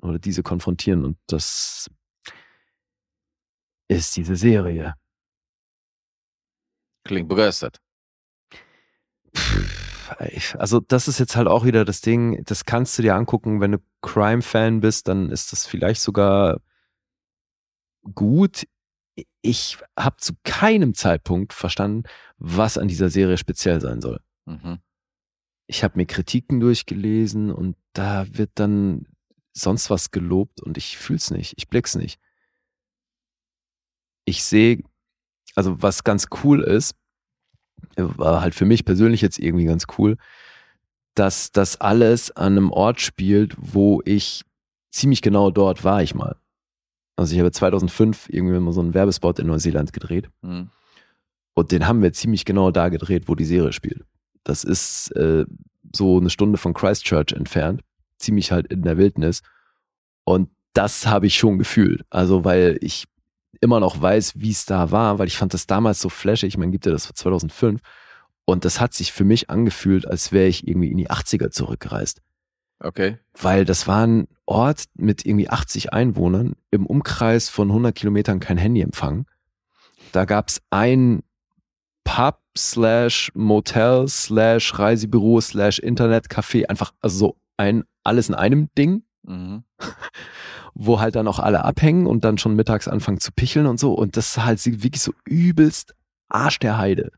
oder 0.00 0.18
diese 0.18 0.42
konfrontieren 0.42 1.04
und 1.04 1.18
das 1.26 1.90
ist 3.88 4.16
diese 4.16 4.36
Serie. 4.36 4.94
Klingt 7.04 7.28
begeistert. 7.28 7.80
Also 10.54 10.80
das 10.80 11.08
ist 11.08 11.18
jetzt 11.18 11.36
halt 11.36 11.48
auch 11.48 11.64
wieder 11.64 11.84
das 11.84 12.00
Ding, 12.00 12.42
das 12.44 12.64
kannst 12.64 12.98
du 12.98 13.02
dir 13.02 13.14
angucken, 13.14 13.60
wenn 13.60 13.72
du 13.72 13.78
Crime-Fan 14.02 14.80
bist, 14.80 15.08
dann 15.08 15.30
ist 15.30 15.52
das 15.52 15.66
vielleicht 15.66 16.00
sogar 16.00 16.60
gut. 18.14 18.66
Ich 19.42 19.78
habe 19.98 20.16
zu 20.18 20.32
keinem 20.44 20.94
Zeitpunkt 20.94 21.52
verstanden, 21.52 22.04
was 22.38 22.78
an 22.78 22.88
dieser 22.88 23.10
Serie 23.10 23.36
speziell 23.36 23.80
sein 23.80 24.00
soll. 24.00 24.20
Mhm. 24.46 24.78
Ich 25.66 25.84
habe 25.84 25.98
mir 25.98 26.06
Kritiken 26.06 26.60
durchgelesen 26.60 27.50
und 27.50 27.76
da 27.92 28.26
wird 28.30 28.50
dann 28.54 29.06
sonst 29.62 29.90
was 29.90 30.10
gelobt 30.10 30.60
und 30.62 30.76
ich 30.78 30.96
fühl's 30.98 31.30
nicht, 31.30 31.54
ich 31.56 31.68
blick's 31.68 31.94
nicht. 31.94 32.18
Ich 34.24 34.42
sehe, 34.44 34.82
also 35.54 35.80
was 35.82 36.04
ganz 36.04 36.26
cool 36.44 36.62
ist, 36.62 36.94
war 37.96 38.40
halt 38.40 38.54
für 38.54 38.64
mich 38.66 38.84
persönlich 38.84 39.22
jetzt 39.22 39.38
irgendwie 39.38 39.64
ganz 39.64 39.86
cool, 39.98 40.16
dass 41.14 41.50
das 41.52 41.80
alles 41.80 42.30
an 42.36 42.56
einem 42.56 42.70
Ort 42.70 43.00
spielt, 43.00 43.54
wo 43.58 44.02
ich 44.04 44.44
ziemlich 44.90 45.22
genau 45.22 45.50
dort 45.50 45.84
war 45.84 46.02
ich 46.02 46.14
mal. 46.14 46.36
Also 47.16 47.32
ich 47.34 47.40
habe 47.40 47.50
2005 47.50 48.28
irgendwie 48.28 48.58
mal 48.60 48.72
so 48.72 48.80
einen 48.80 48.94
Werbespot 48.94 49.38
in 49.38 49.46
Neuseeland 49.48 49.92
gedreht 49.92 50.30
Mhm. 50.42 50.70
und 51.54 51.72
den 51.72 51.86
haben 51.88 52.02
wir 52.02 52.12
ziemlich 52.12 52.44
genau 52.44 52.70
da 52.70 52.88
gedreht, 52.88 53.24
wo 53.28 53.34
die 53.34 53.44
Serie 53.44 53.72
spielt. 53.72 54.04
Das 54.44 54.62
ist 54.64 55.10
äh, 55.16 55.44
so 55.94 56.18
eine 56.18 56.30
Stunde 56.30 56.58
von 56.58 56.74
Christchurch 56.74 57.32
entfernt, 57.32 57.82
ziemlich 58.18 58.52
halt 58.52 58.66
in 58.68 58.82
der 58.82 58.98
Wildnis. 58.98 59.42
Und 60.24 60.50
das 60.74 61.06
habe 61.06 61.26
ich 61.26 61.36
schon 61.36 61.58
gefühlt. 61.58 62.04
Also, 62.10 62.44
weil 62.44 62.78
ich 62.80 63.06
immer 63.60 63.80
noch 63.80 64.00
weiß, 64.00 64.40
wie 64.40 64.50
es 64.50 64.66
da 64.66 64.90
war, 64.90 65.18
weil 65.18 65.26
ich 65.26 65.36
fand 65.36 65.54
das 65.54 65.66
damals 65.66 66.00
so 66.00 66.08
flashig. 66.08 66.48
Ich 66.48 66.58
meine, 66.58 66.72
gibt 66.72 66.86
ja 66.86 66.92
das 66.92 67.08
war 67.08 67.14
2005. 67.14 67.80
Und 68.44 68.64
das 68.64 68.80
hat 68.80 68.94
sich 68.94 69.12
für 69.12 69.24
mich 69.24 69.50
angefühlt, 69.50 70.06
als 70.06 70.32
wäre 70.32 70.46
ich 70.46 70.66
irgendwie 70.66 70.90
in 70.90 70.96
die 70.96 71.10
80er 71.10 71.50
zurückgereist. 71.50 72.22
Okay. 72.80 73.18
Weil 73.34 73.64
das 73.64 73.86
war 73.86 74.06
ein 74.06 74.28
Ort 74.46 74.84
mit 74.94 75.26
irgendwie 75.26 75.50
80 75.50 75.92
Einwohnern, 75.92 76.54
im 76.70 76.86
Umkreis 76.86 77.48
von 77.48 77.68
100 77.68 77.94
Kilometern 77.94 78.40
kein 78.40 78.56
Handyempfang. 78.56 79.26
Da 80.12 80.24
gab 80.24 80.48
es 80.48 80.62
ein 80.70 81.22
Pub 82.04 82.40
slash 82.56 83.30
Motel 83.34 84.08
slash 84.08 84.78
Reisebüro 84.78 85.40
slash 85.40 85.80
Internetcafé, 85.80 86.66
einfach 86.66 86.94
also 87.02 87.18
so 87.18 87.36
ein 87.56 87.84
alles 88.08 88.28
in 88.28 88.34
einem 88.34 88.68
Ding, 88.76 89.04
Mhm. 89.24 89.64
wo 90.74 91.00
halt 91.00 91.14
dann 91.16 91.28
auch 91.28 91.38
alle 91.38 91.64
abhängen 91.64 92.06
und 92.06 92.24
dann 92.24 92.38
schon 92.38 92.54
mittags 92.56 92.88
anfangen 92.88 93.20
zu 93.20 93.30
picheln 93.32 93.66
und 93.66 93.78
so. 93.78 93.92
Und 93.94 94.16
das 94.16 94.28
ist 94.36 94.44
halt 94.44 94.64
wirklich 94.64 95.02
so 95.02 95.12
übelst 95.26 95.94
Arsch 96.28 96.58
der 96.58 96.78
Heide. 96.78 97.10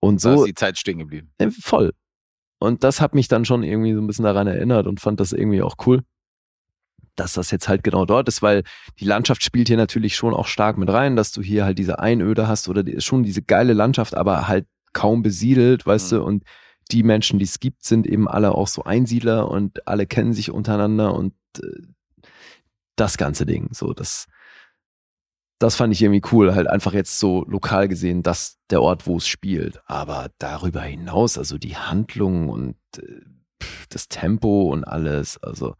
Und 0.00 0.24
Da 0.24 0.34
so 0.34 0.42
ist 0.44 0.48
die 0.48 0.54
Zeit 0.54 0.78
stehen 0.78 0.98
geblieben. 0.98 1.30
äh, 1.38 1.50
voll. 1.50 1.92
Und 2.58 2.84
das 2.84 3.00
hat 3.00 3.14
mich 3.14 3.28
dann 3.28 3.44
schon 3.44 3.62
irgendwie 3.62 3.94
so 3.94 4.00
ein 4.00 4.06
bisschen 4.06 4.24
daran 4.24 4.46
erinnert 4.46 4.86
und 4.86 5.00
fand 5.00 5.20
das 5.20 5.32
irgendwie 5.32 5.62
auch 5.62 5.76
cool, 5.86 6.02
dass 7.16 7.34
das 7.34 7.50
jetzt 7.50 7.68
halt 7.68 7.82
genau 7.84 8.04
dort 8.06 8.28
ist, 8.28 8.42
weil 8.42 8.62
die 8.98 9.04
Landschaft 9.04 9.42
spielt 9.42 9.68
hier 9.68 9.76
natürlich 9.76 10.16
schon 10.16 10.34
auch 10.34 10.46
stark 10.46 10.78
mit 10.78 10.88
rein, 10.90 11.16
dass 11.16 11.32
du 11.32 11.42
hier 11.42 11.64
halt 11.64 11.78
diese 11.78 11.98
Einöde 11.98 12.48
hast 12.48 12.68
oder 12.68 12.82
die, 12.82 13.00
schon 13.00 13.22
diese 13.22 13.42
geile 13.42 13.72
Landschaft, 13.74 14.14
aber 14.14 14.48
halt 14.48 14.66
kaum 14.92 15.22
besiedelt, 15.22 15.86
weißt 15.86 16.12
Mhm. 16.12 16.16
du, 16.16 16.22
und 16.24 16.44
die 16.92 17.02
Menschen, 17.02 17.38
die 17.38 17.44
es 17.44 17.60
gibt, 17.60 17.84
sind 17.84 18.06
eben 18.06 18.28
alle 18.28 18.52
auch 18.52 18.68
so 18.68 18.84
Einsiedler 18.84 19.50
und 19.50 19.86
alle 19.86 20.06
kennen 20.06 20.32
sich 20.32 20.50
untereinander 20.50 21.14
und 21.14 21.34
äh, 21.62 21.82
das 22.96 23.16
ganze 23.16 23.46
Ding, 23.46 23.68
so 23.72 23.92
das 23.92 24.26
das 25.60 25.76
fand 25.76 25.92
ich 25.92 26.00
irgendwie 26.02 26.22
cool, 26.32 26.54
halt 26.54 26.66
einfach 26.66 26.94
jetzt 26.94 27.18
so 27.18 27.44
lokal 27.44 27.86
gesehen, 27.86 28.22
dass 28.22 28.58
der 28.70 28.80
Ort, 28.80 29.06
wo 29.06 29.18
es 29.18 29.28
spielt. 29.28 29.82
Aber 29.84 30.30
darüber 30.38 30.80
hinaus, 30.80 31.36
also 31.36 31.58
die 31.58 31.76
Handlung 31.76 32.48
und 32.48 32.76
äh, 32.96 33.20
das 33.90 34.08
Tempo 34.08 34.72
und 34.72 34.84
alles, 34.84 35.36
also, 35.42 35.76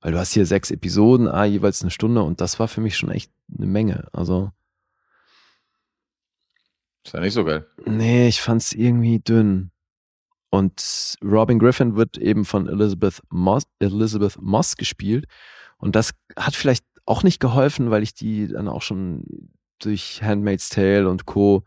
weil 0.00 0.12
du 0.12 0.18
hast 0.18 0.32
hier 0.32 0.46
sechs 0.46 0.70
Episoden, 0.70 1.28
ah, 1.28 1.44
jeweils 1.44 1.82
eine 1.82 1.90
Stunde 1.90 2.22
und 2.22 2.40
das 2.40 2.58
war 2.58 2.66
für 2.66 2.80
mich 2.80 2.96
schon 2.96 3.10
echt 3.10 3.30
eine 3.54 3.66
Menge. 3.66 4.08
Also, 4.12 4.52
Ist 7.04 7.12
ja 7.12 7.20
nicht 7.20 7.34
so 7.34 7.44
geil. 7.44 7.66
nee, 7.84 8.26
ich 8.26 8.40
fand's 8.40 8.72
irgendwie 8.72 9.18
dünn. 9.18 9.70
Und 10.50 11.16
Robin 11.22 11.58
Griffin 11.58 11.96
wird 11.96 12.16
eben 12.16 12.44
von 12.44 12.68
Elizabeth 12.68 13.20
Moss, 13.30 13.64
Elizabeth 13.80 14.40
Moss 14.40 14.76
gespielt. 14.76 15.26
Und 15.76 15.94
das 15.94 16.12
hat 16.36 16.54
vielleicht 16.54 16.84
auch 17.04 17.22
nicht 17.22 17.40
geholfen, 17.40 17.90
weil 17.90 18.02
ich 18.02 18.14
die 18.14 18.48
dann 18.48 18.68
auch 18.68 18.82
schon 18.82 19.24
durch 19.78 20.22
Handmaid's 20.22 20.70
Tale 20.70 21.08
und 21.08 21.26
Co. 21.26 21.64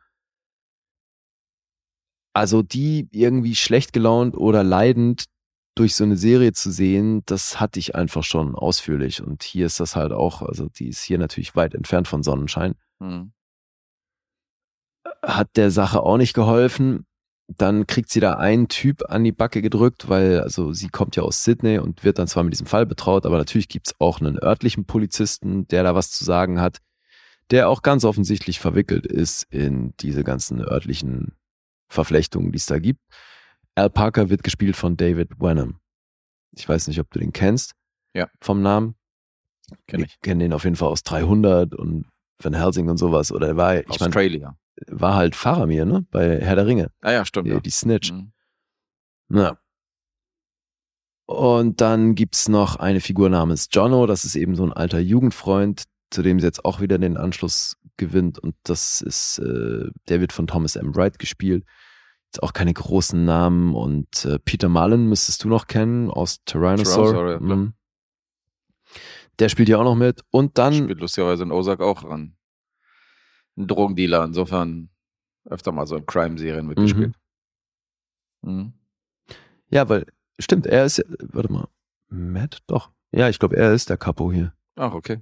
Also 2.33 2.61
die 2.61 3.07
irgendwie 3.11 3.55
schlecht 3.55 3.93
gelaunt 3.93 4.35
oder 4.37 4.63
leidend 4.63 5.25
durch 5.75 5.95
so 5.95 6.03
eine 6.03 6.17
Serie 6.17 6.51
zu 6.53 6.71
sehen, 6.71 7.23
das 7.25 7.59
hatte 7.59 7.79
ich 7.79 7.95
einfach 7.95 8.23
schon 8.23 8.55
ausführlich. 8.55 9.21
Und 9.21 9.43
hier 9.43 9.65
ist 9.65 9.79
das 9.79 9.95
halt 9.95 10.11
auch, 10.11 10.41
also 10.41 10.67
die 10.67 10.89
ist 10.89 11.01
hier 11.01 11.17
natürlich 11.17 11.55
weit 11.55 11.75
entfernt 11.75 12.07
von 12.07 12.23
Sonnenschein 12.23 12.75
Mhm. 12.99 13.33
hat 15.23 15.55
der 15.55 15.71
Sache 15.71 16.01
auch 16.01 16.17
nicht 16.17 16.33
geholfen. 16.33 17.05
Dann 17.57 17.87
kriegt 17.87 18.09
sie 18.09 18.19
da 18.19 18.35
einen 18.35 18.67
Typ 18.67 19.03
an 19.09 19.23
die 19.23 19.31
Backe 19.31 19.61
gedrückt, 19.61 20.09
weil 20.09 20.41
also 20.41 20.73
sie 20.73 20.89
kommt 20.89 21.15
ja 21.15 21.23
aus 21.23 21.43
Sydney 21.43 21.79
und 21.79 22.03
wird 22.03 22.19
dann 22.19 22.27
zwar 22.27 22.43
mit 22.43 22.53
diesem 22.53 22.67
Fall 22.67 22.85
betraut, 22.85 23.25
aber 23.25 23.37
natürlich 23.37 23.67
gibt's 23.67 23.95
auch 23.99 24.21
einen 24.21 24.41
örtlichen 24.41 24.85
Polizisten, 24.85 25.67
der 25.67 25.83
da 25.83 25.95
was 25.95 26.11
zu 26.11 26.23
sagen 26.23 26.61
hat, 26.61 26.77
der 27.49 27.69
auch 27.69 27.81
ganz 27.81 28.05
offensichtlich 28.05 28.59
verwickelt 28.59 29.05
ist 29.05 29.43
in 29.49 29.93
diese 29.99 30.23
ganzen 30.23 30.61
örtlichen 30.61 31.33
Verflechtungen, 31.87 32.51
die 32.51 32.57
es 32.57 32.65
da 32.67 32.79
gibt. 32.79 33.01
Al 33.75 33.89
Parker 33.89 34.29
wird 34.29 34.43
gespielt 34.43 34.75
von 34.75 34.95
David 34.95 35.39
Wenham. 35.39 35.79
Ich 36.55 36.67
weiß 36.67 36.87
nicht, 36.87 36.99
ob 36.99 37.09
du 37.11 37.19
den 37.19 37.33
kennst. 37.33 37.73
Ja. 38.13 38.29
Vom 38.39 38.61
Namen. 38.61 38.95
Kenn 39.87 40.03
ich. 40.03 40.19
kenne 40.21 40.43
den 40.43 40.53
auf 40.53 40.63
jeden 40.63 40.75
Fall 40.75 40.89
aus 40.89 41.03
300 41.03 41.73
und 41.75 42.05
Van 42.39 42.53
Helsing 42.53 42.89
und 42.89 42.97
sowas. 42.97 43.31
Oder 43.31 43.49
er 43.49 43.57
war, 43.57 43.79
ich 43.79 43.89
Australia. 43.89 44.57
War 44.87 45.15
halt 45.15 45.35
Faramir, 45.35 45.85
ne? 45.85 46.05
Bei 46.11 46.39
Herr 46.39 46.55
der 46.55 46.65
Ringe. 46.65 46.91
Ah 47.01 47.11
ja, 47.11 47.25
stimmt. 47.25 47.47
Die, 47.47 47.51
Ja. 47.51 47.59
die 47.59 47.69
Snitch. 47.69 48.11
Mhm. 48.11 48.31
Ja. 49.29 49.57
Und 51.25 51.79
dann 51.79 52.15
gibt's 52.15 52.49
noch 52.49 52.75
eine 52.75 52.99
Figur 52.99 53.29
namens 53.29 53.69
Jono, 53.71 54.05
das 54.05 54.25
ist 54.25 54.35
eben 54.35 54.55
so 54.55 54.63
ein 54.65 54.73
alter 54.73 54.99
Jugendfreund, 54.99 55.83
zu 56.09 56.21
dem 56.23 56.39
sie 56.39 56.45
jetzt 56.45 56.65
auch 56.65 56.81
wieder 56.81 56.97
den 56.97 57.15
Anschluss 57.15 57.77
gewinnt. 57.95 58.37
Und 58.39 58.55
das 58.63 59.01
ist, 59.01 59.39
äh, 59.39 59.89
der 60.09 60.19
wird 60.19 60.33
von 60.33 60.47
Thomas 60.47 60.75
M. 60.75 60.93
Wright 60.95 61.19
gespielt. 61.19 61.63
Jetzt 62.25 62.43
auch 62.43 62.51
keine 62.53 62.73
großen 62.73 63.23
Namen. 63.23 63.75
Und 63.75 64.25
äh, 64.25 64.39
Peter 64.39 64.67
Mullen 64.67 65.07
müsstest 65.07 65.43
du 65.43 65.47
noch 65.47 65.67
kennen 65.67 66.09
aus 66.09 66.43
Tyrannosaur. 66.43 67.11
Tyrannosaur, 67.11 67.49
ja. 67.49 67.55
Mhm. 67.55 67.73
Der 69.39 69.47
spielt 69.49 69.69
ja 69.69 69.77
auch 69.77 69.83
noch 69.85 69.95
mit. 69.95 70.21
Und 70.31 70.57
dann 70.57 70.73
Spielt 70.73 70.99
lustigerweise 70.99 71.43
in 71.43 71.51
Ozark 71.51 71.79
auch 71.79 72.03
ran. 72.03 72.35
Ein 73.57 73.67
Drogendealer, 73.67 74.23
insofern 74.23 74.89
öfter 75.45 75.71
mal 75.71 75.85
so 75.87 75.95
in 75.95 76.05
Crime-Serien 76.05 76.67
mitgespielt. 76.67 77.15
Mhm. 78.41 78.73
Ja, 79.69 79.87
weil, 79.89 80.05
stimmt, 80.39 80.65
er 80.67 80.85
ist, 80.85 81.03
warte 81.19 81.51
mal, 81.51 81.67
Matt? 82.09 82.59
Doch. 82.67 82.91
Ja, 83.11 83.29
ich 83.29 83.39
glaube, 83.39 83.57
er 83.57 83.73
ist 83.73 83.89
der 83.89 83.97
Capo 83.97 84.31
hier. 84.31 84.53
Ach, 84.75 84.93
okay. 84.93 85.19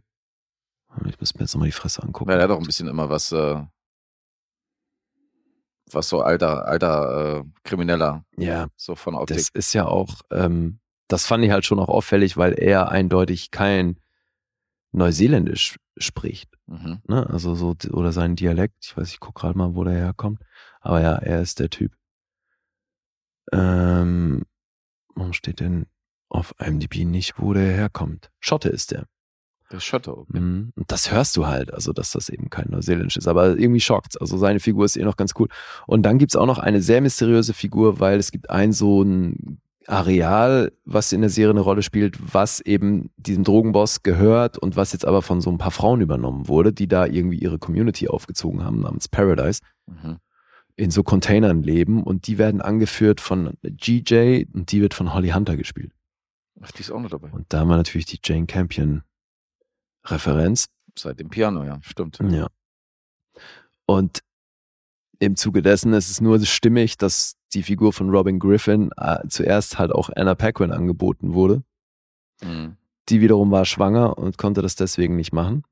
Ich 1.07 1.19
muss 1.19 1.33
mir 1.35 1.41
jetzt 1.41 1.53
nochmal 1.53 1.67
die 1.67 1.73
Fresse 1.73 2.01
angucken. 2.03 2.29
Ja, 2.31 2.37
der 2.37 2.45
hat 2.45 2.51
auch 2.51 2.59
ein 2.59 2.65
bisschen 2.65 2.87
immer 2.87 3.09
was, 3.09 3.31
äh, 3.31 3.63
was 5.91 6.09
so 6.09 6.21
alter, 6.21 6.65
alter 6.67 7.39
äh, 7.39 7.43
Krimineller, 7.63 8.25
Ja, 8.37 8.67
so 8.75 8.95
von 8.95 9.15
Optik. 9.15 9.37
das 9.37 9.49
ist 9.49 9.73
ja 9.73 9.85
auch, 9.85 10.21
ähm, 10.31 10.79
das 11.07 11.25
fand 11.25 11.43
ich 11.43 11.51
halt 11.51 11.65
schon 11.65 11.79
auch 11.79 11.89
auffällig, 11.89 12.37
weil 12.37 12.53
er 12.53 12.89
eindeutig 12.89 13.51
kein 13.51 13.99
Neuseeländisch 14.91 15.77
spricht. 15.97 16.49
Mhm. 16.67 16.99
Ne? 17.07 17.29
Also 17.29 17.55
so, 17.55 17.75
oder 17.91 18.11
sein 18.11 18.35
Dialekt. 18.35 18.75
Ich 18.83 18.97
weiß, 18.97 19.09
ich 19.09 19.19
guck 19.19 19.35
gerade 19.35 19.57
mal, 19.57 19.75
wo 19.75 19.83
der 19.83 19.93
herkommt. 19.93 20.41
Aber 20.81 21.01
ja, 21.01 21.15
er 21.15 21.41
ist 21.41 21.59
der 21.59 21.69
Typ. 21.69 21.93
Ähm, 23.51 24.43
warum 25.15 25.33
steht 25.33 25.59
denn 25.59 25.87
auf 26.29 26.53
IMDb 26.59 27.05
nicht, 27.05 27.39
wo 27.39 27.53
der 27.53 27.71
herkommt? 27.71 28.31
Schotte 28.39 28.69
ist 28.69 28.91
der. 28.91 29.05
Das 29.69 29.83
ist 29.83 29.85
Schotte, 29.85 30.17
okay. 30.17 30.39
Mhm. 30.39 30.73
Und 30.75 30.91
das 30.91 31.11
hörst 31.11 31.37
du 31.37 31.45
halt, 31.45 31.71
also 31.71 31.93
dass 31.93 32.11
das 32.11 32.29
eben 32.29 32.49
kein 32.49 32.69
Neuseeländisch 32.69 33.17
ist. 33.17 33.27
Aber 33.27 33.57
irgendwie 33.57 33.79
schockt's. 33.79 34.17
Also 34.17 34.37
seine 34.37 34.59
Figur 34.59 34.85
ist 34.85 34.97
eh 34.97 35.03
noch 35.03 35.17
ganz 35.17 35.33
cool. 35.37 35.47
Und 35.85 36.03
dann 36.03 36.17
gibt's 36.17 36.35
auch 36.35 36.47
noch 36.47 36.57
eine 36.57 36.81
sehr 36.81 37.01
mysteriöse 37.01 37.53
Figur, 37.53 37.99
weil 37.99 38.17
es 38.17 38.31
gibt 38.31 38.49
ein 38.49 38.73
so 38.73 39.03
ein 39.03 39.61
Areal, 39.89 40.71
was 40.85 41.11
in 41.13 41.21
der 41.21 41.29
Serie 41.31 41.49
eine 41.51 41.61
Rolle 41.61 41.81
spielt, 41.81 42.17
was 42.33 42.59
eben 42.59 43.09
diesem 43.17 43.43
Drogenboss 43.43 44.03
gehört 44.03 44.57
und 44.57 44.75
was 44.75 44.93
jetzt 44.93 45.05
aber 45.05 45.21
von 45.23 45.41
so 45.41 45.49
ein 45.49 45.57
paar 45.57 45.71
Frauen 45.71 46.01
übernommen 46.01 46.47
wurde, 46.47 46.71
die 46.73 46.87
da 46.87 47.05
irgendwie 47.07 47.39
ihre 47.39 47.57
Community 47.57 48.07
aufgezogen 48.07 48.63
haben 48.63 48.81
namens 48.81 49.07
Paradise, 49.07 49.61
Mhm. 49.87 50.17
in 50.75 50.91
so 50.91 51.01
Containern 51.01 51.63
leben 51.63 52.03
und 52.03 52.27
die 52.27 52.37
werden 52.37 52.61
angeführt 52.61 53.19
von 53.19 53.57
GJ 53.63 54.45
und 54.53 54.71
die 54.71 54.81
wird 54.81 54.93
von 54.93 55.13
Holly 55.13 55.29
Hunter 55.29 55.57
gespielt. 55.57 55.91
Ach, 56.61 56.71
die 56.71 56.81
ist 56.81 56.91
auch 56.91 56.99
noch 56.99 57.09
dabei. 57.09 57.31
Und 57.31 57.51
da 57.51 57.59
haben 57.61 57.69
wir 57.69 57.77
natürlich 57.77 58.05
die 58.05 58.19
Jane 58.23 58.45
Campion 58.45 59.01
Referenz. 60.05 60.67
Seit 60.97 61.19
dem 61.19 61.29
Piano, 61.29 61.63
ja, 61.63 61.79
stimmt. 61.81 62.19
Ja. 62.19 62.47
Und 63.87 64.19
im 65.19 65.35
Zuge 65.35 65.61
dessen 65.61 65.93
ist 65.93 66.09
es 66.11 66.21
nur 66.21 66.39
stimmig, 66.45 66.97
dass 66.97 67.35
die 67.53 67.63
Figur 67.63 67.93
von 67.93 68.09
Robin 68.09 68.39
Griffin 68.39 68.91
äh, 68.97 69.27
zuerst 69.27 69.79
halt 69.79 69.91
auch 69.91 70.09
Anna 70.15 70.35
Paquin 70.35 70.71
angeboten 70.71 71.33
wurde. 71.33 71.63
Mhm. 72.41 72.77
Die 73.09 73.21
wiederum 73.21 73.51
war 73.51 73.65
schwanger 73.65 74.17
und 74.17 74.37
konnte 74.37 74.61
das 74.61 74.75
deswegen 74.75 75.15
nicht 75.15 75.33
machen. 75.33 75.63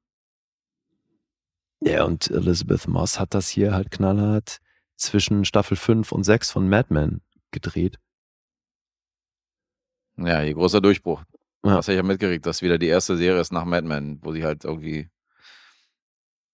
Ja, 1.81 2.05
und 2.05 2.29
Elizabeth 2.31 2.87
Moss 2.87 3.19
hat 3.19 3.33
das 3.33 3.47
hier 3.47 3.73
halt 3.73 3.91
knallhart 3.91 4.59
zwischen 4.95 5.45
Staffel 5.45 5.77
5 5.77 6.11
und 6.11 6.23
6 6.23 6.51
von 6.51 6.67
Mad 6.67 6.91
Men 6.91 7.21
gedreht. 7.51 7.99
Ja, 10.17 10.41
hier 10.41 10.55
großer 10.55 10.81
Durchbruch. 10.81 11.23
Ja. 11.63 11.73
Hast 11.73 11.87
du 11.87 11.95
ja 11.95 12.01
mitgekriegt, 12.01 12.45
dass 12.45 12.63
wieder 12.63 12.79
die 12.79 12.87
erste 12.87 13.17
Serie 13.17 13.39
ist 13.39 13.51
nach 13.51 13.65
Mad 13.65 13.87
Men, 13.87 14.19
wo 14.23 14.31
sie 14.31 14.43
halt 14.43 14.65
irgendwie 14.65 15.09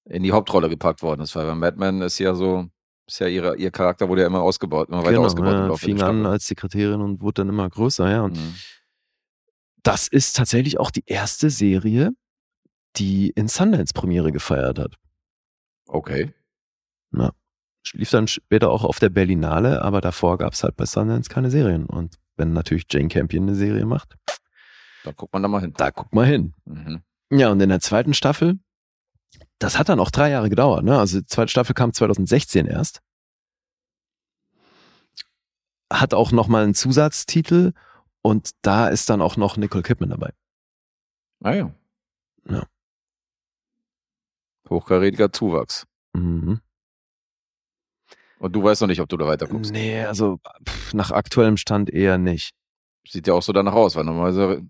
in 0.06 0.24
die 0.24 0.34
Hauptrolle 0.34 0.70
gepackt 0.70 1.02
worden 1.02 1.22
ist. 1.22 1.36
Weil 1.36 1.46
bei 1.46 1.56
Mad 1.56 1.78
Men 1.78 2.02
ist 2.02 2.20
ja 2.20 2.36
so, 2.36 2.68
ist 3.08 3.20
ja 3.20 3.28
ihre, 3.28 3.58
ihr 3.58 3.72
Charakter 3.72 4.08
wurde 4.10 4.22
ja 4.22 4.28
immer 4.28 4.42
ausgebaut, 4.42 4.90
immer 4.90 5.04
weiter 5.04 5.20
ausgebaut. 5.20 5.54
im 5.54 5.70
ja, 5.72 5.76
fing 5.78 6.02
an 6.02 6.26
als 6.26 6.48
Sekretärin 6.48 7.02
und 7.02 7.22
wurde 7.22 7.42
dann 7.42 7.50
immer 7.50 7.70
größer, 7.70 8.10
ja. 8.10 8.22
Und 8.22 8.38
Mhm. 8.38 8.56
das 9.84 10.08
ist 10.08 10.36
tatsächlich 10.36 10.80
auch 10.80 10.92
die 10.92 11.04
erste 11.06 11.50
Serie, 11.50 12.12
die 12.96 13.30
in 13.32 13.48
Sundance 13.48 13.94
Premiere 13.94 14.32
gefeiert 14.32 14.80
hat. 14.80 14.96
Okay. 15.88 16.34
lief 17.94 18.10
dann 18.12 18.28
später 18.30 18.70
auch 18.70 18.86
auf 18.86 19.00
der 19.00 19.10
Berlinale, 19.10 19.82
aber 19.82 20.00
davor 20.00 20.38
gab 20.38 20.54
es 20.54 20.64
halt 20.64 20.78
bei 20.78 20.86
Sundance 20.86 21.30
keine 21.30 21.52
Serien. 21.52 21.86
Und 21.86 22.16
wenn 22.38 22.54
natürlich 22.54 22.86
Jane 22.90 23.10
Campion 23.10 23.44
eine 23.44 23.56
Serie 23.56 23.86
macht, 23.86 24.16
Da 25.04 25.12
guckt 25.12 25.34
man 25.34 25.42
da 25.44 25.50
mal 25.50 25.60
hin. 25.60 25.74
da 25.76 25.92
guck 25.92 26.14
mal 26.14 26.26
hin. 26.26 26.54
Mhm. 26.64 27.02
Ja, 27.30 27.52
und 27.52 27.60
in 27.62 27.68
der 27.70 27.82
zweiten 27.82 28.14
Staffel, 28.14 28.58
das 29.60 29.78
hat 29.78 29.90
dann 29.90 30.00
auch 30.00 30.12
drei 30.12 30.30
Jahre 30.30 30.50
gedauert, 30.50 30.84
ne? 30.84 31.00
Also 31.00 31.20
die 31.20 31.26
zweite 31.26 31.50
Staffel 31.50 31.74
kam 31.74 31.94
2016 31.94 32.66
erst. 32.68 33.02
Hat 35.92 36.14
auch 36.14 36.32
nochmal 36.32 36.64
einen 36.64 36.74
Zusatztitel 36.74 37.74
und 38.22 38.52
da 38.62 38.88
ist 38.88 39.10
dann 39.10 39.22
auch 39.22 39.38
noch 39.38 39.58
Nicole 39.58 39.84
Kidman 39.84 40.10
dabei. 40.10 40.34
Ah 41.44 41.54
ja. 41.54 41.76
Ja. 42.50 42.66
Hochkarätiger 44.70 45.32
Zuwachs. 45.32 45.86
Mhm. 46.14 46.62
Und 48.40 48.52
du 48.54 48.64
weißt 48.64 48.82
noch 48.82 48.90
nicht, 48.90 49.00
ob 49.00 49.08
du 49.08 49.16
da 49.16 49.26
weiter 49.26 49.48
guckst. 49.48 49.72
Nee, 49.72 50.04
also 50.04 50.40
pff, 50.68 50.94
nach 50.94 51.12
aktuellem 51.12 51.58
Stand 51.58 51.90
eher 51.90 52.18
nicht. 52.18 52.54
Sieht 53.08 53.28
ja 53.28 53.34
auch 53.34 53.42
so 53.42 53.54
danach 53.54 53.74
aus, 53.74 53.96
weil 53.96 54.04
normalerweise 54.04 54.68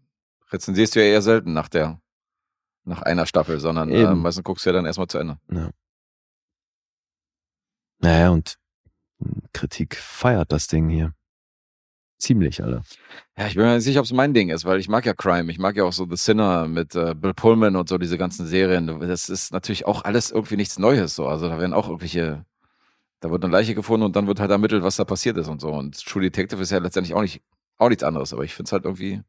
rezensierst 0.51 0.95
du 0.95 0.99
ja 0.99 1.07
eher 1.07 1.21
selten 1.21 1.53
nach 1.53 1.69
der, 1.69 1.99
nach 2.85 3.01
einer 3.01 3.25
Staffel, 3.25 3.59
sondern 3.59 3.89
äh, 3.89 4.15
meistens 4.15 4.43
guckst 4.43 4.65
du 4.65 4.69
ja 4.69 4.73
dann 4.73 4.85
erstmal 4.85 5.07
zu 5.07 5.17
Ende. 5.17 5.37
Naja, 7.99 8.29
und 8.31 8.57
mh, 9.19 9.41
Kritik 9.53 9.95
feiert 9.95 10.51
das 10.51 10.67
Ding 10.67 10.89
hier. 10.89 11.13
Ziemlich, 12.17 12.63
Alter. 12.63 12.83
Ja, 13.37 13.47
ich 13.47 13.55
bin 13.55 13.65
mir 13.65 13.75
nicht 13.75 13.83
sicher, 13.83 13.99
ob 13.99 14.05
es 14.05 14.13
mein 14.13 14.33
Ding 14.33 14.49
ist, 14.49 14.63
weil 14.63 14.79
ich 14.79 14.87
mag 14.87 15.05
ja 15.05 15.13
Crime. 15.13 15.51
Ich 15.51 15.59
mag 15.59 15.75
ja 15.75 15.83
auch 15.83 15.91
so 15.91 16.07
The 16.09 16.15
Sinner 16.15 16.67
mit 16.67 16.95
äh, 16.95 17.15
Bill 17.15 17.33
Pullman 17.33 17.75
und 17.75 17.89
so 17.89 17.97
diese 17.97 18.17
ganzen 18.17 18.47
Serien. 18.47 18.99
Das 19.01 19.27
ist 19.29 19.51
natürlich 19.51 19.85
auch 19.85 20.05
alles 20.05 20.31
irgendwie 20.31 20.55
nichts 20.55 20.79
Neues 20.79 21.15
so. 21.15 21.27
Also 21.27 21.49
da 21.49 21.59
werden 21.59 21.73
auch 21.73 21.87
irgendwelche, 21.87 22.45
da 23.19 23.29
wird 23.29 23.43
eine 23.43 23.51
Leiche 23.51 23.75
gefunden 23.75 24.05
und 24.05 24.15
dann 24.15 24.27
wird 24.27 24.39
halt 24.39 24.51
ermittelt, 24.51 24.83
was 24.83 24.95
da 24.95 25.03
passiert 25.03 25.35
ist 25.37 25.49
und 25.49 25.59
so. 25.59 25.69
Und 25.69 26.01
True 26.05 26.21
Detective 26.21 26.61
ist 26.61 26.71
ja 26.71 26.77
letztendlich 26.77 27.13
auch 27.13 27.21
nicht, 27.21 27.41
auch 27.77 27.89
nichts 27.89 28.03
anderes, 28.03 28.31
aber 28.31 28.43
ich 28.45 28.53
finde 28.53 28.69
es 28.69 28.71
halt 28.71 28.85
irgendwie, 28.85 29.21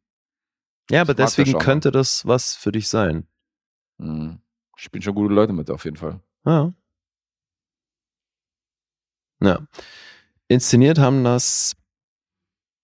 Ja, 0.91 1.01
aber 1.01 1.15
deswegen 1.15 1.59
könnte 1.59 1.91
das 1.91 2.27
was 2.27 2.55
für 2.55 2.71
dich 2.71 2.89
sein. 2.89 3.27
Mh, 3.99 4.39
spielen 4.77 5.03
schon 5.03 5.15
gute 5.15 5.35
Leute 5.35 5.53
mit 5.53 5.71
auf 5.71 5.85
jeden 5.85 5.97
Fall. 5.97 6.21
Ja. 6.45 6.73
Ja. 9.43 9.67
Inszeniert 10.49 10.99
haben 10.99 11.25
das 11.25 11.75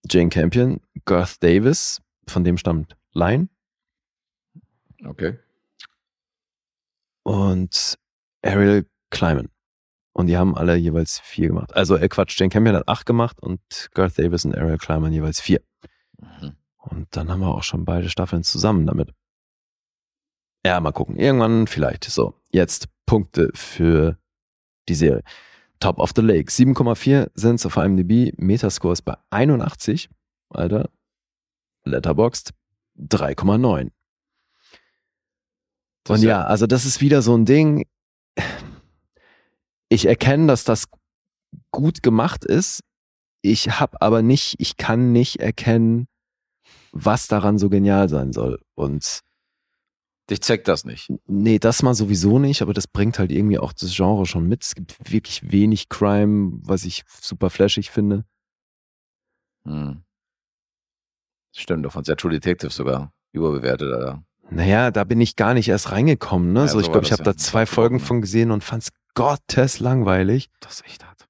Jane 0.09 0.29
Campion, 0.29 0.79
Garth 1.05 1.41
Davis, 1.43 2.01
von 2.27 2.43
dem 2.43 2.57
stammt 2.57 2.97
Line, 3.13 3.49
Okay. 5.05 5.37
und 7.23 7.97
Ariel 8.43 8.87
Kleiman. 9.09 9.49
Und 10.13 10.27
die 10.27 10.37
haben 10.37 10.55
alle 10.57 10.75
jeweils 10.75 11.19
vier 11.19 11.47
gemacht. 11.47 11.73
Also, 11.75 11.95
äh, 11.95 12.07
Quatsch, 12.09 12.37
Jane 12.39 12.49
Campion 12.49 12.75
hat 12.75 12.87
acht 12.87 13.05
gemacht 13.05 13.39
und 13.41 13.61
Garth 13.93 14.19
Davis 14.19 14.45
und 14.45 14.55
Ariel 14.57 14.77
Kleiman 14.77 15.13
jeweils 15.13 15.39
vier. 15.39 15.61
Mhm. 16.19 16.55
Und 16.77 17.15
dann 17.15 17.29
haben 17.31 17.39
wir 17.41 17.47
auch 17.55 17.63
schon 17.63 17.85
beide 17.85 18.09
Staffeln 18.09 18.43
zusammen 18.43 18.85
damit. 18.85 19.13
Ja, 20.65 20.79
mal 20.79 20.91
gucken. 20.91 21.17
Irgendwann 21.17 21.67
vielleicht. 21.67 22.05
So, 22.05 22.35
jetzt 22.51 22.87
Punkte 23.05 23.49
für 23.53 24.17
die 24.87 24.95
Serie. 24.95 25.23
Top 25.79 25.99
of 25.99 26.11
the 26.15 26.21
Lake. 26.21 26.51
7,4 26.51 27.31
sind 27.33 27.55
es 27.55 27.65
auf 27.65 27.77
IMDb. 27.77 28.33
Metascore 28.37 28.93
ist 28.93 29.01
bei 29.01 29.17
81. 29.31 30.09
Alter. 30.49 30.89
Letterboxd 31.83 32.53
3,9. 32.99 33.91
Das 36.03 36.19
Und 36.19 36.25
ja, 36.25 36.43
also 36.43 36.67
das 36.67 36.85
ist 36.85 37.01
wieder 37.01 37.21
so 37.21 37.35
ein 37.35 37.45
Ding. 37.45 37.87
Ich 39.89 40.05
erkenne, 40.05 40.47
dass 40.47 40.63
das 40.63 40.85
gut 41.71 42.03
gemacht 42.03 42.45
ist. 42.45 42.81
Ich 43.41 43.79
habe 43.79 44.01
aber 44.01 44.21
nicht, 44.21 44.55
ich 44.59 44.77
kann 44.77 45.11
nicht 45.11 45.37
erkennen, 45.39 46.07
was 46.91 47.27
daran 47.27 47.57
so 47.57 47.69
genial 47.69 48.07
sein 48.09 48.33
soll. 48.33 48.59
Und 48.75 49.21
Dich 50.31 50.41
zeigt 50.41 50.69
das 50.69 50.85
nicht. 50.85 51.11
nee, 51.27 51.59
das 51.59 51.83
mal 51.83 51.93
sowieso 51.93 52.39
nicht, 52.39 52.61
aber 52.61 52.73
das 52.73 52.87
bringt 52.87 53.19
halt 53.19 53.33
irgendwie 53.33 53.59
auch 53.59 53.73
das 53.73 53.93
Genre 53.93 54.25
schon 54.25 54.47
mit. 54.47 54.63
Es 54.63 54.75
gibt 54.75 55.11
wirklich 55.11 55.51
wenig 55.51 55.89
Crime, 55.89 56.53
was 56.63 56.85
ich 56.85 57.03
super 57.19 57.49
flashig 57.49 57.91
finde. 57.91 58.23
Hm. 59.65 60.03
Stimmt, 61.53 61.83
du 61.83 61.89
fandst 61.89 62.07
ja 62.07 62.15
True 62.15 62.31
Detective 62.31 62.71
sogar 62.71 63.11
überbewertet, 63.33 63.91
Alter. 63.91 64.23
Naja, 64.49 64.89
da 64.89 65.03
bin 65.03 65.19
ich 65.19 65.35
gar 65.35 65.53
nicht 65.53 65.67
erst 65.67 65.91
reingekommen. 65.91 66.53
Ne? 66.53 66.61
Ja, 66.61 66.67
so, 66.67 66.73
so 66.75 66.79
ich 66.79 66.91
glaube, 66.91 67.03
ich 67.03 67.09
das 67.09 67.19
habe 67.19 67.29
ja. 67.29 67.33
da 67.33 67.37
zwei 67.37 67.65
Folgen 67.65 67.99
von 67.99 68.21
gesehen 68.21 68.51
und 68.51 68.63
fand's 68.63 68.87
gottes 69.15 69.81
langweilig. 69.81 70.49
Das 70.61 70.75
ist 70.75 70.85
echt 70.85 71.05
hart. 71.05 71.27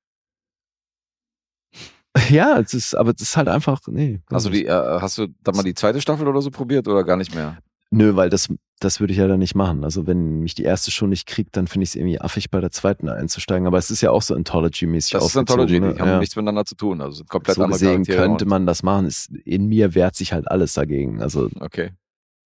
Ja, 2.29 2.59
es 2.59 2.75
ist, 2.75 2.93
aber 2.93 3.13
es 3.15 3.21
ist 3.21 3.35
halt 3.35 3.47
einfach, 3.47 3.79
nee. 3.87 4.21
Also 4.29 4.51
die, 4.51 4.65
äh, 4.65 4.99
hast 5.01 5.17
du 5.17 5.27
da 5.41 5.53
mal 5.53 5.63
die 5.63 5.73
zweite 5.73 6.01
Staffel 6.01 6.27
oder 6.27 6.41
so 6.41 6.51
probiert 6.51 6.87
oder 6.87 7.03
gar 7.03 7.17
nicht 7.17 7.33
mehr? 7.33 7.57
Nö, 7.93 8.15
weil 8.15 8.29
das, 8.29 8.47
das 8.79 9.01
würde 9.01 9.11
ich 9.11 9.19
ja 9.19 9.27
dann 9.27 9.39
nicht 9.39 9.53
machen. 9.53 9.83
Also 9.83 10.07
wenn 10.07 10.39
mich 10.39 10.55
die 10.55 10.63
erste 10.63 10.91
schon 10.91 11.09
nicht 11.09 11.27
kriegt, 11.27 11.57
dann 11.57 11.67
finde 11.67 11.83
ich 11.83 11.89
es 11.89 11.95
irgendwie 11.95 12.21
affig, 12.21 12.49
bei 12.49 12.61
der 12.61 12.71
zweiten 12.71 13.09
einzusteigen. 13.09 13.67
Aber 13.67 13.77
es 13.77 13.91
ist 13.91 13.99
ja 13.99 14.11
auch 14.11 14.21
so 14.21 14.33
Anthology-mäßig 14.33 15.11
Das 15.11 15.25
ist 15.25 15.35
Anthology, 15.37 15.79
ne? 15.79 15.93
die 15.93 15.99
haben 15.99 16.07
ja. 16.07 16.19
nichts 16.19 16.35
miteinander 16.37 16.63
zu 16.63 16.75
tun. 16.75 17.01
Also 17.01 17.17
sind 17.17 17.29
komplett 17.29 17.57
So 17.57 17.63
andere 17.63 17.77
gesehen 17.77 18.03
Charaktere 18.05 18.17
könnte 18.17 18.45
man 18.45 18.65
das 18.65 18.81
machen. 18.81 19.05
Es, 19.05 19.27
in 19.43 19.67
mir 19.67 19.93
wehrt 19.93 20.15
sich 20.15 20.31
halt 20.31 20.49
alles 20.49 20.73
dagegen. 20.73 21.21
Also 21.21 21.49
Okay. 21.59 21.91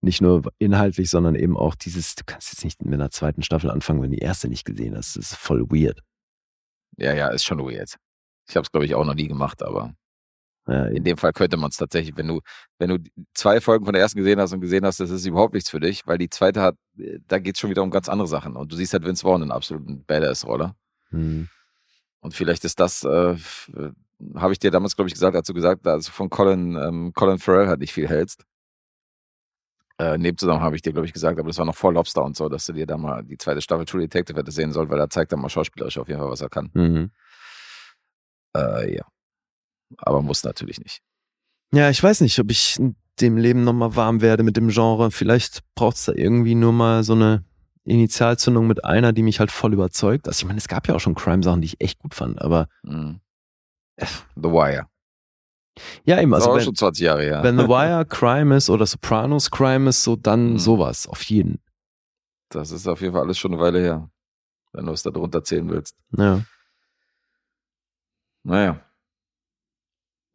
nicht 0.01 0.23
nur 0.23 0.43
inhaltlich, 0.59 1.11
sondern 1.11 1.35
eben 1.35 1.59
auch 1.59 1.75
dieses, 1.75 2.15
du 2.15 2.25
kannst 2.25 2.53
jetzt 2.53 2.65
nicht 2.65 2.83
mit 2.83 2.95
einer 2.95 3.11
zweiten 3.11 3.43
Staffel 3.43 3.71
anfangen, 3.71 4.01
wenn 4.01 4.11
du 4.11 4.17
die 4.17 4.23
erste 4.23 4.49
nicht 4.49 4.65
gesehen 4.65 4.97
hast. 4.97 5.17
Das 5.17 5.33
ist 5.33 5.37
voll 5.37 5.67
weird. 5.69 6.01
Ja, 6.97 7.13
ja, 7.13 7.29
ist 7.29 7.45
schon 7.45 7.59
weird. 7.59 7.97
Ich 8.49 8.57
habe 8.57 8.65
es, 8.65 8.73
glaube 8.73 8.87
ich, 8.87 8.95
auch 8.95 9.05
noch 9.05 9.15
nie 9.15 9.29
gemacht, 9.29 9.63
aber 9.63 9.93
Ja, 10.67 10.87
in 10.87 11.05
dem 11.05 11.19
Fall 11.19 11.33
könnte 11.33 11.59
man 11.59 11.71
es 11.71 11.77
tatsächlich, 11.77 12.17
wenn 12.17 12.29
du, 12.29 12.41
wenn 12.79 12.89
du 12.89 12.99
zwei 13.35 13.61
Folgen 13.61 13.85
von 13.85 13.93
der 13.93 14.03
ersten 14.03 14.19
gesehen 14.19 14.41
hast 14.41 14.53
und 14.55 14.61
gesehen 14.61 14.87
hast, 14.87 14.99
das 14.99 15.11
ist 15.11 15.27
überhaupt 15.27 15.53
nichts 15.53 15.69
für 15.69 15.81
dich, 15.81 16.07
weil 16.07 16.17
die 16.17 16.31
zweite 16.31 16.63
hat, 16.63 16.77
äh, 16.99 17.19
da 17.29 17.39
geht 17.39 17.57
es 17.57 17.61
schon 17.61 17.71
wieder 17.71 17.83
um 17.83 17.91
ganz 17.91 18.09
andere 18.09 18.29
Sachen. 18.29 18.57
Und 18.57 18.73
du 18.73 18.77
siehst 18.77 18.95
halt 18.95 19.05
Vince 19.05 19.23
Vaughn 19.23 19.43
in 19.43 19.51
absoluten 19.51 20.05
Badass-Rolle. 20.05 20.75
hm. 21.11 21.49
Und 22.21 22.33
vielleicht 22.33 22.65
ist 22.65 22.81
das 22.81 23.05
äh, 23.05 23.33
äh, 23.33 23.37
habe 24.37 24.53
ich 24.53 24.59
dir 24.59 24.71
damals, 24.71 24.97
glaube 24.97 25.09
ich, 25.09 25.15
gesagt, 25.15 25.37
als 25.37 25.47
du 25.47 25.55
gesagt 25.55 25.83
hast, 25.85 25.93
also 25.93 26.13
von 26.13 26.31
Colin, 26.31 26.77
ähm, 26.77 27.13
Colin 27.15 27.39
Farrell 27.39 27.69
halt 27.69 27.81
nicht 27.81 27.93
viel 27.93 28.09
hältst. 28.09 28.45
Äh, 29.99 30.17
in 30.17 30.23
dem 30.23 30.37
Zusammenhang 30.37 30.65
habe 30.65 30.77
ich 30.77 30.83
dir, 30.83 30.93
glaube 30.93 31.07
ich, 31.07 31.13
gesagt, 31.13 31.39
aber 31.39 31.49
das 31.49 31.59
war 31.59 31.67
noch 31.67 31.77
vor 31.77 31.93
Lobster 31.93 32.25
und 32.25 32.37
so, 32.37 32.49
dass 32.49 32.67
du 32.67 32.73
dir 32.73 32.87
da 32.87 32.97
mal 32.97 33.23
die 33.23 33.39
zweite 33.39 33.61
Staffel 33.61 33.85
True 33.85 34.01
Detective 34.01 34.39
hätte 34.39 34.51
sehen 34.51 34.73
sollen, 34.73 34.89
weil 34.91 34.99
er 34.99 35.11
zeigt 35.11 35.33
dann 35.33 35.41
mal 35.41 35.49
schauspielerisch 35.49 35.99
auf 35.99 36.09
jeden 36.09 36.21
Fall, 36.21 36.31
was 36.31 36.41
er 36.41 36.49
kann. 36.49 36.71
Mhm. 36.75 37.11
Äh, 38.57 38.97
ja. 38.97 39.05
Aber 39.99 40.23
muss 40.23 40.45
natürlich 40.45 40.79
nicht. 40.81 41.01
Ja, 41.73 41.91
ich 41.91 42.03
weiß 42.03 42.21
nicht, 42.21 42.39
ob 42.39 42.51
ich 42.51 42.81
dem 43.21 43.37
Leben 43.37 43.65
nochmal 43.65 43.97
warm 43.97 44.21
werde 44.21 44.43
mit 44.43 44.57
dem 44.57 44.69
Genre. 44.69 45.11
Vielleicht 45.11 45.61
braucht 45.75 45.97
es 45.97 46.05
da 46.07 46.13
irgendwie 46.13 46.55
nur 46.55 46.73
mal 46.73 47.05
so 47.05 47.13
eine 47.15 47.45
Initialzündung 47.85 48.67
mit 48.67 48.85
einer, 48.85 49.13
die 49.13 49.23
mich 49.23 49.41
halt 49.41 49.51
voll 49.51 49.73
überzeugt. 49.73 50.27
Also 50.29 50.41
ich 50.41 50.47
meine, 50.47 50.59
es 50.59 50.69
gab 50.69 50.89
ja 50.89 50.95
auch 50.95 51.01
schon 51.01 51.15
Crime-Sachen, 51.15 51.61
die 51.61 51.67
ich 51.67 51.81
echt 51.81 51.99
gut 51.99 52.15
fand, 52.15 52.41
aber 52.41 52.69
Mhm. 52.83 53.21
The 54.37 54.43
Wire. 54.51 54.87
ja, 56.05 56.21
eben, 56.21 56.33
Das 56.33 56.43
also 56.45 56.57
wenn, 56.57 56.65
schon 56.65 56.75
20 56.75 57.05
Jahre 57.05 57.23
her. 57.23 57.43
wenn 57.45 57.57
The 57.59 57.65
Wire 57.69 58.05
Crime 58.07 58.57
ist 58.57 58.71
oder 58.71 58.87
Sopranos 58.87 59.51
Crime 59.51 59.89
ist, 59.91 60.03
so 60.03 60.17
dann 60.17 60.55
Mhm. 60.55 60.59
sowas, 60.59 61.07
auf 61.07 61.23
jeden. 61.25 61.61
Das 62.49 62.71
ist 62.71 62.87
auf 62.89 63.01
jeden 63.01 63.13
Fall 63.13 63.23
alles 63.23 63.39
schon 63.39 63.53
eine 63.53 63.61
Weile 63.63 63.81
her. 63.81 64.11
Wenn 64.73 64.87
du 64.87 64.93
es 64.93 65.03
da 65.05 65.11
drunter 65.11 65.45
zählen 65.45 65.69
willst. 65.71 65.95
Ja. 66.17 66.43
Naja, 68.43 68.81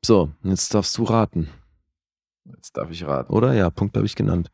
So, 0.04 0.32
jetzt 0.44 0.74
darfst 0.74 0.98
du 0.98 1.04
raten, 1.04 1.50
jetzt 2.56 2.76
darf 2.78 2.90
ich 2.90 3.04
raten. 3.06 3.32
oder? 3.34 3.54
Ja, 3.54 3.70
Punkt 3.70 3.96
habe 3.96 4.06
ich 4.06 4.16
genannt. 4.16 4.50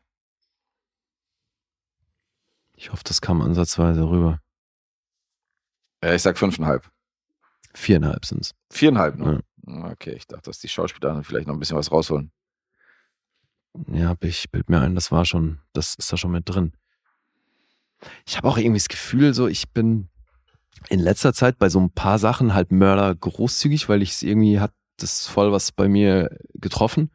Ich 2.74 2.92
hoffe, 2.92 3.04
das 3.04 3.20
kam 3.20 3.40
ansatzweise 3.40 4.08
rüber. 4.08 4.40
Ja, 6.02 6.14
ich 6.14 6.22
sag 6.22 6.36
fünfeinhalb. 6.36 6.90
Viereinhalb 7.74 8.24
sind's. 8.24 8.54
Viereinhalb 8.70 9.16
nur. 9.16 9.42
Okay, 9.66 10.12
ich 10.12 10.26
dachte, 10.26 10.50
dass 10.50 10.58
die 10.58 10.68
Schauspieler 10.68 11.12
dann 11.12 11.24
vielleicht 11.24 11.46
noch 11.46 11.54
ein 11.54 11.58
bisschen 11.58 11.76
was 11.76 11.90
rausholen. 11.90 12.32
Ja, 13.88 14.08
hab 14.08 14.24
ich 14.24 14.50
bild 14.50 14.68
mir 14.68 14.80
ein, 14.80 14.94
das 14.94 15.10
war 15.10 15.24
schon, 15.24 15.60
das 15.72 15.94
ist 15.94 16.12
da 16.12 16.16
schon 16.16 16.30
mit 16.32 16.48
drin. 16.48 16.72
Ich 18.26 18.36
habe 18.36 18.48
auch 18.48 18.58
irgendwie 18.58 18.78
das 18.78 18.88
Gefühl, 18.88 19.34
so 19.34 19.46
ich 19.48 19.70
bin 19.70 20.08
in 20.88 21.00
letzter 21.00 21.32
Zeit 21.32 21.58
bei 21.58 21.68
so 21.68 21.80
ein 21.80 21.90
paar 21.90 22.18
Sachen 22.18 22.54
halt 22.54 22.70
Mörder 22.72 23.14
großzügig, 23.14 23.88
weil 23.88 24.02
ich 24.02 24.12
es 24.12 24.22
irgendwie 24.22 24.60
hat 24.60 24.72
das 24.96 25.26
voll 25.26 25.52
was 25.52 25.72
bei 25.72 25.88
mir 25.88 26.36
getroffen. 26.54 27.12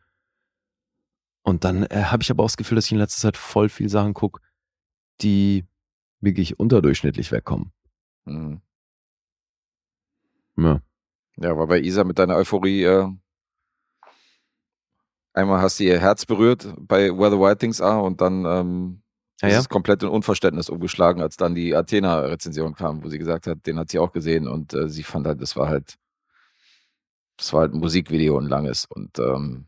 Und 1.44 1.64
dann 1.64 1.84
äh, 1.84 2.04
habe 2.06 2.24
ich 2.24 2.30
aber 2.30 2.44
auch 2.44 2.48
das 2.48 2.58
Gefühl, 2.58 2.76
dass 2.76 2.86
ich 2.86 2.92
in 2.92 3.00
letzter 3.00 3.22
Zeit 3.22 3.38
voll 3.38 3.70
viel 3.70 3.90
Sachen 3.90 4.14
guck, 4.14 4.42
die 5.22 5.66
wirklich 6.20 6.60
unterdurchschnittlich 6.60 7.32
wegkommen. 7.32 7.72
Mhm. 8.26 8.62
Ja. 10.58 10.82
Ja, 11.38 11.58
war 11.58 11.68
bei 11.68 11.80
Isa 11.80 12.04
mit 12.04 12.20
deiner 12.20 12.36
Euphorie. 12.36 12.84
Äh, 12.84 13.08
einmal 15.34 15.62
hast 15.62 15.80
du 15.80 15.86
ihr 15.86 16.00
Herz 16.00 16.26
berührt 16.26 16.74
bei 16.78 17.10
Where 17.10 17.32
the 17.32 17.38
Wild 17.38 17.60
Things 17.60 17.82
Are 17.82 18.04
und 18.04 18.22
dann 18.22 18.46
ähm, 18.46 19.02
Ah, 19.42 19.48
ist 19.48 19.54
ja? 19.54 19.60
es 19.60 19.70
komplett 19.70 20.04
in 20.04 20.10
Unverständnis 20.10 20.70
umgeschlagen, 20.70 21.20
als 21.20 21.36
dann 21.36 21.56
die 21.56 21.76
Athena-Rezension 21.76 22.76
kam, 22.76 23.04
wo 23.04 23.10
sie 23.10 23.18
gesagt 23.18 23.48
hat, 23.48 23.66
den 23.66 23.80
hat 23.80 23.90
sie 23.90 23.98
auch 23.98 24.12
gesehen 24.12 24.48
und 24.48 24.76
äh, 24.76 24.88
sie 24.88 25.02
fand 25.02 25.26
halt, 25.26 25.42
das 25.42 25.56
war 25.56 25.68
halt, 25.68 25.96
das 27.42 27.54
war 27.54 27.62
halt 27.62 27.74
ein 27.74 27.80
Musikvideo, 27.80 28.38
ein 28.38 28.46
langes 28.46 28.86
und 28.86 29.18
ähm, 29.18 29.66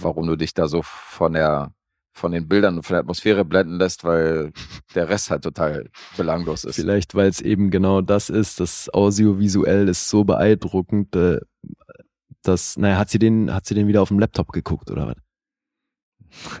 warum 0.00 0.26
du 0.26 0.34
dich 0.34 0.54
da 0.54 0.66
so 0.66 0.82
von 0.82 1.34
der 1.34 1.72
von 2.12 2.32
den 2.32 2.48
Bildern 2.48 2.76
und 2.76 2.82
von 2.82 2.94
der 2.94 3.00
Atmosphäre 3.02 3.44
blenden 3.44 3.78
lässt, 3.78 4.02
weil 4.02 4.52
der 4.96 5.08
Rest 5.08 5.30
halt 5.30 5.44
total 5.44 5.88
belanglos 6.16 6.64
ist. 6.64 6.74
Vielleicht, 6.74 7.14
weil 7.14 7.28
es 7.28 7.40
eben 7.40 7.70
genau 7.70 8.00
das 8.00 8.28
ist, 8.28 8.58
das 8.58 8.92
audiovisuell 8.92 9.88
ist 9.88 10.08
so 10.08 10.24
beeindruckend, 10.24 11.14
äh, 11.14 11.38
dass, 12.42 12.76
naja, 12.76 12.98
hat 12.98 13.08
sie 13.08 13.20
den, 13.20 13.54
hat 13.54 13.66
sie 13.66 13.74
den 13.74 13.86
wieder 13.86 14.02
auf 14.02 14.08
dem 14.08 14.18
Laptop 14.18 14.50
geguckt 14.50 14.90
oder 14.90 15.14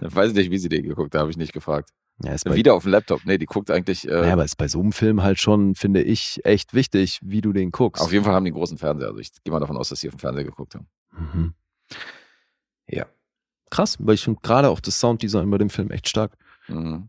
Weiß 0.14 0.32
nicht, 0.32 0.52
wie 0.52 0.58
sie 0.58 0.68
den 0.68 0.84
geguckt 0.84 1.12
hat, 1.12 1.22
habe 1.22 1.30
ich 1.32 1.36
nicht 1.36 1.52
gefragt. 1.52 1.90
Ja, 2.22 2.32
ist 2.32 2.44
bei, 2.44 2.54
Wieder 2.54 2.74
auf 2.74 2.82
dem 2.82 2.92
Laptop. 2.92 3.24
Nee, 3.24 3.38
die 3.38 3.46
guckt 3.46 3.70
eigentlich. 3.70 4.06
Äh, 4.06 4.12
naja, 4.12 4.32
aber 4.34 4.44
ist 4.44 4.56
bei 4.56 4.68
so 4.68 4.80
einem 4.80 4.92
Film 4.92 5.22
halt 5.22 5.40
schon, 5.40 5.74
finde 5.74 6.02
ich, 6.02 6.40
echt 6.44 6.74
wichtig, 6.74 7.18
wie 7.22 7.40
du 7.40 7.52
den 7.52 7.70
guckst. 7.70 8.02
auf 8.02 8.12
jeden 8.12 8.24
Fall 8.24 8.34
haben 8.34 8.44
die 8.44 8.50
einen 8.50 8.58
großen 8.58 8.78
Fernseher. 8.78 9.08
Also 9.08 9.20
ich 9.20 9.30
gehe 9.42 9.52
mal 9.52 9.60
davon 9.60 9.76
aus, 9.76 9.88
dass 9.88 10.00
sie 10.00 10.08
auf 10.08 10.14
dem 10.16 10.20
Fernseher 10.20 10.44
geguckt 10.44 10.74
haben. 10.74 10.86
Mhm. 11.12 11.54
Ja. 12.88 13.06
Krass, 13.70 13.96
weil 14.00 14.16
ich 14.16 14.24
finde 14.24 14.40
gerade 14.42 14.68
auch 14.68 14.80
das 14.80 14.98
Sounddesign 15.00 15.48
bei 15.50 15.58
dem 15.58 15.70
Film 15.70 15.90
echt 15.90 16.08
stark. 16.08 16.36
Mhm. 16.68 17.08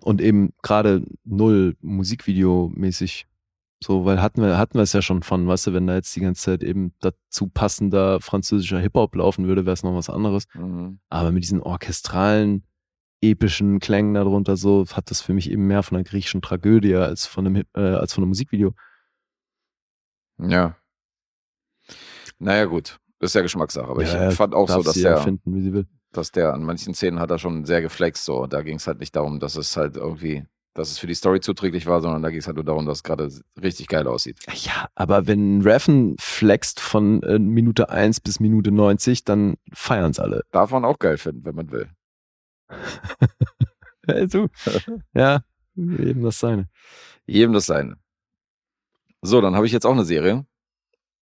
Und 0.00 0.20
eben 0.20 0.52
gerade 0.62 1.04
null 1.24 1.76
Musikvideo-mäßig. 1.82 3.26
So, 3.84 4.04
weil 4.04 4.22
hatten 4.22 4.42
wir, 4.42 4.58
hatten 4.58 4.78
wir 4.78 4.82
es 4.82 4.92
ja 4.92 5.02
schon 5.02 5.22
von, 5.22 5.46
weißt 5.46 5.66
du, 5.66 5.72
wenn 5.74 5.88
da 5.88 5.94
jetzt 5.94 6.14
die 6.14 6.20
ganze 6.20 6.42
Zeit 6.42 6.62
eben 6.62 6.92
dazu 7.00 7.48
passender 7.48 8.20
französischer 8.20 8.78
Hip-Hop 8.78 9.16
laufen 9.16 9.46
würde, 9.46 9.66
wäre 9.66 9.74
es 9.74 9.82
noch 9.82 9.94
was 9.94 10.08
anderes. 10.08 10.46
Mhm. 10.54 11.00
Aber 11.10 11.32
mit 11.32 11.42
diesen 11.42 11.60
orchestralen, 11.60 12.62
epischen 13.22 13.78
Klängen 13.78 14.14
darunter, 14.14 14.56
so 14.56 14.84
hat 14.92 15.10
das 15.10 15.20
für 15.20 15.32
mich 15.32 15.50
eben 15.50 15.66
mehr 15.66 15.82
von 15.82 15.96
einer 15.96 16.04
griechischen 16.04 16.42
Tragödie 16.42 16.96
als 16.96 17.24
von 17.26 17.46
einem, 17.46 17.62
äh, 17.74 17.80
als 17.80 18.12
von 18.12 18.22
einem 18.24 18.28
Musikvideo. 18.30 18.74
Ja. 20.38 20.76
Naja, 22.38 22.64
gut. 22.64 22.98
Ist 23.20 23.34
ja 23.34 23.42
Geschmackssache. 23.42 23.88
Aber 23.88 24.02
Ja, 24.02 24.30
ich 24.30 24.34
fand 24.34 24.54
auch 24.54 24.68
so, 24.68 24.82
dass 24.82 24.94
der, 24.94 25.18
finden, 25.18 25.54
wie 25.54 25.62
sie 25.62 25.72
will. 25.72 25.86
dass 26.12 26.32
der 26.32 26.52
an 26.54 26.64
manchen 26.64 26.94
Szenen 26.94 27.20
hat 27.20 27.30
er 27.30 27.38
schon 27.38 27.64
sehr 27.64 27.80
geflext. 27.80 28.24
So. 28.24 28.46
Da 28.46 28.62
ging 28.62 28.76
es 28.76 28.86
halt 28.86 28.98
nicht 28.98 29.14
darum, 29.14 29.38
dass 29.38 29.54
es 29.54 29.76
halt 29.76 29.96
irgendwie, 29.96 30.44
dass 30.74 30.90
es 30.90 30.98
für 30.98 31.06
die 31.06 31.14
Story 31.14 31.40
zuträglich 31.40 31.86
war, 31.86 32.00
sondern 32.00 32.22
da 32.22 32.30
ging 32.30 32.40
es 32.40 32.46
halt 32.48 32.56
nur 32.56 32.64
darum, 32.64 32.84
dass 32.86 32.98
es 32.98 33.02
gerade 33.04 33.30
richtig 33.62 33.86
geil 33.86 34.08
aussieht. 34.08 34.40
Ja, 34.52 34.88
aber 34.96 35.28
wenn 35.28 35.62
Reffen 35.62 36.16
flext 36.18 36.80
von 36.80 37.22
äh, 37.22 37.38
Minute 37.38 37.90
1 37.90 38.20
bis 38.20 38.40
Minute 38.40 38.72
90, 38.72 39.24
dann 39.24 39.54
feiern 39.72 40.10
es 40.10 40.18
alle. 40.18 40.42
Darf 40.50 40.72
man 40.72 40.84
auch 40.84 40.98
geil 40.98 41.18
finden, 41.18 41.44
wenn 41.44 41.54
man 41.54 41.70
will. 41.70 41.88
Hey, 44.06 44.26
du. 44.26 44.48
ja, 45.14 45.44
eben 45.76 46.22
das 46.24 46.40
seine. 46.40 46.68
Jedem 47.24 47.52
das 47.52 47.66
seine. 47.66 47.98
So, 49.20 49.40
dann 49.40 49.54
habe 49.54 49.64
ich 49.64 49.72
jetzt 49.72 49.86
auch 49.86 49.92
eine 49.92 50.04
Serie. 50.04 50.44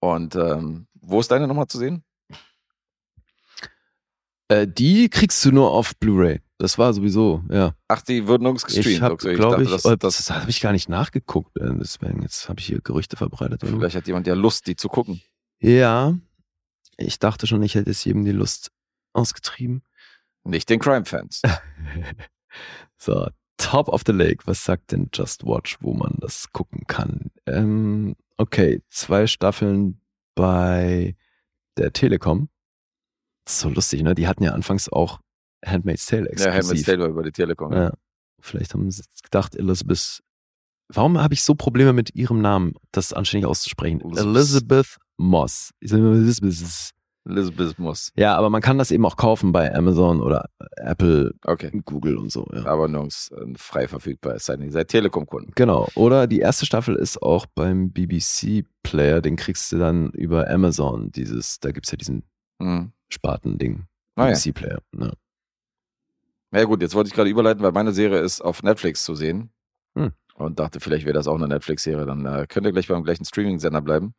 Und 0.00 0.34
ähm, 0.34 0.86
wo 0.94 1.20
ist 1.20 1.30
deine 1.30 1.46
nochmal 1.46 1.66
zu 1.66 1.76
sehen? 1.76 2.02
Äh, 4.48 4.66
die 4.66 5.10
kriegst 5.10 5.44
du 5.44 5.52
nur 5.52 5.70
auf 5.70 5.94
Blu-ray. 5.96 6.40
Das 6.58 6.76
war 6.76 6.92
sowieso, 6.92 7.42
ja. 7.50 7.74
Ach, 7.88 8.02
die 8.02 8.26
würden 8.26 8.42
nirgends 8.42 8.64
gestreamt. 8.64 8.86
Ich 8.86 9.00
habe, 9.00 9.14
Okay, 9.14 9.34
glaube 9.34 9.62
ich, 9.62 9.70
dachte, 9.70 9.88
oh, 9.88 9.96
das, 9.96 10.16
das, 10.16 10.26
das, 10.26 10.36
habe 10.40 10.50
ich 10.50 10.60
gar 10.60 10.72
nicht 10.72 10.88
nachgeguckt. 10.88 11.56
äh, 11.58 11.70
Deswegen, 11.78 12.22
jetzt 12.22 12.48
habe 12.48 12.60
ich 12.60 12.66
hier 12.66 12.80
Gerüchte 12.80 13.16
verbreitet. 13.16 13.60
vielleicht 13.62 13.96
hat 13.96 14.06
jemand 14.06 14.26
ja 14.26 14.34
Lust, 14.34 14.66
die 14.66 14.76
zu 14.76 14.88
gucken. 14.88 15.22
Ja, 15.60 16.14
ich 16.96 17.18
dachte 17.18 17.46
schon, 17.46 17.62
ich 17.62 17.74
hätte 17.76 17.90
es 17.90 18.04
jedem 18.04 18.24
die 18.24 18.32
Lust 18.32 18.72
ausgetrieben. 19.12 19.82
Nicht 20.50 20.68
den 20.68 20.78
Crime-Fans. 20.80 21.42
So, 23.02 23.30
Top 23.56 23.88
of 23.88 24.02
the 24.06 24.12
Lake. 24.12 24.46
Was 24.46 24.64
sagt 24.64 24.92
denn 24.92 25.08
Just 25.12 25.44
Watch, 25.44 25.78
wo 25.80 25.94
man 25.94 26.16
das 26.20 26.52
gucken 26.52 26.86
kann? 26.86 27.30
Ähm, 27.46 28.14
okay, 28.36 28.82
zwei 28.88 29.26
Staffeln 29.26 30.00
bei 30.34 31.16
der 31.78 31.92
Telekom. 31.92 32.50
Das 33.44 33.54
ist 33.54 33.60
so 33.60 33.68
lustig, 33.70 34.02
ne? 34.02 34.14
Die 34.14 34.26
hatten 34.26 34.42
ja 34.42 34.52
anfangs 34.52 34.90
auch 34.90 35.20
Handmaid's 35.64 36.04
Tale 36.04 36.24
ja, 36.24 36.30
exklusiv. 36.30 36.54
Handmaid's 36.54 36.82
Tale 36.84 36.98
war 37.00 37.08
über 37.08 37.22
die 37.22 37.32
Telekom. 37.32 37.72
Ja. 37.72 37.92
Vielleicht 38.40 38.74
haben 38.74 38.90
sie 38.90 39.02
jetzt 39.02 39.22
gedacht, 39.22 39.54
Elizabeth. 39.54 40.22
Warum 40.88 41.18
habe 41.18 41.32
ich 41.32 41.42
so 41.42 41.54
Probleme 41.54 41.92
mit 41.92 42.14
ihrem 42.14 42.42
Namen, 42.42 42.74
das 42.92 43.12
anständig 43.12 43.46
auszusprechen? 43.46 44.00
Elizabeth. 44.00 44.26
Elizabeth 44.26 44.98
Moss. 45.16 45.72
Elizabeth. 45.80 46.92
Moss. 47.78 48.12
Ja, 48.16 48.36
aber 48.36 48.50
man 48.50 48.62
kann 48.62 48.78
das 48.78 48.90
eben 48.90 49.04
auch 49.04 49.16
kaufen 49.16 49.52
bei 49.52 49.74
Amazon 49.74 50.20
oder 50.20 50.46
Apple, 50.76 51.32
Okay. 51.44 51.70
Google 51.84 52.16
und 52.16 52.32
so. 52.32 52.46
Ja. 52.52 52.64
Aber 52.66 52.88
nirgends 52.88 53.30
äh, 53.30 53.44
frei 53.56 53.88
verfügbar. 53.88 54.34
Es 54.36 54.46
sei 54.46 54.56
denn, 54.56 54.66
ihr 54.66 54.72
seid 54.72 54.88
Telekom-Kunden. 54.88 55.52
Genau. 55.54 55.88
Oder 55.94 56.26
die 56.26 56.40
erste 56.40 56.66
Staffel 56.66 56.96
ist 56.96 57.22
auch 57.22 57.46
beim 57.46 57.92
BBC-Player, 57.92 59.20
den 59.20 59.36
kriegst 59.36 59.70
du 59.72 59.78
dann 59.78 60.10
über 60.10 60.48
Amazon. 60.48 61.10
Dieses, 61.12 61.60
da 61.60 61.70
gibt's 61.72 61.90
ja 61.90 61.96
diesen 61.98 62.22
Mhm. 62.58 62.92
Sparten-Ding. 63.10 63.84
Ah, 64.16 64.26
ja. 64.28 64.32
BBC-Player. 64.34 64.78
Ne? 64.92 65.12
Na 66.50 66.58
ja, 66.58 66.64
gut, 66.64 66.82
jetzt 66.82 66.94
wollte 66.94 67.08
ich 67.08 67.14
gerade 67.14 67.30
überleiten, 67.30 67.62
weil 67.62 67.72
meine 67.72 67.92
Serie 67.92 68.18
ist 68.20 68.40
auf 68.40 68.62
Netflix 68.62 69.04
zu 69.04 69.14
sehen. 69.14 69.50
Hm. 69.94 70.12
Und 70.34 70.58
dachte, 70.58 70.80
vielleicht 70.80 71.04
wäre 71.04 71.14
das 71.14 71.28
auch 71.28 71.36
eine 71.36 71.48
Netflix-Serie. 71.48 72.06
Dann 72.06 72.24
äh, 72.26 72.46
könnt 72.48 72.66
ihr 72.66 72.72
gleich 72.72 72.88
beim 72.88 73.04
gleichen 73.04 73.24
Streaming-Sender 73.24 73.80
bleiben. 73.82 74.14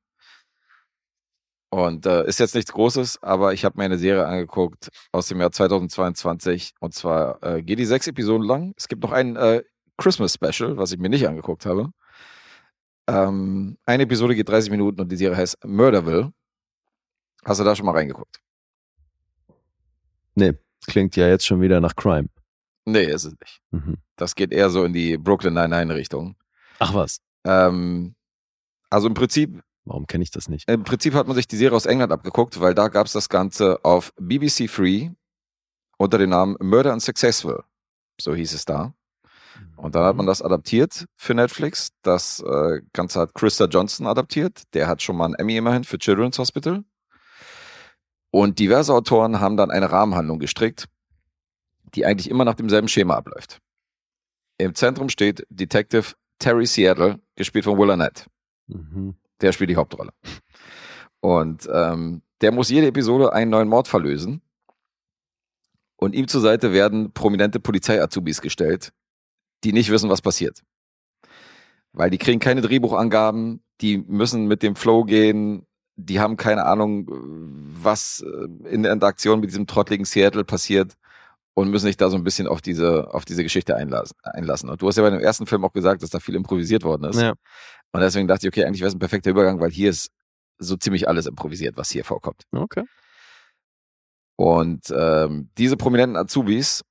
Und 1.73 2.05
äh, 2.05 2.27
ist 2.27 2.39
jetzt 2.39 2.53
nichts 2.53 2.73
Großes, 2.73 3.23
aber 3.23 3.53
ich 3.53 3.63
habe 3.63 3.77
mir 3.77 3.85
eine 3.85 3.97
Serie 3.97 4.25
angeguckt 4.25 4.89
aus 5.13 5.29
dem 5.29 5.39
Jahr 5.39 5.53
2022. 5.53 6.73
Und 6.81 6.93
zwar 6.93 7.41
äh, 7.41 7.63
geht 7.63 7.79
die 7.79 7.85
sechs 7.85 8.07
Episoden 8.07 8.45
lang. 8.45 8.73
Es 8.75 8.89
gibt 8.89 9.01
noch 9.03 9.13
ein 9.13 9.37
äh, 9.37 9.63
Christmas-Special, 9.97 10.75
was 10.75 10.91
ich 10.91 10.99
mir 10.99 11.07
nicht 11.07 11.25
angeguckt 11.25 11.65
habe. 11.65 11.93
Ähm, 13.07 13.77
eine 13.85 14.03
Episode 14.03 14.35
geht 14.35 14.49
30 14.49 14.69
Minuten 14.69 14.99
und 14.99 15.09
die 15.09 15.15
Serie 15.15 15.37
heißt 15.37 15.65
Murderville. 15.65 16.33
Hast 17.45 17.61
du 17.61 17.63
da 17.63 17.73
schon 17.73 17.85
mal 17.85 17.93
reingeguckt? 17.93 18.41
Nee, 20.35 20.53
klingt 20.87 21.15
ja 21.15 21.29
jetzt 21.29 21.45
schon 21.45 21.61
wieder 21.61 21.79
nach 21.79 21.95
Crime. 21.95 22.27
Nee, 22.83 23.05
ist 23.05 23.23
es 23.23 23.35
nicht. 23.39 23.61
Mhm. 23.71 23.97
Das 24.17 24.35
geht 24.35 24.51
eher 24.51 24.69
so 24.69 24.83
in 24.83 24.91
die 24.91 25.17
Brooklyn 25.17 25.53
Nine-Nine-Richtung. 25.53 26.35
Ach 26.79 26.93
was. 26.93 27.21
Ähm, 27.45 28.15
also 28.89 29.07
im 29.07 29.13
Prinzip 29.13 29.63
Warum 29.85 30.05
kenne 30.05 30.23
ich 30.23 30.31
das 30.31 30.47
nicht? 30.47 30.69
Im 30.69 30.83
Prinzip 30.83 31.13
hat 31.13 31.27
man 31.27 31.35
sich 31.35 31.47
die 31.47 31.57
Serie 31.57 31.75
aus 31.75 31.85
England 31.85 32.11
abgeguckt, 32.11 32.59
weil 32.59 32.75
da 32.75 32.87
gab 32.87 33.07
es 33.07 33.13
das 33.13 33.29
Ganze 33.29 33.83
auf 33.83 34.13
BBC 34.17 34.69
Free 34.69 35.09
unter 35.97 36.17
dem 36.17 36.29
Namen 36.29 36.55
Murder 36.59 36.93
and 36.93 37.01
Successful. 37.01 37.63
So 38.19 38.35
hieß 38.35 38.53
es 38.53 38.65
da. 38.65 38.93
Und 39.75 39.95
dann 39.95 40.05
hat 40.05 40.15
man 40.15 40.27
das 40.27 40.41
adaptiert 40.41 41.05
für 41.15 41.33
Netflix. 41.33 41.89
Das 42.03 42.39
äh, 42.39 42.81
Ganze 42.93 43.19
hat 43.19 43.33
Krista 43.33 43.65
Johnson 43.65 44.07
adaptiert. 44.07 44.63
Der 44.73 44.87
hat 44.87 45.01
schon 45.01 45.17
mal 45.17 45.25
einen 45.25 45.35
Emmy 45.35 45.57
immerhin 45.57 45.83
für 45.83 45.97
Children's 45.97 46.37
Hospital. 46.37 46.83
Und 48.31 48.59
diverse 48.59 48.93
Autoren 48.93 49.39
haben 49.39 49.57
dann 49.57 49.71
eine 49.71 49.91
Rahmenhandlung 49.91 50.39
gestrickt, 50.39 50.87
die 51.95 52.05
eigentlich 52.05 52.29
immer 52.29 52.45
nach 52.45 52.53
demselben 52.53 52.87
Schema 52.87 53.15
abläuft. 53.15 53.59
Im 54.57 54.75
Zentrum 54.75 55.09
steht 55.09 55.45
Detective 55.49 56.13
Terry 56.39 56.65
Seattle, 56.65 57.19
gespielt 57.35 57.65
von 57.65 57.77
Will 57.77 57.91
Arnett. 57.91 58.27
Mhm. 58.67 59.15
Der 59.41 59.51
spielt 59.51 59.69
die 59.69 59.75
Hauptrolle. 59.75 60.11
Und 61.19 61.69
ähm, 61.71 62.21
der 62.41 62.51
muss 62.51 62.69
jede 62.69 62.87
Episode 62.87 63.33
einen 63.33 63.51
neuen 63.51 63.67
Mord 63.67 63.87
verlösen. 63.87 64.41
Und 65.95 66.15
ihm 66.15 66.27
zur 66.27 66.41
Seite 66.41 66.73
werden 66.73 67.13
prominente 67.13 67.59
Polizei-Azubis 67.59 68.41
gestellt, 68.41 68.91
die 69.63 69.73
nicht 69.73 69.91
wissen, 69.91 70.09
was 70.09 70.21
passiert. 70.21 70.63
Weil 71.93 72.09
die 72.09 72.17
kriegen 72.17 72.39
keine 72.39 72.61
Drehbuchangaben, 72.61 73.63
die 73.81 73.99
müssen 73.99 74.47
mit 74.47 74.63
dem 74.63 74.75
Flow 74.75 75.03
gehen, 75.03 75.67
die 75.95 76.19
haben 76.19 76.37
keine 76.37 76.65
Ahnung, 76.65 77.07
was 77.09 78.23
äh, 78.25 78.69
in 78.69 78.83
der 78.83 78.93
Interaktion 78.93 79.39
mit 79.39 79.51
diesem 79.51 79.67
trottligen 79.67 80.05
Seattle 80.05 80.43
passiert 80.43 80.95
und 81.53 81.69
müssen 81.69 81.85
sich 81.85 81.97
da 81.97 82.09
so 82.09 82.17
ein 82.17 82.23
bisschen 82.23 82.47
auf 82.47 82.61
diese, 82.61 83.13
auf 83.13 83.25
diese 83.25 83.43
Geschichte 83.43 83.75
einlassen, 83.75 84.17
einlassen. 84.23 84.69
Und 84.69 84.81
du 84.81 84.87
hast 84.87 84.97
ja 84.97 85.03
bei 85.03 85.09
dem 85.09 85.19
ersten 85.19 85.45
Film 85.47 85.65
auch 85.65 85.73
gesagt, 85.73 86.01
dass 86.01 86.09
da 86.09 86.19
viel 86.19 86.35
improvisiert 86.35 86.83
worden 86.83 87.05
ist. 87.05 87.19
Ja. 87.19 87.33
Und 87.91 88.01
deswegen 88.01 88.27
dachte 88.27 88.47
ich, 88.47 88.53
okay, 88.53 88.65
eigentlich 88.65 88.81
wäre 88.81 88.89
es 88.89 88.95
ein 88.95 88.99
perfekter 88.99 89.31
Übergang, 89.31 89.59
weil 89.59 89.69
hier 89.69 89.89
ist 89.89 90.11
so 90.59 90.77
ziemlich 90.77 91.07
alles 91.07 91.25
improvisiert, 91.25 91.75
was 91.77 91.89
hier 91.89 92.05
vorkommt. 92.05 92.43
Okay. 92.51 92.83
Und 94.37 94.93
ähm, 94.95 95.49
diese 95.57 95.77
prominenten 95.77 96.15
Azubis, 96.15 96.83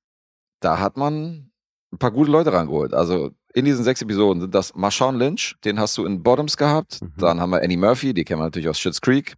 da 0.59 0.79
hat 0.79 0.95
man 0.95 1.51
ein 1.91 1.97
paar 1.97 2.11
gute 2.11 2.31
Leute 2.31 2.53
rangeholt. 2.53 2.93
Also 2.93 3.31
in 3.53 3.65
diesen 3.65 3.83
sechs 3.83 4.01
Episoden 4.01 4.41
sind 4.41 4.55
das 4.55 4.73
Marshawn 4.75 5.17
Lynch, 5.17 5.55
den 5.65 5.79
hast 5.79 5.97
du 5.97 6.05
in 6.05 6.23
Bottoms 6.23 6.55
gehabt. 6.55 7.01
Mhm. 7.01 7.13
Dann 7.17 7.41
haben 7.41 7.49
wir 7.49 7.61
Annie 7.61 7.77
Murphy, 7.77 8.13
die 8.13 8.23
kennen 8.23 8.39
wir 8.39 8.45
natürlich 8.45 8.69
aus 8.69 8.79
Schitt's 8.79 9.01
Creek. 9.01 9.35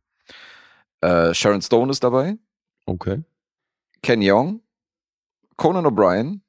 Äh, 1.01 1.33
Sharon 1.33 1.61
Stone 1.61 1.91
ist 1.91 2.03
dabei. 2.03 2.37
Okay. 2.85 3.23
Ken 4.01 4.19
Young, 4.21 4.61
Conan 5.57 5.85
O'Brien 5.85 6.41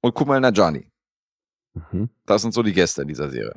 und 0.00 0.14
Kumail 0.14 0.40
Najani. 0.40 0.90
Mhm. 1.74 2.10
Das 2.26 2.42
sind 2.42 2.54
so 2.54 2.62
die 2.62 2.72
Gäste 2.72 3.02
in 3.02 3.08
dieser 3.08 3.30
Serie. 3.30 3.54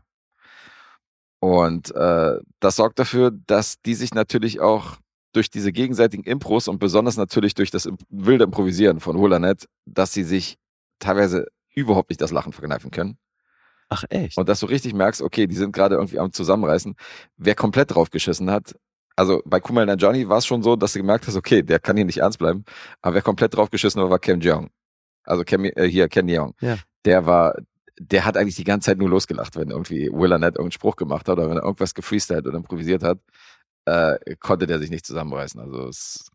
Und 1.39 1.93
äh, 1.95 2.39
das 2.59 2.75
sorgt 2.75 2.99
dafür, 2.99 3.31
dass 3.31 3.79
die 3.81 3.93
sich 3.93 4.13
natürlich 4.13 4.59
auch 4.59 4.97
durch 5.33 5.49
diese 5.51 5.71
gegenseitigen 5.71 6.23
Impros 6.23 6.67
und 6.67 6.79
besonders 6.79 7.17
natürlich 7.17 7.53
durch 7.53 7.69
das 7.69 7.87
wilde 8.09 8.45
Improvisieren 8.45 8.99
von 8.99 9.21
Will 9.21 9.33
Arnett, 9.33 9.67
dass 9.85 10.13
sie 10.13 10.23
sich 10.23 10.57
teilweise 10.99 11.45
überhaupt 11.75 12.09
nicht 12.09 12.21
das 12.21 12.31
Lachen 12.31 12.53
verkneifen 12.53 12.89
können. 12.89 13.19
Ach 13.89 14.03
echt? 14.09 14.37
Und 14.37 14.49
dass 14.49 14.59
du 14.59 14.65
richtig 14.65 14.93
merkst, 14.93 15.21
okay, 15.21 15.47
die 15.47 15.55
sind 15.55 15.71
gerade 15.73 15.95
irgendwie 15.95 16.19
am 16.19 16.33
Zusammenreißen. 16.33 16.95
Wer 17.37 17.55
komplett 17.55 17.93
draufgeschissen 17.93 18.49
hat, 18.49 18.75
also 19.17 19.41
bei 19.45 19.59
Kumail 19.59 19.85
Nanjiani 19.85 20.29
war 20.29 20.37
es 20.37 20.45
schon 20.45 20.63
so, 20.63 20.75
dass 20.75 20.93
du 20.93 20.99
gemerkt 20.99 21.27
hast, 21.27 21.35
okay, 21.35 21.63
der 21.63 21.79
kann 21.79 21.97
hier 21.97 22.05
nicht 22.05 22.19
ernst 22.19 22.39
bleiben. 22.39 22.63
Aber 23.01 23.15
wer 23.15 23.21
komplett 23.21 23.55
draufgeschissen 23.55 24.01
war, 24.01 24.09
war 24.09 24.19
Ken 24.19 24.39
Jeong. 24.39 24.69
Also 25.23 25.43
Ken, 25.43 25.65
äh, 25.65 25.87
hier, 25.89 26.07
Ken 26.07 26.27
Jeong. 26.27 26.53
Ja. 26.61 26.77
Der 27.03 27.25
war, 27.25 27.55
der 27.99 28.25
hat 28.25 28.37
eigentlich 28.37 28.55
die 28.55 28.63
ganze 28.63 28.85
Zeit 28.85 28.99
nur 28.99 29.09
losgelacht, 29.09 29.55
wenn 29.55 29.71
irgendwie 29.71 30.09
Will 30.11 30.31
Arnett 30.31 30.55
irgendeinen 30.55 30.71
Spruch 30.71 30.95
gemacht 30.95 31.27
hat 31.27 31.37
oder 31.37 31.49
wenn 31.49 31.57
er 31.57 31.63
irgendwas 31.63 31.95
gefreestylt 31.95 32.45
oder 32.45 32.57
improvisiert 32.57 33.03
hat, 33.03 33.19
äh, 33.85 34.35
konnte 34.39 34.67
der 34.67 34.79
sich 34.79 34.91
nicht 34.91 35.05
zusammenreißen. 35.05 35.59
Also 35.59 35.87
es, 35.87 36.29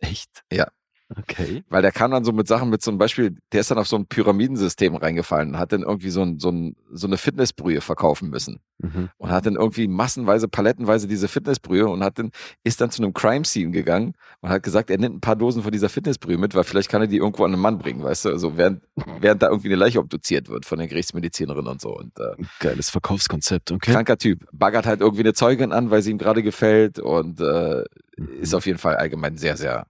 Echt? 0.00 0.44
Ja. 0.52 0.68
Okay. 1.16 1.64
weil 1.70 1.80
der 1.80 1.90
kam 1.90 2.10
dann 2.10 2.22
so 2.24 2.32
mit 2.32 2.46
Sachen 2.48 2.68
mit 2.68 2.82
zum 2.82 2.98
Beispiel, 2.98 3.36
der 3.52 3.60
ist 3.62 3.70
dann 3.70 3.78
auf 3.78 3.88
so 3.88 3.96
ein 3.96 4.06
Pyramidensystem 4.06 4.94
reingefallen 4.94 5.50
und 5.50 5.58
hat 5.58 5.72
dann 5.72 5.82
irgendwie 5.82 6.10
so, 6.10 6.20
ein, 6.22 6.38
so, 6.38 6.50
ein, 6.50 6.76
so 6.92 7.06
eine 7.06 7.16
Fitnessbrühe 7.16 7.80
verkaufen 7.80 8.28
müssen 8.30 8.60
Mhm. 8.80 9.08
und 9.16 9.30
hat 9.30 9.44
dann 9.44 9.56
irgendwie 9.56 9.88
massenweise, 9.88 10.46
palettenweise 10.46 11.08
diese 11.08 11.26
Fitnessbrühe 11.26 11.88
und 11.88 12.04
hat 12.04 12.16
dann, 12.20 12.30
ist 12.62 12.80
dann 12.80 12.92
zu 12.92 13.02
einem 13.02 13.12
Crime 13.12 13.44
Scene 13.44 13.72
gegangen 13.72 14.14
und 14.40 14.50
hat 14.50 14.62
gesagt, 14.62 14.88
er 14.90 14.98
nimmt 14.98 15.16
ein 15.16 15.20
paar 15.20 15.34
Dosen 15.34 15.64
von 15.64 15.72
dieser 15.72 15.88
Fitnessbrühe 15.88 16.38
mit, 16.38 16.54
weil 16.54 16.62
vielleicht 16.62 16.88
kann 16.88 17.00
er 17.00 17.08
die 17.08 17.16
irgendwo 17.16 17.44
an 17.44 17.52
einen 17.54 17.60
Mann 17.60 17.78
bringen, 17.78 18.04
weißt 18.04 18.26
du, 18.26 18.28
also 18.28 18.56
während, 18.56 18.82
während 19.20 19.42
da 19.42 19.48
irgendwie 19.48 19.66
eine 19.68 19.74
Leiche 19.76 19.98
obduziert 19.98 20.48
wird 20.48 20.64
von 20.64 20.78
der 20.78 20.86
Gerichtsmedizinerin 20.86 21.66
und 21.66 21.80
so 21.80 21.96
und 21.96 22.12
äh, 22.20 22.36
Geiles 22.60 22.90
Verkaufskonzept, 22.90 23.72
okay. 23.72 23.90
kranker 23.92 24.16
Typ, 24.16 24.46
baggert 24.52 24.86
halt 24.86 25.00
irgendwie 25.00 25.22
eine 25.22 25.34
Zeugin 25.34 25.72
an, 25.72 25.90
weil 25.90 26.02
sie 26.02 26.12
ihm 26.12 26.18
gerade 26.18 26.42
gefällt 26.44 26.98
und 27.00 27.40
äh, 27.40 27.82
Mhm. 28.16 28.28
ist 28.40 28.52
auf 28.54 28.66
jeden 28.66 28.78
Fall 28.78 28.96
allgemein 28.96 29.36
sehr, 29.36 29.56
sehr, 29.56 29.86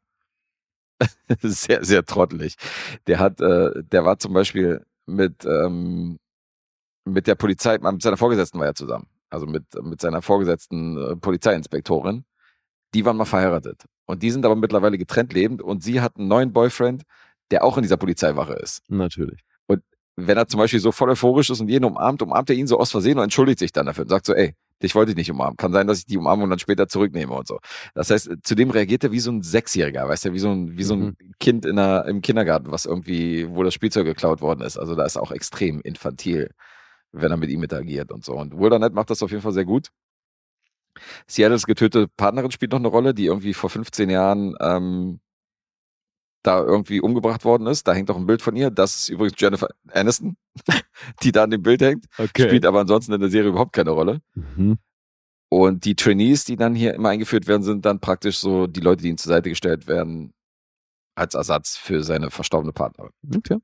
sehr, 1.42 1.84
sehr 1.84 2.04
trottelig. 2.04 2.56
Der 3.06 3.18
hat, 3.18 3.40
äh, 3.40 3.70
der 3.84 4.04
war 4.04 4.18
zum 4.18 4.32
Beispiel 4.32 4.84
mit, 5.06 5.44
ähm, 5.44 6.18
mit 7.04 7.26
der 7.26 7.34
Polizei, 7.34 7.78
mit 7.78 8.02
seiner 8.02 8.16
Vorgesetzten 8.16 8.58
war 8.58 8.66
er 8.66 8.74
zusammen. 8.74 9.06
Also 9.30 9.46
mit, 9.46 9.64
mit 9.82 10.00
seiner 10.00 10.22
vorgesetzten 10.22 10.96
äh, 10.96 11.16
Polizeiinspektorin. 11.16 12.24
Die 12.94 13.04
waren 13.04 13.16
mal 13.16 13.26
verheiratet. 13.26 13.84
Und 14.06 14.22
die 14.22 14.30
sind 14.30 14.44
aber 14.46 14.56
mittlerweile 14.56 14.96
getrennt 14.96 15.34
lebend 15.34 15.60
und 15.60 15.82
sie 15.82 16.00
hat 16.00 16.16
einen 16.16 16.28
neuen 16.28 16.52
Boyfriend, 16.52 17.02
der 17.50 17.62
auch 17.62 17.76
in 17.76 17.82
dieser 17.82 17.98
Polizeiwache 17.98 18.54
ist. 18.54 18.82
Natürlich. 18.88 19.44
Wenn 20.20 20.36
er 20.36 20.48
zum 20.48 20.58
Beispiel 20.58 20.80
so 20.80 20.90
voll 20.90 21.10
euphorisch 21.10 21.48
ist 21.48 21.60
und 21.60 21.68
jeden 21.68 21.84
umarmt, 21.84 22.22
umarmt 22.22 22.50
er 22.50 22.56
ihn 22.56 22.66
so 22.66 22.76
aus 22.76 22.90
Versehen 22.90 23.18
und 23.18 23.24
entschuldigt 23.24 23.60
sich 23.60 23.70
dann 23.70 23.86
dafür 23.86 24.02
und 24.02 24.08
sagt 24.08 24.26
so, 24.26 24.34
ey, 24.34 24.56
dich 24.82 24.94
wollte 24.94 25.12
ich 25.12 25.16
nicht 25.16 25.30
umarmen. 25.30 25.56
Kann 25.56 25.72
sein, 25.72 25.86
dass 25.86 25.98
ich 25.98 26.06
die 26.06 26.18
Umarmung 26.18 26.48
dann 26.50 26.58
später 26.58 26.88
zurücknehme 26.88 27.32
und 27.32 27.46
so. 27.46 27.58
Das 27.94 28.10
heißt, 28.10 28.30
zudem 28.42 28.70
reagiert 28.70 29.04
er 29.04 29.12
wie 29.12 29.20
so 29.20 29.30
ein 29.30 29.42
Sechsjähriger, 29.42 30.08
weißt 30.08 30.26
du, 30.26 30.32
wie 30.32 30.38
so 30.38 30.50
ein, 30.50 30.76
wie 30.76 30.84
so 30.84 30.94
ein 30.94 31.16
Kind 31.40 31.66
in 31.66 31.76
der, 31.76 32.04
im 32.06 32.20
Kindergarten, 32.20 32.70
was 32.70 32.86
irgendwie, 32.86 33.48
wo 33.50 33.62
das 33.62 33.74
Spielzeug 33.74 34.06
geklaut 34.06 34.40
worden 34.40 34.62
ist. 34.62 34.78
Also 34.78 34.94
da 34.94 35.04
ist 35.04 35.16
auch 35.16 35.32
extrem 35.32 35.80
infantil, 35.80 36.50
wenn 37.12 37.30
er 37.30 37.36
mit 37.36 37.50
ihm 37.50 37.62
interagiert 37.62 38.12
und 38.12 38.24
so. 38.24 38.34
Und 38.34 38.58
Will 38.58 38.72
Arnett 38.72 38.94
macht 38.94 39.10
das 39.10 39.22
auf 39.22 39.30
jeden 39.30 39.42
Fall 39.42 39.52
sehr 39.52 39.64
gut. 39.64 39.88
Seattles 41.26 41.66
getötete 41.66 42.08
Partnerin 42.08 42.50
spielt 42.50 42.72
noch 42.72 42.78
eine 42.78 42.88
Rolle, 42.88 43.14
die 43.14 43.26
irgendwie 43.26 43.54
vor 43.54 43.70
15 43.70 44.10
Jahren 44.10 44.54
ähm, 44.60 45.20
da 46.48 46.64
irgendwie 46.64 47.00
umgebracht 47.00 47.44
worden 47.44 47.66
ist. 47.66 47.86
Da 47.86 47.92
hängt 47.92 48.10
auch 48.10 48.16
ein 48.16 48.26
Bild 48.26 48.40
von 48.40 48.56
ihr. 48.56 48.70
Das 48.70 48.96
ist 48.96 49.08
übrigens 49.10 49.34
Jennifer 49.38 49.68
Aniston, 49.92 50.36
die 51.22 51.30
da 51.30 51.44
an 51.44 51.50
dem 51.50 51.62
Bild 51.62 51.82
hängt. 51.82 52.06
Okay. 52.16 52.46
Spielt 52.46 52.64
aber 52.64 52.80
ansonsten 52.80 53.12
in 53.12 53.20
der 53.20 53.28
Serie 53.28 53.50
überhaupt 53.50 53.74
keine 53.74 53.90
Rolle. 53.90 54.22
Mhm. 54.34 54.78
Und 55.50 55.84
die 55.84 55.94
Trainees, 55.94 56.44
die 56.44 56.56
dann 56.56 56.74
hier 56.74 56.94
immer 56.94 57.10
eingeführt 57.10 57.46
werden, 57.46 57.62
sind 57.62 57.84
dann 57.84 58.00
praktisch 58.00 58.38
so 58.38 58.66
die 58.66 58.80
Leute, 58.80 59.02
die 59.02 59.08
ihnen 59.08 59.18
zur 59.18 59.30
Seite 59.30 59.50
gestellt 59.50 59.86
werden, 59.86 60.32
als 61.14 61.34
Ersatz 61.34 61.76
für 61.76 62.02
seine 62.02 62.30
verstorbene 62.30 62.72
Partnerin. 62.72 63.12
Okay. 63.34 63.58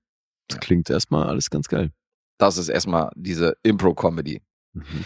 Das 0.48 0.61
klingt 0.61 0.90
erstmal 0.90 1.27
alles 1.27 1.48
ganz 1.48 1.69
geil. 1.69 1.90
Das 2.39 2.59
ist 2.59 2.69
erstmal 2.69 3.11
diese 3.16 3.56
Impro-Comedy. 3.62 4.43
Mhm. 4.74 5.05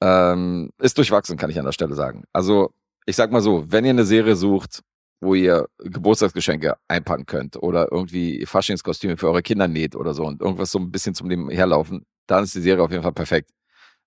Ähm, 0.00 0.70
ist 0.80 0.98
durchwachsen, 0.98 1.36
kann 1.36 1.50
ich 1.50 1.58
an 1.58 1.64
der 1.64 1.72
Stelle 1.72 1.94
sagen. 1.94 2.24
Also, 2.32 2.72
ich 3.06 3.14
sag 3.14 3.30
mal 3.30 3.40
so, 3.40 3.70
wenn 3.70 3.84
ihr 3.84 3.90
eine 3.90 4.04
Serie 4.04 4.34
sucht, 4.34 4.82
wo 5.24 5.34
ihr 5.34 5.66
Geburtstagsgeschenke 5.78 6.76
einpacken 6.88 7.26
könnt 7.26 7.56
oder 7.62 7.90
irgendwie 7.90 8.44
Faschingskostüme 8.46 9.16
für 9.16 9.28
eure 9.28 9.42
Kinder 9.42 9.66
näht 9.68 9.96
oder 9.96 10.14
so 10.14 10.24
und 10.24 10.40
irgendwas 10.40 10.70
so 10.70 10.78
ein 10.78 10.90
bisschen 10.90 11.14
zum 11.14 11.28
dem 11.28 11.48
herlaufen, 11.50 12.04
dann 12.26 12.44
ist 12.44 12.54
die 12.54 12.60
Serie 12.60 12.82
auf 12.84 12.90
jeden 12.90 13.02
Fall 13.02 13.12
perfekt. 13.12 13.50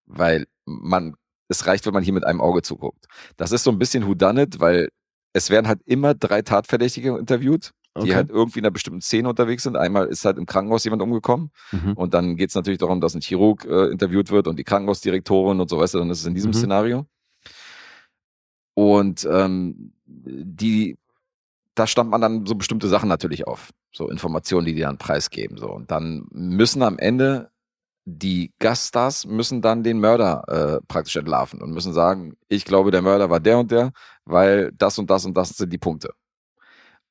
Weil 0.06 0.46
man, 0.66 1.16
es 1.50 1.66
reicht, 1.68 1.86
wenn 1.86 1.94
man 1.94 2.04
hier 2.04 2.14
mit 2.14 2.24
einem 2.26 2.42
Auge 2.42 2.62
zuguckt. 2.62 3.06
Das 3.36 3.52
ist 3.52 3.64
so 3.64 3.72
ein 3.72 3.80
bisschen 3.80 4.08
Whodunit, 4.08 4.60
weil 4.60 4.90
es 5.34 5.50
werden 5.50 5.68
halt 5.68 5.82
immer 5.86 6.14
drei 6.14 6.42
Tatverdächtige 6.42 7.18
interviewt, 7.18 7.72
die 7.98 8.02
Okay. 8.02 8.16
halt 8.16 8.30
irgendwie 8.30 8.60
in 8.60 8.66
einer 8.66 8.72
bestimmten 8.72 9.02
Szene 9.02 9.28
unterwegs 9.30 9.64
sind. 9.64 9.76
Einmal 9.76 10.08
ist 10.08 10.24
halt 10.24 10.38
im 10.38 10.46
Krankenhaus 10.46 10.84
jemand 10.84 11.02
umgekommen 11.02 11.52
Mhm. 11.72 11.94
und 11.94 12.14
dann 12.14 12.36
geht 12.38 12.50
es 12.50 12.56
natürlich 12.56 12.78
darum, 12.80 13.02
dass 13.02 13.16
ein 13.16 13.22
Chirurg 13.22 13.66
äh, 13.66 13.88
interviewt 13.92 14.30
wird 14.30 14.48
und 14.48 14.58
die 14.60 14.64
Krankenhausdirektorin 14.64 15.60
und 15.60 15.70
so, 15.70 15.80
weißt 15.80 15.96
du, 15.96 16.00
dann 16.00 16.10
ist 16.12 16.20
es 16.20 16.26
in 16.26 16.36
diesem 16.36 16.52
Mhm. 16.52 16.56
Szenario. 16.56 17.06
Und 18.76 19.28
ähm, 19.32 19.94
die, 20.06 20.98
da 21.78 21.88
stammt 21.88 22.10
man 22.10 22.22
dann 22.22 22.46
so 22.46 22.56
bestimmte 22.56 22.88
Sachen 22.88 23.10
natürlich 23.10 23.48
auf. 23.48 23.72
So 23.94 24.10
Informationen, 24.10 24.66
die 24.66 24.74
die 24.74 24.82
dann 24.82 24.98
preisgeben. 24.98 25.58
So. 25.58 25.70
Und 25.70 25.92
dann 25.92 26.26
müssen 26.32 26.82
am 26.82 26.98
Ende 26.98 27.52
die 28.10 28.54
Gaststars 28.60 29.26
müssen 29.26 29.62
dann 29.62 29.84
den 29.84 30.00
Mörder 30.00 30.44
äh, 30.48 30.86
praktisch 30.88 31.18
entlarven 31.18 31.62
und 31.62 31.72
müssen 31.72 31.92
sagen, 31.92 32.38
ich 32.48 32.64
glaube, 32.64 32.90
der 32.90 33.02
Mörder 33.02 33.30
war 33.30 33.42
der 33.42 33.60
und 33.60 33.70
der, 33.70 33.92
weil 34.24 34.72
das 34.72 34.98
und 34.98 35.10
das 35.10 35.26
und 35.26 35.36
das 35.36 35.50
sind 35.50 35.74
die 35.74 35.78
Punkte. 35.78 36.14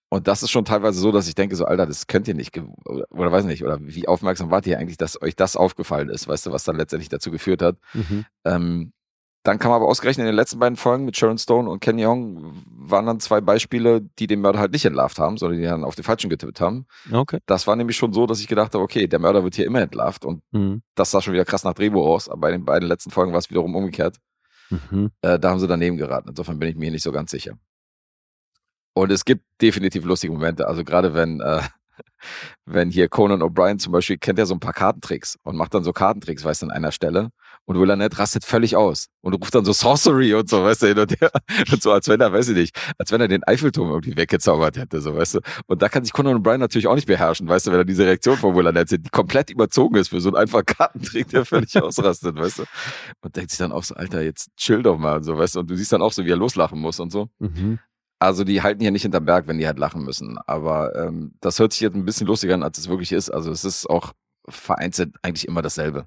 Und 0.08 0.26
das 0.26 0.42
ist 0.42 0.50
schon 0.50 0.64
teilweise 0.64 0.98
so, 0.98 1.12
dass 1.12 1.28
ich 1.28 1.34
denke, 1.34 1.54
so, 1.54 1.66
Alter, 1.66 1.84
das 1.84 2.06
könnt 2.06 2.28
ihr 2.28 2.34
nicht, 2.34 2.56
oder, 2.86 3.04
oder 3.10 3.30
weiß 3.30 3.44
nicht, 3.44 3.62
oder 3.62 3.78
wie 3.82 4.08
aufmerksam 4.08 4.50
wart 4.50 4.66
ihr 4.66 4.78
eigentlich, 4.78 4.96
dass 4.96 5.20
euch 5.20 5.36
das 5.36 5.54
aufgefallen 5.54 6.08
ist, 6.08 6.28
weißt 6.28 6.46
du, 6.46 6.52
was 6.52 6.64
dann 6.64 6.76
letztendlich 6.76 7.10
dazu 7.10 7.30
geführt 7.30 7.60
hat. 7.60 7.76
Mhm. 7.92 8.24
Ähm, 8.44 8.92
dann 9.46 9.58
kam 9.58 9.70
aber 9.72 9.86
ausgerechnet 9.86 10.24
in 10.24 10.32
den 10.32 10.34
letzten 10.34 10.58
beiden 10.58 10.76
Folgen 10.76 11.04
mit 11.04 11.16
Sharon 11.16 11.38
Stone 11.38 11.70
und 11.70 11.80
Ken 11.80 11.98
Jeong 11.98 12.52
waren 12.66 13.06
dann 13.06 13.20
zwei 13.20 13.40
Beispiele, 13.40 14.00
die 14.18 14.26
den 14.26 14.40
Mörder 14.40 14.58
halt 14.58 14.72
nicht 14.72 14.84
entlarvt 14.84 15.18
haben, 15.18 15.36
sondern 15.36 15.60
die 15.60 15.64
dann 15.66 15.84
auf 15.84 15.94
den 15.94 16.04
Falschen 16.04 16.30
getippt 16.30 16.60
haben. 16.60 16.86
Okay. 17.12 17.38
Das 17.46 17.66
war 17.66 17.76
nämlich 17.76 17.96
schon 17.96 18.12
so, 18.12 18.26
dass 18.26 18.40
ich 18.40 18.48
gedacht 18.48 18.74
habe, 18.74 18.82
okay, 18.82 19.06
der 19.06 19.18
Mörder 19.18 19.44
wird 19.44 19.54
hier 19.54 19.66
immer 19.66 19.80
entlarvt 19.80 20.24
und 20.24 20.42
Mhm. 20.52 20.82
das 20.94 21.10
sah 21.10 21.20
schon 21.20 21.32
wieder 21.32 21.44
krass 21.44 21.64
nach 21.64 21.74
Drehbuch 21.74 22.06
aus, 22.06 22.28
aber 22.28 22.40
bei 22.42 22.50
den 22.50 22.64
beiden 22.64 22.88
letzten 22.88 23.10
Folgen 23.10 23.32
war 23.32 23.38
es 23.38 23.50
wiederum 23.50 23.74
umgekehrt. 23.74 24.16
Mhm. 24.70 25.10
Äh, 25.22 25.38
da 25.38 25.50
haben 25.50 25.60
sie 25.60 25.68
daneben 25.68 25.96
geraten. 25.96 26.28
Insofern 26.30 26.58
bin 26.58 26.68
ich 26.68 26.76
mir 26.76 26.90
nicht 26.90 27.02
so 27.04 27.12
ganz 27.12 27.30
sicher. 27.30 27.54
Und 28.94 29.12
es 29.12 29.24
gibt 29.24 29.44
definitiv 29.60 30.04
lustige 30.04 30.32
Momente. 30.32 30.66
Also 30.66 30.82
gerade 30.82 31.14
wenn, 31.14 31.40
äh, 31.40 31.60
wenn 32.64 32.90
hier 32.90 33.08
Conan 33.08 33.42
O'Brien 33.42 33.78
zum 33.78 33.92
Beispiel 33.92 34.18
kennt 34.18 34.38
ja 34.38 34.46
so 34.46 34.54
ein 34.54 34.60
paar 34.60 34.72
Kartentricks 34.72 35.38
und 35.44 35.56
macht 35.56 35.74
dann 35.74 35.84
so 35.84 35.92
Kartentricks, 35.92 36.44
weißt 36.44 36.62
du, 36.62 36.66
an 36.66 36.72
einer 36.72 36.92
Stelle. 36.92 37.30
Und 37.66 37.80
Will 37.80 37.90
Arnett 37.90 38.16
rastet 38.18 38.44
völlig 38.44 38.76
aus 38.76 39.08
und 39.22 39.34
ruft 39.34 39.54
dann 39.54 39.64
so 39.64 39.72
Sorcery 39.72 40.34
und 40.34 40.48
so, 40.48 40.62
weißt 40.62 40.82
du, 40.82 40.86
hin 40.86 40.98
und 41.00 41.20
her. 41.20 41.32
Und 41.72 41.82
so, 41.82 41.90
als 41.90 42.08
wenn 42.08 42.20
er, 42.20 42.32
weiß 42.32 42.48
ich 42.50 42.56
nicht, 42.56 42.78
als 42.96 43.10
wenn 43.10 43.20
er 43.20 43.26
den 43.26 43.42
Eiffelturm 43.44 43.90
irgendwie 43.90 44.16
weggezaubert 44.16 44.76
hätte, 44.76 45.00
so, 45.00 45.16
weißt 45.16 45.34
du. 45.34 45.40
Und 45.66 45.82
da 45.82 45.88
kann 45.88 46.04
sich 46.04 46.12
Conan 46.12 46.36
O'Brien 46.36 46.58
natürlich 46.58 46.86
auch 46.86 46.94
nicht 46.94 47.08
beherrschen, 47.08 47.48
weißt 47.48 47.66
du, 47.66 47.72
wenn 47.72 47.78
er 47.78 47.84
diese 47.84 48.06
Reaktion 48.06 48.36
von 48.36 48.54
Will 48.54 48.68
Arnett 48.68 48.88
sieht, 48.88 49.04
die 49.04 49.10
komplett 49.10 49.50
überzogen 49.50 49.96
ist 49.96 50.08
für 50.08 50.20
so 50.20 50.28
einen 50.28 50.36
einfachen 50.36 50.64
Kartentrick, 50.66 51.28
der 51.28 51.44
völlig 51.44 51.76
ausrastet, 51.82 52.36
weißt 52.36 52.60
du. 52.60 52.64
Und 53.20 53.36
denkt 53.36 53.50
sich 53.50 53.58
dann 53.58 53.72
auch 53.72 53.82
so, 53.82 53.96
Alter, 53.96 54.22
jetzt 54.22 54.48
chill 54.56 54.82
doch 54.84 54.96
mal, 54.96 55.24
so, 55.24 55.36
weißt 55.36 55.56
du. 55.56 55.60
Und 55.60 55.70
du 55.70 55.76
siehst 55.76 55.92
dann 55.92 56.02
auch 56.02 56.12
so, 56.12 56.24
wie 56.24 56.30
er 56.30 56.36
loslachen 56.36 56.78
muss 56.78 57.00
und 57.00 57.10
so. 57.10 57.28
Mhm. 57.40 57.80
Also 58.18 58.44
die 58.44 58.62
halten 58.62 58.82
ja 58.82 58.90
nicht 58.90 59.02
hinterm 59.02 59.24
Berg, 59.24 59.46
wenn 59.46 59.58
die 59.58 59.66
halt 59.66 59.78
lachen 59.78 60.04
müssen. 60.04 60.38
Aber 60.46 60.94
ähm, 60.96 61.34
das 61.40 61.58
hört 61.58 61.72
sich 61.72 61.80
jetzt 61.80 61.94
ein 61.94 62.04
bisschen 62.04 62.26
lustiger 62.26 62.54
an, 62.54 62.62
als 62.62 62.78
es 62.78 62.88
wirklich 62.88 63.12
ist. 63.12 63.28
Also 63.28 63.50
es 63.50 63.64
ist 63.64 63.90
auch 63.90 64.12
vereinzelt 64.48 65.14
eigentlich 65.22 65.48
immer 65.48 65.62
dasselbe. 65.62 66.06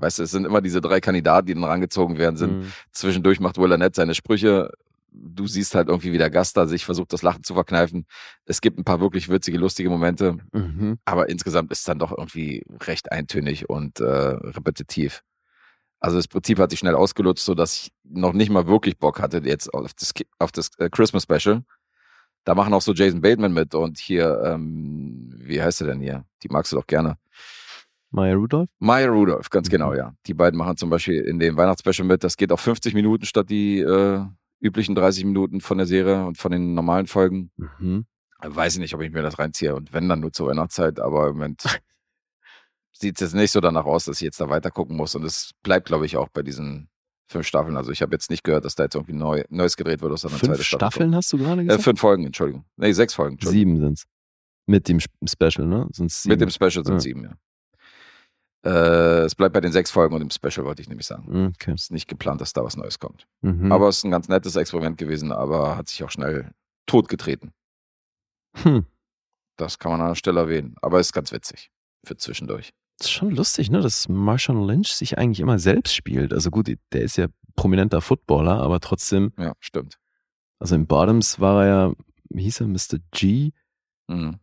Weißt 0.00 0.18
du, 0.18 0.22
es 0.22 0.30
sind 0.30 0.46
immer 0.46 0.62
diese 0.62 0.80
drei 0.80 1.00
Kandidaten, 1.00 1.46
die 1.46 1.54
dann 1.54 1.64
rangezogen 1.64 2.16
werden 2.16 2.36
sind. 2.36 2.58
Mhm. 2.58 2.72
Zwischendurch 2.90 3.38
macht 3.38 3.58
Will 3.58 3.72
Arnett 3.72 3.94
seine 3.94 4.14
Sprüche. 4.14 4.70
Du 5.12 5.46
siehst 5.46 5.74
halt 5.74 5.88
irgendwie, 5.88 6.12
wie 6.12 6.18
der 6.18 6.30
Gast 6.30 6.56
da 6.56 6.66
sich 6.66 6.84
versucht, 6.84 7.12
das 7.12 7.22
Lachen 7.22 7.44
zu 7.44 7.54
verkneifen. 7.54 8.06
Es 8.46 8.60
gibt 8.60 8.78
ein 8.78 8.84
paar 8.84 9.00
wirklich 9.00 9.28
witzige, 9.28 9.58
lustige 9.58 9.90
Momente. 9.90 10.38
Mhm. 10.52 10.98
Aber 11.04 11.28
insgesamt 11.28 11.70
ist 11.70 11.80
es 11.80 11.84
dann 11.84 11.98
doch 11.98 12.16
irgendwie 12.16 12.64
recht 12.80 13.12
eintönig 13.12 13.68
und 13.68 14.00
äh, 14.00 14.04
repetitiv. 14.04 15.22
Also 15.98 16.16
das 16.16 16.28
Prinzip 16.28 16.58
hat 16.58 16.70
sich 16.70 16.78
schnell 16.78 16.94
ausgelutscht, 16.94 17.44
so 17.44 17.54
dass 17.54 17.74
ich 17.74 17.92
noch 18.04 18.32
nicht 18.32 18.50
mal 18.50 18.66
wirklich 18.66 18.98
Bock 18.98 19.20
hatte 19.20 19.42
jetzt 19.44 19.72
auf 19.74 19.92
das, 19.92 20.14
auf 20.38 20.50
das 20.50 20.70
äh, 20.78 20.88
Christmas 20.88 21.24
Special. 21.24 21.62
Da 22.44 22.54
machen 22.54 22.72
auch 22.72 22.80
so 22.80 22.94
Jason 22.94 23.20
Bateman 23.20 23.52
mit 23.52 23.74
und 23.74 23.98
hier, 23.98 24.40
ähm, 24.46 25.34
wie 25.36 25.60
heißt 25.62 25.82
er 25.82 25.88
denn 25.88 26.00
hier? 26.00 26.24
Die 26.42 26.48
magst 26.48 26.72
du 26.72 26.76
doch 26.76 26.86
gerne. 26.86 27.18
Maya 28.10 28.34
Rudolph? 28.34 28.68
Maya 28.78 29.08
Rudolph, 29.08 29.50
ganz 29.50 29.68
Mhm. 29.68 29.70
genau, 29.72 29.94
ja. 29.94 30.14
Die 30.26 30.34
beiden 30.34 30.58
machen 30.58 30.76
zum 30.76 30.90
Beispiel 30.90 31.20
in 31.20 31.38
dem 31.38 31.56
Weihnachtsspecial 31.56 32.06
mit. 32.06 32.24
Das 32.24 32.36
geht 32.36 32.50
auf 32.52 32.60
50 32.60 32.94
Minuten 32.94 33.24
statt 33.24 33.48
die 33.50 33.78
äh, 33.80 34.24
üblichen 34.60 34.94
30 34.94 35.24
Minuten 35.24 35.60
von 35.60 35.78
der 35.78 35.86
Serie 35.86 36.24
und 36.26 36.36
von 36.38 36.50
den 36.52 36.74
normalen 36.74 37.06
Folgen. 37.06 37.50
Mhm. 37.56 38.06
Weiß 38.42 38.74
ich 38.74 38.80
nicht, 38.80 38.94
ob 38.94 39.00
ich 39.02 39.12
mir 39.12 39.22
das 39.22 39.38
reinziehe 39.38 39.74
und 39.74 39.92
wenn 39.92 40.08
dann 40.08 40.20
nur 40.20 40.32
zur 40.32 40.48
Weihnachtszeit, 40.48 40.98
aber 40.98 41.28
im 41.28 41.34
Moment 41.34 41.62
sieht 42.92 43.14
es 43.16 43.20
jetzt 43.20 43.34
nicht 43.34 43.50
so 43.52 43.60
danach 43.60 43.84
aus, 43.84 44.06
dass 44.06 44.16
ich 44.16 44.22
jetzt 44.24 44.40
da 44.40 44.48
weiter 44.48 44.70
gucken 44.70 44.96
muss 44.96 45.14
und 45.14 45.24
es 45.24 45.52
bleibt, 45.62 45.86
glaube 45.86 46.06
ich, 46.06 46.16
auch 46.16 46.28
bei 46.28 46.42
diesen 46.42 46.88
fünf 47.28 47.46
Staffeln. 47.46 47.76
Also 47.76 47.92
ich 47.92 48.02
habe 48.02 48.12
jetzt 48.12 48.28
nicht 48.30 48.42
gehört, 48.42 48.64
dass 48.64 48.74
da 48.74 48.84
jetzt 48.84 48.94
irgendwie 48.96 49.12
neu, 49.12 49.44
Neues 49.50 49.76
gedreht 49.76 50.02
wird, 50.02 50.12
aus 50.12 50.24
einer 50.24 50.34
zweiten 50.36 50.54
Staffel. 50.62 50.64
Staffeln 50.64 51.14
hast 51.14 51.32
du 51.32 51.38
gerade 51.38 51.62
Äh, 51.62 51.66
gesagt? 51.66 51.84
fünf 51.84 52.00
Folgen, 52.00 52.26
Entschuldigung. 52.26 52.64
Nee, 52.76 52.92
sechs 52.92 53.14
Folgen. 53.14 53.38
Sieben 53.40 53.78
sind's. 53.78 54.04
Mit 54.66 54.88
dem 54.88 54.98
Sp- 54.98 55.14
Special, 55.26 55.66
ne? 55.66 55.86
Sind's 55.92 56.22
sieben. 56.22 56.32
Mit 56.32 56.40
dem 56.40 56.50
Special 56.50 56.84
sind 56.84 56.94
Ja. 56.94 57.00
sieben, 57.00 57.22
ja. 57.24 57.34
Äh, 58.64 59.22
es 59.24 59.34
bleibt 59.34 59.54
bei 59.54 59.60
den 59.60 59.72
sechs 59.72 59.90
Folgen 59.90 60.14
und 60.14 60.20
dem 60.20 60.30
Special, 60.30 60.66
wollte 60.66 60.82
ich 60.82 60.88
nämlich 60.88 61.06
sagen. 61.06 61.46
Okay. 61.54 61.72
Es 61.72 61.84
ist 61.84 61.92
nicht 61.92 62.08
geplant, 62.08 62.40
dass 62.40 62.52
da 62.52 62.62
was 62.62 62.76
Neues 62.76 62.98
kommt. 62.98 63.26
Mhm. 63.40 63.72
Aber 63.72 63.88
es 63.88 63.98
ist 63.98 64.04
ein 64.04 64.10
ganz 64.10 64.28
nettes 64.28 64.54
Experiment 64.56 64.98
gewesen, 64.98 65.32
aber 65.32 65.76
hat 65.76 65.88
sich 65.88 66.04
auch 66.04 66.10
schnell 66.10 66.50
totgetreten. 66.86 67.52
hm. 68.56 68.84
Das 69.56 69.78
kann 69.78 69.92
man 69.92 70.00
an 70.00 70.08
der 70.08 70.14
Stelle 70.14 70.40
erwähnen. 70.40 70.74
Aber 70.82 71.00
ist 71.00 71.12
ganz 71.12 71.32
witzig. 71.32 71.70
Für 72.04 72.16
zwischendurch. 72.16 72.72
Das 72.98 73.06
ist 73.08 73.12
schon 73.12 73.30
lustig, 73.30 73.70
ne? 73.70 73.80
Dass 73.80 74.08
Marshawn 74.08 74.66
Lynch 74.66 74.92
sich 74.94 75.18
eigentlich 75.18 75.40
immer 75.40 75.58
selbst 75.58 75.94
spielt. 75.94 76.32
Also 76.32 76.50
gut, 76.50 76.66
der 76.92 77.02
ist 77.02 77.16
ja 77.16 77.26
prominenter 77.56 78.00
Footballer, 78.00 78.58
aber 78.60 78.80
trotzdem, 78.80 79.32
Ja, 79.38 79.52
stimmt. 79.60 79.98
also 80.58 80.74
in 80.74 80.86
Bottoms 80.86 81.40
war 81.40 81.64
er 81.64 81.68
ja, 81.68 81.92
wie 82.30 82.42
hieß 82.44 82.60
er, 82.62 82.68
Mr. 82.68 82.98
G, 83.10 83.52
Mhm. 84.08 84.38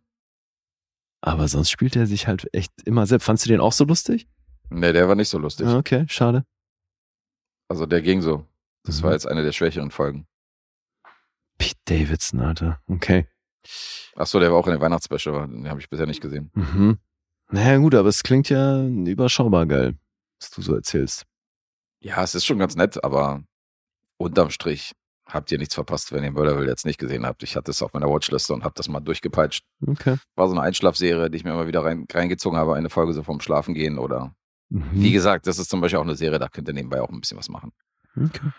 Aber 1.28 1.48
sonst 1.48 1.70
spielt 1.70 1.96
er 1.96 2.06
sich 2.08 2.28
halt 2.28 2.48
echt 2.54 2.72
immer 2.86 3.06
selbst. 3.06 3.26
Fandst 3.26 3.46
du 3.46 3.50
den 3.50 3.60
auch 3.62 3.72
so 3.74 3.84
lustig? 3.86 4.28
Nee, 4.70 4.92
der 4.94 5.08
war 5.08 5.16
nicht 5.16 5.30
so 5.30 5.38
lustig. 5.38 5.68
Ah, 5.68 5.78
okay, 5.78 6.06
schade. 6.10 6.46
Also 7.70 7.86
der 7.86 8.02
ging 8.02 8.22
so. 8.22 8.46
Das 8.84 9.00
Mhm. 9.00 9.04
war 9.06 9.12
jetzt 9.14 9.28
eine 9.28 9.44
der 9.44 9.52
schwächeren 9.52 9.92
Folgen. 9.92 10.28
Pete 11.58 11.80
Davidson, 11.86 12.40
Alter. 12.42 12.82
Okay. 12.88 13.28
Achso, 14.16 14.40
der 14.40 14.52
war 14.52 14.58
auch 14.58 14.68
in 14.68 14.74
dem 14.74 14.82
Weihnachtsspecial, 14.82 15.48
den 15.48 15.68
habe 15.70 15.80
ich 15.80 15.90
bisher 15.90 16.06
nicht 16.06 16.22
gesehen. 16.22 16.52
Mhm. 16.54 16.98
Naja, 17.50 17.78
gut, 17.78 17.96
aber 17.96 18.10
es 18.10 18.24
klingt 18.24 18.50
ja 18.50 18.86
überschaubar 18.86 19.66
geil, 19.66 19.98
was 20.40 20.52
du 20.52 20.62
so 20.62 20.76
erzählst. 20.76 21.26
Ja, 22.02 22.24
es 22.24 22.36
ist 22.36 22.46
schon 22.46 22.60
ganz 22.60 22.76
nett, 22.76 23.04
aber 23.04 23.44
unterm 24.18 24.50
Strich 24.50 24.94
habt 25.28 25.52
ihr 25.52 25.58
nichts 25.58 25.76
verpasst, 25.76 26.12
wenn 26.12 26.24
ihr 26.24 26.32
Murderville 26.32 26.68
jetzt 26.70 26.86
nicht 26.86 26.98
gesehen 27.00 27.26
habt. 27.26 27.44
Ich 27.44 27.56
hatte 27.56 27.72
es 27.72 27.82
auf 27.82 27.94
meiner 27.94 28.08
Watchliste 28.10 28.54
und 28.54 28.64
habe 28.64 28.74
das 28.76 28.88
mal 28.88 29.00
durchgepeitscht. 29.02 29.64
Okay. 29.86 30.18
War 30.36 30.48
so 30.48 30.54
eine 30.54 30.62
Einschlafserie, 30.62 31.30
die 31.30 31.38
ich 31.38 31.44
mir 31.44 31.52
immer 31.52 31.68
wieder 31.68 31.84
rein, 31.84 32.06
reingezogen 32.12 32.58
habe, 32.58 32.76
eine 32.76 32.90
Folge 32.90 33.14
so 33.14 33.24
vom 33.24 33.40
Schlafen 33.42 33.74
gehen 33.74 33.98
oder 34.00 34.34
Mhm. 34.70 34.90
wie 34.92 35.14
gesagt, 35.14 35.48
das 35.48 35.60
ist 35.60 35.70
zum 35.70 35.80
Beispiel 35.80 35.98
auch 36.00 36.04
eine 36.04 36.16
Serie, 36.16 36.40
da 36.40 36.50
könnt 36.50 36.68
ihr 36.68 36.74
nebenbei 36.74 37.02
auch 37.02 37.08
ein 37.10 37.22
bisschen 37.22 37.38
was 37.38 37.48
machen. 37.48 37.72
Okay. 38.18 38.50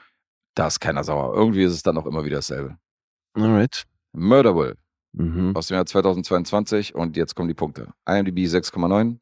Da 0.54 0.66
ist 0.68 0.80
keiner 0.80 1.04
sauer. 1.04 1.34
Irgendwie 1.34 1.64
ist 1.64 1.72
es 1.74 1.82
dann 1.82 1.98
auch 1.98 2.06
immer 2.06 2.24
wieder 2.24 2.36
dasselbe. 2.36 2.78
Alright. 3.34 3.84
Murderville 4.12 4.76
Mhm. 5.12 5.54
aus 5.54 5.66
dem 5.68 5.74
Jahr 5.74 5.84
2022 5.86 6.94
und 6.94 7.16
jetzt 7.18 7.34
kommen 7.34 7.48
die 7.48 7.54
Punkte. 7.54 7.92
IMDb 8.06 8.46
6,9. 8.46 9.18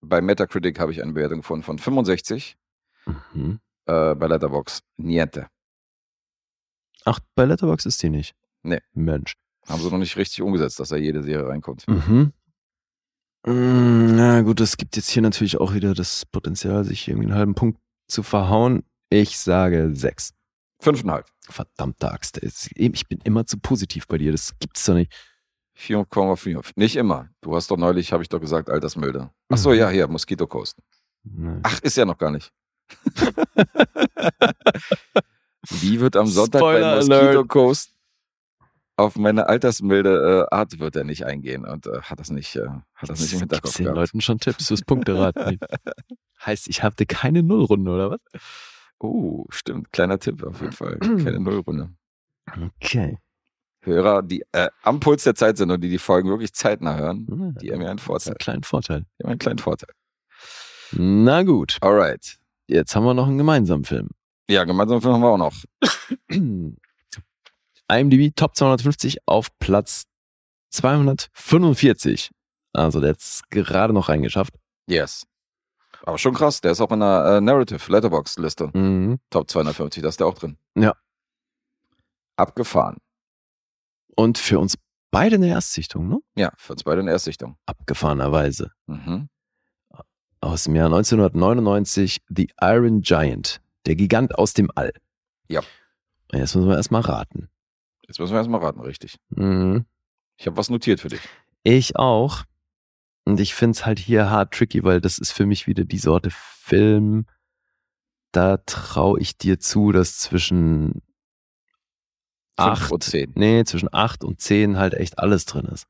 Bei 0.00 0.20
Metacritic 0.22 0.78
habe 0.80 0.92
ich 0.92 1.02
eine 1.02 1.12
Bewertung 1.12 1.42
von, 1.42 1.62
von 1.62 1.78
65. 1.78 2.56
Mhm. 3.34 3.60
Äh, 3.86 4.14
bei 4.14 4.26
Letterbox 4.26 4.80
niente. 4.96 5.48
Ach, 7.06 7.20
bei 7.34 7.44
Letterbox 7.44 7.86
ist 7.86 8.02
die 8.02 8.10
nicht. 8.10 8.34
Nee. 8.62 8.80
Mensch. 8.92 9.34
Haben 9.68 9.80
sie 9.80 9.90
noch 9.90 9.98
nicht 9.98 10.16
richtig 10.16 10.42
umgesetzt, 10.42 10.78
dass 10.80 10.90
da 10.90 10.96
jede 10.96 11.22
Serie 11.22 11.48
reinkommt. 11.48 11.86
Mhm. 11.88 12.32
Mm, 13.46 14.16
Na 14.16 14.42
gut, 14.42 14.60
es 14.60 14.76
gibt 14.76 14.96
jetzt 14.96 15.08
hier 15.08 15.22
natürlich 15.22 15.58
auch 15.58 15.72
wieder 15.72 15.94
das 15.94 16.26
Potenzial, 16.26 16.84
sich 16.84 17.08
irgendwie 17.08 17.28
einen 17.28 17.36
halben 17.36 17.54
Punkt 17.54 17.80
zu 18.08 18.22
verhauen. 18.22 18.82
Ich 19.08 19.38
sage 19.38 19.90
sechs. 19.94 20.34
Fünfeinhalb. 20.80 21.26
Verdammte 21.48 22.10
Axt. 22.10 22.38
Ich 22.42 23.08
bin 23.08 23.20
immer 23.22 23.46
zu 23.46 23.58
positiv 23.58 24.08
bei 24.08 24.18
dir. 24.18 24.32
Das 24.32 24.58
gibt's 24.58 24.84
doch 24.84 24.94
nicht. 24.94 25.12
4,5. 25.78 26.72
Nicht 26.74 26.96
immer. 26.96 27.28
Du 27.40 27.54
hast 27.54 27.70
doch 27.70 27.76
neulich, 27.76 28.12
habe 28.12 28.22
ich 28.22 28.28
doch 28.28 28.40
gesagt, 28.40 28.68
Altersmilde. 28.68 29.30
Ach 29.48 29.56
so, 29.58 29.70
Mhm. 29.70 29.76
ja, 29.76 29.90
hier, 29.90 30.08
Mosquito 30.08 30.46
Coast. 30.46 30.78
Nein. 31.22 31.60
Ach, 31.62 31.80
ist 31.82 31.96
ja 31.96 32.04
noch 32.04 32.18
gar 32.18 32.32
nicht. 32.32 32.52
Wie 35.70 36.00
wird 36.00 36.16
am 36.16 36.26
Sonntag 36.26 36.60
bei 36.60 36.76
Spoiler 36.76 36.96
Mosquito 36.96 37.14
Alert. 37.16 37.48
Coast 37.48 37.92
auf 38.98 39.16
meine 39.16 39.46
altersmilde 39.48 40.46
äh, 40.50 40.54
Art 40.54 40.78
wird 40.78 40.96
er 40.96 41.04
nicht 41.04 41.26
eingehen 41.26 41.66
und 41.66 41.86
äh, 41.86 42.00
hat 42.00 42.18
das 42.18 42.30
nicht, 42.30 42.56
äh, 42.56 42.66
hat 42.94 43.10
das 43.10 43.20
nicht 43.20 43.34
im 43.34 43.40
Hinterkopf 43.40 43.64
Gibt's 43.64 43.76
den 43.76 43.84
gehabt. 43.84 43.96
Leuten 43.98 44.20
schon 44.22 44.38
Tipps 44.38 44.68
fürs 44.68 44.82
Punkteraten? 44.82 45.58
heißt, 46.46 46.68
ich 46.68 46.82
hatte 46.82 47.04
keine 47.04 47.42
Nullrunde, 47.42 47.90
oder 47.90 48.10
was? 48.12 48.42
Oh, 48.98 49.44
stimmt. 49.50 49.92
Kleiner 49.92 50.18
Tipp 50.18 50.42
auf 50.42 50.60
jeden 50.60 50.72
Fall. 50.72 50.98
Keine 51.00 51.38
Nullrunde. 51.38 51.90
Okay. 52.80 53.18
Hörer, 53.82 54.22
die 54.22 54.42
äh, 54.52 54.70
am 54.82 55.00
Puls 55.00 55.24
der 55.24 55.34
Zeit 55.34 55.58
sind 55.58 55.70
und 55.70 55.82
die 55.84 55.90
die 55.90 55.98
Folgen 55.98 56.30
wirklich 56.30 56.54
zeitnah 56.54 56.96
hören, 56.96 57.26
Na, 57.28 57.52
die 57.60 57.72
haben 57.72 57.82
ja 57.82 57.90
einen 57.90 57.98
Vorteil. 57.98 58.32
ein 58.32 58.38
kleiner 58.38 58.62
Vorteil. 58.62 59.04
Die 59.18 59.24
haben 59.24 59.30
einen 59.32 59.38
kleinen 59.38 59.58
Vorteil. 59.58 59.90
Na 60.92 61.42
gut, 61.42 61.76
Alright. 61.82 62.38
jetzt 62.68 62.96
haben 62.96 63.04
wir 63.04 63.12
noch 63.14 63.26
einen 63.26 63.38
gemeinsamen 63.38 63.84
Film. 63.84 64.08
Ja, 64.48 64.64
gemeinsam 64.64 65.02
Film 65.02 65.14
haben 65.14 65.22
wir 65.22 65.30
auch 65.30 65.38
noch. 65.38 65.54
IMDb 67.88 68.34
Top 68.34 68.56
250 68.56 69.18
auf 69.26 69.48
Platz 69.58 70.06
245. 70.70 72.30
Also 72.72 73.00
der 73.00 73.10
hat's 73.10 73.42
gerade 73.50 73.92
noch 73.92 74.08
reingeschafft. 74.08 74.54
Yes. 74.86 75.26
Aber 76.02 76.18
schon 76.18 76.34
krass, 76.34 76.60
der 76.60 76.72
ist 76.72 76.80
auch 76.80 76.90
in 76.92 77.00
der 77.00 77.36
äh, 77.36 77.40
Narrative 77.40 77.90
Letterbox 77.90 78.38
Liste. 78.38 78.70
Mhm. 78.72 79.18
Top 79.30 79.50
250, 79.50 80.02
da 80.02 80.08
ist 80.08 80.20
der 80.20 80.26
auch 80.26 80.34
drin. 80.34 80.58
Ja. 80.76 80.94
Abgefahren. 82.36 82.98
Und 84.14 84.38
für 84.38 84.58
uns 84.58 84.76
beide 85.10 85.36
eine 85.36 85.48
Erstsichtung, 85.48 86.08
ne? 86.08 86.18
Ja, 86.36 86.52
für 86.56 86.72
uns 86.74 86.84
beide 86.84 87.00
eine 87.00 87.10
Erstsichtung. 87.10 87.56
Abgefahrenerweise. 87.66 88.70
Mhm. 88.86 89.28
Aus 90.40 90.64
dem 90.64 90.76
Jahr 90.76 90.86
1999 90.86 92.18
The 92.28 92.50
Iron 92.60 93.00
Giant. 93.00 93.60
Der 93.86 93.96
Gigant 93.96 94.34
aus 94.36 94.52
dem 94.52 94.70
All. 94.74 94.92
Ja. 95.48 95.62
Jetzt 96.32 96.54
müssen 96.54 96.68
wir 96.68 96.76
erstmal 96.76 97.02
raten. 97.02 97.48
Jetzt 98.06 98.18
müssen 98.18 98.32
wir 98.32 98.38
erstmal 98.38 98.60
raten, 98.60 98.80
richtig. 98.80 99.18
Mhm. 99.30 99.86
Ich 100.36 100.46
habe 100.46 100.56
was 100.56 100.70
notiert 100.70 101.00
für 101.00 101.08
dich. 101.08 101.20
Ich 101.62 101.96
auch. 101.96 102.42
Und 103.24 103.40
ich 103.40 103.54
find's 103.54 103.86
halt 103.86 103.98
hier 103.98 104.30
hart 104.30 104.54
tricky, 104.54 104.84
weil 104.84 105.00
das 105.00 105.18
ist 105.18 105.32
für 105.32 105.46
mich 105.46 105.66
wieder 105.66 105.84
die 105.84 105.98
Sorte 105.98 106.30
Film. 106.30 107.26
Da 108.32 108.58
traue 108.58 109.20
ich 109.20 109.36
dir 109.36 109.58
zu, 109.58 109.92
dass 109.92 110.18
zwischen 110.18 111.02
Fünf 112.58 112.68
acht, 112.68 112.92
und 112.92 113.04
zehn. 113.04 113.32
nee, 113.34 113.64
zwischen 113.64 113.92
acht 113.92 114.24
und 114.24 114.40
zehn 114.40 114.78
halt 114.78 114.94
echt 114.94 115.18
alles 115.18 115.44
drin 115.44 115.66
ist. 115.66 115.86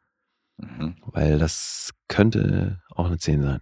Mhm. 0.59 0.97
Weil 1.06 1.39
das 1.39 1.93
könnte 2.09 2.82
auch 2.90 3.06
eine 3.06 3.18
10 3.18 3.43
sein. 3.43 3.60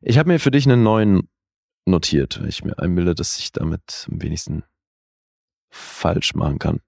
Ich 0.00 0.18
habe 0.18 0.28
mir 0.28 0.40
für 0.40 0.50
dich 0.50 0.66
einen 0.66 0.82
neuen 0.82 1.28
notiert, 1.86 2.40
weil 2.40 2.48
ich 2.48 2.64
mir 2.64 2.78
einbilde, 2.78 3.14
dass 3.14 3.38
ich 3.38 3.52
damit 3.52 4.06
am 4.10 4.20
wenigsten 4.22 4.64
falsch 5.70 6.34
machen 6.34 6.58
kann. 6.58 6.80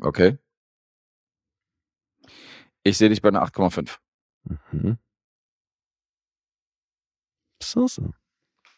Okay. 0.00 0.38
Ich 2.82 2.98
sehe 2.98 3.08
dich 3.08 3.22
bei 3.22 3.28
einer 3.28 3.44
8,5. 3.44 3.98
Mhm. 4.72 4.98
So, 7.62 7.86
so. 7.86 8.12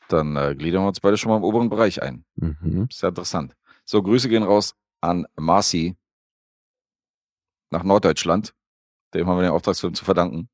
Dann 0.09 0.37
äh, 0.37 0.55
gliedern 0.55 0.83
wir 0.83 0.89
uns 0.89 1.01
beide 1.01 1.17
schon 1.17 1.31
mal 1.31 1.39
im 1.39 1.45
oberen 1.45 1.69
Bereich 1.69 2.01
ein. 2.03 2.25
Mhm. 2.37 2.87
Ist 2.89 3.03
ja 3.03 3.09
interessant. 3.09 3.57
So, 3.85 4.03
Grüße 4.03 4.29
gehen 4.29 4.45
raus 4.45 4.77
an 5.01 5.27
Marci 5.37 5.97
nach 7.71 7.83
Norddeutschland. 7.83 8.55
Dem 9.15 9.27
haben 9.27 9.39
wir 9.39 9.43
den 9.43 9.51
Auftragsfilm 9.51 9.95
zu 9.95 10.05
verdanken. 10.05 10.49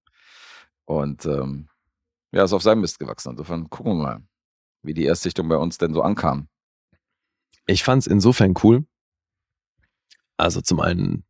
Und 0.85 1.27
ähm, 1.27 1.69
ja, 2.33 2.45
ist 2.45 2.53
auf 2.53 2.63
seinem 2.63 2.81
Mist 2.81 2.99
gewachsen. 2.99 3.31
Insofern 3.33 3.69
gucken 3.69 3.99
wir 3.99 4.03
mal, 4.03 4.23
wie 4.83 4.95
die 4.95 5.05
Erstsichtung 5.05 5.49
bei 5.49 5.57
uns 5.57 5.79
denn 5.79 5.95
so 5.95 6.03
ankam. 6.03 6.49
Ich 7.67 7.85
fand 7.85 8.03
es 8.03 8.07
insofern 8.07 8.55
cool. 8.63 8.85
Also 10.37 10.61
zum 10.61 10.81
einen, 10.81 11.25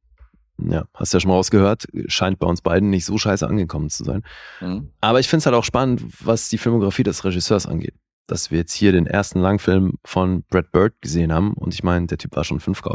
ja, 0.59 0.87
hast 0.95 1.13
ja 1.13 1.21
schon 1.21 1.29
mal 1.29 1.35
rausgehört, 1.35 1.87
scheint 2.07 2.39
bei 2.39 2.47
uns 2.47 2.63
beiden 2.63 2.91
nicht 2.91 3.05
so 3.05 3.19
scheiße 3.19 3.47
angekommen 3.47 3.91
zu 3.91 4.05
sein. 4.05 4.23
Mhm. 4.61 4.93
Aber 5.01 5.21
ich 5.21 5.29
finde 5.29 5.41
es 5.41 5.47
halt 5.47 5.57
auch 5.57 5.65
spannend, 5.65 6.03
was 6.25 6.49
die 6.49 6.59
Filmografie 6.59 7.03
des 7.03 7.25
Regisseurs 7.25 7.67
angeht. 7.67 7.95
Dass 8.27 8.51
wir 8.51 8.59
jetzt 8.59 8.73
hier 8.73 8.93
den 8.93 9.07
ersten 9.07 9.41
Langfilm 9.41 9.99
von 10.05 10.45
Brad 10.45 10.71
Bird 10.71 10.95
gesehen 11.03 11.33
haben. 11.33 11.53
Und 11.55 11.75
ich 11.75 11.83
meine, 11.83 12.07
der 12.07 12.19
Typ 12.19 12.35
war 12.37 12.45
schon 12.45 12.61
fünffach 12.61 12.93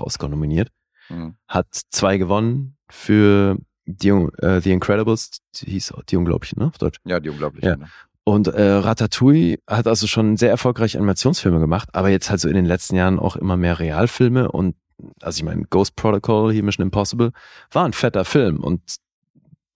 Oscar, 0.00 0.28
nominiert. 0.28 0.70
Mhm. 1.08 1.36
Hat 1.48 1.68
zwei 1.90 2.18
gewonnen 2.18 2.76
für 2.90 3.56
die, 3.86 4.08
äh, 4.08 4.60
The 4.60 4.72
Incredibles, 4.72 5.40
die 5.54 5.70
hieß 5.70 5.92
auch 5.92 6.02
Die 6.02 6.16
Unglaublichen, 6.16 6.60
ne? 6.60 6.68
Auf 6.68 6.78
Deutsch. 6.78 6.98
Ja, 7.04 7.20
die 7.20 7.30
unglaublich. 7.30 7.64
Ja. 7.64 7.76
Und 8.24 8.48
äh, 8.48 8.62
Ratatouille 8.62 9.58
hat 9.66 9.86
also 9.86 10.06
schon 10.06 10.36
sehr 10.36 10.50
erfolgreich 10.50 10.96
Animationsfilme 10.96 11.58
gemacht, 11.58 11.88
aber 11.94 12.10
jetzt 12.10 12.30
halt 12.30 12.40
so 12.40 12.48
in 12.48 12.54
den 12.54 12.66
letzten 12.66 12.96
Jahren 12.96 13.18
auch 13.18 13.36
immer 13.36 13.56
mehr 13.56 13.78
Realfilme 13.78 14.50
und 14.50 14.76
also 15.22 15.38
ich 15.38 15.44
meine, 15.44 15.64
Ghost 15.64 15.96
Protocol, 15.96 16.52
hier 16.52 16.62
Mission 16.62 16.84
Impossible, 16.84 17.32
war 17.70 17.84
ein 17.84 17.94
fetter 17.94 18.24
Film 18.24 18.62
und 18.62 18.82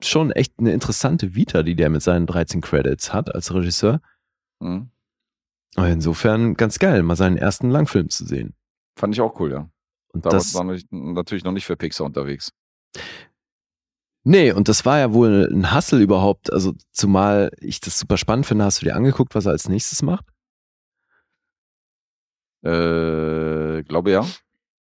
schon 0.03 0.31
echt 0.33 0.55
eine 0.59 0.73
interessante 0.73 1.35
Vita, 1.35 1.63
die 1.63 1.75
der 1.75 1.89
mit 1.89 2.03
seinen 2.03 2.27
13 2.27 2.61
Credits 2.61 3.13
hat 3.13 3.35
als 3.35 3.55
Regisseur. 3.55 4.01
Mhm. 4.61 4.91
Insofern 5.77 6.55
ganz 6.55 6.79
geil, 6.79 7.03
mal 7.03 7.17
seinen 7.17 7.37
ersten 7.37 7.71
Langfilm 7.71 8.09
zu 8.09 8.25
sehen. 8.27 8.55
Fand 8.97 9.15
ich 9.15 9.21
auch 9.21 9.41
cool, 9.41 9.51
ja. 9.51 9.69
Und 10.13 10.25
Damals 10.25 10.53
das, 10.53 10.55
war 10.55 10.73
ich 10.73 10.87
natürlich 10.91 11.43
noch 11.43 11.53
nicht 11.53 11.67
für 11.67 11.77
Pixar 11.77 12.07
unterwegs. 12.07 12.53
Nee, 14.25 14.53
und 14.53 14.69
das 14.69 14.85
war 14.85 14.99
ja 14.99 15.13
wohl 15.13 15.49
ein 15.53 15.75
Hustle 15.75 16.01
überhaupt. 16.01 16.53
Also 16.53 16.75
zumal 16.93 17.51
ich 17.61 17.81
das 17.81 17.99
super 17.99 18.17
spannend 18.17 18.47
finde, 18.47 18.65
hast 18.65 18.83
du 18.83 18.87
dir 18.87 18.97
angeguckt, 18.97 19.35
was 19.35 19.47
er 19.47 19.53
als 19.53 19.69
nächstes 19.69 20.03
macht? 20.03 20.27
Äh, 22.63 23.83
glaube 23.83 24.11
ja. 24.11 24.27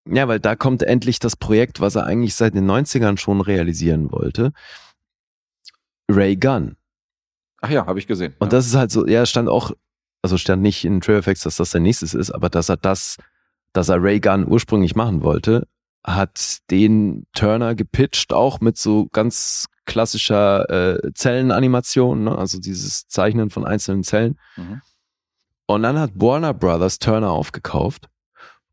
Ja, 0.09 0.27
weil 0.27 0.41
da 0.41 0.57
kommt 0.57 0.83
endlich 0.83 1.19
das 1.19 1.37
Projekt, 1.37 1.81
was 1.81 1.95
er 1.95 2.07
eigentlich 2.07 2.35
seit 2.35 2.55
den 2.55 2.69
90ern 2.69 3.19
schon 3.19 3.41
realisieren 3.41 4.11
wollte. 4.11 4.53
Ray 6.11 6.37
Gunn. 6.37 6.77
Ach 7.61 7.71
ja, 7.71 7.87
habe 7.87 7.99
ich 7.99 8.07
gesehen. 8.07 8.35
Und 8.39 8.53
ja. 8.53 8.59
das 8.59 8.67
ist 8.67 8.75
halt 8.75 8.91
so, 8.91 9.07
ja, 9.07 9.25
stand 9.27 9.49
auch, 9.49 9.71
also 10.23 10.37
stand 10.37 10.63
nicht 10.63 10.85
in 10.85 11.01
Trail 11.01 11.19
Effects, 11.19 11.43
dass 11.43 11.57
das 11.57 11.71
sein 11.71 11.85
nächstes 11.85 12.15
ist, 12.15 12.33
aber 12.33 12.49
dass 12.49 12.69
er 12.69 12.77
das, 12.77 13.19
dass 13.73 13.89
er 13.89 14.03
Ray 14.03 14.19
Gunn 14.19 14.47
ursprünglich 14.47 14.97
machen 14.97 15.23
wollte, 15.23 15.69
hat 16.05 16.59
den 16.71 17.27
Turner 17.33 17.75
gepitcht, 17.75 18.33
auch 18.33 18.61
mit 18.61 18.77
so 18.77 19.09
ganz 19.13 19.67
klassischer 19.85 20.69
äh, 20.71 21.13
Zellenanimation, 21.15 22.25
ne? 22.25 22.37
also 22.37 22.59
dieses 22.59 23.09
Zeichnen 23.09 23.51
von 23.51 23.65
einzelnen 23.65 24.03
Zellen. 24.05 24.39
Mhm. 24.57 24.81
Und 25.67 25.83
dann 25.83 25.99
hat 25.99 26.13
Warner 26.15 26.55
Brothers 26.55 26.99
Turner 26.99 27.31
aufgekauft 27.31 28.09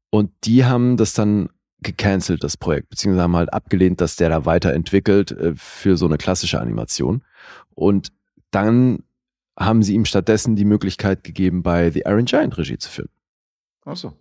und 0.10 0.31
die 0.43 0.65
haben 0.65 0.97
das 0.97 1.14
dann 1.14 1.49
gecancelt, 1.81 2.43
das 2.43 2.57
Projekt, 2.57 2.89
beziehungsweise 2.89 3.23
haben 3.23 3.35
halt 3.35 3.53
abgelehnt, 3.53 4.01
dass 4.01 4.15
der 4.15 4.30
da 4.30 4.45
weiterentwickelt 4.45 5.31
äh, 5.31 5.53
für 5.56 5.97
so 5.97 6.06
eine 6.06 6.18
klassische 6.18 6.60
Animation. 6.60 7.23
Und 7.73 8.11
dann 8.51 9.03
haben 9.57 9.84
sie 9.84 9.93
ihm 9.93 10.06
stattdessen 10.06 10.56
die 10.56 10.65
Möglichkeit 10.65 11.23
gegeben, 11.23 11.64
bei 11.64 11.91
The 11.91 12.03
Iron 12.06 12.26
Giant 12.26 12.57
Regie 12.57 12.77
zu 12.77 12.89
führen. 12.89 13.10
Ach 13.85 13.95
so. 13.95 14.14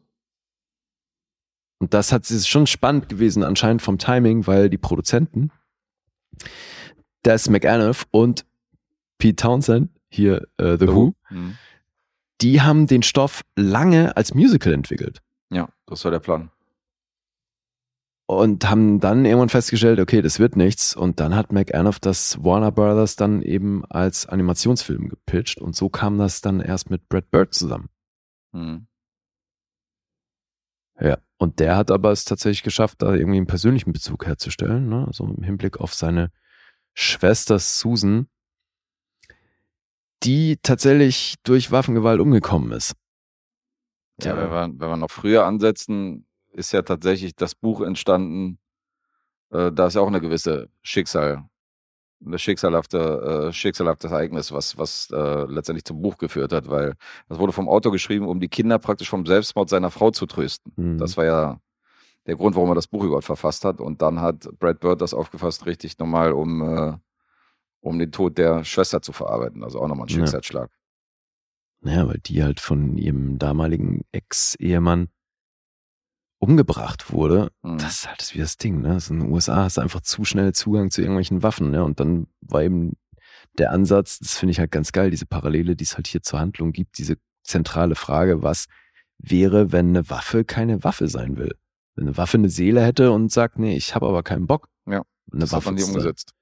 Und 1.81 1.95
das 1.95 2.13
hat 2.13 2.29
ist 2.31 2.49
schon 2.49 2.67
spannend 2.67 3.09
gewesen, 3.09 3.43
anscheinend 3.45 3.83
vom 3.83 3.99
Timing, 3.99 4.47
weil 4.47 4.69
die 4.69 4.79
Produzenten, 4.79 5.51
Des 7.25 7.49
McAnuff 7.49 8.07
und 8.11 8.45
Pete 9.19 9.37
Townsend, 9.37 9.91
hier 10.09 10.47
äh, 10.57 10.77
The, 10.79 10.89
Who, 10.89 11.15
Mhm. 11.31 11.57
die 12.41 12.63
haben 12.63 12.87
den 12.87 13.03
Stoff 13.03 13.43
lange 13.57 14.17
als 14.17 14.35
Musical 14.35 14.73
entwickelt. 14.73 15.21
Ja, 15.51 15.69
das 15.87 16.05
war 16.05 16.11
der 16.11 16.21
Plan. 16.21 16.51
und 18.31 18.69
haben 18.69 19.01
dann 19.01 19.25
irgendwann 19.25 19.49
festgestellt, 19.49 20.01
okay, 20.01 20.21
das 20.21 20.39
wird 20.39 20.55
nichts. 20.55 20.95
Und 20.95 21.19
dann 21.19 21.35
hat 21.35 21.51
McAnuff 21.51 21.99
das 21.99 22.37
Warner 22.45 22.71
Brothers 22.71 23.17
dann 23.17 23.41
eben 23.41 23.87
als 23.87 24.27
Animationsfilm 24.27 25.09
gepitcht 25.09 25.63
und 25.63 25.75
so 25.75 25.89
kam 25.89 26.19
das 26.19 26.43
dann 26.43 26.61
erst 26.61 26.91
mit 26.91 27.09
Brad 27.09 27.31
Bird 27.31 27.55
zusammen. 27.55 27.89
Mhm. 28.53 28.87
Ja. 31.01 31.19
Und 31.37 31.61
der 31.61 31.77
hat 31.77 31.91
aber 31.91 32.11
es 32.11 32.25
tatsächlich 32.25 32.63
geschafft, 32.63 33.03
da 33.03 33.15
irgendwie 33.15 33.39
einen 33.39 33.47
persönlichen 33.47 33.93
Bezug 33.93 34.27
herzustellen, 34.27 34.89
ne? 34.89 35.05
also 35.07 35.25
im 35.25 35.43
Hinblick 35.43 35.79
auf 35.79 35.95
seine 35.95 36.33
Schwester 36.95 37.59
Susan, 37.61 38.29
die 40.25 40.59
tatsächlich 40.63 41.37
durch 41.45 41.71
Waffengewalt 41.71 42.21
umgekommen 42.21 42.73
ist. 42.73 42.95
Ja, 44.21 44.37
wenn 44.37 44.51
wir, 44.51 44.81
wenn 44.81 44.91
wir 44.91 44.97
noch 44.97 45.11
früher 45.11 45.45
ansetzen, 45.47 46.27
ist 46.53 46.73
ja 46.73 46.83
tatsächlich 46.83 47.37
das 47.37 47.55
Buch 47.55 47.83
entstanden. 47.83 48.59
Äh, 49.51 49.71
da 49.71 49.87
ist 49.87 49.95
ja 49.95 50.01
auch 50.01 50.09
eine 50.09 50.21
gewisse 50.21 50.69
Schicksal, 50.83 51.49
eine 52.25 52.39
schicksalhafte, 52.39 53.49
äh, 53.49 53.53
schicksalhaftes 53.53 54.11
Ereignis, 54.11 54.53
was, 54.53 54.77
was 54.77 55.09
äh, 55.13 55.45
letztendlich 55.45 55.85
zum 55.85 56.03
Buch 56.03 56.19
geführt 56.19 56.53
hat, 56.53 56.69
weil 56.69 56.95
das 57.29 57.39
wurde 57.39 57.53
vom 57.53 57.69
Autor 57.69 57.93
geschrieben, 57.93 58.27
um 58.27 58.41
die 58.41 58.49
Kinder 58.49 58.79
praktisch 58.79 59.09
vom 59.09 59.25
Selbstmord 59.25 59.69
seiner 59.69 59.91
Frau 59.91 60.11
zu 60.11 60.27
trösten. 60.27 60.73
Mhm. 60.77 60.99
Das 60.99 61.17
war 61.17 61.25
ja 61.25 61.61
der 62.27 62.37
Grund, 62.37 62.57
warum 62.57 62.71
er 62.71 62.75
das 62.75 62.89
Buch 62.89 63.05
überhaupt 63.05 63.25
verfasst 63.25 63.65
hat. 63.65 63.81
Und 63.81 64.03
dann 64.03 64.21
hat 64.21 64.49
Brad 64.59 64.81
Bird 64.81 65.01
das 65.01 65.15
aufgefasst, 65.15 65.65
richtig 65.67 65.99
nochmal, 65.99 66.33
um, 66.33 66.63
äh, 66.63 66.97
um 67.81 67.99
den 67.99 68.13
Tod 68.13 68.37
der 68.37 68.65
Schwester 68.65 69.01
zu 69.01 69.13
verarbeiten. 69.13 69.63
Also 69.65 69.81
auch 69.81 69.89
nochmal 69.89 70.07
ein 70.07 70.11
Ja. 70.11 70.17
Schicksalsschlag. 70.19 70.71
Naja, 71.81 72.09
weil 72.09 72.19
die 72.19 72.43
halt 72.43 72.59
von 72.61 72.99
ihrem 72.99 73.39
damaligen 73.39 74.03
Ex-Ehemann 74.13 75.09
umgebracht 76.39 77.13
wurde. 77.13 77.51
Mhm. 77.63 77.79
Das 77.79 77.99
ist 77.99 78.09
halt 78.09 78.21
das 78.21 78.35
wie 78.35 78.39
das 78.39 78.57
Ding, 78.57 78.81
ne? 78.81 78.93
Also 78.93 79.15
in 79.15 79.21
den 79.21 79.31
USA 79.31 79.65
hast 79.65 79.77
du 79.77 79.81
einfach 79.81 80.01
zu 80.01 80.25
schnell 80.25 80.53
Zugang 80.53 80.91
zu 80.91 81.01
irgendwelchen 81.01 81.43
Waffen, 81.43 81.71
ne? 81.71 81.85
Und 81.85 82.01
dann 82.01 82.29
war 82.41 82.63
eben 82.63 82.97
der 83.59 83.73
Ansatz, 83.73 84.19
das 84.19 84.39
finde 84.39 84.53
ich 84.53 84.61
halt 84.61 84.71
ganz 84.71 84.93
geil, 84.93 85.11
diese 85.11 85.27
Parallele, 85.27 85.75
die 85.75 85.85
es 85.85 85.97
halt 85.97 86.07
hier 86.07 86.23
zur 86.23 86.39
Handlung 86.39 86.73
gibt, 86.73 86.99
diese 86.99 87.17
zentrale 87.43 87.95
Frage, 87.95 88.43
was 88.43 88.67
wäre, 89.19 89.73
wenn 89.73 89.89
eine 89.89 90.09
Waffe 90.11 90.45
keine 90.45 90.85
Waffe 90.85 91.09
sein 91.09 91.37
will? 91.37 91.57
Wenn 91.97 92.07
eine 92.07 92.17
Waffe 92.17 92.37
eine 92.37 92.51
Seele 92.51 92.83
hätte 92.85 93.11
und 93.11 93.33
sagt, 93.33 93.59
nee, 93.59 93.77
ich 93.77 93.95
habe 93.95 94.07
aber 94.07 94.23
keinen 94.23 94.47
Bock. 94.47 94.69
Ja, 94.87 95.03
eine 95.33 95.41
das 95.41 95.51
hat 95.51 95.59
Waffe 95.59 95.69
man 95.71 95.77
die 95.77 95.83
umgesetzt. 95.83 96.35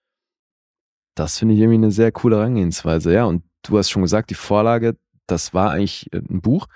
Das 1.14 1.38
finde 1.38 1.54
ich 1.54 1.60
irgendwie 1.60 1.78
eine 1.78 1.90
sehr 1.90 2.12
coole 2.12 2.36
Herangehensweise. 2.36 3.12
Ja, 3.12 3.24
und 3.24 3.44
du 3.62 3.78
hast 3.78 3.88
schon 3.88 4.02
gesagt, 4.02 4.28
die 4.28 4.34
Vorlage, 4.34 4.96
das 5.26 5.54
war 5.54 5.70
eigentlich 5.70 6.12
äh, 6.12 6.18
ein 6.18 6.42
Buch 6.42 6.66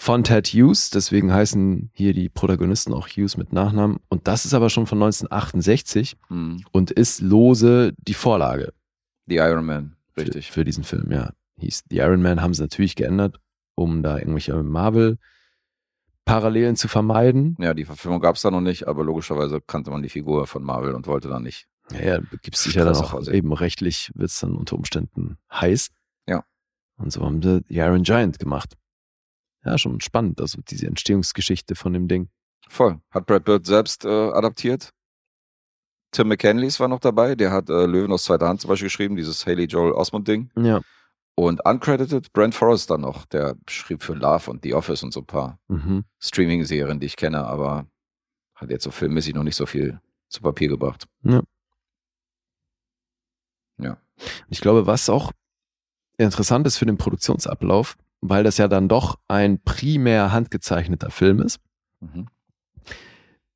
von 0.00 0.22
Ted 0.22 0.46
Hughes. 0.48 0.90
Deswegen 0.90 1.32
heißen 1.32 1.90
hier 1.92 2.12
die 2.14 2.28
Protagonisten 2.28 2.94
auch 2.94 3.08
Hughes 3.08 3.36
mit 3.36 3.52
Nachnamen. 3.52 3.98
Und 4.08 4.28
das 4.28 4.44
ist 4.46 4.54
aber 4.54 4.70
schon 4.70 4.86
von 4.86 4.98
1968 4.98 6.16
Mhm. 6.28 6.64
und 6.70 6.90
ist 6.92 7.20
lose 7.20 7.92
die 7.98 8.14
Vorlage 8.14 8.72
Die 9.26 9.36
Iron 9.36 9.66
Man, 9.66 9.96
für, 10.14 10.20
richtig. 10.22 10.50
für 10.52 10.64
diesen 10.64 10.84
Film. 10.84 11.10
Ja, 11.10 11.32
hieß 11.58 11.84
The 11.90 11.96
Iron 11.98 12.22
Man 12.22 12.40
haben 12.40 12.54
sie 12.54 12.62
natürlich 12.62 12.94
geändert, 12.94 13.40
um 13.74 14.02
da 14.04 14.18
irgendwelche 14.18 14.62
Marvel-Parallelen 14.62 16.76
zu 16.76 16.86
vermeiden. 16.88 17.56
Ja, 17.58 17.74
die 17.74 17.84
Verfilmung 17.84 18.20
gab 18.20 18.36
es 18.36 18.42
da 18.42 18.50
noch 18.52 18.60
nicht, 18.60 18.86
aber 18.86 19.02
logischerweise 19.04 19.60
kannte 19.60 19.90
man 19.90 20.02
die 20.02 20.08
Figur 20.08 20.46
von 20.46 20.62
Marvel 20.62 20.94
und 20.94 21.06
wollte 21.08 21.28
dann 21.28 21.42
nicht. 21.42 21.66
Ja, 21.92 22.00
ja 22.00 22.18
gibt 22.42 22.54
es 22.56 22.62
sicher 22.62 22.84
dann 22.84 22.94
auch 22.94 23.26
eben 23.28 23.52
rechtlich, 23.52 24.12
wird 24.14 24.30
es 24.30 24.38
dann 24.38 24.54
unter 24.54 24.76
Umständen 24.76 25.38
heiß. 25.52 25.88
Ja. 26.28 26.44
Und 26.98 27.12
so 27.12 27.22
haben 27.24 27.42
sie 27.42 27.62
The 27.68 27.74
Iron 27.78 28.04
Giant 28.04 28.38
gemacht. 28.38 28.76
Ja, 29.64 29.76
schon 29.78 30.00
spannend, 30.00 30.40
also 30.40 30.60
diese 30.62 30.86
Entstehungsgeschichte 30.86 31.74
von 31.74 31.92
dem 31.92 32.08
Ding. 32.08 32.28
Voll. 32.68 33.00
Hat 33.10 33.26
Brad 33.26 33.44
Bird 33.44 33.66
selbst 33.66 34.04
äh, 34.04 34.08
adaptiert. 34.08 34.90
Tim 36.12 36.28
McKenleys 36.28 36.80
war 36.80 36.88
noch 36.88 37.00
dabei, 37.00 37.34
der 37.34 37.50
hat 37.50 37.68
äh, 37.68 37.86
Löwen 37.86 38.12
aus 38.12 38.24
zweiter 38.24 38.48
Hand 38.48 38.60
zum 38.60 38.68
Beispiel 38.68 38.86
geschrieben, 38.86 39.16
dieses 39.16 39.46
Haley 39.46 39.64
Joel 39.64 39.92
Osmond-Ding. 39.92 40.50
Ja. 40.56 40.80
Und 41.34 41.64
uncredited 41.64 42.32
Brent 42.32 42.54
Forrester 42.54 42.98
noch, 42.98 43.24
der 43.26 43.56
schrieb 43.68 44.02
für 44.02 44.14
Love 44.14 44.50
und 44.50 44.64
The 44.64 44.74
Office 44.74 45.02
und 45.02 45.12
so 45.12 45.20
ein 45.20 45.26
paar 45.26 45.58
Mhm. 45.68 46.04
Streaming-Serien, 46.18 46.98
die 46.98 47.06
ich 47.06 47.16
kenne, 47.16 47.46
aber 47.46 47.86
hat 48.54 48.70
jetzt 48.70 48.84
so 48.84 48.90
filmmäßig 48.90 49.34
noch 49.34 49.44
nicht 49.44 49.56
so 49.56 49.66
viel 49.66 50.00
zu 50.28 50.40
Papier 50.40 50.68
gebracht. 50.68 51.06
Ich 54.48 54.60
glaube, 54.60 54.86
was 54.86 55.08
auch 55.08 55.30
interessant 56.16 56.66
ist 56.66 56.76
für 56.78 56.86
den 56.86 56.98
Produktionsablauf, 56.98 57.96
weil 58.20 58.44
das 58.44 58.58
ja 58.58 58.68
dann 58.68 58.88
doch 58.88 59.18
ein 59.28 59.60
primär 59.60 60.32
handgezeichneter 60.32 61.10
Film 61.10 61.40
ist, 61.40 61.60
Mhm. 62.00 62.28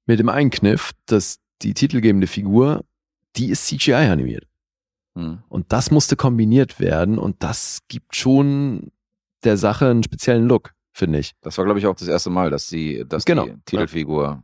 Mit 0.06 0.18
dem 0.18 0.28
Einkniff, 0.28 0.92
dass 1.06 1.38
die 1.62 1.74
titelgebende 1.74 2.26
Figur, 2.26 2.84
die 3.36 3.50
ist 3.50 3.66
CGI 3.66 3.94
animiert. 3.94 4.46
Hm. 5.14 5.42
Und 5.48 5.72
das 5.72 5.90
musste 5.90 6.16
kombiniert 6.16 6.80
werden 6.80 7.18
und 7.18 7.42
das 7.42 7.80
gibt 7.88 8.16
schon 8.16 8.90
der 9.44 9.56
Sache 9.56 9.88
einen 9.88 10.02
speziellen 10.02 10.46
Look, 10.46 10.74
finde 10.92 11.18
ich. 11.18 11.34
Das 11.42 11.58
war, 11.58 11.64
glaube 11.64 11.78
ich, 11.78 11.86
auch 11.86 11.94
das 11.94 12.08
erste 12.08 12.30
Mal, 12.30 12.50
dass 12.50 12.66
die, 12.66 13.04
dass 13.06 13.24
Genau, 13.24 13.46
die 13.46 13.56
Titelfigur 13.64 14.42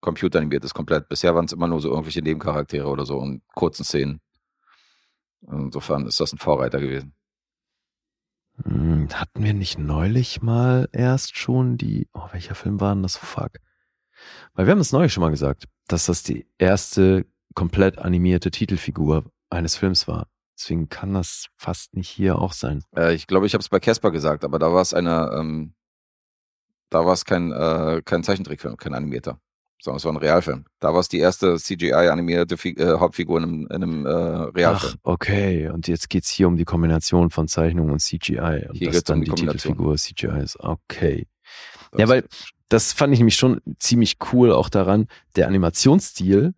computeranimiert 0.00 0.64
ist 0.64 0.74
komplett. 0.74 1.08
Bisher 1.08 1.34
waren 1.34 1.46
es 1.46 1.52
immer 1.52 1.68
nur 1.68 1.80
so 1.80 1.88
irgendwelche 1.88 2.20
Nebencharaktere 2.20 2.86
oder 2.86 3.06
so 3.06 3.22
in 3.22 3.40
kurzen 3.54 3.84
Szenen. 3.84 4.20
Insofern 5.50 6.06
ist 6.06 6.20
das 6.20 6.32
ein 6.32 6.38
Vorreiter 6.38 6.80
gewesen. 6.80 7.14
Hm, 8.62 9.08
hatten 9.12 9.42
wir 9.42 9.54
nicht 9.54 9.78
neulich 9.78 10.42
mal 10.42 10.88
erst 10.92 11.36
schon 11.36 11.76
die, 11.76 12.08
oh, 12.12 12.28
welcher 12.32 12.54
Film 12.54 12.80
war 12.80 12.94
denn 12.94 13.02
das? 13.02 13.16
Fuck. 13.16 13.58
Weil 14.54 14.66
wir 14.66 14.72
haben 14.72 14.80
es 14.80 14.92
neulich 14.92 15.12
schon 15.12 15.22
mal 15.22 15.30
gesagt, 15.30 15.66
dass 15.88 16.06
das 16.06 16.22
die 16.22 16.46
erste 16.58 17.26
komplett 17.54 17.98
animierte 17.98 18.50
Titelfigur 18.50 19.24
eines 19.50 19.76
Films 19.76 20.06
war. 20.08 20.28
Deswegen 20.56 20.88
kann 20.88 21.14
das 21.14 21.48
fast 21.56 21.96
nicht 21.96 22.08
hier 22.08 22.38
auch 22.38 22.52
sein. 22.52 22.84
Äh, 22.96 23.14
ich 23.14 23.26
glaube, 23.26 23.46
ich 23.46 23.54
habe 23.54 23.60
es 23.60 23.68
bei 23.68 23.80
Casper 23.80 24.10
gesagt, 24.12 24.44
aber 24.44 24.58
da 24.58 24.72
war 24.72 24.82
es 24.82 24.94
eine, 24.94 25.34
ähm, 25.36 25.74
da 26.90 27.04
war 27.04 27.12
es 27.12 27.24
kein, 27.24 27.50
äh, 27.50 28.02
kein 28.04 28.22
Zeichentrickfilm, 28.22 28.76
kein 28.76 28.94
animierter, 28.94 29.40
sondern 29.84 29.98
es 29.98 30.04
war 30.04 30.12
ein 30.12 30.16
Realfilm. 30.16 30.64
Da 30.80 30.92
war 30.92 31.00
es 31.00 31.08
die 31.08 31.18
erste 31.18 31.56
CGI-animierte 31.56 32.54
äh, 32.70 32.98
Hauptfigur 32.98 33.38
in 33.38 33.44
einem, 33.44 33.60
in 33.66 33.70
einem 33.82 34.06
äh, 34.06 34.10
Realfilm. 34.10 34.94
Ach, 34.96 34.98
okay. 35.04 35.68
Und 35.68 35.86
jetzt 35.86 36.08
geht's 36.10 36.30
hier 36.30 36.48
um 36.48 36.56
die 36.56 36.64
Kombination 36.64 37.30
von 37.30 37.46
Zeichnung 37.48 37.90
und 37.90 38.00
CGI. 38.00 38.66
Und 38.68 38.76
Hier 38.76 38.88
dass 38.88 38.96
geht's 38.96 39.10
um 39.10 39.16
dann 39.16 39.20
die 39.24 39.30
die. 39.30 39.34
Titelfigur 39.36 39.96
CGI 39.96 40.42
ist. 40.42 40.58
Okay. 40.58 41.26
Das- 41.92 42.00
Ja, 42.00 42.08
weil 42.08 42.24
das 42.70 42.92
fand 42.92 43.12
ich 43.12 43.20
nämlich 43.20 43.36
schon 43.36 43.60
ziemlich 43.78 44.16
cool 44.32 44.50
auch 44.50 44.68
daran. 44.70 45.06
Der 45.36 45.46
Animationsstil, 45.48 46.54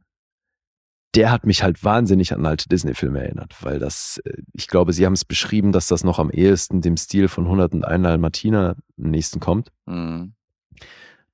der 1.14 1.30
hat 1.30 1.44
mich 1.46 1.62
halt 1.62 1.82
wahnsinnig 1.82 2.32
an 2.32 2.46
alte 2.46 2.68
Disney-Filme 2.68 3.20
erinnert, 3.22 3.54
weil 3.62 3.78
das, 3.78 4.20
äh, 4.24 4.34
ich 4.52 4.68
glaube, 4.68 4.92
sie 4.92 5.04
haben 5.04 5.14
es 5.14 5.24
beschrieben, 5.24 5.72
dass 5.72 5.88
das 5.88 6.04
noch 6.04 6.18
am 6.18 6.30
ehesten 6.30 6.80
dem 6.80 6.96
Stil 6.96 7.28
von 7.28 7.44
101 7.46 8.02
Dalmatiner 8.04 8.76
am 8.98 9.10
nächsten 9.10 9.40
kommt. 9.40 9.72
Mhm. 9.86 10.34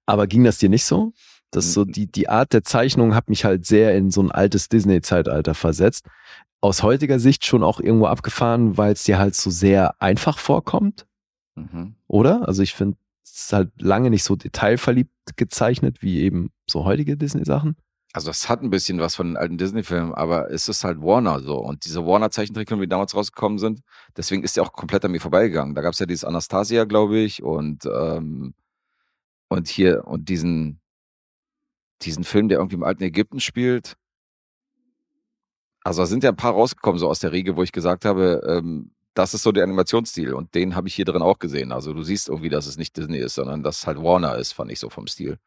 Aber 0.07 0.27
ging 0.27 0.43
das 0.45 0.59
dir 0.59 0.69
nicht 0.69 0.85
so? 0.85 1.13
Dass 1.53 1.73
so 1.73 1.85
die, 1.85 2.11
die 2.11 2.29
Art 2.29 2.53
der 2.53 2.65
Zeichnung 2.65 3.15
hat 3.15 3.29
mich 3.29 3.45
halt 3.45 3.67
sehr 3.67 3.95
in 3.95 4.11
so 4.11 4.23
ein 4.23 4.31
altes 4.33 4.69
Disney-Zeitalter 4.69 5.55
versetzt. 5.55 6.07
Aus 6.61 6.83
heutiger 6.83 7.19
Sicht 7.19 7.45
schon 7.45 7.63
auch 7.63 7.79
irgendwo 7.79 8.07
abgefahren, 8.07 8.77
weil 8.79 8.93
es 8.93 9.05
dir 9.05 9.19
halt 9.19 9.35
so 9.35 9.51
sehr 9.51 9.95
einfach 10.01 10.39
vorkommt, 10.39 11.07
Mhm. 11.55 11.95
oder? 12.07 12.49
Also 12.49 12.63
ich 12.63 12.75
finde, 12.75 12.97
es 13.23 13.43
ist 13.45 13.53
halt 13.53 13.71
lange 13.81 14.09
nicht 14.11 14.25
so 14.25 14.37
detailverliebt 14.37 15.11
gezeichnet 15.37 16.01
wie 16.03 16.21
eben 16.21 16.51
so 16.69 16.85
heutige 16.85 17.17
Disney-Sachen. 17.17 17.77
Also 18.15 18.29
das 18.29 18.49
hat 18.49 18.63
ein 18.63 18.71
bisschen 18.71 19.01
was 19.01 19.17
von 19.17 19.27
den 19.29 19.37
alten 19.37 19.57
Disney-Filmen, 19.59 20.15
aber 20.15 20.51
es 20.51 20.69
ist 20.69 20.85
halt 20.85 21.01
Warner 21.01 21.41
so. 21.41 21.57
Und 21.59 21.85
diese 21.87 22.05
Warner-Zeichentrickfilme, 22.07 22.83
die 22.85 22.89
damals 22.89 23.15
rausgekommen 23.15 23.59
sind, 23.59 23.81
deswegen 24.17 24.43
ist 24.43 24.57
der 24.57 24.63
auch 24.65 24.73
komplett 24.73 25.05
an 25.05 25.13
mir 25.13 25.21
vorbeigegangen. 25.21 25.75
Da 25.75 25.81
gab 25.83 25.93
es 25.95 25.99
ja 25.99 26.07
dieses 26.07 26.25
Anastasia, 26.25 26.85
glaube 26.85 27.19
ich, 27.19 27.43
und, 27.43 27.85
ähm, 27.87 28.53
und 29.49 29.69
hier, 29.69 30.07
und 30.07 30.29
diesen, 30.29 30.81
diesen 32.05 32.25
Film, 32.25 32.49
der 32.49 32.59
irgendwie 32.59 32.77
im 32.77 32.85
alten 32.85 33.03
Ägypten 33.03 33.41
spielt. 33.41 33.97
Also 35.85 36.03
da 36.03 36.07
sind 36.07 36.23
ja 36.23 36.31
ein 36.31 36.37
paar 36.37 36.53
rausgekommen, 36.53 36.99
so 36.99 37.09
aus 37.09 37.19
der 37.19 37.33
Riege, 37.33 37.57
wo 37.57 37.63
ich 37.63 37.73
gesagt 37.73 38.05
habe, 38.05 38.43
ähm, 38.47 38.93
das 39.15 39.35
ist 39.35 39.43
so 39.43 39.53
der 39.53 39.65
Animationsstil 39.65 40.33
und 40.33 40.55
den 40.55 40.75
habe 40.75 40.89
ich 40.89 40.95
hier 40.95 41.05
drin 41.05 41.23
auch 41.23 41.39
gesehen. 41.39 41.73
Also 41.73 41.93
du 41.93 42.03
siehst 42.03 42.29
irgendwie, 42.29 42.49
dass 42.49 42.67
es 42.67 42.79
nicht 42.79 42.97
Disney 42.97 43.19
ist, 43.19 43.35
sondern 43.35 43.63
dass 43.63 43.79
es 43.79 43.87
halt 43.87 43.99
Warner 43.99 44.37
ist, 44.37 44.53
fand 44.53 44.71
ich 44.71 44.79
so 44.79 44.89
vom 44.89 45.07
Stil. 45.07 45.39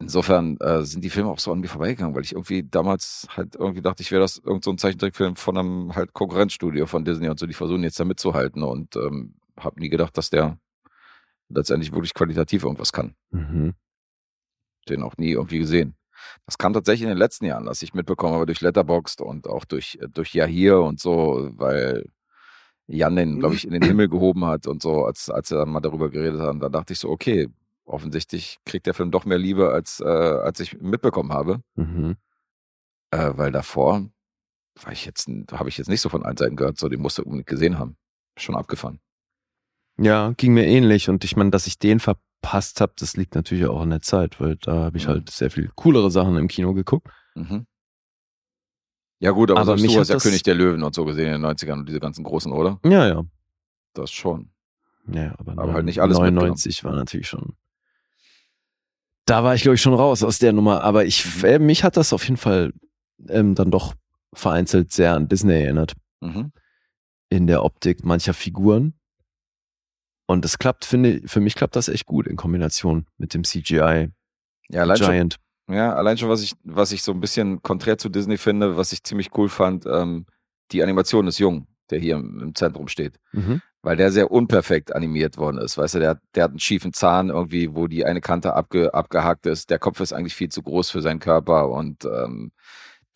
Insofern 0.00 0.56
äh, 0.58 0.84
sind 0.84 1.02
die 1.02 1.10
Filme 1.10 1.28
auch 1.28 1.40
so 1.40 1.50
an 1.50 1.58
mir 1.58 1.68
vorbeigegangen, 1.68 2.14
weil 2.14 2.22
ich 2.22 2.32
irgendwie 2.32 2.62
damals 2.62 3.26
halt 3.36 3.56
irgendwie 3.56 3.82
dachte, 3.82 4.02
ich 4.02 4.12
wäre 4.12 4.22
das 4.22 4.38
irgend 4.38 4.64
so 4.64 4.70
ein 4.70 4.78
Zeichentrickfilm 4.78 5.34
von 5.34 5.58
einem 5.58 5.96
halt 5.96 6.12
Konkurrenzstudio 6.12 6.86
von 6.86 7.04
Disney 7.04 7.28
und 7.28 7.38
so, 7.38 7.46
die 7.46 7.54
versuchen 7.54 7.82
jetzt 7.82 7.98
da 7.98 8.04
mitzuhalten 8.04 8.62
und 8.62 8.94
ähm, 8.94 9.34
habe 9.58 9.80
nie 9.80 9.88
gedacht, 9.88 10.16
dass 10.16 10.30
der 10.30 10.58
letztendlich 11.48 11.92
wirklich 11.92 12.14
qualitativ 12.14 12.62
irgendwas 12.62 12.92
kann. 12.92 13.14
Mhm. 13.30 13.74
Den 14.90 15.02
auch 15.02 15.16
nie 15.16 15.32
irgendwie 15.32 15.58
gesehen. 15.58 15.94
Das 16.46 16.58
kam 16.58 16.72
tatsächlich 16.72 17.02
in 17.02 17.08
den 17.08 17.18
letzten 17.18 17.46
Jahren, 17.46 17.66
dass 17.66 17.82
ich 17.82 17.94
mitbekommen 17.94 18.34
habe 18.34 18.46
durch 18.46 18.60
Letterboxd 18.60 19.20
und 19.20 19.46
auch 19.46 19.64
durch, 19.64 19.98
äh, 20.00 20.08
durch 20.08 20.34
Yahir 20.34 20.80
und 20.80 21.00
so, 21.00 21.50
weil 21.52 22.06
Jan 22.86 23.16
den, 23.16 23.38
glaube 23.38 23.54
ich, 23.54 23.66
in 23.66 23.72
den 23.72 23.82
Himmel 23.82 24.08
gehoben 24.08 24.46
hat 24.46 24.66
und 24.66 24.82
so, 24.82 25.04
als, 25.04 25.28
als 25.28 25.50
er 25.50 25.66
mal 25.66 25.80
darüber 25.80 26.10
geredet 26.10 26.40
hat. 26.40 26.50
Und 26.50 26.60
da 26.60 26.70
dachte 26.70 26.94
ich 26.94 26.98
so, 26.98 27.10
okay, 27.10 27.48
offensichtlich 27.84 28.58
kriegt 28.64 28.86
der 28.86 28.94
Film 28.94 29.10
doch 29.10 29.24
mehr 29.24 29.38
Liebe, 29.38 29.72
als, 29.72 30.00
äh, 30.00 30.04
als 30.04 30.60
ich 30.60 30.80
mitbekommen 30.80 31.32
habe. 31.32 31.60
Mhm. 31.74 32.16
Äh, 33.10 33.32
weil 33.34 33.52
davor 33.52 34.08
war 34.82 34.92
ich 34.92 35.04
jetzt, 35.04 35.28
habe 35.52 35.68
ich 35.68 35.78
jetzt 35.78 35.88
nicht 35.88 36.00
so 36.00 36.08
von 36.08 36.24
allen 36.24 36.36
Seiten 36.36 36.56
gehört, 36.56 36.78
so 36.78 36.88
den 36.88 37.00
musste 37.00 37.24
unbedingt 37.24 37.46
gesehen 37.46 37.78
haben. 37.78 37.96
Schon 38.38 38.56
abgefahren. 38.56 39.00
Ja, 40.00 40.32
ging 40.36 40.54
mir 40.54 40.66
ähnlich. 40.66 41.08
Und 41.08 41.24
ich 41.24 41.36
meine, 41.36 41.50
dass 41.50 41.66
ich 41.66 41.78
den 41.78 41.98
verpasst 42.00 42.80
habe, 42.80 42.92
das 42.98 43.16
liegt 43.16 43.34
natürlich 43.34 43.66
auch 43.66 43.80
an 43.80 43.90
der 43.90 44.00
Zeit, 44.00 44.40
weil 44.40 44.56
da 44.56 44.84
habe 44.84 44.96
ich 44.96 45.04
Mhm. 45.06 45.08
halt 45.10 45.30
sehr 45.30 45.50
viel 45.50 45.70
coolere 45.74 46.10
Sachen 46.10 46.36
im 46.36 46.48
Kino 46.48 46.72
geguckt. 46.74 47.08
Mhm. 47.34 47.66
Ja 49.20 49.32
gut, 49.32 49.50
aber, 49.50 49.60
Aber 49.60 49.74
mich 49.76 49.92
du 49.92 49.98
hast 49.98 50.08
ja 50.10 50.18
König 50.18 50.44
der 50.44 50.54
Löwen 50.54 50.82
und 50.84 50.94
so 50.94 51.04
gesehen 51.04 51.26
in 51.26 51.32
den 51.32 51.42
90ern 51.42 51.80
und 51.80 51.88
diese 51.88 51.98
ganzen 51.98 52.22
großen, 52.22 52.52
oder? 52.52 52.78
Ja, 52.84 53.06
ja. 53.08 53.24
Das 53.94 54.12
schon. 54.12 54.50
Ja, 55.10 55.34
aber, 55.38 55.52
Aber 55.60 55.72
halt 55.72 55.84
nicht 55.86 56.00
alles 56.00 56.18
99 56.18 56.84
war 56.84 56.94
natürlich 56.94 57.26
schon. 57.28 57.56
Da 59.24 59.42
war 59.42 59.54
ich, 59.54 59.62
glaube 59.62 59.74
ich, 59.74 59.82
schon 59.82 59.94
raus 59.94 60.22
aus 60.22 60.38
der 60.38 60.52
Nummer. 60.52 60.84
Aber 60.84 61.04
ich, 61.04 61.42
äh, 61.42 61.58
mich 61.58 61.82
hat 61.82 61.96
das 61.96 62.12
auf 62.12 62.22
jeden 62.24 62.36
Fall 62.36 62.72
ähm, 63.28 63.54
dann 63.54 63.70
doch 63.70 63.94
vereinzelt 64.32 64.92
sehr 64.92 65.14
an 65.14 65.28
Disney 65.28 65.54
erinnert. 65.54 65.94
Mhm. 66.20 66.52
In 67.28 67.46
der 67.46 67.64
Optik 67.64 68.04
mancher 68.04 68.34
Figuren. 68.34 68.94
Und 70.30 70.44
das 70.44 70.58
klappt, 70.58 70.84
finde 70.84 71.14
ich, 71.16 71.30
für 71.30 71.40
mich 71.40 71.54
klappt 71.54 71.74
das 71.74 71.88
echt 71.88 72.06
gut 72.06 72.26
in 72.26 72.36
Kombination 72.36 73.06
mit 73.16 73.32
dem 73.34 73.44
CGI 73.44 74.10
Ja, 74.68 74.82
allein 74.82 74.96
schon, 74.98 75.06
Giant. 75.10 75.36
Ja, 75.68 75.94
allein 75.94 76.18
schon, 76.18 76.28
was 76.28 76.42
ich, 76.42 76.52
was 76.64 76.92
ich 76.92 77.02
so 77.02 77.12
ein 77.12 77.20
bisschen 77.20 77.62
konträr 77.62 77.98
zu 77.98 78.08
Disney 78.10 78.36
finde, 78.36 78.76
was 78.76 78.92
ich 78.92 79.02
ziemlich 79.02 79.30
cool 79.36 79.48
fand, 79.48 79.86
ähm, 79.86 80.26
die 80.70 80.82
Animation 80.82 81.26
ist 81.26 81.38
Jung, 81.38 81.66
der 81.90 81.98
hier 81.98 82.16
im, 82.16 82.40
im 82.40 82.54
Zentrum 82.54 82.88
steht. 82.88 83.18
Mhm. 83.32 83.62
Weil 83.80 83.96
der 83.96 84.10
sehr 84.12 84.30
unperfekt 84.30 84.94
animiert 84.94 85.38
worden 85.38 85.56
ist. 85.58 85.78
Weißt 85.78 85.94
du, 85.94 85.98
der, 86.00 86.10
hat- 86.10 86.20
der 86.34 86.44
hat 86.44 86.50
einen 86.50 86.58
schiefen 86.60 86.92
Zahn 86.92 87.30
irgendwie, 87.30 87.74
wo 87.74 87.86
die 87.86 88.04
eine 88.04 88.20
Kante 88.20 88.52
abge, 88.54 88.92
abgehakt 88.92 89.46
ist. 89.46 89.70
Der 89.70 89.78
Kopf 89.78 90.00
ist 90.00 90.12
eigentlich 90.12 90.34
viel 90.34 90.50
zu 90.50 90.62
groß 90.62 90.90
für 90.90 91.00
seinen 91.00 91.20
Körper 91.20 91.70
und 91.70 92.04
ähm, 92.04 92.52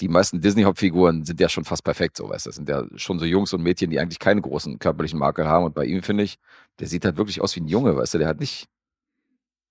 die 0.02 0.08
meisten 0.08 0.40
Disney-Hauptfiguren 0.40 1.24
sind 1.24 1.38
ja 1.38 1.48
schon 1.48 1.64
fast 1.64 1.84
perfekt, 1.84 2.16
so 2.16 2.28
weißt 2.28 2.46
du. 2.46 2.48
Das 2.50 2.56
sind 2.56 2.68
ja 2.68 2.84
schon 2.96 3.20
so 3.20 3.24
Jungs 3.24 3.52
und 3.52 3.62
Mädchen, 3.62 3.88
die 3.88 4.00
eigentlich 4.00 4.18
keine 4.18 4.40
großen 4.40 4.80
körperlichen 4.80 5.16
Makel 5.16 5.46
haben. 5.46 5.64
Und 5.64 5.76
bei 5.76 5.84
ihm 5.84 6.02
finde 6.02 6.24
ich, 6.24 6.38
der 6.80 6.88
sieht 6.88 7.04
halt 7.04 7.16
wirklich 7.16 7.40
aus 7.40 7.54
wie 7.54 7.60
ein 7.60 7.68
Junge, 7.68 7.96
weißt 7.96 8.14
du, 8.14 8.18
der 8.18 8.26
hat 8.26 8.40
nicht, 8.40 8.66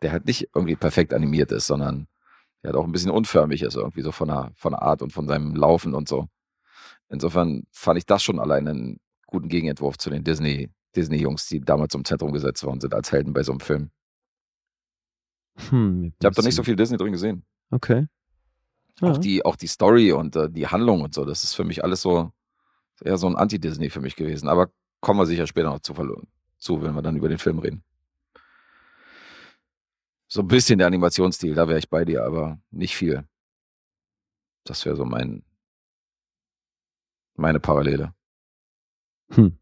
der 0.01 0.13
halt 0.13 0.25
nicht 0.25 0.47
irgendwie 0.55 0.77
perfekt 0.77 1.13
animiert 1.13 1.51
ist, 1.51 1.67
sondern 1.67 2.07
der 2.63 2.69
hat 2.69 2.77
auch 2.77 2.85
ein 2.85 2.93
bisschen 2.93 3.11
unförmig 3.11 3.61
ist, 3.61 3.75
irgendwie 3.75 4.03
so 4.03 4.13
von 4.13 4.29
der, 4.29 4.53
von 4.55 4.71
der 4.71 4.81
Art 4.81 5.01
und 5.01 5.11
von 5.11 5.27
seinem 5.27 5.53
Laufen 5.53 5.93
und 5.93 6.07
so. 6.07 6.29
Insofern 7.09 7.63
fand 7.73 7.97
ich 7.97 8.05
das 8.05 8.23
schon 8.23 8.39
allein 8.39 8.69
einen 8.69 8.99
guten 9.27 9.49
Gegenentwurf 9.49 9.97
zu 9.97 10.09
den 10.09 10.23
Disney, 10.23 10.69
Disney-Jungs, 10.95 11.47
die 11.47 11.59
damals 11.59 11.93
im 11.93 12.05
Zentrum 12.05 12.31
gesetzt 12.31 12.63
worden 12.63 12.79
sind 12.79 12.93
als 12.93 13.11
Helden 13.11 13.33
bei 13.33 13.43
so 13.43 13.51
einem 13.51 13.59
Film. 13.59 13.91
Hm, 15.69 16.13
Ich 16.17 16.25
habe 16.25 16.35
da 16.35 16.41
nicht 16.41 16.55
so 16.55 16.63
viel 16.63 16.77
Disney 16.77 16.95
drin 16.95 17.11
gesehen. 17.11 17.43
Okay. 17.69 18.07
Auch, 19.01 19.13
Ja. 19.13 19.17
die, 19.17 19.45
auch 19.45 19.55
die 19.55 19.67
Story 19.67 20.11
und 20.11 20.35
äh, 20.35 20.49
die 20.49 20.67
Handlung 20.67 21.01
und 21.01 21.13
so, 21.13 21.25
das 21.25 21.43
ist 21.43 21.53
für 21.55 21.63
mich 21.63 21.83
alles 21.83 22.01
so 22.01 22.31
eher 23.03 23.17
so 23.17 23.27
ein 23.27 23.35
Anti-Disney 23.35 23.89
für 23.89 23.99
mich 24.01 24.15
gewesen. 24.15 24.47
Aber 24.47 24.69
kommen 24.99 25.19
wir 25.19 25.25
sicher 25.25 25.47
später 25.47 25.69
noch 25.69 25.79
zu, 25.79 25.93
zu, 26.57 26.81
wenn 26.83 26.93
wir 26.93 27.01
dann 27.01 27.15
über 27.17 27.29
den 27.29 27.39
Film 27.39 27.59
reden. 27.59 27.83
So 30.27 30.41
ein 30.41 30.47
bisschen 30.47 30.77
der 30.77 30.87
Animationsstil, 30.87 31.55
da 31.55 31.67
wäre 31.67 31.79
ich 31.79 31.89
bei 31.89 32.05
dir, 32.05 32.23
aber 32.23 32.59
nicht 32.69 32.95
viel. 32.95 33.27
Das 34.63 34.85
wäre 34.85 34.95
so 34.95 35.03
mein 35.05 35.43
meine 37.35 37.59
Parallele. 37.59 38.13
Hm. 39.31 39.57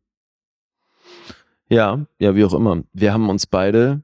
Ja, 1.69 2.05
ja, 2.17 2.35
wie 2.35 2.43
auch 2.43 2.53
immer. 2.53 2.83
Wir 2.93 3.13
haben 3.13 3.29
uns 3.29 3.45
beide 3.47 4.03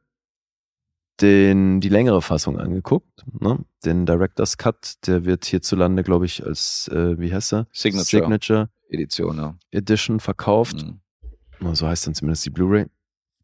den, 1.22 1.80
die 1.82 1.90
längere 1.90 2.22
Fassung 2.22 2.60
angeguckt, 2.60 3.26
ne? 3.40 3.64
Den 3.86 4.06
Director's 4.06 4.58
Cut, 4.58 4.96
der 5.08 5.26
wird 5.26 5.46
hierzulande, 5.46 6.04
glaube 6.04 6.26
ich, 6.26 6.46
als, 6.46 6.88
äh, 6.90 7.20
wie 7.20 7.34
heißt 7.34 7.54
er? 7.54 7.68
Signature. 7.72 8.24
Signature 8.24 8.70
Edition, 8.90 9.38
ja. 9.38 9.58
Edition 9.72 10.20
verkauft. 10.20 10.86
Mhm. 10.86 11.76
So 11.76 11.88
heißt 11.88 12.08
dann 12.08 12.16
zumindest 12.16 12.46
die 12.46 12.50
Blu-ray, 12.50 12.88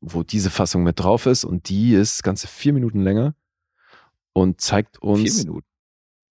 wo 0.02 0.24
diese 0.24 0.50
Fassung 0.50 0.84
mit 0.84 1.00
drauf 1.00 1.26
ist 1.26 1.46
und 1.46 1.70
die 1.70 1.94
ist 1.94 2.24
ganze 2.24 2.48
vier 2.48 2.74
Minuten 2.74 3.02
länger 3.02 3.36
und 4.34 4.62
zeigt 4.62 5.02
uns. 5.02 5.22
Vier 5.22 5.46
Minuten. 5.46 5.68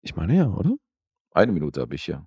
Ich 0.02 0.16
meine 0.16 0.36
ja, 0.36 0.48
oder? 0.48 0.76
Eine 1.32 1.52
Minute 1.52 1.80
habe 1.80 1.94
ich 1.94 2.04
hier. 2.04 2.26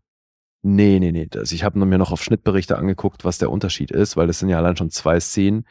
Nee, 0.62 1.00
nee, 1.00 1.12
nee. 1.12 1.28
Also 1.36 1.56
ich 1.56 1.64
habe 1.64 1.78
mir 1.78 1.98
noch 1.98 2.12
auf 2.12 2.24
Schnittberichte 2.24 2.78
angeguckt, 2.78 3.26
was 3.26 3.38
der 3.38 3.52
Unterschied 3.52 3.92
ist, 3.92 4.16
weil 4.16 4.28
das 4.28 4.40
sind 4.40 4.50
ja 4.50 4.58
allein 4.58 4.78
schon 4.78 4.90
zwei 4.90 5.20
Szenen, 5.20 5.66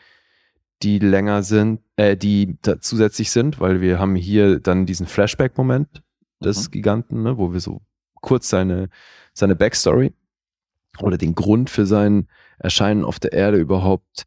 die 0.82 0.98
länger 0.98 1.42
sind, 1.42 1.80
äh, 1.96 2.16
die 2.16 2.58
da 2.62 2.80
zusätzlich 2.80 3.30
sind, 3.30 3.60
weil 3.60 3.80
wir 3.80 3.98
haben 3.98 4.16
hier 4.16 4.60
dann 4.60 4.86
diesen 4.86 5.06
Flashback-Moment 5.06 6.02
des 6.42 6.68
Mhm. 6.68 6.70
Giganten, 6.72 7.22
ne, 7.22 7.38
wo 7.38 7.52
wir 7.52 7.60
so 7.60 7.82
kurz 8.20 8.48
seine, 8.48 8.88
seine 9.34 9.56
Backstory 9.56 10.12
oder 10.98 11.18
den 11.18 11.34
Grund 11.34 11.70
für 11.70 11.86
sein 11.86 12.28
Erscheinen 12.58 13.04
auf 13.04 13.18
der 13.18 13.32
Erde 13.32 13.58
überhaupt 13.58 14.24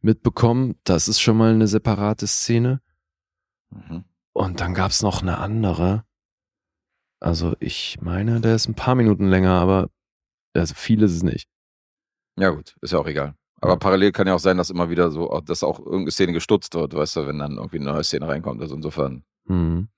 mitbekommen. 0.00 0.76
Das 0.84 1.08
ist 1.08 1.20
schon 1.20 1.36
mal 1.36 1.52
eine 1.52 1.66
separate 1.66 2.26
Szene. 2.26 2.80
Mhm. 3.70 4.04
Und 4.32 4.60
dann 4.60 4.74
gab's 4.74 5.02
noch 5.02 5.22
eine 5.22 5.38
andere. 5.38 6.04
Also 7.20 7.56
ich 7.58 7.98
meine, 8.00 8.40
der 8.40 8.54
ist 8.54 8.68
ein 8.68 8.74
paar 8.74 8.94
Minuten 8.94 9.26
länger, 9.28 9.52
aber 9.52 9.90
also 10.54 10.74
viel 10.74 11.02
ist 11.02 11.12
es 11.12 11.22
nicht. 11.22 11.48
Ja, 12.38 12.50
gut, 12.50 12.76
ist 12.80 12.92
ja 12.92 12.98
auch 12.98 13.06
egal. 13.06 13.34
Aber 13.60 13.76
parallel 13.76 14.12
kann 14.12 14.26
ja 14.26 14.34
auch 14.34 14.38
sein, 14.40 14.56
dass 14.56 14.70
immer 14.70 14.88
wieder 14.90 15.10
so, 15.10 15.40
dass 15.44 15.62
auch 15.62 15.78
irgendeine 15.80 16.10
Szene 16.12 16.32
gestutzt 16.32 16.74
wird, 16.74 16.94
weißt 16.94 17.16
du, 17.16 17.26
wenn 17.26 17.38
dann 17.38 17.56
irgendwie 17.56 17.78
eine 17.78 17.92
neue 17.92 18.04
Szene 18.04 18.28
reinkommt. 18.28 18.60
Also 18.62 18.74
insofern, 18.76 19.24
Mhm. 19.46 19.88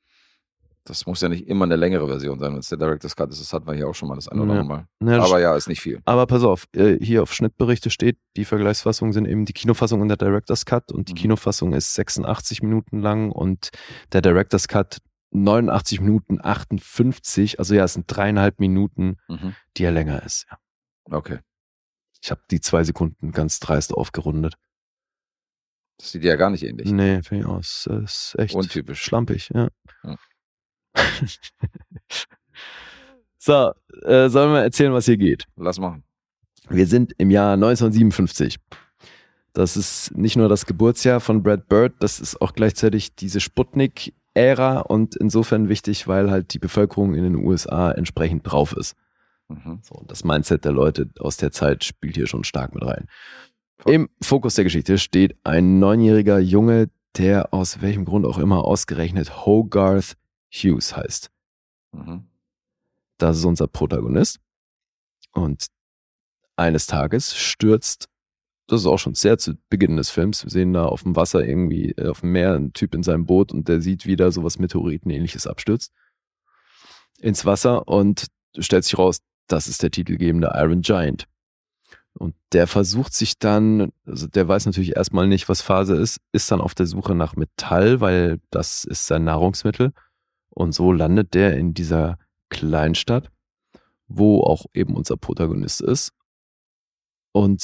das 0.84 1.04
muss 1.06 1.20
ja 1.20 1.28
nicht 1.28 1.46
immer 1.46 1.66
eine 1.66 1.76
längere 1.76 2.06
Version 2.08 2.38
sein, 2.38 2.52
wenn 2.52 2.58
es 2.60 2.68
der 2.70 2.78
Director's 2.78 3.14
Cut 3.14 3.30
ist. 3.30 3.40
Das 3.40 3.52
hatten 3.52 3.66
wir 3.66 3.74
hier 3.74 3.86
auch 3.88 3.94
schon 3.94 4.08
mal 4.08 4.14
das 4.14 4.28
eine 4.28 4.42
oder 4.42 4.54
Ja. 4.54 4.60
andere 4.60 4.86
Mal. 5.00 5.12
Ja, 5.16 5.22
Aber 5.22 5.40
ja, 5.40 5.54
ist 5.54 5.68
nicht 5.68 5.80
viel. 5.82 6.00
Aber 6.06 6.26
pass 6.26 6.42
auf, 6.42 6.64
äh, 6.74 6.96
hier 7.04 7.22
auf 7.22 7.34
Schnittberichte 7.34 7.90
steht, 7.90 8.16
die 8.36 8.44
Vergleichsfassungen 8.46 9.12
sind 9.12 9.26
eben 9.26 9.44
die 9.44 9.52
Kinofassung 9.52 10.00
und 10.00 10.08
der 10.08 10.16
Director's 10.16 10.64
Cut 10.64 10.90
und 10.90 11.08
die 11.08 11.12
Mhm. 11.12 11.16
Kinofassung 11.18 11.74
ist 11.74 11.94
86 11.94 12.62
Minuten 12.62 13.00
lang 13.00 13.30
und 13.30 13.70
der 14.12 14.22
Director's 14.22 14.68
Cut 14.68 14.98
89 15.32 16.00
Minuten 16.00 16.38
58, 16.42 17.58
also 17.58 17.74
ja, 17.74 17.84
es 17.84 17.92
sind 17.92 18.06
dreieinhalb 18.08 18.58
Minuten, 18.58 19.16
Mhm. 19.28 19.54
die 19.76 19.84
er 19.84 19.92
länger 19.92 20.22
ist. 20.24 20.46
Ja. 20.50 20.58
Okay. 21.16 21.38
Ich 22.22 22.30
habe 22.30 22.42
die 22.50 22.60
zwei 22.60 22.84
Sekunden 22.84 23.32
ganz 23.32 23.60
dreist 23.60 23.94
aufgerundet. 23.94 24.54
Das 25.98 26.12
sieht 26.12 26.24
ja 26.24 26.36
gar 26.36 26.50
nicht 26.50 26.62
ähnlich. 26.62 26.90
Nee, 26.90 27.22
finde 27.22 27.44
ich 27.44 27.50
auch, 27.50 27.58
es 27.58 27.86
ist 27.86 28.34
echt 28.38 28.54
Untypisch. 28.54 29.02
schlampig, 29.02 29.50
ja. 29.54 29.68
Ja. 30.02 30.16
so, 33.38 33.72
äh, 34.04 34.28
sollen 34.28 34.52
wir 34.52 34.62
erzählen, 34.62 34.92
was 34.92 35.04
hier 35.04 35.18
geht? 35.18 35.46
Lass 35.56 35.78
machen. 35.78 36.04
Wir 36.68 36.86
sind 36.86 37.12
im 37.18 37.30
Jahr 37.30 37.54
1957. 37.54 38.58
Das 39.52 39.76
ist 39.76 40.16
nicht 40.16 40.36
nur 40.36 40.48
das 40.48 40.66
Geburtsjahr 40.66 41.20
von 41.20 41.42
Brad 41.42 41.68
Bird, 41.68 41.94
das 41.98 42.20
ist 42.20 42.40
auch 42.40 42.52
gleichzeitig 42.52 43.14
diese 43.16 43.40
Sputnik-Ära 43.40 44.80
und 44.80 45.16
insofern 45.16 45.68
wichtig, 45.68 46.06
weil 46.06 46.30
halt 46.30 46.54
die 46.54 46.58
Bevölkerung 46.60 47.14
in 47.14 47.24
den 47.24 47.34
USA 47.34 47.90
entsprechend 47.90 48.50
drauf 48.50 48.72
ist. 48.76 48.94
Mhm. 49.50 49.80
So, 49.82 49.96
und 49.96 50.10
das 50.10 50.24
Mindset 50.24 50.64
der 50.64 50.72
Leute 50.72 51.10
aus 51.18 51.36
der 51.36 51.50
Zeit 51.50 51.84
spielt 51.84 52.16
hier 52.16 52.26
schon 52.26 52.44
stark 52.44 52.74
mit 52.74 52.84
rein. 52.84 53.06
Voll. 53.78 53.94
Im 53.94 54.08
Fokus 54.22 54.54
der 54.54 54.64
Geschichte 54.64 54.98
steht 54.98 55.36
ein 55.44 55.78
neunjähriger 55.78 56.38
Junge, 56.38 56.90
der 57.16 57.52
aus 57.52 57.80
welchem 57.80 58.04
Grund 58.04 58.24
auch 58.24 58.38
immer 58.38 58.64
ausgerechnet 58.64 59.44
Hogarth 59.44 60.16
Hughes 60.50 60.96
heißt. 60.96 61.30
Mhm. 61.92 62.28
Das 63.18 63.36
ist 63.36 63.44
unser 63.44 63.66
Protagonist. 63.66 64.38
Und 65.32 65.66
eines 66.56 66.86
Tages 66.86 67.36
stürzt, 67.36 68.08
das 68.68 68.82
ist 68.82 68.86
auch 68.86 68.98
schon 68.98 69.14
sehr 69.14 69.38
zu 69.38 69.54
Beginn 69.68 69.96
des 69.96 70.10
Films, 70.10 70.44
wir 70.44 70.50
sehen 70.50 70.72
da 70.72 70.86
auf 70.86 71.02
dem 71.02 71.16
Wasser 71.16 71.44
irgendwie, 71.44 71.90
äh, 71.92 72.08
auf 72.08 72.20
dem 72.20 72.32
Meer, 72.32 72.54
ein 72.54 72.72
Typ 72.72 72.94
in 72.94 73.02
seinem 73.02 73.26
Boot 73.26 73.52
und 73.52 73.68
der 73.68 73.80
sieht 73.80 74.06
wieder 74.06 74.30
sowas 74.30 74.58
Meteoritenähnliches 74.58 75.46
abstürzt 75.46 75.92
ins 77.20 77.44
Wasser 77.44 77.86
und 77.88 78.26
stellt 78.58 78.84
sich 78.84 78.98
raus, 78.98 79.20
das 79.52 79.68
ist 79.68 79.82
der 79.82 79.90
titelgebende 79.90 80.52
Iron 80.54 80.80
Giant. 80.82 81.26
Und 82.14 82.34
der 82.52 82.66
versucht 82.66 83.12
sich 83.14 83.38
dann, 83.38 83.92
also 84.04 84.26
der 84.26 84.48
weiß 84.48 84.66
natürlich 84.66 84.96
erstmal 84.96 85.28
nicht, 85.28 85.48
was 85.48 85.60
Phase 85.60 85.94
ist, 85.96 86.18
ist 86.32 86.50
dann 86.50 86.60
auf 86.60 86.74
der 86.74 86.86
Suche 86.86 87.14
nach 87.14 87.36
Metall, 87.36 88.00
weil 88.00 88.40
das 88.50 88.84
ist 88.84 89.06
sein 89.06 89.24
Nahrungsmittel. 89.24 89.92
Und 90.50 90.72
so 90.72 90.92
landet 90.92 91.34
der 91.34 91.56
in 91.56 91.72
dieser 91.72 92.18
Kleinstadt, 92.48 93.30
wo 94.08 94.42
auch 94.42 94.66
eben 94.74 94.96
unser 94.96 95.16
Protagonist 95.16 95.80
ist. 95.80 96.10
Und 97.32 97.62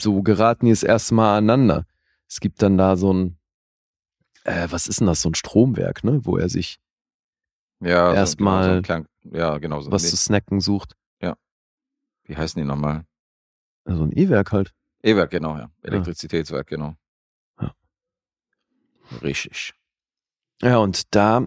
so 0.00 0.22
geraten 0.22 0.66
die 0.66 0.72
das 0.72 0.82
erste 0.82 1.14
Mal 1.14 1.38
aneinander. 1.38 1.86
Es 2.28 2.40
gibt 2.40 2.60
dann 2.62 2.76
da 2.76 2.96
so 2.96 3.12
ein, 3.14 3.38
äh, 4.44 4.66
was 4.70 4.86
ist 4.88 5.00
denn 5.00 5.06
das, 5.06 5.22
so 5.22 5.30
ein 5.30 5.34
Stromwerk, 5.34 6.04
ne, 6.04 6.20
wo 6.26 6.36
er 6.36 6.48
sich 6.50 6.78
Ja, 7.80 8.10
so- 8.10 8.16
Erstmal 8.16 8.76
so 8.76 8.82
klein, 8.82 9.06
ja, 9.24 9.58
genau 9.58 9.80
so. 9.80 9.90
was 9.90 10.04
Nee, 10.04 10.10
zu 10.10 10.16
snacken 10.16 10.60
sucht. 10.60 10.94
wie 12.26 12.36
heißen 12.36 12.60
die 12.60 12.66
nochmal? 12.66 13.04
Also 13.84 14.02
ein 14.04 14.16
E-Werk 14.16 14.52
halt. 14.52 14.74
E-Werk, 15.02 15.30
genau, 15.30 15.58
ja. 15.58 15.70
Elektrizitätswerk, 15.82 16.66
genau. 16.66 16.94
Ja. 17.60 17.74
Richtig. 19.22 19.74
Ja, 20.62 20.78
und 20.78 21.14
da 21.14 21.46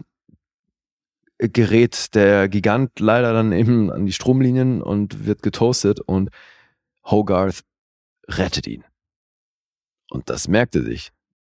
gerät 1.38 2.14
der 2.14 2.48
Gigant 2.48 2.98
leider 3.00 3.32
dann 3.32 3.52
eben 3.52 3.90
an 3.90 4.06
die 4.06 4.12
Stromlinien 4.12 4.82
und 4.82 5.26
wird 5.26 5.42
getoastet 5.42 6.00
und 6.00 6.30
Hogarth 7.04 7.64
rettet 8.28 8.66
ihn. 8.66 8.84
Und 10.10 10.30
das 10.30 10.48
merkte 10.48 10.82
sich 10.82 11.10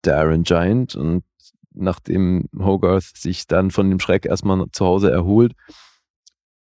der 0.03 0.19
Iron 0.23 0.43
Giant 0.43 0.95
und 0.95 1.23
nachdem 1.73 2.49
Hogarth 2.57 3.15
sich 3.15 3.47
dann 3.47 3.71
von 3.71 3.89
dem 3.89 3.99
Schreck 3.99 4.25
erstmal 4.25 4.65
zu 4.71 4.85
Hause 4.85 5.11
erholt, 5.11 5.53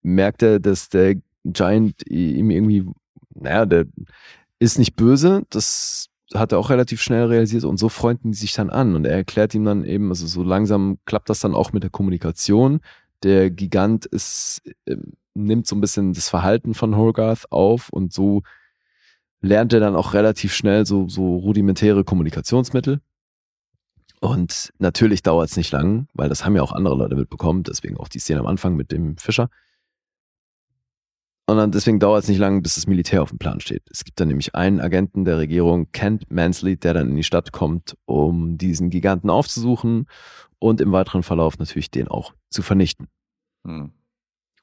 merkt 0.01 0.43
er, 0.43 0.59
dass 0.59 0.89
der 0.89 1.15
Giant 1.45 2.07
ihm 2.09 2.49
irgendwie, 2.49 2.85
naja, 3.33 3.65
der 3.65 3.85
ist 4.59 4.77
nicht 4.77 4.95
böse, 4.95 5.43
das 5.49 6.09
hat 6.33 6.51
er 6.51 6.59
auch 6.59 6.69
relativ 6.69 7.01
schnell 7.01 7.25
realisiert 7.25 7.63
und 7.63 7.77
so 7.77 7.89
freunden 7.89 8.31
die 8.31 8.37
sich 8.37 8.53
dann 8.53 8.69
an 8.69 8.95
und 8.95 9.05
er 9.05 9.15
erklärt 9.15 9.55
ihm 9.55 9.65
dann 9.65 9.83
eben, 9.83 10.09
also 10.09 10.27
so 10.27 10.43
langsam 10.43 10.99
klappt 11.05 11.29
das 11.29 11.39
dann 11.39 11.55
auch 11.55 11.73
mit 11.73 11.83
der 11.83 11.89
Kommunikation. 11.89 12.81
Der 13.23 13.49
Gigant 13.49 14.05
ist, 14.05 14.61
ähm, 14.85 15.13
nimmt 15.33 15.65
so 15.65 15.75
ein 15.75 15.81
bisschen 15.81 16.13
das 16.13 16.29
Verhalten 16.29 16.73
von 16.73 16.95
Hogarth 16.95 17.51
auf 17.51 17.89
und 17.89 18.13
so 18.13 18.43
lernt 19.41 19.73
er 19.73 19.79
dann 19.79 19.95
auch 19.95 20.13
relativ 20.13 20.53
schnell 20.53 20.85
so, 20.85 21.07
so 21.07 21.37
rudimentäre 21.37 22.03
Kommunikationsmittel. 22.03 23.01
Und 24.19 24.73
natürlich 24.79 25.23
dauert 25.23 25.49
es 25.49 25.57
nicht 25.57 25.71
lang, 25.71 26.07
weil 26.13 26.27
das 26.27 26.43
haben 26.43 26.55
ja 26.55 26.61
auch 26.61 26.73
andere 26.73 26.95
Leute 26.95 27.15
mitbekommen, 27.15 27.63
deswegen 27.63 27.97
auch 27.97 28.09
die 28.09 28.19
Szene 28.19 28.41
am 28.41 28.47
Anfang 28.47 28.75
mit 28.75 28.91
dem 28.91 29.17
Fischer. 29.17 29.49
Und 31.49 31.57
dann 31.57 31.71
deswegen 31.71 31.99
dauert 31.99 32.21
es 32.21 32.29
nicht 32.29 32.37
lang, 32.37 32.61
bis 32.61 32.75
das 32.75 32.85
Militär 32.85 33.23
auf 33.23 33.29
dem 33.29 33.39
Plan 33.39 33.59
steht. 33.59 33.81
Es 33.89 34.03
gibt 34.03 34.19
dann 34.19 34.27
nämlich 34.27 34.53
einen 34.53 34.79
Agenten 34.79 35.25
der 35.25 35.39
Regierung, 35.39 35.91
Kent 35.91 36.29
Mansley, 36.29 36.77
der 36.77 36.93
dann 36.93 37.09
in 37.09 37.15
die 37.15 37.23
Stadt 37.23 37.51
kommt, 37.51 37.97
um 38.05 38.59
diesen 38.59 38.91
Giganten 38.91 39.31
aufzusuchen 39.31 40.05
und 40.59 40.79
im 40.79 40.91
weiteren 40.91 41.23
Verlauf 41.23 41.57
natürlich 41.57 41.89
den 41.89 42.07
auch 42.07 42.35
zu 42.51 42.61
vernichten. 42.61 43.07
Hm. 43.65 43.93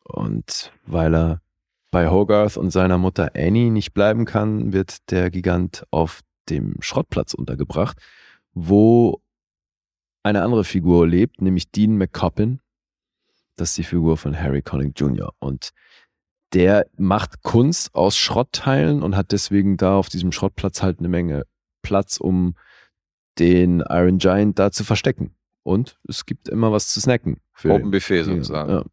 Und 0.04 0.72
weil 0.86 1.12
er 1.12 1.40
bei 1.90 2.08
Hogarth 2.08 2.56
und 2.56 2.70
seiner 2.70 2.98
Mutter 2.98 3.32
Annie 3.34 3.72
nicht 3.72 3.92
bleiben 3.92 4.24
kann, 4.24 4.72
wird 4.72 5.10
der 5.10 5.30
Gigant 5.30 5.84
auf 5.90 6.20
dem 6.48 6.76
Schrottplatz 6.78 7.34
untergebracht, 7.34 7.98
wo 8.54 9.20
eine 10.22 10.42
andere 10.42 10.62
Figur 10.62 11.08
lebt, 11.08 11.42
nämlich 11.42 11.72
Dean 11.72 11.98
McCoppin. 11.98 12.60
Das 13.56 13.70
ist 13.70 13.78
die 13.78 13.82
Figur 13.82 14.16
von 14.16 14.38
Harry 14.38 14.62
Connick 14.62 14.92
Jr. 15.00 15.32
Und 15.40 15.72
der 16.52 16.86
macht 16.96 17.42
Kunst 17.42 17.94
aus 17.94 18.16
Schrottteilen 18.16 19.02
und 19.02 19.16
hat 19.16 19.32
deswegen 19.32 19.76
da 19.76 19.96
auf 19.96 20.08
diesem 20.08 20.32
Schrottplatz 20.32 20.82
halt 20.82 20.98
eine 21.00 21.08
Menge 21.08 21.44
Platz, 21.82 22.18
um 22.18 22.54
den 23.38 23.80
Iron 23.80 24.18
Giant 24.18 24.58
da 24.58 24.70
zu 24.70 24.84
verstecken. 24.84 25.34
Und 25.62 25.98
es 26.08 26.26
gibt 26.26 26.48
immer 26.48 26.72
was 26.72 26.88
zu 26.88 27.00
snacken. 27.00 27.40
Für 27.52 27.72
Open 27.72 27.90
Buffet 27.90 28.22
sozusagen. 28.22 28.70
Ja. 28.70 28.84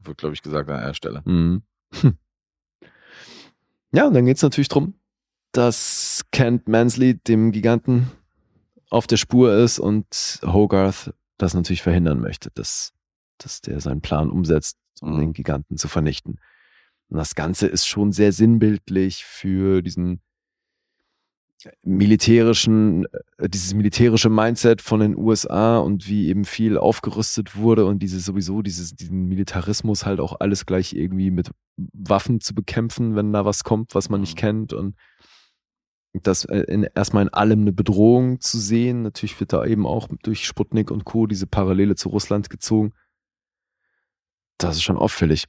Wird, 0.00 0.18
glaube 0.18 0.34
ich, 0.34 0.42
gesagt 0.42 0.70
an 0.70 0.82
der 0.82 0.94
Stelle. 0.94 1.22
Mhm. 1.24 1.62
Hm. 2.00 2.18
Ja, 3.92 4.08
und 4.08 4.14
dann 4.14 4.26
geht's 4.26 4.42
natürlich 4.42 4.66
drum, 4.68 4.94
dass 5.52 6.24
Kent 6.32 6.66
Mansley 6.66 7.14
dem 7.14 7.52
Giganten 7.52 8.10
auf 8.90 9.06
der 9.06 9.18
Spur 9.18 9.54
ist 9.54 9.78
und 9.78 10.40
Hogarth 10.44 11.14
das 11.38 11.54
natürlich 11.54 11.82
verhindern 11.82 12.20
möchte, 12.20 12.50
dass, 12.54 12.92
dass 13.38 13.60
der 13.60 13.78
seinen 13.80 14.00
Plan 14.00 14.30
umsetzt, 14.30 14.78
um 15.00 15.14
Mhm. 15.14 15.20
den 15.20 15.32
Giganten 15.32 15.76
zu 15.76 15.86
vernichten. 15.86 16.40
Und 17.08 17.18
das 17.18 17.34
Ganze 17.34 17.66
ist 17.66 17.86
schon 17.86 18.12
sehr 18.12 18.32
sinnbildlich 18.32 19.24
für 19.24 19.82
diesen 19.82 20.20
militärischen, 21.82 23.06
äh, 23.38 23.48
dieses 23.48 23.74
militärische 23.74 24.28
Mindset 24.28 24.82
von 24.82 25.00
den 25.00 25.16
USA 25.16 25.78
und 25.78 26.08
wie 26.08 26.28
eben 26.28 26.44
viel 26.44 26.76
aufgerüstet 26.76 27.56
wurde 27.56 27.86
und 27.86 28.00
diese 28.00 28.20
sowieso 28.20 28.62
dieses, 28.62 28.94
diesen 28.94 29.26
Militarismus 29.28 30.04
halt 30.04 30.20
auch 30.20 30.40
alles 30.40 30.66
gleich 30.66 30.92
irgendwie 30.92 31.30
mit 31.30 31.50
Waffen 31.76 32.40
zu 32.40 32.54
bekämpfen, 32.54 33.16
wenn 33.16 33.32
da 33.32 33.44
was 33.44 33.64
kommt, 33.64 33.94
was 33.94 34.08
man 34.08 34.20
nicht 34.20 34.36
Mhm. 34.36 34.40
kennt 34.40 34.72
und 34.72 34.94
das 36.22 36.44
äh, 36.44 36.60
in, 36.68 36.86
erstmal 36.94 37.24
in 37.24 37.32
allem 37.32 37.62
eine 37.62 37.72
Bedrohung 37.72 38.40
zu 38.40 38.58
sehen. 38.58 39.02
Natürlich 39.02 39.38
wird 39.40 39.52
da 39.52 39.64
eben 39.64 39.86
auch 39.86 40.08
durch 40.22 40.46
Sputnik 40.46 40.90
und 40.90 41.04
Co. 41.04 41.26
diese 41.26 41.46
Parallele 41.46 41.96
zu 41.96 42.08
Russland 42.08 42.50
gezogen. 42.50 42.92
Das 44.58 44.76
ist 44.76 44.82
schon 44.82 44.96
auffällig. 44.96 45.46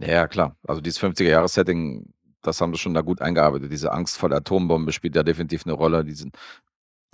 Ja, 0.00 0.08
ja, 0.08 0.28
klar. 0.28 0.56
Also 0.66 0.80
dieses 0.80 1.00
50er-Jahres-Setting, 1.00 2.12
das 2.42 2.60
haben 2.60 2.72
sie 2.72 2.78
schon 2.78 2.94
da 2.94 3.02
gut 3.02 3.20
eingearbeitet. 3.20 3.70
Diese 3.70 3.92
Angst 3.92 4.16
vor 4.16 4.28
der 4.30 4.38
Atombombe 4.38 4.92
spielt 4.92 5.14
ja 5.14 5.22
definitiv 5.22 5.66
eine 5.66 5.74
Rolle. 5.74 6.04
Diesen, 6.04 6.32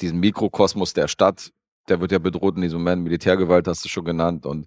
diesen 0.00 0.20
Mikrokosmos 0.20 0.92
der 0.92 1.08
Stadt, 1.08 1.52
der 1.88 2.00
wird 2.00 2.12
ja 2.12 2.18
bedroht 2.18 2.56
in 2.56 2.62
diesem 2.62 2.78
Moment, 2.78 3.02
Militärgewalt 3.02 3.66
hast 3.66 3.84
du 3.84 3.88
schon 3.88 4.04
genannt 4.04 4.46
und 4.46 4.66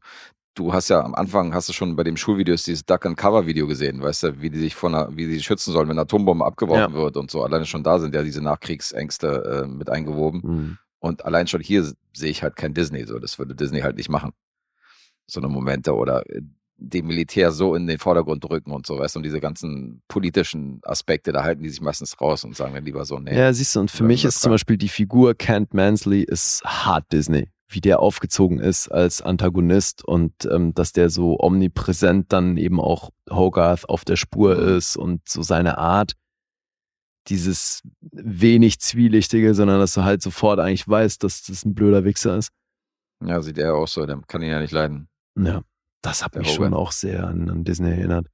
du 0.56 0.74
hast 0.74 0.90
ja 0.90 1.02
am 1.02 1.16
Anfang, 1.16 1.54
hast 1.54 1.70
du 1.70 1.74
schon 1.74 1.96
bei 1.96 2.04
dem 2.04 2.18
Schulvideos 2.18 2.64
dieses 2.64 2.86
Duck 2.86 3.06
and 3.06 3.18
Cover 3.18 3.46
Video 3.46 3.68
gesehen, 3.68 4.02
weißt 4.02 4.24
du, 4.24 4.41
wie 4.41 4.50
die 4.50 4.60
sich 4.60 4.76
von 4.76 4.94
einer, 4.94 5.16
wie 5.16 5.28
die 5.28 5.36
sich 5.36 5.46
schützen 5.46 5.72
sollen, 5.72 5.88
wenn 5.88 5.98
eine 5.98 6.02
Atombombe 6.02 6.46
abgeworfen 6.46 6.94
wird 6.94 7.18
und 7.18 7.32
so. 7.32 7.44
Alleine 7.44 7.66
schon 7.66 7.84
da 7.84 8.00
sind 8.00 8.14
ja 8.14 8.24
diese 8.24 8.41
Nachkriegsängste 8.41 9.64
äh, 9.64 9.68
mit 9.68 9.90
eingewoben. 9.90 10.41
Mhm. 10.44 10.78
Und 11.00 11.24
allein 11.24 11.48
schon 11.48 11.62
hier 11.62 11.90
sehe 12.14 12.30
ich 12.30 12.44
halt 12.44 12.58
kein 12.58 12.74
Disney 12.74 13.06
so. 13.06 13.20
Das 13.20 13.40
würde 13.40 13.56
Disney 13.56 13.80
halt 13.80 13.96
nicht 13.96 14.10
machen. 14.10 14.32
So 15.28 15.40
eine 15.40 15.48
Momente 15.48 15.96
oder 15.96 16.30
äh, 16.30 16.41
dem 16.81 17.07
Militär 17.07 17.51
so 17.51 17.76
in 17.76 17.88
den 17.88 17.99
Vordergrund 17.99 18.43
drücken 18.43 18.72
und 18.72 18.85
so, 18.88 18.97
weißt 18.97 19.15
du, 19.15 19.19
und 19.19 19.23
diese 19.23 19.39
ganzen 19.41 20.01
politischen 20.07 20.80
Aspekte, 20.84 21.31
da 21.34 21.43
halten 21.43 21.61
die 21.61 21.69
sich 21.69 21.81
meistens 21.81 22.19
raus 22.22 22.43
und 22.45 22.56
sagen 22.56 22.73
dann 22.73 22.85
lieber 22.85 23.03
so, 23.06 23.19
nee. 23.19 23.38
Ja, 23.38 23.51
siehst 23.51 23.76
du, 23.76 23.81
und 23.81 23.91
für 23.91 24.03
mich 24.03 24.23
ist 24.26 24.41
zum 24.41 24.51
Beispiel 24.51 24.77
die 24.77 24.88
Figur 24.89 25.35
Kent 25.35 25.73
Mansley 25.73 26.23
ist 26.23 26.64
hart 26.64 27.11
Disney, 27.11 27.49
wie 27.68 27.81
der 27.81 27.99
aufgezogen 27.99 28.60
ist 28.60 28.88
als 28.88 29.22
Antagonist 29.22 30.06
und 30.06 30.34
ähm, 30.49 30.73
dass 30.73 30.93
der 30.93 31.10
so 31.10 31.38
omnipräsent 31.39 32.31
dann 32.31 32.56
eben 32.57 32.80
auch 32.80 33.10
Hogarth 33.30 33.88
auf 33.89 34.06
der 34.06 34.15
Spur 34.15 34.56
Mhm. 34.56 34.77
ist 34.77 34.95
und 34.97 35.27
so 35.27 35.41
seine 35.41 35.77
Art, 35.77 36.14
dieses 37.27 37.81
wenig 38.11 38.80
Zwielichtige, 38.80 39.53
sondern 39.53 39.80
dass 39.80 39.93
du 39.93 40.03
halt 40.03 40.22
sofort 40.22 40.60
eigentlich 40.60 40.88
weißt, 40.88 41.23
dass 41.23 41.43
das 41.43 41.64
ein 41.65 41.76
blöder 41.76 42.03
Wichser 42.06 42.38
ist. 42.38 42.49
Ja, 43.23 43.41
sieht 43.41 43.57
er 43.57 43.76
auch 43.76 43.88
so, 43.88 44.06
der 44.06 44.19
kann 44.27 44.41
ihn 44.41 44.49
ja 44.49 44.60
nicht 44.61 44.72
leiden. 44.72 45.10
Ja, 45.38 45.61
das 46.01 46.23
hat 46.23 46.34
Der 46.35 46.41
mich 46.41 46.51
schon 46.53 46.73
auch 46.73 46.91
sehr 46.91 47.27
an, 47.27 47.49
an 47.49 47.63
Disney 47.63 47.89
erinnert, 47.91 48.27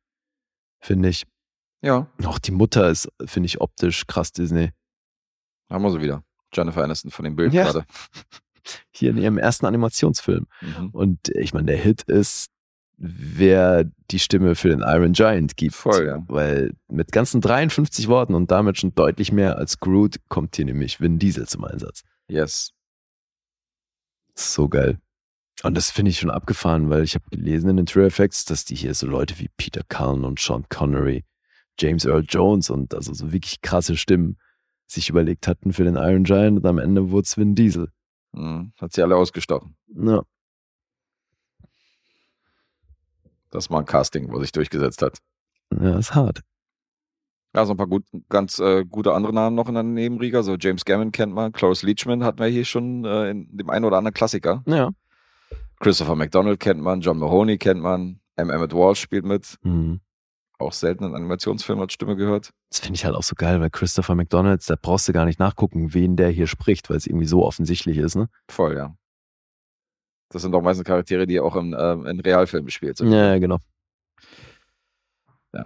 finde 0.80 1.10
ich. 1.10 1.24
Ja, 1.82 2.08
Auch 2.24 2.40
die 2.40 2.52
Mutter 2.52 2.90
ist, 2.90 3.08
finde 3.26 3.48
ich, 3.48 3.62
optisch 3.62 4.08
krass 4.08 4.32
Disney. 4.32 4.72
haben 5.70 5.84
wir 5.84 5.92
so 5.92 6.02
wieder. 6.02 6.24
Jennifer 6.54 6.84
Aniston 6.84 7.12
von 7.12 7.26
dem 7.26 7.36
Bild 7.36 7.54
Ja. 7.54 7.64
gerade. 7.64 7.86
Hier 8.92 9.12
in 9.12 9.18
ihrem 9.18 9.38
ersten 9.38 9.66
Animationsfilm. 9.68 10.48
Mhm. 10.62 10.90
Und 10.92 11.30
ich 11.36 11.54
meine, 11.54 11.68
der 11.68 11.78
Hit 11.78 12.02
ist, 12.04 12.48
wer 12.98 13.84
die 14.10 14.20
Stimme 14.20 14.56
für 14.56 14.70
den 14.70 14.80
Iron 14.80 15.12
Giant 15.14 15.58
gibt. 15.58 15.76
Voll, 15.76 16.08
ja. 16.08 16.24
Weil 16.28 16.74
mit 16.88 17.12
ganzen 17.12 17.42
53 17.42 18.08
Worten 18.08 18.34
und 18.34 18.50
damit 18.52 18.80
schon 18.80 18.96
deutlich 18.96 19.32
mehr 19.32 19.58
als 19.58 19.80
Groot 19.80 20.16
kommt 20.30 20.56
hier 20.56 20.66
nämlich 20.66 21.00
Vin 21.02 21.20
Diesel 21.20 21.48
zum 21.48 21.66
Einsatz. 21.66 22.04
Yes. 22.28 22.72
So 24.34 24.68
geil. 24.70 24.98
Und 25.64 25.76
das 25.76 25.90
finde 25.90 26.12
ich 26.12 26.20
schon 26.20 26.30
abgefahren, 26.30 26.90
weil 26.90 27.04
ich 27.04 27.16
habe 27.16 27.26
gelesen 27.32 27.70
in 27.70 27.78
den 27.78 27.86
True 27.86 28.06
Effects, 28.06 28.46
dass 28.46 28.66
die 28.66 28.76
hier 28.76 28.94
so 28.94 29.08
Leute 29.08 29.40
wie 29.40 29.50
Peter 29.58 29.82
Cullen 29.88 30.26
und 30.26 30.40
Sean 30.40 30.66
Connery, 30.70 31.24
James 31.80 32.06
Earl 32.06 32.26
Jones 32.28 32.70
und 32.70 32.94
also 32.94 33.14
so 33.14 33.32
wirklich 33.32 33.62
krasse 33.62 33.98
Stimmen 33.98 34.38
sich 34.88 35.10
überlegt 35.10 35.48
hatten 35.48 35.74
für 35.74 35.84
den 35.84 35.96
Iron 35.96 36.24
Giant 36.24 36.60
und 36.60 36.66
am 36.66 36.78
Ende 36.78 37.10
wurde 37.10 37.26
es 37.26 37.38
Vin 37.38 37.56
Diesel. 37.56 37.90
Mhm. 38.34 38.74
Hat 38.80 38.94
sie 38.94 39.02
alle 39.02 39.16
ausgestochen. 39.16 39.76
Ja. 39.88 40.24
Das 43.50 43.70
war 43.70 43.80
ein 43.80 43.86
Casting, 43.86 44.32
wo 44.32 44.40
sich 44.42 44.52
durchgesetzt 44.52 45.02
hat. 45.02 45.20
Ja, 45.72 45.98
ist 45.98 46.14
hart. 46.14 46.42
Ja, 47.56 47.66
so 47.66 47.74
ein 47.74 47.78
paar 47.78 47.88
gut, 47.88 48.04
ganz 48.28 48.60
äh, 48.60 48.84
gute 48.84 49.14
andere 49.14 49.34
Namen 49.34 49.56
noch 49.56 49.70
in 49.70 49.76
der 49.76 49.84
Nebenriga. 49.84 50.44
So 50.44 50.56
James 50.60 50.84
Gammon 50.84 51.14
kennt 51.14 51.34
man, 51.34 51.54
Cloris 51.54 51.84
Leachman 51.84 52.24
hatten 52.24 52.40
wir 52.40 52.48
hier 52.48 52.66
schon 52.66 53.06
äh, 53.06 53.30
in 53.30 53.56
dem 53.56 53.70
einen 53.70 53.86
oder 53.86 53.98
anderen 53.98 54.14
Klassiker. 54.14 54.62
Ja. 54.68 54.92
Christopher 55.80 56.16
McDonald 56.16 56.60
kennt 56.60 56.82
man, 56.82 57.02
John 57.02 57.18
Mahoney 57.18 57.58
kennt 57.58 57.82
man, 57.82 58.20
M. 58.36 58.50
Emmett 58.50 58.74
Walsh 58.74 59.00
spielt 59.00 59.26
mit. 59.26 59.58
Mhm. 59.64 60.02
Auch 60.58 60.72
selten 60.72 61.04
in 61.04 61.16
Animationsfilmen 61.16 61.84
als 61.84 61.94
Stimme 61.94 62.16
gehört. 62.16 62.52
Das 62.70 62.80
finde 62.80 62.96
ich 62.96 63.06
halt 63.06 63.16
auch 63.16 63.24
so 63.24 63.36
geil, 63.36 63.60
weil 63.60 63.70
Christopher 63.70 64.16
McDonalds, 64.16 64.68
da 64.68 64.76
brauchst 64.82 65.08
du 65.08 65.14
gar 65.14 65.26
nicht 65.26 65.40
nachgucken, 65.40 65.94
wen 65.94 66.16
der 66.16 66.30
hier 66.30 66.48
spricht, 66.48 66.90
weil 66.90 66.98
es 66.98 67.08
irgendwie 67.08 67.26
so 67.26 67.44
offensichtlich 67.46 67.98
ist, 67.98 68.16
ne? 68.16 68.30
Voll, 68.50 68.76
ja. 68.76 68.96
Das 70.30 70.42
sind 70.42 70.54
doch 70.54 70.62
meistens 70.62 70.86
Charaktere, 70.86 71.28
die 71.28 71.40
auch 71.40 71.56
in, 71.56 71.76
ähm, 71.78 72.06
in 72.06 72.20
Realfilmen 72.20 72.66
gespielt 72.66 72.98
sind. 72.98 73.12
Ja, 73.12 73.38
genau. 73.38 73.60
Ja. 75.54 75.66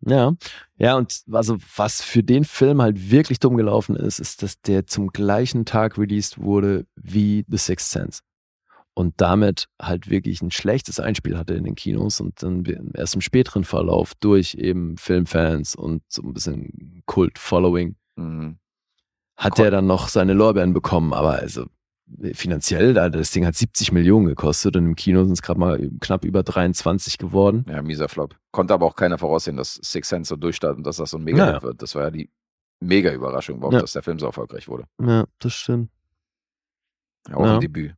Ja, 0.00 0.32
ja, 0.76 0.96
und 0.96 1.22
also 1.30 1.58
was 1.76 2.00
für 2.00 2.22
den 2.22 2.44
Film 2.44 2.80
halt 2.80 3.10
wirklich 3.10 3.40
dumm 3.40 3.56
gelaufen 3.56 3.96
ist, 3.96 4.18
ist, 4.18 4.42
dass 4.42 4.60
der 4.60 4.86
zum 4.86 5.08
gleichen 5.08 5.64
Tag 5.64 5.98
released 5.98 6.40
wurde 6.40 6.86
wie 6.94 7.44
The 7.48 7.58
Sixth 7.58 7.90
Sense. 7.90 8.22
Und 8.94 9.14
damit 9.22 9.68
halt 9.80 10.10
wirklich 10.10 10.42
ein 10.42 10.50
schlechtes 10.50 11.00
Einspiel 11.00 11.38
hatte 11.38 11.54
in 11.54 11.64
den 11.64 11.74
Kinos 11.76 12.20
und 12.20 12.42
dann 12.42 12.62
erst 12.94 13.14
im 13.14 13.22
späteren 13.22 13.64
Verlauf 13.64 14.12
durch 14.20 14.54
eben 14.54 14.98
Filmfans 14.98 15.74
und 15.74 16.02
so 16.08 16.22
ein 16.22 16.34
bisschen 16.34 17.02
Kult-Following 17.06 17.96
Mhm. 18.16 18.58
hat 19.36 19.56
der 19.56 19.70
dann 19.70 19.86
noch 19.86 20.08
seine 20.08 20.34
Lorbeeren 20.34 20.74
bekommen, 20.74 21.14
aber 21.14 21.32
also 21.36 21.64
finanziell, 22.34 22.92
da 22.92 23.08
das 23.08 23.30
Ding 23.30 23.46
hat 23.46 23.54
70 23.54 23.90
Millionen 23.92 24.26
gekostet 24.26 24.76
und 24.76 24.84
im 24.84 24.94
Kino 24.96 25.24
sind 25.24 25.32
es 25.32 25.40
gerade 25.40 25.58
mal 25.58 25.90
knapp 26.00 26.26
über 26.26 26.42
23 26.42 27.16
geworden. 27.16 27.64
Ja, 27.70 27.80
mieser 27.80 28.10
Flop. 28.10 28.36
Konnte 28.50 28.74
aber 28.74 28.84
auch 28.84 28.94
keiner 28.96 29.16
voraussehen, 29.16 29.56
dass 29.56 29.76
Six 29.76 30.10
Sense 30.10 30.28
so 30.28 30.36
durchstartet 30.36 30.76
und 30.76 30.86
dass 30.86 30.96
das 30.98 31.10
so 31.12 31.16
ein 31.16 31.24
mega 31.24 31.46
Naja. 31.46 31.62
wird. 31.62 31.80
Das 31.80 31.94
war 31.94 32.02
ja 32.02 32.10
die 32.10 32.28
mega 32.80 33.10
Überraschung, 33.10 33.62
warum 33.62 33.72
Ja. 33.76 33.80
dass 33.80 33.92
der 33.92 34.02
Film 34.02 34.18
so 34.18 34.26
erfolgreich 34.26 34.68
wurde. 34.68 34.84
Ja, 35.00 35.24
das 35.38 35.54
stimmt. 35.54 35.88
Ja, 37.28 37.36
auch 37.36 37.46
Ja. 37.46 37.54
ein 37.54 37.60
Debüt. 37.60 37.94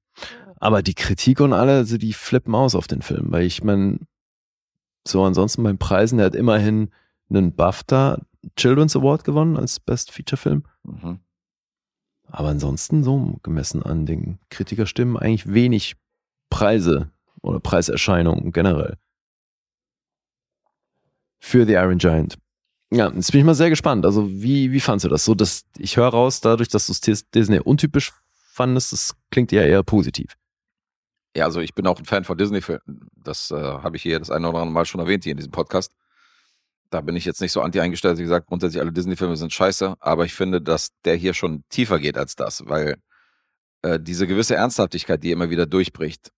Aber 0.65 0.83
die 0.83 0.95
Kritik 0.95 1.41
und 1.41 1.53
alle, 1.53 1.73
also 1.73 1.99
die 1.99 2.15
flippen 2.15 2.55
aus 2.55 2.75
auf 2.75 2.87
den 2.87 3.03
Film, 3.03 3.27
weil 3.31 3.43
ich 3.43 3.63
meine, 3.63 3.99
so 5.07 5.23
ansonsten 5.23 5.63
beim 5.63 5.77
Preisen, 5.77 6.17
der 6.17 6.25
hat 6.25 6.35
immerhin 6.35 6.89
einen 7.29 7.55
BAFTA 7.55 8.23
Children's 8.57 8.97
Award 8.97 9.25
gewonnen 9.25 9.59
als 9.59 9.79
Best 9.79 10.11
Feature 10.11 10.39
Film. 10.41 10.65
Mhm. 10.85 11.19
Aber 12.29 12.49
ansonsten 12.49 13.05
so 13.05 13.39
gemessen 13.43 13.83
an 13.83 14.07
den 14.07 14.39
Kritikerstimmen 14.49 15.19
eigentlich 15.19 15.53
wenig 15.53 15.97
Preise 16.49 17.11
oder 17.43 17.61
Preiserscheinungen 17.61 18.51
generell. 18.51 18.97
Für 21.41 21.67
The 21.67 21.75
Iron 21.75 21.99
Giant. 21.99 22.39
Ja, 22.91 23.13
jetzt 23.13 23.33
bin 23.33 23.41
ich 23.41 23.45
mal 23.45 23.55
sehr 23.55 23.69
gespannt. 23.69 24.07
Also, 24.07 24.31
wie, 24.31 24.73
wie 24.73 24.81
fandst 24.81 25.05
du 25.05 25.11
das? 25.11 25.27
So, 25.27 25.35
dass 25.35 25.67
ich 25.77 25.99
höre 25.99 26.09
raus, 26.09 26.41
dadurch, 26.41 26.71
dass 26.71 26.87
du 26.87 27.13
es 27.13 27.31
Disney 27.31 27.59
untypisch 27.59 28.15
fandest, 28.33 28.95
das 28.95 29.15
klingt 29.31 29.53
ja 29.53 29.61
eher 29.61 29.83
positiv. 29.83 30.35
Ja, 31.37 31.45
also 31.47 31.61
ich 31.61 31.75
bin 31.75 31.87
auch 31.87 31.99
ein 31.99 32.05
Fan 32.05 32.25
von 32.25 32.39
Disney-Filmen. 32.39 33.09
Das 33.17 33.51
äh, 33.51 33.57
habe 33.57 33.97
ich 33.97 34.03
hier 34.03 34.19
das 34.19 34.31
eine 34.31 34.49
oder 34.49 34.59
andere 34.59 34.73
Mal 34.73 34.85
schon 34.85 35.01
erwähnt 35.01 35.25
hier 35.25 35.33
in 35.33 35.37
diesem 35.37 35.53
Podcast. 35.53 35.93
Da 36.91 37.01
bin 37.01 37.17
ich 37.17 37.25
jetzt 37.25 37.41
nicht 37.41 37.51
so 37.53 37.61
anti 37.61 37.81
eingestellt. 37.81 38.19
Wie 38.19 38.23
gesagt, 38.23 38.47
grundsätzlich 38.47 38.81
alle 38.81 38.93
Disney-Filme 38.93 39.37
sind 39.37 39.53
scheiße, 39.53 39.95
aber 39.99 40.25
ich 40.25 40.35
finde, 40.35 40.61
dass 40.61 40.91
der 41.05 41.17
hier 41.17 41.35
schon 41.35 41.65
tiefer 41.71 41.99
geht 41.99 42.17
als 42.17 42.37
das, 42.37 42.63
weil 42.67 42.97
äh, 43.83 43.99
diese 44.01 44.27
gewisse 44.29 44.55
Ernsthaftigkeit, 44.55 45.23
die 45.23 45.33
immer 45.33 45.51
wieder 45.51 45.67
durchbricht, 45.67 46.31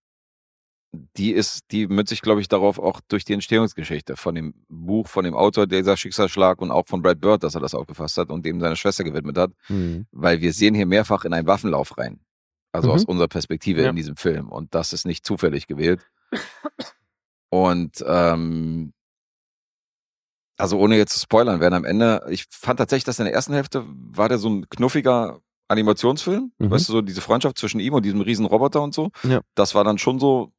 die 1.16 1.32
ist, 1.32 1.64
die 1.72 1.86
münzt 1.88 2.10
sich, 2.10 2.22
glaube 2.22 2.40
ich, 2.40 2.48
darauf 2.48 2.78
auch 2.78 3.00
durch 3.08 3.24
die 3.24 3.34
Entstehungsgeschichte 3.34 4.16
von 4.16 4.34
dem 4.34 4.54
Buch, 4.68 5.08
von 5.08 5.24
dem 5.24 5.34
Autor 5.34 5.66
dieser 5.66 5.96
Schicksalsschlag 5.96 6.62
und 6.62 6.70
auch 6.70 6.86
von 6.86 7.02
Brad 7.02 7.20
Bird, 7.20 7.42
dass 7.42 7.54
er 7.54 7.60
das 7.60 7.74
aufgefasst 7.74 8.16
hat 8.16 8.30
und 8.30 8.46
dem 8.46 8.60
seine 8.60 8.76
Schwester 8.76 9.04
gewidmet 9.04 9.36
hat 9.36 9.50
weil 10.12 10.40
wir 10.40 10.52
sehen 10.54 10.74
hier 10.74 10.86
mehrfach 10.86 11.24
in 11.24 11.34
einen 11.34 11.46
Waffenlauf 11.46 11.98
rein. 11.98 12.20
Also 12.76 12.88
Mhm. 12.88 12.94
aus 12.94 13.04
unserer 13.04 13.28
Perspektive 13.28 13.82
Ja. 13.82 13.90
in 13.90 13.96
diesem 13.96 14.16
Film. 14.16 14.48
Und 14.50 14.74
das 14.74 14.92
ist 14.92 15.06
nicht 15.06 15.24
zufällig 15.26 15.66
gewählt. 15.66 16.06
Und 17.50 18.04
ähm, 18.06 18.92
also 20.58 20.78
ohne 20.78 20.96
jetzt 20.96 21.12
zu 21.14 21.20
spoilern, 21.20 21.60
werden 21.60 21.74
am 21.74 21.84
Ende, 21.84 22.24
ich 22.30 22.46
fand 22.50 22.78
tatsächlich, 22.78 23.04
dass 23.04 23.18
in 23.18 23.26
der 23.26 23.34
ersten 23.34 23.52
Hälfte 23.52 23.84
war 23.86 24.28
der 24.28 24.38
so 24.38 24.48
ein 24.48 24.68
knuffiger 24.68 25.40
Animationsfilm. 25.68 26.52
Mhm. 26.58 26.70
Weißt 26.70 26.88
du, 26.88 26.92
so 26.92 27.02
diese 27.02 27.20
Freundschaft 27.20 27.58
zwischen 27.58 27.80
ihm 27.80 27.92
und 27.94 28.04
diesem 28.04 28.20
riesen 28.20 28.46
Roboter 28.46 28.82
und 28.82 28.94
so. 28.94 29.10
Ja. 29.24 29.40
Das 29.54 29.74
war 29.74 29.84
dann 29.84 29.98
schon 29.98 30.18
so 30.18 30.52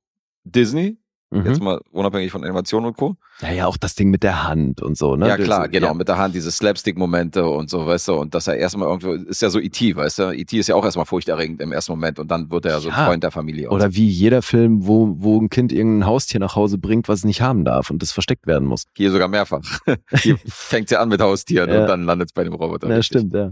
Disney, 0.44 0.98
Mhm. 1.30 1.46
jetzt 1.46 1.62
mal 1.62 1.82
unabhängig 1.92 2.32
von 2.32 2.42
Animation 2.44 2.86
und 2.86 2.96
Co. 2.96 3.18
Ja, 3.42 3.52
ja, 3.52 3.66
auch 3.68 3.76
das 3.76 3.96
Ding 3.96 4.10
mit 4.10 4.24
der 4.24 4.48
Hand 4.48 4.82
und 4.82 4.98
so, 4.98 5.18
ne? 5.18 5.28
Ja, 5.28 5.36
Das- 5.36 5.46
klar, 5.46 5.68
genau, 5.68 5.88
Ja. 5.88 5.94
mit 5.94 6.08
der 6.08 6.18
Hand, 6.18 6.34
diese 6.36 6.50
Slapstick-Momente 6.52 7.46
und 7.46 7.70
so, 7.70 7.86
weißt 7.86 8.08
du, 8.08 8.14
und 8.14 8.34
dass 8.34 8.48
er 8.48 8.56
erstmal 8.56 8.88
irgendwo, 8.88 9.12
ist 9.12 9.42
ja 9.42 9.50
so 9.50 9.60
E.T., 9.60 9.96
weißt 9.98 10.20
du, 10.20 10.32
E.T. 10.34 10.58
ist 10.58 10.68
ja 10.68 10.76
auch 10.76 10.86
erstmal 10.86 11.06
furchterregend 11.06 11.62
im 11.62 11.74
ersten 11.74 11.92
Moment 11.92 12.18
und 12.20 12.32
dann 12.32 12.50
wird 12.50 12.66
er 12.66 12.80
so 12.80 12.88
ein 12.88 12.96
Ja. 12.96 13.06
Freund 13.08 13.24
der 13.24 13.32
Familie. 13.32 13.70
Oder 13.72 13.94
wie 13.94 14.08
jeder 14.08 14.42
Film, 14.42 14.88
wo, 14.88 15.16
wo 15.20 15.38
ein 15.42 15.50
Kind 15.50 15.74
irgendein 15.74 16.08
Haustier 16.08 16.40
nach 16.40 16.56
Hause 16.56 16.78
bringt, 16.78 17.10
was 17.10 17.20
es 17.20 17.26
nicht 17.26 17.42
haben 17.42 17.66
darf 17.66 17.92
und 17.92 18.02
das 18.02 18.14
versteckt 18.14 18.48
werden 18.48 18.66
muss. 18.68 18.84
so. 18.84 18.90
Hier 18.96 19.12
sogar 19.12 19.28
mehrfach. 19.28 19.62
Hier 20.14 20.38
fängt 20.48 20.90
ja 20.92 21.02
an 21.02 21.10
mit 21.10 21.20
Haustieren 21.20 21.70
Ja. 21.70 21.82
und 21.82 21.88
dann 21.88 22.04
landet 22.06 22.30
es 22.30 22.34
bei 22.34 22.46
dem 22.46 22.54
Roboter. 22.54 22.88
Ja, 22.88 22.96
richtig. 22.96 23.20
stimmt, 23.20 23.34
ja. 23.34 23.52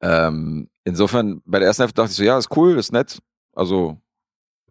Ähm, 0.00 0.68
insofern, 0.84 1.42
bei 1.44 1.58
der 1.58 1.68
ersten 1.68 1.82
Hälfte 1.82 1.94
dachte 2.02 2.10
ich 2.10 2.16
so, 2.16 2.24
ja, 2.24 2.38
ist 2.38 2.54
cool, 2.56 2.76
ist 2.78 2.92
nett, 2.92 3.18
also 3.54 3.98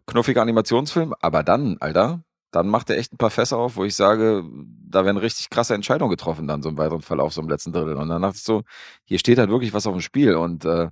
knuffiger 0.08 0.42
Animationsfilm, 0.42 1.14
aber 1.20 1.44
dann, 1.44 1.76
Alter, 1.78 2.22
dann 2.50 2.66
macht 2.66 2.90
er 2.90 2.98
echt 2.98 3.12
ein 3.12 3.18
paar 3.18 3.30
Fässer 3.30 3.58
auf, 3.58 3.76
wo 3.76 3.84
ich 3.84 3.94
sage, 3.94 4.42
da 4.90 5.04
werden 5.04 5.18
richtig 5.18 5.50
krasse 5.50 5.74
Entscheidungen 5.74 6.10
getroffen 6.10 6.48
dann 6.48 6.62
so 6.62 6.70
im 6.70 6.78
weiteren 6.78 7.02
Verlauf, 7.02 7.32
so 7.32 7.40
im 7.42 7.48
letzten 7.48 7.72
Drittel. 7.72 7.94
Und 7.94 8.08
dann 8.08 8.22
dachte 8.22 8.36
ich 8.36 8.42
so, 8.42 8.62
hier 9.04 9.18
steht 9.18 9.38
halt 9.38 9.50
wirklich 9.50 9.72
was 9.74 9.86
auf 9.86 9.94
dem 9.94 10.00
Spiel 10.00 10.34
und 10.34 10.64
äh, 10.64 10.88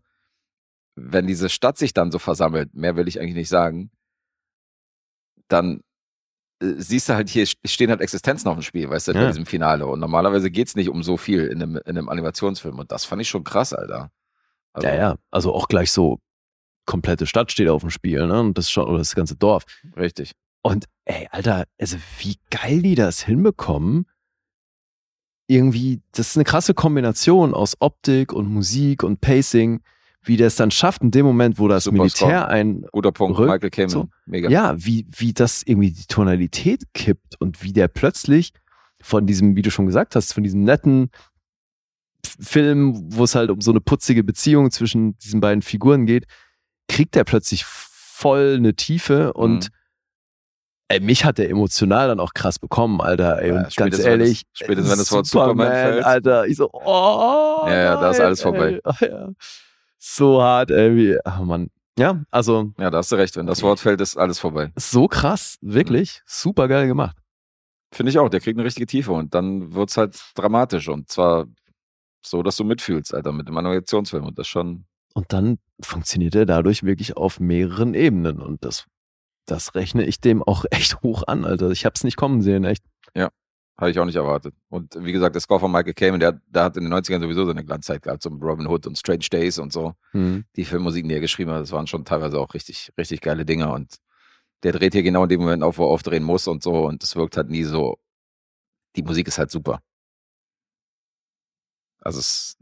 wenn 0.96 1.26
diese 1.26 1.48
Stadt 1.48 1.76
sich 1.76 1.92
dann 1.92 2.10
so 2.10 2.18
versammelt, 2.18 2.74
mehr 2.74 2.96
will 2.96 3.08
ich 3.08 3.20
eigentlich 3.20 3.34
nicht 3.34 3.48
sagen, 3.48 3.90
dann 5.48 5.80
äh, 6.60 6.74
siehst 6.76 7.08
du 7.08 7.14
halt, 7.14 7.28
hier 7.28 7.46
stehen 7.46 7.90
halt 7.90 8.00
Existenzen 8.00 8.48
auf 8.48 8.56
dem 8.56 8.62
Spiel, 8.62 8.88
weißt 8.88 9.08
du, 9.08 9.12
Ja. 9.12 9.26
diesem 9.28 9.46
Finale. 9.46 9.86
Und 9.86 10.00
normalerweise 10.00 10.50
geht's 10.50 10.74
nicht 10.74 10.88
um 10.88 11.02
so 11.02 11.16
viel 11.16 11.46
in 11.46 11.62
einem, 11.62 11.76
in 11.76 11.98
einem 11.98 12.08
Animationsfilm. 12.08 12.78
Und 12.78 12.92
das 12.92 13.04
fand 13.04 13.22
ich 13.22 13.28
schon 13.28 13.44
krass, 13.44 13.72
Alter. 13.72 14.10
Also, 14.72 14.88
ja, 14.88 14.94
ja. 14.94 15.16
Also 15.30 15.54
auch 15.54 15.68
gleich 15.68 15.92
so 15.92 16.18
komplette 16.86 17.26
Stadt 17.26 17.52
steht 17.52 17.68
auf 17.68 17.82
dem 17.82 17.90
Spiel, 17.90 18.26
ne? 18.26 18.40
Und 18.40 18.56
das 18.56 18.70
schon, 18.70 18.86
oder 18.86 18.98
das 18.98 19.14
ganze 19.14 19.36
Dorf. 19.36 19.64
Richtig. 19.96 20.32
Und 20.62 20.86
ey, 21.04 21.28
Alter, 21.30 21.66
also 21.80 21.96
wie 22.20 22.36
geil 22.50 22.82
die 22.82 22.94
das 22.94 23.22
hinbekommen. 23.22 24.06
Irgendwie, 25.48 26.00
das 26.12 26.30
ist 26.30 26.36
eine 26.36 26.44
krasse 26.44 26.74
Kombination 26.74 27.54
aus 27.54 27.76
Optik 27.80 28.32
und 28.32 28.48
Musik 28.48 29.04
und 29.04 29.20
Pacing, 29.20 29.80
wie 30.22 30.36
der 30.36 30.48
es 30.48 30.56
dann 30.56 30.72
schafft, 30.72 31.02
in 31.02 31.12
dem 31.12 31.24
Moment, 31.24 31.60
wo 31.60 31.68
das 31.68 31.84
Super 31.84 31.98
Militär 31.98 32.28
Score. 32.40 32.48
ein, 32.48 32.84
Guter 32.90 33.12
Punkt. 33.12 33.38
Rück- 33.38 33.46
Michael 33.46 33.70
Kamen. 33.70 33.88
so. 33.88 34.08
Mega. 34.26 34.48
ja, 34.50 34.74
wie, 34.76 35.06
wie 35.16 35.32
das 35.32 35.62
irgendwie 35.62 35.92
die 35.92 36.06
Tonalität 36.06 36.82
kippt 36.94 37.40
und 37.40 37.62
wie 37.62 37.72
der 37.72 37.86
plötzlich 37.86 38.52
von 39.00 39.24
diesem, 39.26 39.54
wie 39.54 39.62
du 39.62 39.70
schon 39.70 39.86
gesagt 39.86 40.16
hast, 40.16 40.32
von 40.32 40.42
diesem 40.42 40.64
netten 40.64 41.10
Film, 42.40 42.94
wo 43.14 43.22
es 43.22 43.36
halt 43.36 43.50
um 43.50 43.60
so 43.60 43.70
eine 43.70 43.80
putzige 43.80 44.24
Beziehung 44.24 44.72
zwischen 44.72 45.16
diesen 45.18 45.40
beiden 45.40 45.62
Figuren 45.62 46.06
geht, 46.06 46.26
kriegt 46.88 47.14
der 47.14 47.24
plötzlich 47.24 47.64
voll 47.64 48.54
eine 48.56 48.74
Tiefe 48.74 49.32
und 49.32 49.64
Mhm. 49.70 49.74
ey, 50.88 51.00
mich 51.00 51.24
hat 51.24 51.38
der 51.38 51.50
emotional 51.50 52.08
dann 52.08 52.20
auch 52.20 52.32
krass 52.34 52.58
bekommen, 52.58 53.00
Alter. 53.00 53.40
Ey, 53.42 53.48
Ja, 53.50 53.56
und 53.64 53.76
ganz 53.76 53.98
ehrlich, 53.98 54.42
das- 54.44 54.50
spätestens, 54.66 54.90
wenn 54.92 54.98
das 54.98 55.12
Wort 55.12 55.26
Superman 55.26 55.72
fällt. 55.72 56.04
Alter, 56.04 56.46
ich 56.46 56.56
so, 56.56 56.70
oh, 56.72 57.64
Ja, 57.66 57.74
ja, 57.74 57.96
da 58.00 58.10
ist 58.10 58.20
alles 58.20 58.40
vorbei. 58.42 58.80
Ey, 59.00 59.10
ja. 59.10 59.28
So 59.98 60.42
hart, 60.42 60.70
ey, 60.70 60.94
wie, 60.96 61.18
ach 61.24 61.40
Mann. 61.40 61.70
Ja, 61.98 62.22
also 62.30 62.72
Ja, 62.78 62.90
da 62.90 62.98
hast 62.98 63.10
du 63.10 63.16
recht. 63.16 63.36
Wenn 63.36 63.46
das 63.46 63.62
Wort 63.62 63.80
fällt, 63.80 64.00
ist 64.00 64.16
alles 64.16 64.38
vorbei. 64.38 64.70
so 64.76 65.08
krass, 65.08 65.56
wirklich, 65.62 66.22
super 66.26 66.68
geil 66.68 66.86
gemacht. 66.86 67.16
Finde 67.92 68.10
ich 68.10 68.18
auch. 68.18 68.28
Der 68.28 68.40
kriegt 68.40 68.58
eine 68.58 68.66
richtige 68.66 68.86
Tiefe 68.86 69.12
und 69.12 69.34
dann 69.34 69.72
wird's 69.74 69.96
halt 69.96 70.20
dramatisch 70.34 70.88
und 70.88 71.08
zwar 71.10 71.46
so, 72.24 72.42
dass 72.42 72.56
du 72.56 72.64
mitfühlst, 72.64 73.14
Alter, 73.14 73.32
mit 73.32 73.48
dem 73.48 73.56
Animationsfilm 73.56 74.24
und 74.26 74.38
das 74.38 74.46
schon, 74.48 74.84
Und 75.16 75.32
dann 75.32 75.58
funktioniert 75.80 76.34
er 76.34 76.44
dadurch 76.44 76.82
wirklich 76.82 77.16
auf 77.16 77.40
mehreren 77.40 77.94
Ebenen. 77.94 78.42
Und 78.42 78.62
das, 78.62 78.84
das 79.46 79.74
rechne 79.74 80.04
ich 80.04 80.20
dem 80.20 80.42
auch 80.42 80.66
echt 80.70 81.00
hoch 81.02 81.22
an, 81.26 81.46
Alter. 81.46 81.70
Ich 81.70 81.86
hab's 81.86 82.04
nicht 82.04 82.18
kommen 82.18 82.42
sehen, 82.42 82.64
echt. 82.64 82.84
habe 83.78 83.90
ich 83.90 83.98
auch 83.98 84.04
nicht 84.04 84.16
erwartet. 84.16 84.54
Und 84.68 84.94
wie 85.02 85.12
gesagt, 85.12 85.34
der 85.34 85.40
Score 85.40 85.58
von 85.58 85.72
Michael 85.72 85.94
Kamen, 85.94 86.20
der, 86.20 86.40
der 86.48 86.64
hat 86.64 86.76
in 86.76 86.84
den 86.84 86.92
90ern 86.92 87.20
sowieso 87.22 87.46
seine 87.46 87.64
Glanzzeit 87.64 88.02
gehabt, 88.02 88.22
so 88.22 88.28
mit 88.28 88.42
Robin 88.42 88.66
Hood 88.66 88.86
und 88.86 88.98
Strange 88.98 89.26
Days 89.30 89.58
und 89.58 89.72
so. 89.72 89.94
Die 90.54 90.66
Filmmusiken, 90.66 91.08
die 91.08 91.14
er 91.14 91.22
geschrieben 91.22 91.50
hat, 91.50 91.62
das 91.62 91.72
waren 91.72 91.86
schon 91.86 92.04
teilweise 92.04 92.38
auch 92.38 92.52
richtig, 92.52 92.92
richtig 92.98 93.22
geile 93.22 93.46
Dinger 93.46 93.72
und 93.72 93.96
der 94.64 94.72
dreht 94.72 94.92
hier 94.92 95.02
genau 95.02 95.22
in 95.22 95.30
dem 95.30 95.40
Moment 95.40 95.62
auf, 95.62 95.78
wo 95.78 95.84
er 95.84 95.90
aufdrehen 95.90 96.24
muss 96.24 96.46
und 96.46 96.62
so 96.62 96.86
und 96.86 97.02
es 97.02 97.16
wirkt 97.16 97.38
halt 97.38 97.48
nie 97.48 97.64
so, 97.64 97.98
die 98.96 99.02
Musik 99.02 99.28
ist 99.28 99.38
halt 99.38 99.50
super. 99.50 99.80
Also 102.00 102.18
es, 102.18 102.56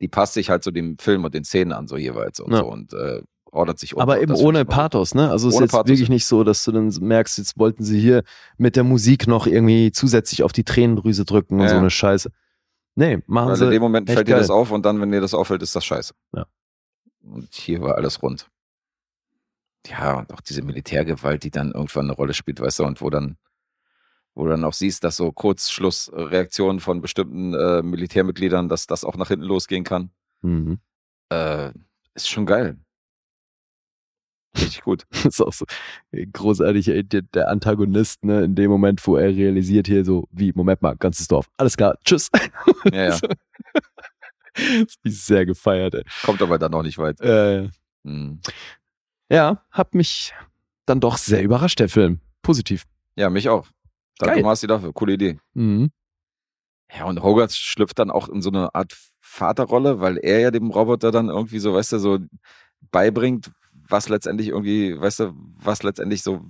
die 0.00 0.08
passt 0.08 0.34
sich 0.34 0.50
halt 0.50 0.62
so 0.64 0.70
dem 0.70 0.98
Film 0.98 1.24
und 1.24 1.34
den 1.34 1.44
Szenen 1.44 1.72
an, 1.72 1.88
so 1.88 1.96
jeweils 1.96 2.40
und 2.40 2.52
Ja. 2.52 2.58
so 2.58 2.66
und 2.66 2.92
äh, 2.92 3.22
ordnet 3.50 3.78
sich 3.78 3.94
um. 3.94 4.00
Aber 4.00 4.16
und 4.16 4.22
eben 4.22 4.34
ohne 4.34 4.64
Pathos, 4.64 5.14
ne? 5.14 5.30
Also 5.30 5.48
es 5.48 5.54
ist 5.54 5.60
jetzt 5.60 5.70
Pathos, 5.72 5.88
wirklich 5.88 6.08
nicht 6.08 6.26
so, 6.26 6.44
dass 6.44 6.64
du 6.64 6.72
dann 6.72 6.88
merkst, 7.00 7.38
jetzt 7.38 7.58
wollten 7.58 7.82
sie 7.82 7.98
hier 8.00 8.22
mit 8.58 8.76
der 8.76 8.84
Musik 8.84 9.26
noch 9.26 9.46
irgendwie 9.46 9.90
zusätzlich 9.92 10.42
auf 10.42 10.52
die 10.52 10.64
Tränendrüse 10.64 11.24
drücken 11.24 11.54
und 11.54 11.62
Ja, 11.62 11.68
so 11.68 11.74
ja. 11.76 11.80
eine 11.80 11.90
Scheiße. 11.90 12.30
Nee, 12.94 13.18
machen 13.26 13.48
Weil 13.48 13.54
in 13.54 13.64
sie. 13.66 13.70
dem 13.70 13.82
Moment 13.82 14.10
fällt 14.10 14.28
dir 14.28 14.36
das 14.36 14.50
auf 14.50 14.70
und 14.70 14.84
dann, 14.84 15.00
wenn 15.00 15.10
dir 15.12 15.20
das 15.20 15.32
auffällt, 15.34 15.62
ist 15.62 15.74
das 15.76 15.84
scheiße. 15.84 16.14
Ja. 16.34 16.46
Und 17.22 17.48
hier 17.54 17.80
war 17.80 17.94
alles 17.96 18.22
rund. 18.22 18.48
Ja, 19.86 20.18
und 20.18 20.32
auch 20.32 20.40
diese 20.40 20.62
Militärgewalt, 20.62 21.44
die 21.44 21.50
dann 21.50 21.72
irgendwann 21.72 22.06
eine 22.06 22.12
Rolle 22.12 22.34
spielt, 22.34 22.60
weißt 22.60 22.80
du, 22.80 22.84
und 22.84 23.00
wo 23.00 23.08
dann, 23.10 23.36
wo 24.38 24.44
du 24.44 24.50
dann 24.50 24.64
auch 24.64 24.72
siehst, 24.72 25.02
dass 25.02 25.16
so 25.16 25.32
Kurzschlussreaktionen 25.32 26.78
von 26.78 27.00
bestimmten 27.00 27.54
äh, 27.54 27.82
Militärmitgliedern, 27.82 28.68
dass 28.68 28.86
das 28.86 29.02
auch 29.04 29.16
nach 29.16 29.28
hinten 29.28 29.44
losgehen 29.44 29.82
kann, 29.84 30.10
Mhm. 30.42 30.78
äh, 31.30 31.72
ist 32.14 32.28
schon 32.28 32.46
geil. 32.46 32.78
Richtig 34.56 34.82
gut. 34.82 35.04
Das 35.10 35.24
ist 35.26 35.40
auch 35.40 35.52
so 35.52 35.64
großartig, 36.32 36.86
der, 37.08 37.22
der 37.22 37.48
Antagonist, 37.48 38.24
ne, 38.24 38.42
in 38.44 38.54
dem 38.54 38.70
Moment, 38.70 39.04
wo 39.06 39.16
er 39.16 39.28
realisiert 39.28 39.88
hier 39.88 40.04
so, 40.04 40.28
wie, 40.30 40.52
Moment 40.54 40.82
mal, 40.82 40.96
ganzes 40.96 41.26
Dorf, 41.28 41.50
alles 41.56 41.76
klar, 41.76 41.98
tschüss. 42.04 42.30
Ja, 42.92 42.92
ja. 43.08 43.10
das 43.10 43.20
hab 43.22 44.86
ich 45.04 45.20
sehr 45.24 45.46
gefeiert, 45.46 45.94
ey. 45.94 46.04
Kommt 46.22 46.40
aber 46.42 46.58
dann 46.58 46.70
noch 46.72 46.82
nicht 46.84 46.98
weit. 46.98 47.20
Äh, 47.20 47.68
Hm. 48.06 48.40
ja, 49.30 49.64
hat 49.72 49.94
mich 49.96 50.32
dann 50.86 51.00
doch 51.00 51.16
sehr 51.18 51.42
überrascht, 51.42 51.80
der 51.80 51.88
Film. 51.88 52.20
Positiv. 52.42 52.86
Ja, 53.16 53.28
mich 53.28 53.48
auch. 53.48 53.66
Danke, 54.18 54.36
Geil. 54.36 54.42
Marci, 54.44 54.66
dafür. 54.66 54.92
Coole 54.92 55.14
Idee. 55.14 55.38
Mhm. 55.54 55.90
Ja, 56.96 57.04
und 57.04 57.22
Hogarth 57.22 57.52
schlüpft 57.52 57.98
dann 57.98 58.10
auch 58.10 58.28
in 58.28 58.40
so 58.40 58.50
eine 58.50 58.74
Art 58.74 58.96
Vaterrolle, 59.20 60.00
weil 60.00 60.16
er 60.18 60.40
ja 60.40 60.50
dem 60.50 60.70
Roboter 60.70 61.10
dann 61.10 61.28
irgendwie 61.28 61.58
so, 61.58 61.74
weißt 61.74 61.92
du, 61.92 61.98
so 61.98 62.18
beibringt, 62.90 63.50
was 63.88 64.08
letztendlich 64.08 64.48
irgendwie, 64.48 64.98
weißt 64.98 65.20
du, 65.20 65.32
was 65.62 65.82
letztendlich 65.82 66.22
so, 66.22 66.40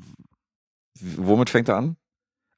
womit 1.00 1.50
fängt 1.50 1.68
er 1.68 1.76
an? 1.76 1.96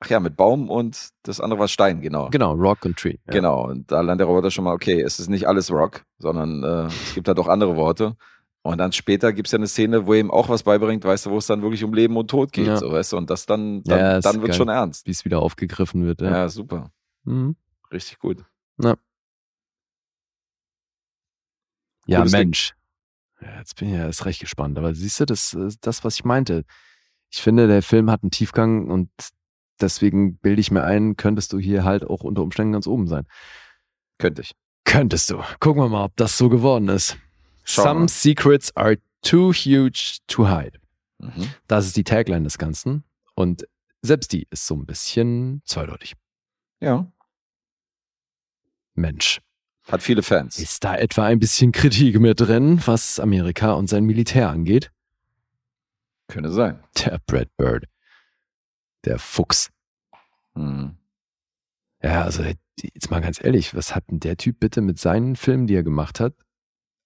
Ach 0.00 0.08
ja, 0.08 0.20
mit 0.20 0.36
Baum 0.36 0.70
und 0.70 1.10
das 1.22 1.40
andere 1.40 1.60
war 1.60 1.68
Stein, 1.68 2.00
genau. 2.00 2.30
Genau, 2.30 2.54
Rock 2.54 2.84
und 2.86 2.98
Tree. 2.98 3.16
Ja. 3.26 3.32
Genau, 3.32 3.66
und 3.68 3.90
da 3.92 4.00
lernt 4.00 4.20
der 4.20 4.26
Roboter 4.26 4.50
schon 4.50 4.64
mal, 4.64 4.72
okay, 4.72 5.00
es 5.00 5.20
ist 5.20 5.28
nicht 5.28 5.46
alles 5.46 5.70
Rock, 5.70 6.04
sondern 6.18 6.64
äh, 6.64 6.86
es 6.86 7.14
gibt 7.14 7.28
halt 7.28 7.38
auch 7.38 7.48
andere 7.48 7.76
Worte. 7.76 8.16
Und 8.62 8.76
dann 8.78 8.92
später 8.92 9.32
gibt 9.32 9.48
es 9.48 9.52
ja 9.52 9.58
eine 9.58 9.66
Szene, 9.68 10.06
wo 10.06 10.12
er 10.12 10.20
ihm 10.20 10.30
auch 10.30 10.48
was 10.50 10.62
beibringt, 10.64 11.02
weißt 11.04 11.26
du, 11.26 11.30
wo 11.30 11.38
es 11.38 11.46
dann 11.46 11.62
wirklich 11.62 11.82
um 11.82 11.94
Leben 11.94 12.16
und 12.18 12.28
Tod 12.28 12.52
geht, 12.52 12.66
Ja. 12.66 12.76
so, 12.76 12.92
weißt 12.92 13.12
du, 13.12 13.16
und 13.16 13.30
das 13.30 13.46
dann, 13.46 13.76
Ja, 13.86 13.96
dann, 13.96 13.98
ja, 13.98 14.20
dann 14.20 14.36
wird 14.42 14.48
geil. 14.50 14.58
schon 14.58 14.68
ernst. 14.68 15.06
Wie 15.06 15.10
es 15.12 15.24
wieder 15.24 15.40
aufgegriffen 15.40 16.04
wird. 16.04 16.20
Ja, 16.20 16.30
Ja. 16.30 16.48
super. 16.50 16.90
Mhm. 17.24 17.56
Richtig 17.90 18.18
gut. 18.18 18.44
Ja, 22.06 22.18
Cooles 22.18 22.32
Ding. 22.32 22.40
Mensch. 22.40 22.74
Ja, 23.40 23.58
jetzt 23.58 23.76
bin 23.76 23.88
ich 23.88 23.94
ja 23.94 24.06
erst 24.06 24.24
recht 24.26 24.40
gespannt. 24.40 24.76
Aber 24.78 24.94
siehst 24.94 25.20
du, 25.20 25.24
das 25.26 25.54
ist 25.54 25.86
das, 25.86 26.04
was 26.04 26.16
ich 26.16 26.24
meinte. 26.24 26.64
Ich 27.30 27.40
finde, 27.42 27.68
der 27.68 27.82
Film 27.82 28.10
hat 28.10 28.22
einen 28.22 28.30
Tiefgang 28.30 28.90
und 28.90 29.10
deswegen 29.80 30.36
bilde 30.38 30.60
ich 30.60 30.70
mir 30.70 30.82
ein, 30.84 31.16
könntest 31.16 31.52
du 31.52 31.58
hier 31.58 31.84
halt 31.84 32.04
auch 32.04 32.22
unter 32.22 32.42
Umständen 32.42 32.72
ganz 32.72 32.86
oben 32.86 33.06
sein. 33.06 33.26
Könnte 34.18 34.42
ich. 34.42 34.52
Könntest 34.84 35.30
du. 35.30 35.40
Gucken 35.60 35.82
wir 35.82 35.88
mal, 35.88 36.04
ob 36.04 36.16
das 36.16 36.36
so 36.36 36.48
geworden 36.48 36.88
ist. 36.88 37.16
Schauen 37.70 37.84
Some 37.84 38.08
secrets 38.08 38.76
are 38.76 38.96
too 39.22 39.52
huge 39.52 40.18
to 40.26 40.48
hide. 40.48 40.80
Mhm. 41.18 41.54
Das 41.68 41.86
ist 41.86 41.96
die 41.96 42.02
Tagline 42.02 42.42
des 42.42 42.58
Ganzen. 42.58 43.04
Und 43.34 43.64
selbst 44.02 44.32
die 44.32 44.48
ist 44.50 44.66
so 44.66 44.74
ein 44.74 44.86
bisschen 44.86 45.62
zweideutig. 45.64 46.14
Ja. 46.80 47.12
Mensch. 48.94 49.40
Hat 49.86 50.02
viele 50.02 50.22
Fans. 50.22 50.58
Ist 50.58 50.82
da 50.82 50.96
etwa 50.96 51.26
ein 51.26 51.38
bisschen 51.38 51.70
Kritik 51.70 52.18
mit 52.18 52.40
drin, 52.40 52.82
was 52.86 53.20
Amerika 53.20 53.72
und 53.72 53.88
sein 53.88 54.04
Militär 54.04 54.50
angeht? 54.50 54.90
Könnte 56.26 56.50
sein. 56.50 56.82
Der 57.04 57.20
Brad 57.24 57.56
Bird. 57.56 57.84
Der 59.04 59.20
Fuchs. 59.20 59.70
Mhm. 60.54 60.96
Ja, 62.02 62.22
also 62.22 62.42
jetzt 62.42 63.10
mal 63.10 63.20
ganz 63.20 63.42
ehrlich, 63.42 63.74
was 63.74 63.94
hat 63.94 64.10
denn 64.10 64.18
der 64.18 64.36
Typ 64.36 64.58
bitte 64.58 64.80
mit 64.80 64.98
seinen 64.98 65.36
Filmen, 65.36 65.68
die 65.68 65.74
er 65.74 65.84
gemacht 65.84 66.18
hat? 66.18 66.34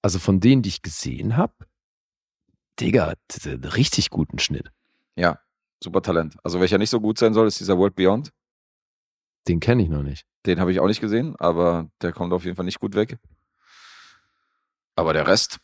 Also 0.04 0.18
von 0.18 0.38
denen, 0.38 0.60
die 0.60 0.68
ich 0.68 0.82
gesehen 0.82 1.38
habe, 1.38 1.54
Digga, 2.78 3.14
richtig 3.46 4.10
guten 4.10 4.38
Schnitt. 4.38 4.70
Ja, 5.16 5.40
super 5.82 6.02
Talent. 6.02 6.36
Also 6.44 6.60
welcher 6.60 6.76
nicht 6.76 6.90
so 6.90 7.00
gut 7.00 7.16
sein 7.16 7.32
soll, 7.32 7.46
ist 7.46 7.58
dieser 7.58 7.78
World 7.78 7.94
Beyond. 7.94 8.30
Den 9.48 9.60
kenne 9.60 9.82
ich 9.82 9.88
noch 9.88 10.02
nicht. 10.02 10.26
Den 10.44 10.60
habe 10.60 10.70
ich 10.72 10.80
auch 10.80 10.88
nicht 10.88 11.00
gesehen, 11.00 11.36
aber 11.36 11.88
der 12.02 12.12
kommt 12.12 12.34
auf 12.34 12.44
jeden 12.44 12.54
Fall 12.54 12.66
nicht 12.66 12.80
gut 12.80 12.94
weg. 12.94 13.18
Aber 14.94 15.14
der 15.14 15.26
Rest, 15.26 15.58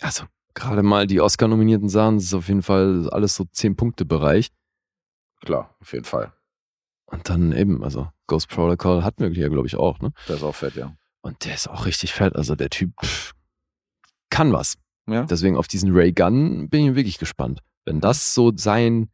Also 0.00 0.26
gerade 0.54 0.84
mal 0.84 1.08
die 1.08 1.20
Oscar-nominierten 1.20 1.88
Sachen, 1.88 2.18
das 2.18 2.26
ist 2.26 2.34
auf 2.34 2.46
jeden 2.46 2.62
Fall 2.62 3.10
alles 3.10 3.34
so 3.34 3.42
10-Punkte-Bereich. 3.42 4.52
klar, 5.40 5.74
auf 5.80 5.92
jeden 5.92 6.04
Fall. 6.04 6.32
Und 7.06 7.28
dann 7.28 7.50
eben, 7.50 7.82
also 7.82 8.12
Ghost 8.28 8.48
Protocol 8.48 9.02
hatten 9.02 9.24
wir 9.24 9.32
ja, 9.32 9.48
glaube 9.48 9.66
ich, 9.66 9.74
auch, 9.74 9.98
ne? 9.98 10.12
Der 10.28 10.36
ist 10.36 10.44
auch 10.44 10.54
fett, 10.54 10.76
ja. 10.76 10.96
Und 11.24 11.46
der 11.46 11.54
ist 11.54 11.68
auch 11.68 11.86
richtig 11.86 12.12
fett. 12.12 12.36
Also 12.36 12.54
der 12.54 12.68
Typ 12.68 12.92
kann 14.28 14.52
was. 14.52 14.76
Ja, 15.06 15.24
Deswegen 15.24 15.56
auf 15.56 15.68
diesen 15.68 15.92
Ray 15.92 16.12
Gunn 16.12 16.68
bin 16.68 16.90
ich 16.90 16.96
wirklich 16.96 17.18
gespannt. 17.18 17.60
Wenn 17.86 18.00
das 18.00 18.34
so 18.34 18.52
sein 18.54 19.10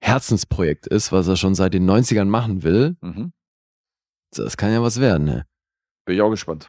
Herzensprojekt 0.00 0.88
ist, 0.88 1.12
was 1.12 1.28
er 1.28 1.36
schon 1.36 1.54
seit 1.54 1.72
den 1.72 1.88
90ern 1.88 2.26
machen 2.26 2.64
will, 2.64 2.96
mhm. 3.00 3.32
das 4.32 4.56
kann 4.56 4.72
ja 4.72 4.82
was 4.82 5.00
werden, 5.00 5.24
ne? 5.24 5.46
bin 6.04 6.16
ich 6.16 6.22
auch 6.22 6.30
gespannt. 6.30 6.68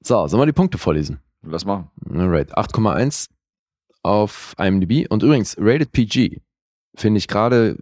So, 0.00 0.26
sollen 0.26 0.42
wir 0.42 0.46
die 0.46 0.52
Punkte 0.52 0.78
vorlesen? 0.78 1.20
Lass 1.42 1.64
machen. 1.64 1.90
Alright, 2.08 2.56
8,1 2.56 3.30
auf 4.02 4.54
IMDb. 4.58 5.10
Und 5.10 5.22
übrigens, 5.22 5.56
Rated 5.58 5.90
PG 5.90 6.42
finde 6.94 7.18
ich 7.18 7.28
gerade 7.28 7.78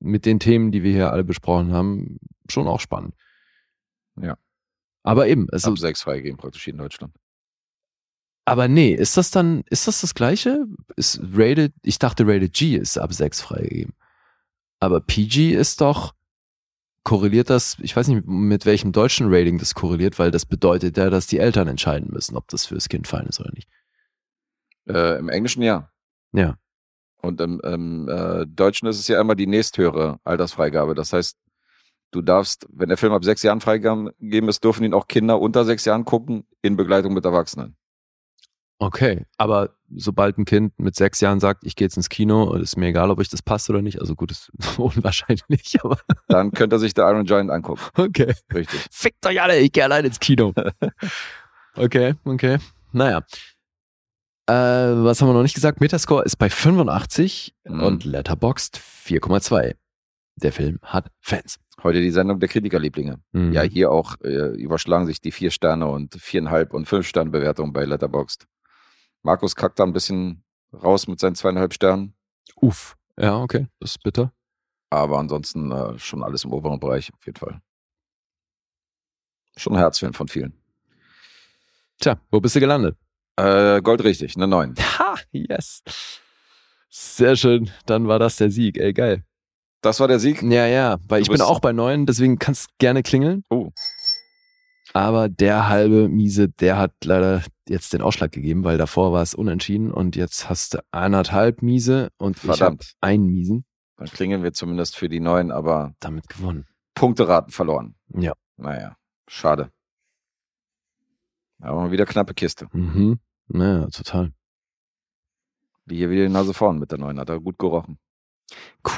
mit 0.00 0.26
den 0.26 0.40
Themen, 0.40 0.72
die 0.72 0.82
wir 0.82 0.92
hier 0.92 1.12
alle 1.12 1.24
besprochen 1.24 1.72
haben, 1.72 2.18
schon 2.48 2.66
auch 2.66 2.80
spannend. 2.80 3.14
Ja. 4.20 4.36
Aber 5.02 5.28
eben, 5.28 5.48
also, 5.50 5.70
Ab 5.70 5.78
6 5.78 6.02
freigegeben 6.02 6.38
praktisch 6.38 6.66
in 6.68 6.78
Deutschland. 6.78 7.14
aber 8.44 8.68
nee, 8.68 8.92
ist 8.92 9.16
das 9.16 9.30
dann, 9.30 9.62
ist 9.70 9.86
das 9.86 10.00
das 10.00 10.14
gleiche? 10.14 10.66
Ist 10.96 11.20
Rated, 11.32 11.72
ich 11.82 11.98
dachte 11.98 12.26
Rated 12.26 12.52
G 12.52 12.76
ist 12.76 12.98
ab 12.98 13.12
6 13.12 13.40
freigegeben. 13.40 13.94
Aber 14.80 15.00
PG 15.00 15.52
ist 15.52 15.80
doch 15.80 16.14
korreliert 17.06 17.50
das, 17.50 17.76
ich 17.80 17.94
weiß 17.94 18.08
nicht, 18.08 18.26
mit 18.26 18.66
welchem 18.66 18.90
deutschen 18.90 19.32
Rating 19.32 19.58
das 19.58 19.74
korreliert, 19.74 20.18
weil 20.18 20.32
das 20.32 20.44
bedeutet 20.44 20.96
ja, 20.96 21.08
dass 21.08 21.28
die 21.28 21.38
Eltern 21.38 21.68
entscheiden 21.68 22.10
müssen, 22.12 22.36
ob 22.36 22.48
das 22.48 22.66
fürs 22.66 22.88
Kind 22.88 23.06
fein 23.06 23.26
ist 23.26 23.38
oder 23.38 23.52
nicht. 23.54 23.68
Äh, 24.88 25.18
Im 25.18 25.28
Englischen 25.28 25.62
ja. 25.62 25.88
Ja. 26.32 26.56
Und 27.22 27.40
im, 27.40 27.60
im 27.60 28.08
äh, 28.08 28.44
Deutschen 28.46 28.88
ist 28.88 28.98
es 28.98 29.06
ja 29.06 29.20
immer 29.20 29.36
die 29.36 29.46
nächsthöhere 29.46 30.18
Altersfreigabe. 30.24 30.96
Das 30.96 31.12
heißt, 31.12 31.36
du 32.12 32.22
darfst, 32.22 32.66
wenn 32.72 32.88
der 32.88 32.96
Film 32.98 33.12
ab 33.12 33.24
sechs 33.24 33.42
Jahren 33.42 33.60
freigegeben 33.60 34.48
ist, 34.48 34.62
dürfen 34.64 34.84
ihn 34.84 34.94
auch 34.94 35.06
Kinder 35.08 35.40
unter 35.40 35.64
sechs 35.64 35.84
Jahren 35.84 36.04
gucken, 36.04 36.46
in 36.62 36.76
Begleitung 36.76 37.12
mit 37.14 37.24
Erwachsenen. 37.24 37.76
Okay, 38.78 39.24
aber 39.38 39.70
sobald 39.94 40.36
ein 40.36 40.44
Kind 40.44 40.78
mit 40.78 40.94
sechs 40.94 41.20
Jahren 41.22 41.40
sagt, 41.40 41.64
ich 41.64 41.76
gehe 41.76 41.86
jetzt 41.86 41.96
ins 41.96 42.10
Kino, 42.10 42.52
ist 42.54 42.76
mir 42.76 42.88
egal, 42.88 43.10
ob 43.10 43.18
euch 43.18 43.30
das 43.30 43.40
passt 43.40 43.70
oder 43.70 43.80
nicht. 43.80 44.00
Also 44.00 44.14
gut, 44.14 44.30
ist 44.30 44.52
unwahrscheinlich, 44.78 45.78
aber 45.82 45.98
Dann 46.28 46.52
könnte 46.52 46.76
er 46.76 46.80
sich 46.80 46.92
der 46.92 47.08
Iron 47.08 47.24
Giant 47.24 47.50
angucken. 47.50 47.80
okay. 47.96 48.34
Richtig. 48.52 48.80
Fickt 48.90 49.24
euch 49.24 49.40
alle, 49.40 49.58
ich 49.58 49.72
gehe 49.72 49.84
allein 49.84 50.04
ins 50.04 50.20
Kino. 50.20 50.52
okay, 51.76 52.14
okay. 52.24 52.58
Naja. 52.92 53.22
Äh, 54.48 54.52
was 54.54 55.20
haben 55.20 55.28
wir 55.28 55.32
noch 55.34 55.42
nicht 55.42 55.54
gesagt? 55.54 55.80
Metascore 55.80 56.24
ist 56.24 56.36
bei 56.36 56.50
85 56.50 57.54
Mhm. 57.64 57.82
und 57.82 58.04
Letterboxd 58.04 58.76
4,2. 58.78 59.74
Der 60.36 60.52
Film 60.52 60.78
hat 60.82 61.10
Fans. 61.20 61.58
Heute 61.82 62.00
die 62.00 62.10
Sendung 62.10 62.40
der 62.40 62.48
Kritikerlieblinge. 62.48 63.20
Mhm. 63.32 63.52
Ja, 63.52 63.62
hier 63.62 63.90
auch 63.90 64.16
äh, 64.22 64.54
überschlagen 64.56 65.06
sich 65.06 65.20
die 65.20 65.32
vier 65.32 65.50
Sterne 65.50 65.86
und 65.86 66.14
viereinhalb 66.14 66.72
und 66.74 66.86
fünf 66.86 67.06
Sterne 67.06 67.30
Bewertungen 67.30 67.72
bei 67.72 67.84
Letterboxd. 67.84 68.46
Markus 69.22 69.56
kackt 69.56 69.78
da 69.78 69.84
ein 69.84 69.92
bisschen 69.92 70.44
raus 70.72 71.06
mit 71.08 71.20
seinen 71.20 71.34
zweieinhalb 71.34 71.72
Sternen, 71.74 72.14
Uff. 72.60 72.96
Ja, 73.18 73.38
okay. 73.40 73.66
Das 73.80 73.90
ist 73.92 74.02
bitter. 74.02 74.32
aber 74.90 75.18
ansonsten 75.18 75.70
äh, 75.72 75.98
schon 75.98 76.22
alles 76.22 76.44
im 76.44 76.52
oberen 76.52 76.78
Bereich 76.80 77.12
auf 77.12 77.26
jeden 77.26 77.38
Fall. 77.38 77.60
Schon 79.56 79.74
ein 79.74 79.78
Herzfilm 79.78 80.14
von 80.14 80.28
vielen. 80.28 80.54
Tja, 81.98 82.20
wo 82.30 82.40
bist 82.40 82.56
du 82.56 82.60
gelandet? 82.60 82.96
Äh, 83.36 83.82
Gold 83.82 84.04
richtig, 84.04 84.36
eine 84.36 84.46
9. 84.46 84.74
Ha, 84.98 85.16
yes. 85.32 85.82
Sehr 86.88 87.36
schön. 87.36 87.70
Dann 87.86 88.06
war 88.06 88.18
das 88.18 88.36
der 88.36 88.50
Sieg. 88.50 88.78
Ey, 88.78 88.92
geil. 88.92 89.24
Das 89.86 90.00
war 90.00 90.08
der 90.08 90.18
Sieg. 90.18 90.42
Ja, 90.42 90.66
ja, 90.66 90.98
weil 91.06 91.20
Du 91.20 91.22
ich 91.22 91.30
bin 91.30 91.40
auch 91.40 91.60
bei 91.60 91.72
neun, 91.72 92.06
deswegen 92.06 92.40
kannst 92.40 92.76
gerne 92.78 93.04
klingeln. 93.04 93.44
Oh. 93.50 93.70
Aber 94.92 95.28
der 95.28 95.68
halbe 95.68 96.08
Miese, 96.08 96.48
der 96.48 96.76
hat 96.76 96.92
leider 97.04 97.44
jetzt 97.68 97.92
den 97.92 98.02
Ausschlag 98.02 98.32
gegeben, 98.32 98.64
weil 98.64 98.78
davor 98.78 99.12
war 99.12 99.22
es 99.22 99.32
unentschieden 99.32 99.92
und 99.92 100.16
jetzt 100.16 100.50
hast 100.50 100.74
du 100.74 100.78
eineinhalb 100.90 101.62
Miese 101.62 102.10
und 102.18 102.36
ich 102.36 102.42
habe 102.42 102.56
Verdammt. 102.56 102.94
einen 103.00 103.26
Miesen 103.26 103.64
Dann 103.96 104.08
klingeln 104.08 104.42
wir 104.42 104.52
zumindest 104.52 104.96
für 104.96 105.08
die 105.08 105.20
9, 105.20 105.52
aber 105.52 105.94
damit 106.00 106.28
gewonnen. 106.28 106.66
Punkteraten 106.96 107.52
verloren. 107.52 107.94
Ja. 108.08 108.32
Naja, 108.56 108.96
schade. 109.28 109.70
Aber 111.60 111.92
wieder 111.92 112.06
knappe 112.06 112.34
Kiste. 112.34 112.66
Mhm. 112.72 113.20
Naja, 113.46 113.86
total. 113.90 114.32
Wie 115.84 115.98
hier 115.98 116.10
wieder 116.10 116.24
die 116.24 116.32
Nase 116.32 116.54
vorn 116.54 116.80
mit 116.80 116.90
der 116.90 116.98
9. 116.98 117.20
Hat 117.20 117.28
er 117.28 117.38
gut 117.38 117.56
gerochen. 117.56 118.00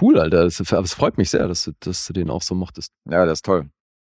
Cool, 0.01 0.19
Alter. 0.19 0.45
Das, 0.45 0.61
aber 0.73 0.83
es 0.85 0.93
freut 0.95 1.17
mich 1.19 1.31
sehr, 1.31 1.49
dass 1.49 1.65
du, 1.65 1.73
dass 1.81 2.07
du 2.07 2.13
den 2.13 2.31
auch 2.31 2.43
so 2.43 2.55
mochtest. 2.55 2.93
Ja, 3.07 3.25
das 3.25 3.39
ist 3.39 3.45
toll. 3.47 3.71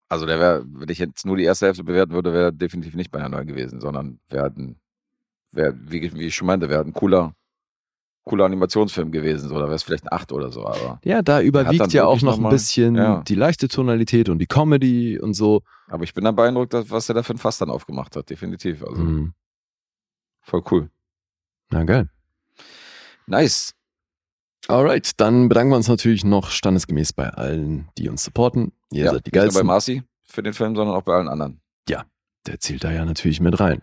Also 0.10 0.26
der 0.26 0.40
wäre, 0.40 0.66
wenn 0.68 0.90
ich 0.90 1.00
jetzt 1.00 1.26
nur 1.26 1.38
die 1.38 1.46
erste 1.46 1.68
Hälfte 1.68 1.84
bewerten 1.86 2.12
würde, 2.12 2.34
wäre 2.34 2.46
er 2.46 2.52
definitiv 2.52 2.96
nicht 2.96 3.12
bei 3.12 3.20
einer 3.20 3.30
9 3.30 3.48
gewesen, 3.48 3.80
sondern 3.80 4.20
wäre 4.30 4.44
halt 4.44 4.58
ein, 4.58 4.78
wär, 5.52 5.74
wie, 5.90 6.14
wie 6.14 6.26
ich 6.28 6.36
schon 6.36 6.48
meinte, 6.48 6.68
wäre 6.68 6.80
halt 6.80 6.88
ein 6.88 6.94
cooler, 6.94 7.34
cooler 8.26 8.44
Animationsfilm 8.44 9.10
gewesen. 9.14 9.48
So, 9.48 9.56
da 9.56 9.62
wäre 9.66 9.76
es 9.76 9.84
vielleicht 9.84 10.04
ein 10.04 10.12
8 10.12 10.34
oder 10.34 10.52
so, 10.52 10.66
aber, 10.68 11.00
Ja, 11.06 11.22
da 11.22 11.42
überwiegt 11.42 11.94
ja 11.94 12.04
auch 12.06 12.22
noch 12.22 12.36
ein 12.36 12.44
mal- 12.44 12.50
bisschen 12.50 12.96
ja. 12.96 13.22
die 13.22 13.36
leichte 13.36 13.70
Tonalität 13.70 14.28
und 14.28 14.40
die 14.40 14.48
Comedy 14.48 15.18
und 15.18 15.34
so. 15.34 15.62
aber 15.88 16.04
ich 16.04 16.14
bin 16.14 16.26
dann 16.26 16.36
beeindruckt, 16.36 16.74
was 16.74 17.08
er 17.10 17.16
da 17.16 17.24
für 17.24 17.34
ein 17.34 17.38
Fass 17.38 17.58
dann 17.60 17.70
aufgemacht 17.70 18.14
hat, 18.18 18.30
definitiv. 18.30 18.84
Also 18.84 19.02
Mhm. 19.02 19.34
voll 20.42 20.62
cool. 20.72 20.90
Na 21.70 21.86
geil. 21.86 22.10
Nice. 23.28 23.74
Alright, 24.68 25.20
dann 25.20 25.50
bedanken 25.50 25.72
wir 25.72 25.78
uns 25.78 25.88
natürlich 25.88 26.24
noch 26.24 26.50
standesgemäß 26.50 27.14
bei 27.14 27.30
allen, 27.30 27.90
die 27.98 28.10
uns 28.10 28.24
supporten. 28.24 28.72
Ihr 28.92 29.06
ja, 29.06 29.12
seid 29.12 29.26
die 29.26 29.30
nicht 29.30 29.36
nur 29.36 29.42
bei 29.42 29.46
geilsten. 29.46 29.68
Marci 29.68 30.04
für 30.24 30.44
den 30.44 30.54
Film, 30.54 30.76
sondern 30.76 30.96
auch 30.96 31.04
bei 31.04 31.16
allen 31.16 31.28
anderen. 31.28 31.62
Der 32.48 32.60
zählt 32.60 32.84
da 32.84 32.92
ja 32.92 33.06
natürlich 33.06 33.40
mit 33.40 33.60
rein. 33.60 33.82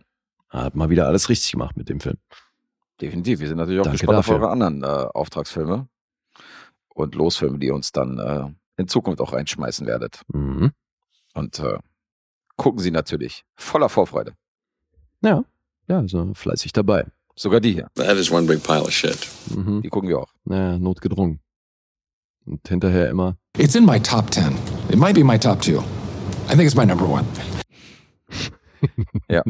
Hat 0.48 0.74
mal 0.74 0.90
wieder 0.90 1.06
alles 1.06 1.28
richtig 1.28 1.52
gemacht 1.52 1.76
mit 1.76 1.88
dem 1.88 2.00
Film. 2.00 2.16
Definitiv. 3.00 3.40
Wir 3.40 3.48
sind 3.48 3.58
natürlich 3.58 3.80
auch 3.80 3.84
Danke 3.84 3.98
gespannt 3.98 4.18
dafür. 4.18 4.36
auf 4.36 4.42
eure 4.42 4.50
anderen 4.50 4.82
äh, 4.82 4.86
Auftragsfilme 4.86 5.88
und 6.88 7.14
Losfilme, 7.14 7.58
die 7.58 7.68
ihr 7.68 7.74
uns 7.74 7.92
dann 7.92 8.18
äh, 8.18 8.80
in 8.80 8.88
Zukunft 8.88 9.20
auch 9.20 9.32
reinschmeißen 9.32 9.86
werdet. 9.86 10.22
Mhm. 10.28 10.72
Und 11.34 11.60
äh, 11.60 11.78
gucken 12.56 12.80
sie 12.80 12.90
natürlich 12.90 13.44
voller 13.54 13.88
Vorfreude. 13.88 14.34
Ja, 15.20 15.44
ja, 15.86 16.06
so 16.08 16.34
fleißig 16.34 16.72
dabei. 16.72 17.06
Sogar 17.38 17.60
die 17.60 17.72
hier, 17.74 17.88
That 17.94 18.16
is 18.16 18.30
one 18.32 18.46
big 18.46 18.62
pile 18.64 18.82
of 18.82 18.90
shit. 18.90 19.16
Mhm. 19.54 19.80
die 19.82 19.88
gucken 19.88 20.08
wir 20.08 20.18
auch. 20.18 20.32
Naja, 20.44 20.78
notgedrungen. 20.78 21.38
Und 22.44 22.66
hinterher 22.66 23.08
immer, 23.10 23.36
It's 23.56 23.74
in 23.76 23.84
my 23.86 24.00
top 24.00 24.30
10. 24.32 24.56
It 24.90 24.96
might 24.96 25.14
be 25.14 25.22
my 25.24 25.38
top 25.38 25.60
two. 25.62 25.78
I 26.48 26.56
think 26.56 26.62
it's 26.64 26.74
my 26.74 26.84
number 26.86 27.06
one. 27.08 27.24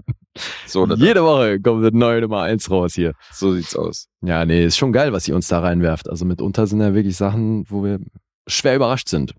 So, 0.66 0.86
da- 0.86 0.94
jede 0.94 1.23
Woche 1.23 1.60
kommt 1.60 1.85
eine 1.85 1.97
neue 1.97 2.20
Nummer 2.20 2.43
eins 2.43 2.70
raus 2.70 2.94
hier. 2.94 3.12
so 3.32 3.55
sieht's 3.55 3.77
aus. 3.77 4.09
Ja, 4.23 4.44
nee, 4.44 4.65
ist 4.65 4.77
schon 4.78 4.93
geil, 4.93 5.12
was 5.12 5.27
ihr 5.28 5.35
uns 5.35 5.48
da 5.48 5.60
reinwerft. 5.60 6.09
Also 6.09 6.24
mitunter 6.24 6.66
sind 6.66 6.81
ja 6.81 6.94
wirklich 6.94 7.16
Sachen, 7.16 7.65
wo 7.69 7.85
wir 7.85 7.98
schwer 8.47 8.77
überrascht 8.77 9.09
sind. 9.09 9.35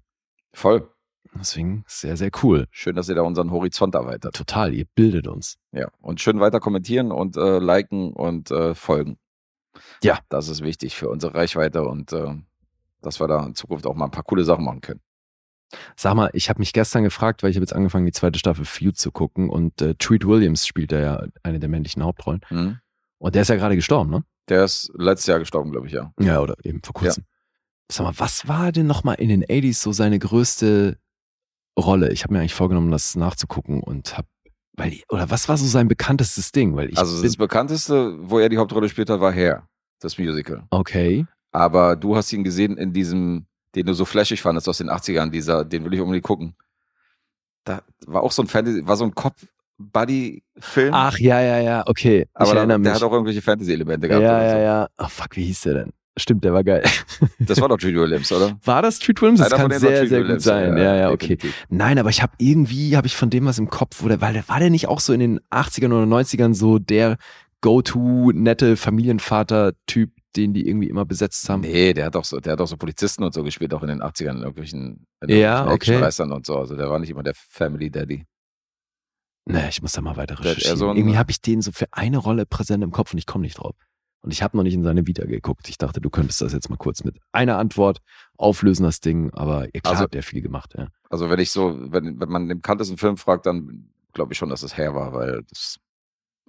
Voll. 0.53 0.88
Deswegen 1.35 1.84
sehr, 1.88 2.18
sehr 2.18 2.31
cool. 2.43 2.68
Schön, 2.72 2.95
dass 2.95 3.10
ihr 3.10 3.15
da 3.15 3.22
unseren 3.22 3.51
Horizont 3.51 3.95
erweitert. 3.95 4.35
Total, 4.35 4.73
ihr 4.73 4.85
bildet 4.95 5.27
uns. 5.27 5.57
Ja. 5.72 5.88
Und 6.01 6.22
schön 6.22 6.39
weiter 6.39 6.60
kommentieren 6.60 7.11
und 7.11 7.38
äh, 7.38 7.60
liken 7.60 8.14
und 8.14 8.51
äh, 8.51 8.73
folgen. 8.73 9.18
Ja. 10.03 10.19
Das 10.30 10.49
ist 10.49 10.64
wichtig 10.64 10.95
für 10.95 11.10
unsere 11.10 11.35
Reichweite 11.35 11.84
und 11.84 12.11
äh, 12.14 12.35
dass 13.01 13.19
wir 13.19 13.27
da 13.27 13.45
in 13.45 13.56
Zukunft 13.56 13.85
auch 13.85 13.95
mal 13.95 14.06
ein 14.06 14.11
paar 14.11 14.23
coole 14.23 14.43
Sachen 14.43 14.65
machen 14.65 14.81
können. 14.81 15.01
Sag 15.95 16.15
mal, 16.15 16.31
ich 16.34 16.49
habe 16.49 16.60
mich 16.60 16.73
gestern 16.73 17.03
gefragt, 17.03 17.43
weil 17.43 17.51
ich 17.51 17.56
habe 17.56 17.64
jetzt 17.64 17.76
angefangen, 17.76 18.06
die 18.06 18.11
zweite 18.11 18.39
Staffel 18.39 18.65
Feud 18.65 18.97
zu 18.97 19.11
gucken 19.11 19.49
und 19.49 19.81
äh, 19.81 19.93
Treat 19.95 20.26
Williams 20.26 20.65
spielt 20.65 20.91
da 20.91 20.99
ja 20.99 21.23
eine 21.43 21.60
der 21.60 21.69
männlichen 21.69 22.03
Hauptrollen. 22.03 22.41
Mhm. 22.49 22.80
Und 23.19 23.35
der 23.35 23.43
ist 23.43 23.49
ja 23.49 23.56
gerade 23.56 23.76
gestorben, 23.76 24.10
ne? 24.10 24.23
Der 24.47 24.64
ist 24.64 24.91
letztes 24.95 25.27
Jahr 25.27 25.39
gestorben, 25.39 25.72
glaube 25.72 25.85
ich, 25.85 25.93
ja. 25.93 26.11
Ja, 26.19 26.39
oder 26.39 26.56
eben 26.64 26.81
vor 26.84 26.93
kurzem. 26.93 27.26
Sag 27.91 28.06
mal, 28.06 28.14
was 28.18 28.47
war 28.47 28.72
denn 28.72 28.88
nochmal 28.88 29.15
in 29.15 29.30
den 29.30 29.43
80s 29.43 29.76
so 29.76 29.91
seine 29.91 30.18
größte 30.18 30.97
Rolle? 31.80 32.11
Ich 32.11 32.23
habe 32.23 32.34
mir 32.34 32.39
eigentlich 32.39 32.53
vorgenommen, 32.53 32.91
das 32.91 33.15
nachzugucken 33.15 33.81
und 33.81 34.18
hab, 34.18 34.26
weil, 34.76 34.99
oder 35.10 35.30
was 35.30 35.49
war 35.49 35.57
so 35.57 35.65
sein 35.65 35.88
bekanntestes 35.88 36.51
Ding? 36.51 36.76
Weil 36.76 36.89
ich 36.89 36.97
also 36.97 37.22
das 37.22 37.38
bekannteste, 37.38 38.18
wo 38.22 38.39
er 38.39 38.49
die 38.49 38.57
Hauptrolle 38.57 38.85
gespielt 38.88 39.10
hat, 39.10 39.19
war 39.19 39.34
Hair, 39.34 39.68
das 39.99 40.18
Musical. 40.18 40.64
okay. 40.69 41.26
Aber 41.51 41.95
du 41.95 42.15
hast 42.15 42.31
ihn 42.31 42.43
gesehen 42.43 42.77
in 42.77 42.93
diesem, 42.93 43.47
den 43.76 43.88
du 43.88 43.93
so 43.93 44.06
flashig 44.06 44.41
fandest 44.41 44.69
aus 44.69 44.77
den 44.77 44.89
80ern, 44.89 45.31
dieser, 45.31 45.65
den 45.65 45.84
will 45.84 45.93
ich 45.93 45.99
unbedingt 45.99 46.26
gucken. 46.26 46.56
Da 47.64 47.81
war 48.06 48.23
auch 48.23 48.31
so 48.31 48.43
ein 48.43 48.47
Fantasy, 48.47 48.85
war 48.85 48.97
so 48.97 49.06
ein 49.06 49.15
Cop-Buddy-Film. 49.15 50.93
Ach, 50.93 51.18
ja, 51.18 51.41
ja, 51.41 51.60
ja, 51.60 51.84
okay. 51.88 52.27
aber 52.34 52.45
ich 52.45 52.51
da, 52.51 52.57
erinnere 52.57 52.77
mich. 52.80 52.85
der 52.85 52.93
hat 52.93 53.03
auch 53.03 53.11
irgendwelche 53.11 53.41
Fantasy-Elemente 53.41 54.07
ja, 54.07 54.19
gehabt. 54.19 54.23
ja, 54.23 54.38
oder 54.38 54.51
so. 54.51 54.57
ja. 54.57 54.88
Oh, 54.99 55.07
fuck, 55.10 55.35
wie 55.35 55.45
hieß 55.45 55.61
der 55.61 55.73
denn? 55.73 55.93
Stimmt, 56.18 56.44
der 56.44 56.53
war 56.53 56.64
geil. 56.64 56.84
Das 57.40 57.61
war 57.61 57.69
doch 57.69 57.80
Judy 57.80 57.98
Williams, 57.98 58.31
oder? 58.31 58.57
War 58.65 58.81
das 58.81 58.99
Treat 58.99 59.22
Williams? 59.22 59.40
Das 59.40 59.53
Einer 59.53 59.69
kann 59.69 59.80
sehr, 59.80 60.07
sehr 60.07 60.23
gut 60.23 60.41
sein. 60.41 60.77
Ja, 60.77 60.95
ja, 60.95 61.11
okay. 61.11 61.36
definitiv. 61.36 61.65
Nein, 61.69 61.98
aber 61.98 62.10
ich 62.10 62.22
habe 62.22 62.34
irgendwie, 62.38 62.98
habe 62.98 63.07
ich 63.07 63.15
von 63.15 63.30
dem 63.30 63.45
was 63.45 63.57
im 63.57 63.69
Kopf, 63.69 64.03
oder 64.03 64.19
weil 64.19 64.34
der 64.34 64.48
war 64.49 64.60
der 64.60 64.69
nicht 64.69 64.88
auch 64.88 64.99
so 64.99 65.14
in 65.14 65.19
den 65.19 65.40
80ern 65.49 65.88
oder 65.88 66.03
90ern 66.03 66.53
so 66.53 66.80
der 66.80 67.18
go-to 67.61 68.31
nette 68.34 68.76
Familienvater-Typ, 68.76 70.11
den 70.36 70.53
die 70.53 70.68
irgendwie 70.68 70.90
immer 70.90 71.06
besetzt 71.06 71.48
haben? 71.49 71.61
Nee, 71.61 71.94
der 71.94 72.07
hat 72.07 72.15
doch 72.15 72.26
so, 72.26 72.40
der 72.40 72.53
hat 72.53 72.60
doch 72.60 72.68
so 72.68 72.77
Polizisten 72.77 73.23
und 73.23 73.34
so 73.34 73.44
gespielt, 73.44 73.73
auch 73.73 73.84
in 73.84 73.90
den 73.90 74.02
80ern, 74.02 74.31
in 74.31 74.40
irgendwelchen, 74.40 75.07
in 75.22 75.38
Ja, 75.38 75.69
okay. 75.69 76.02
Und 76.02 76.45
so. 76.45 76.57
Also 76.57 76.76
der 76.76 76.90
war 76.90 76.99
nicht 76.99 77.10
immer 77.10 77.23
der 77.23 77.34
Family 77.36 77.90
Daddy. 77.90 78.26
Nee, 79.45 79.69
ich 79.69 79.81
muss 79.81 79.94
da 79.94 80.02
mal 80.02 80.15
weiter 80.15 80.40
recherchieren. 80.40 80.77
so 80.77 80.88
irgendwie 80.94 81.18
habe 81.18 81.31
ich 81.31 81.41
den 81.41 81.61
so 81.61 81.72
für 81.72 81.88
eine 81.91 82.18
Rolle 82.18 82.45
präsent 82.45 82.84
im 82.84 82.91
Kopf 82.91 83.14
und 83.14 83.18
ich 83.18 83.26
komme 83.26 83.44
nicht 83.44 83.57
drauf. 83.57 83.76
Und 84.21 84.31
ich 84.31 84.43
habe 84.43 84.57
noch 84.57 84.63
nicht 84.63 84.73
in 84.73 84.83
seine 84.83 85.07
Vita 85.07 85.25
geguckt. 85.25 85.69
Ich 85.69 85.77
dachte, 85.77 86.01
du 86.01 86.09
könntest 86.09 86.41
das 86.41 86.51
jetzt 86.51 86.69
mal 86.69 86.75
kurz 86.77 87.03
mit 87.05 87.17
einer 87.31 87.57
Antwort 87.57 88.01
auflösen, 88.37 88.83
das 88.83 88.99
Ding. 88.99 89.31
Aber 89.33 89.65
ja, 89.65 89.79
klar 89.81 89.91
Also- 89.93 90.03
hat 90.03 90.13
der 90.13 90.23
viel 90.23 90.41
gemacht, 90.41 90.73
ja. 90.77 90.87
Also 91.09 91.29
wenn 91.29 91.39
ich 91.39 91.51
so, 91.51 91.75
wenn, 91.91 92.19
wenn 92.19 92.29
man 92.29 92.47
den 92.49 92.57
bekanntesten 92.61 92.97
Film 92.97 93.15
fragt, 93.17 93.45
dann 93.45 93.89
glaube 94.13 94.33
ich 94.33 94.37
schon, 94.37 94.49
dass 94.49 94.61
es 94.63 94.75
Hair 94.77 94.93
war, 94.93 95.13
weil 95.13 95.43
das 95.49 95.59
ist 95.59 95.79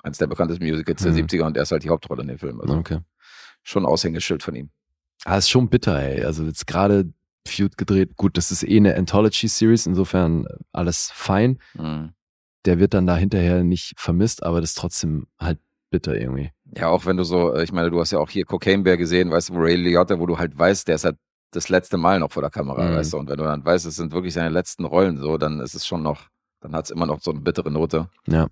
eins 0.02 0.18
der 0.18 0.26
bekanntesten 0.26 0.64
Musicals 0.66 1.02
der 1.02 1.12
Mhm. 1.12 1.16
70er 1.16 1.46
und 1.46 1.56
er 1.56 1.62
ist 1.62 1.70
halt 1.72 1.84
die 1.84 1.90
Hauptrolle 1.90 2.22
in 2.22 2.28
dem 2.28 2.38
Film. 2.38 2.60
Also 2.60 2.74
Okay. 2.74 2.98
schon 3.62 3.86
Aushängeschild 3.86 4.42
von 4.42 4.56
ihm. 4.56 4.70
Ah, 5.24 5.36
ist 5.36 5.50
schon 5.50 5.68
bitter, 5.68 5.96
ey. 6.00 6.24
Also 6.24 6.44
jetzt 6.44 6.66
gerade 6.66 7.12
Feud 7.46 7.76
gedreht. 7.78 8.16
Gut, 8.16 8.36
das 8.36 8.50
ist 8.50 8.62
eh 8.64 8.76
eine 8.78 8.96
Anthology-Series, 8.96 9.86
insofern 9.86 10.46
alles 10.72 11.10
fein. 11.12 11.58
Mhm. 11.74 12.14
Der 12.64 12.78
wird 12.78 12.94
dann 12.94 13.06
da 13.06 13.16
hinterher 13.16 13.62
nicht 13.62 13.94
vermisst, 13.98 14.42
aber 14.42 14.60
das 14.60 14.70
ist 14.70 14.78
trotzdem 14.78 15.26
halt 15.38 15.58
bitter 15.90 16.18
irgendwie. 16.18 16.50
Ja, 16.76 16.88
auch 16.88 17.04
wenn 17.06 17.16
du 17.16 17.24
so, 17.24 17.54
äh, 17.54 17.64
ich 17.64 17.72
meine, 17.72 17.90
du 17.90 18.00
hast 18.00 18.10
ja 18.12 18.18
auch 18.18 18.30
hier 18.30 18.44
Cocaine 18.44 18.82
Bear 18.82 18.96
gesehen, 18.96 19.30
weißt 19.30 19.50
du, 19.50 19.54
Ray 19.54 19.76
Liotta, 19.76 20.18
wo 20.18 20.26
du 20.26 20.38
halt 20.38 20.56
weißt, 20.56 20.86
der 20.88 20.94
ist 20.96 21.04
halt 21.04 21.16
das 21.52 21.68
letzte 21.68 21.96
Mal 21.96 22.20
noch 22.20 22.30
vor 22.30 22.42
der 22.42 22.50
Kamera, 22.50 22.84
Mhm. 22.88 22.94
weißt 22.96 23.12
du? 23.12 23.18
Und 23.18 23.28
wenn 23.28 23.36
du 23.38 23.44
dann 23.44 23.64
weißt, 23.64 23.84
es 23.86 23.96
sind 23.96 24.12
wirklich 24.12 24.34
seine 24.34 24.50
letzten 24.50 24.84
Rollen, 24.84 25.18
so, 25.18 25.36
dann 25.36 25.58
ist 25.60 25.74
es 25.74 25.86
schon 25.86 26.02
noch, 26.02 26.28
dann 26.60 26.74
hat 26.76 26.84
es 26.84 26.90
immer 26.90 27.06
noch 27.06 27.20
so 27.20 27.32
eine 27.32 27.40
bittere 27.40 27.70
Note. 27.72 28.08
Ja. 28.28 28.46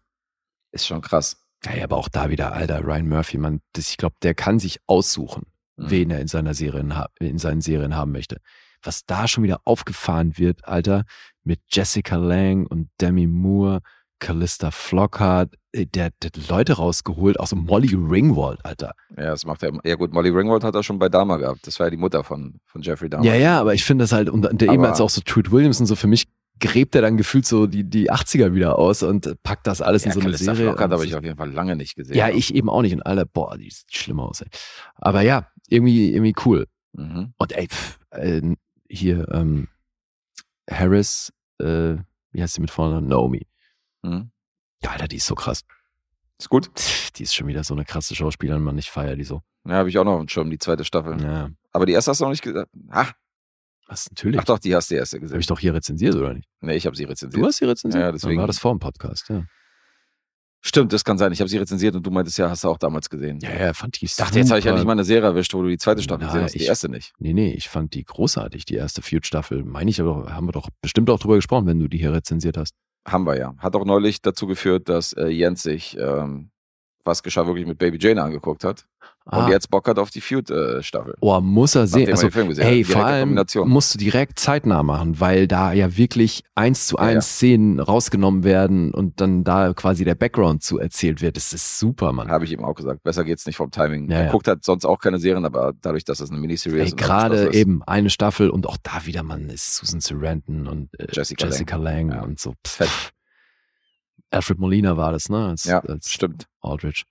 Ist 0.73 0.87
schon 0.87 1.01
krass. 1.01 1.41
Ja, 1.65 1.85
aber 1.85 1.97
auch 1.97 2.09
da 2.09 2.29
wieder, 2.31 2.53
Alter, 2.53 2.85
Ryan 2.85 3.09
Murphy, 3.09 3.39
man, 3.39 3.61
das, 3.73 3.89
ich 3.91 3.97
glaube, 3.97 4.17
der 4.23 4.35
kann 4.35 4.59
sich 4.59 4.81
aussuchen, 4.87 5.45
Mhm. 5.77 5.91
wen 5.91 6.11
er 6.11 6.21
in 6.21 6.29
seiner 6.29 6.55
Serien 6.55 6.93
in 7.21 7.39
seinen 7.39 7.61
Serien 7.61 7.95
haben 7.95 8.11
möchte. 8.13 8.39
Was 8.83 9.05
da 9.07 9.27
schon 9.29 9.45
wieder 9.45 9.61
aufgefahren 9.65 10.39
wird, 10.39 10.67
Alter, 10.67 11.05
mit 11.45 11.61
Jessica 11.71 12.17
Lang 12.17 12.67
und 12.67 12.91
Demi 13.01 13.27
Moore, 13.27 13.81
Callista 14.19 14.71
Flockhart, 14.71 15.55
äh, 15.73 15.87
der, 15.87 16.11
der 16.23 16.31
hat 16.35 16.49
Leute 16.49 16.75
rausgeholt, 16.75 17.39
auch 17.39 17.47
so 17.47 17.57
Molly 17.57 17.95
Ringwald, 17.95 18.65
Alter. 18.65 18.93
Ja, 19.17 19.27
das 19.27 19.45
macht 19.47 19.63
er 19.63 19.71
immer. 19.71 19.81
Ja, 19.85 19.97
gut, 19.97 20.13
Molly 20.13 20.31
Ringwald 20.31 20.65
hat 20.65 20.75
er 20.75 20.83
schon 20.83 20.99
bei 20.99 21.09
Dahmer 21.09 21.39
gehabt. 21.39 21.67
Das 21.67 21.79
war 21.79 21.87
ja 21.87 21.91
die 21.91 21.97
Mutter 21.97 22.25
von, 22.25 22.61
von 22.67 22.83
Jeffrey 22.83 23.09
Dahmer. 23.09 23.25
Ja, 23.25 23.35
ja, 23.35 23.61
aber 23.61 23.75
ich 23.75 23.85
finde 23.85 24.05
das 24.05 24.13
halt, 24.13 24.29
und 24.29 24.49
der 24.61 24.71
als 24.71 25.01
auch 25.01 25.11
so 25.11 25.21
Trude 25.21 25.51
Williams 25.53 25.81
und 25.81 25.87
so, 25.87 25.97
für 25.97 26.07
mich 26.07 26.29
gräbt 26.61 26.95
er 26.95 27.03
dann 27.03 27.17
gefühlt 27.17 27.47
so 27.47 27.67
die, 27.67 27.85
die 27.85 28.11
80er 28.11 28.55
wieder 28.55 28.79
aus 28.79 29.03
und 29.03 29.41
packt 29.43 29.67
das 29.67 29.81
alles 29.81 30.05
ja 30.05 30.13
in 30.13 30.21
so 30.21 30.27
eine 30.27 30.37
Serie. 30.37 30.65
Flockhart 30.65 30.91
habe 30.91 31.05
ich 31.05 31.15
auf 31.15 31.23
jeden 31.23 31.37
Fall 31.37 31.51
lange 31.53 31.77
nicht 31.77 31.95
gesehen. 31.95 32.17
Ja, 32.17 32.29
ich 32.29 32.55
eben 32.55 32.69
auch 32.69 32.83
nicht. 32.83 32.95
Und 32.95 33.03
alle, 33.03 33.27
boah, 33.27 33.57
die 33.57 33.71
sieht 33.71 33.95
schlimm 33.95 34.21
aus, 34.21 34.41
ey. 34.41 34.49
Aber 34.97 35.23
ja, 35.23 35.47
irgendwie, 35.69 36.13
irgendwie 36.13 36.35
cool. 36.45 36.67
Mhm. 36.95 37.33
Und 37.37 37.53
ey, 37.53 37.69
pff, 37.69 37.99
äh, 38.11 38.43
hier, 38.89 39.29
ähm, 39.33 39.69
Harris, 40.69 41.33
äh, 41.61 41.97
wie 42.33 42.43
heißt 42.43 42.55
sie 42.55 42.61
mit 42.61 42.71
vorne? 42.71 43.03
Naomi. 43.03 43.47
Mhm. 44.03 44.31
Alter, 44.87 45.09
die 45.09 45.17
ist 45.17 45.27
so 45.27 45.35
krass. 45.35 45.63
Ist 46.39 46.49
gut. 46.49 46.71
Die 47.17 47.25
ist 47.25 47.35
schon 47.35 47.47
wieder 47.49 47.65
so 47.65 47.75
eine 47.75 47.85
krasse 47.85 48.15
Schauspielerin, 48.15 48.63
man, 48.63 48.79
ich 48.79 48.91
feier 48.91 49.17
die 49.17 49.25
so. 49.25 49.43
Ja, 49.67 49.75
habe 49.75 49.89
ich 49.89 49.99
auch 49.99 50.05
noch 50.05 50.13
auf 50.13 50.21
dem 50.21 50.29
Schirm, 50.29 50.51
die 50.51 50.59
zweite 50.59 50.85
Staffel. 50.85 51.21
Ja, 51.21 51.51
Aber 51.73 51.85
die 51.85 51.93
erste 51.93 52.11
hast 52.13 52.21
du 52.21 52.25
noch 52.25 52.31
nicht 52.31 52.43
gesagt. 52.43 52.71
Ach, 52.91 53.13
was, 53.87 54.09
natürlich. 54.11 54.39
ach 54.41 54.45
doch, 54.45 54.59
die 54.59 54.75
hast 54.75 54.91
du 54.91 54.95
die 54.95 54.99
erste 54.99 55.17
Habe 55.17 55.23
gesehen. 55.23 55.41
ich 55.41 55.47
doch 55.47 55.59
hier 55.59 55.75
rezensiert, 55.75 56.15
oder 56.15 56.35
nicht? 56.35 56.49
Nee, 56.61 56.77
ich 56.77 56.87
habe 56.87 56.95
sie 56.97 57.05
rezensiert. 57.05 57.43
Du 57.43 57.47
hast 57.47 57.57
sie 57.57 57.65
rezensiert? 57.65 58.03
Ja, 58.03 58.13
deswegen- 58.13 58.35
Dann 58.37 58.41
war 58.43 58.47
das 58.47 58.59
vor 58.59 58.73
dem 58.73 58.79
Podcast, 58.79 59.29
ja. 59.31 59.45
Stimmt, 60.61 60.93
das 60.93 61.05
kann 61.05 61.19
sein. 61.19 61.31
Ich 61.33 61.41
habe 61.41 61.49
sie 61.49 61.57
rezensiert 61.59 61.95
und 61.95 62.05
du 62.05 62.11
meintest 62.11 62.37
ja, 62.39 62.51
hast 62.51 62.65
du 62.65 62.69
auch 62.69 62.79
damals 62.79 63.09
gesehen. 63.09 63.39
Ja, 63.41 63.51
ja, 63.67 63.75
fand 63.75 64.01
die 64.01 64.07
Ich 64.07 64.17
dachte, 64.17 64.39
jetzt 64.41 64.51
habe 64.51 64.59
ich 64.59 64.65
ja 64.65 64.75
nicht 64.75 64.85
mal 64.85 64.93
eine 64.93 65.05
Serie 65.05 65.29
erwischt, 65.29 65.55
wo 65.55 65.63
du 65.63 65.69
die 65.69 65.79
zweite 65.79 66.03
Staffel 66.03 66.23
Na, 66.25 66.27
gesehen 66.33 66.45
hast, 66.45 66.55
die 66.55 66.59
ich- 66.59 66.67
erste 66.67 66.89
nicht. 66.89 67.13
Nee, 67.19 67.33
nee, 67.33 67.53
ich 67.53 67.69
fand 67.69 67.95
die 67.95 68.05
großartig, 68.05 68.65
die 68.65 68.75
erste 68.75 69.01
Feud-Staffel. 69.03 69.65
Meine 69.65 69.91
ich 69.91 70.01
aber, 70.01 70.33
haben 70.35 70.47
wir 70.49 70.53
doch 70.53 70.69
bestimmt 70.83 71.11
auch 71.11 71.19
drüber 71.21 71.37
gesprochen, 71.37 71.67
wenn 71.67 71.79
du 71.79 71.87
die 71.89 71.99
hier 71.99 72.13
rezensiert 72.13 72.57
hast. 72.57 72.75
Haben 73.11 73.27
wir 73.27 73.39
ja. 73.39 73.55
Hat 73.59 73.75
auch 73.75 73.85
neulich 73.85 74.21
dazu 74.23 74.47
geführt, 74.47 74.89
dass 74.89 75.13
äh, 75.13 75.29
Jens 75.29 75.63
sich 75.63 75.97
ähm, 75.99 76.51
was 77.09 77.23
geschah 77.25 77.47
wirklich 77.47 77.67
mit 77.67 77.79
Baby 77.79 77.99
Jane 78.01 78.23
angeguckt 78.23 78.63
hat 78.65 78.87
Ah, 79.31 79.45
und 79.45 79.51
jetzt 79.51 79.71
Bock 79.71 79.87
hat 79.87 79.99
auf 79.99 80.09
die 80.11 80.23
Feud-Staffel. 80.23 81.15
oh, 81.21 81.39
muss 81.43 81.75
er 81.75 81.87
sehen. 81.87 82.09
Also, 82.11 82.31
Hey, 82.63 82.83
vor 82.83 83.05
allem 83.05 83.39
musst 83.67 83.93
du 83.95 83.99
direkt 83.99 84.39
zeitnah 84.39 84.83
machen, 84.83 85.21
weil 85.21 85.47
da 85.47 85.75
ja 85.75 85.99
wirklich 85.99 86.45
eins 86.55 86.87
zu 86.87 86.97
Ja, 86.97 87.03
eins 87.03 87.15
ja. 87.15 87.21
Szenen 87.51 87.79
rausgenommen 87.79 88.43
werden 88.43 88.91
und 88.95 89.21
dann 89.21 89.45
da 89.45 89.75
quasi 89.75 90.07
der 90.07 90.15
Background 90.15 90.63
zu 90.63 90.79
erzählt 90.79 91.21
wird. 91.21 91.37
Das 91.37 91.53
ist 91.53 91.79
super, 91.79 92.13
Mann. 92.15 92.31
Habe 92.31 92.47
ich 92.47 92.53
ihm 92.53 92.65
auch 92.65 92.75
gesagt. 92.75 93.03
Besser 93.03 93.23
geht's 93.23 93.45
nicht 93.45 93.57
vom 93.57 93.71
Timing. 93.71 94.11
Ja, 94.11 94.17
er 94.17 94.25
ja. 94.27 94.31
guckt 94.31 94.49
halt 94.49 94.65
sonst 94.65 94.87
auch 94.87 94.99
keine 94.99 95.19
Serien, 95.19 95.45
aber 95.45 95.75
dadurch, 95.83 96.07
dass 96.07 96.21
es 96.21 96.31
eine 96.31 96.41
Miniserie 96.41 96.81
Ey, 96.81 96.87
ist. 96.87 96.97
gerade 96.97 97.53
eben 97.53 97.83
eine 97.87 98.09
Staffel 98.09 98.49
und 98.49 98.67
auch 98.67 98.79
da 98.83 99.05
wieder, 99.05 99.23
Mann, 99.25 99.51
ist 99.51 99.77
Susan 99.77 100.01
Sarandon 100.01 100.67
und 100.67 100.89
äh, 100.99 101.07
Jessica 101.13 101.45
Jessica, 101.45 101.77
Lang, 101.77 102.13
Ja. 102.13 102.23
und 102.23 102.41
so. 102.41 102.55
Fett. 102.67 102.89
Alfred 104.31 104.59
Molina 104.59 104.97
war 104.97 105.13
das, 105.13 105.29
ne? 105.29 105.49
Als, 105.49 105.65
Ja, 105.65 105.81
als 105.81 106.11
stimmt. 106.11 106.47
Aldrich. 106.61 107.07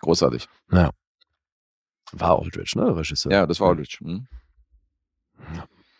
Großartig. 0.00 0.48
War 0.68 2.38
Aldrich, 2.38 2.74
ne? 2.76 2.94
Regisseur. 2.96 3.32
Ja, 3.32 3.46
das 3.46 3.60
war 3.60 3.68
Aldrich. 3.70 3.98
Hm? 4.00 4.26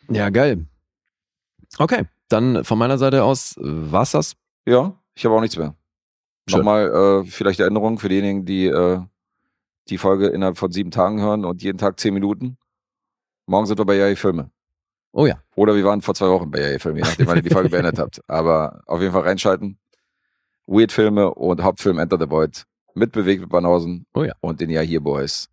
Ja, 0.09 0.31
geil. 0.31 0.67
Okay, 1.79 2.05
dann 2.29 2.65
von 2.65 2.79
meiner 2.79 2.99
Seite 2.99 3.25
aus 3.25 3.55
war's 3.59 4.13
das. 4.13 4.37
Ja, 4.67 4.95
ich 5.15 5.25
habe 5.25 5.35
auch 5.35 5.41
nichts 5.41 5.57
mehr. 5.57 5.75
Schön. 6.49 6.59
Nochmal 6.61 7.25
äh, 7.25 7.25
vielleicht 7.29 7.61
Erinnerung 7.61 7.99
für 7.99 8.09
diejenigen, 8.09 8.45
die 8.45 8.67
äh, 8.67 9.01
die 9.89 9.99
Folge 9.99 10.29
innerhalb 10.29 10.59
von 10.59 10.71
sieben 10.73 10.91
Tagen 10.91 11.21
hören 11.21 11.45
und 11.45 11.63
jeden 11.63 11.79
Tag 11.79 11.99
zehn 11.99 12.15
Minuten. 12.15 12.57
Morgen 13.47 13.67
sind 13.67 13.79
wir 13.79 13.85
bei 13.85 13.97
Yay 13.97 14.17
Filme. 14.17 14.51
Oh 15.13 15.27
ja. 15.27 15.41
Oder 15.55 15.75
wir 15.75 15.85
waren 15.85 16.03
vor 16.03 16.15
zwei 16.15 16.29
Wochen 16.29 16.51
bei 16.51 16.59
Yay 16.61 16.79
Filme, 16.79 16.99
je 16.99 17.05
nachdem, 17.05 17.27
wann 17.27 17.37
ihr 17.37 17.43
die 17.43 17.51
Folge 17.51 17.69
beendet 17.71 17.99
habt. 17.99 18.21
Aber 18.29 18.83
auf 18.87 19.01
jeden 19.01 19.13
Fall 19.13 19.23
reinschalten. 19.23 19.79
Weird 20.67 20.93
Filme 20.93 21.33
und 21.35 21.63
Hauptfilm 21.63 21.99
Enter 21.99 22.19
the 22.19 22.29
Void 22.31 22.65
mit 22.95 23.13
Bewegt 23.13 23.41
mit 23.43 23.51
Banausen 23.51 24.07
Oh 24.15 24.25
ja. 24.25 24.33
und 24.41 24.61
den 24.61 24.71
Ja 24.71 24.81
Hier 24.81 25.01
Boys. 25.01 25.49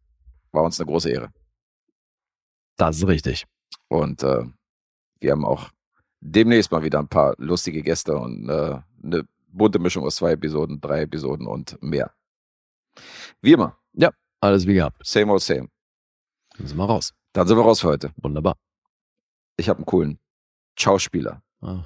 War 0.52 0.64
uns 0.64 0.80
eine 0.80 0.88
große 0.88 1.10
Ehre. 1.10 1.30
Das 2.78 2.98
ist 2.98 3.08
richtig. 3.08 3.46
Und 3.90 4.24
äh, 4.24 4.44
wir 5.20 5.32
haben 5.32 5.46
auch 5.46 5.70
demnächst 6.20 6.72
mal 6.72 6.84
wieder 6.84 7.00
ein 7.00 7.08
paar 7.08 7.36
lustige 7.38 7.82
Gäste 7.82 8.16
und 8.18 8.50
äh, 8.50 8.80
eine 9.04 9.28
bunte 9.48 9.80
Mischung 9.80 10.04
aus 10.06 10.16
zwei 10.16 10.32
Episoden, 10.32 10.80
drei 10.82 11.02
Episoden 11.02 11.48
und 11.48 11.82
mehr. 11.82 12.12
Wie 13.42 13.54
immer, 13.54 13.78
Alles 14.42 14.68
wie 14.68 14.74
gehabt. 14.76 14.98
same 15.06 15.32
old 15.32 15.42
same. 15.42 15.70
Dann 16.58 16.68
sind 16.68 16.78
wir 16.78 16.86
raus. 16.86 17.14
Dann 17.34 17.48
sind 17.48 17.58
wir 17.58 17.64
raus 17.64 17.80
für 17.82 17.88
heute. 17.88 18.12
Wunderbar. 18.18 18.56
Ich 19.58 19.70
habe 19.70 19.78
einen 19.78 19.86
coolen 19.86 20.20
Schauspieler. 20.78 21.42
Ah. 21.62 21.86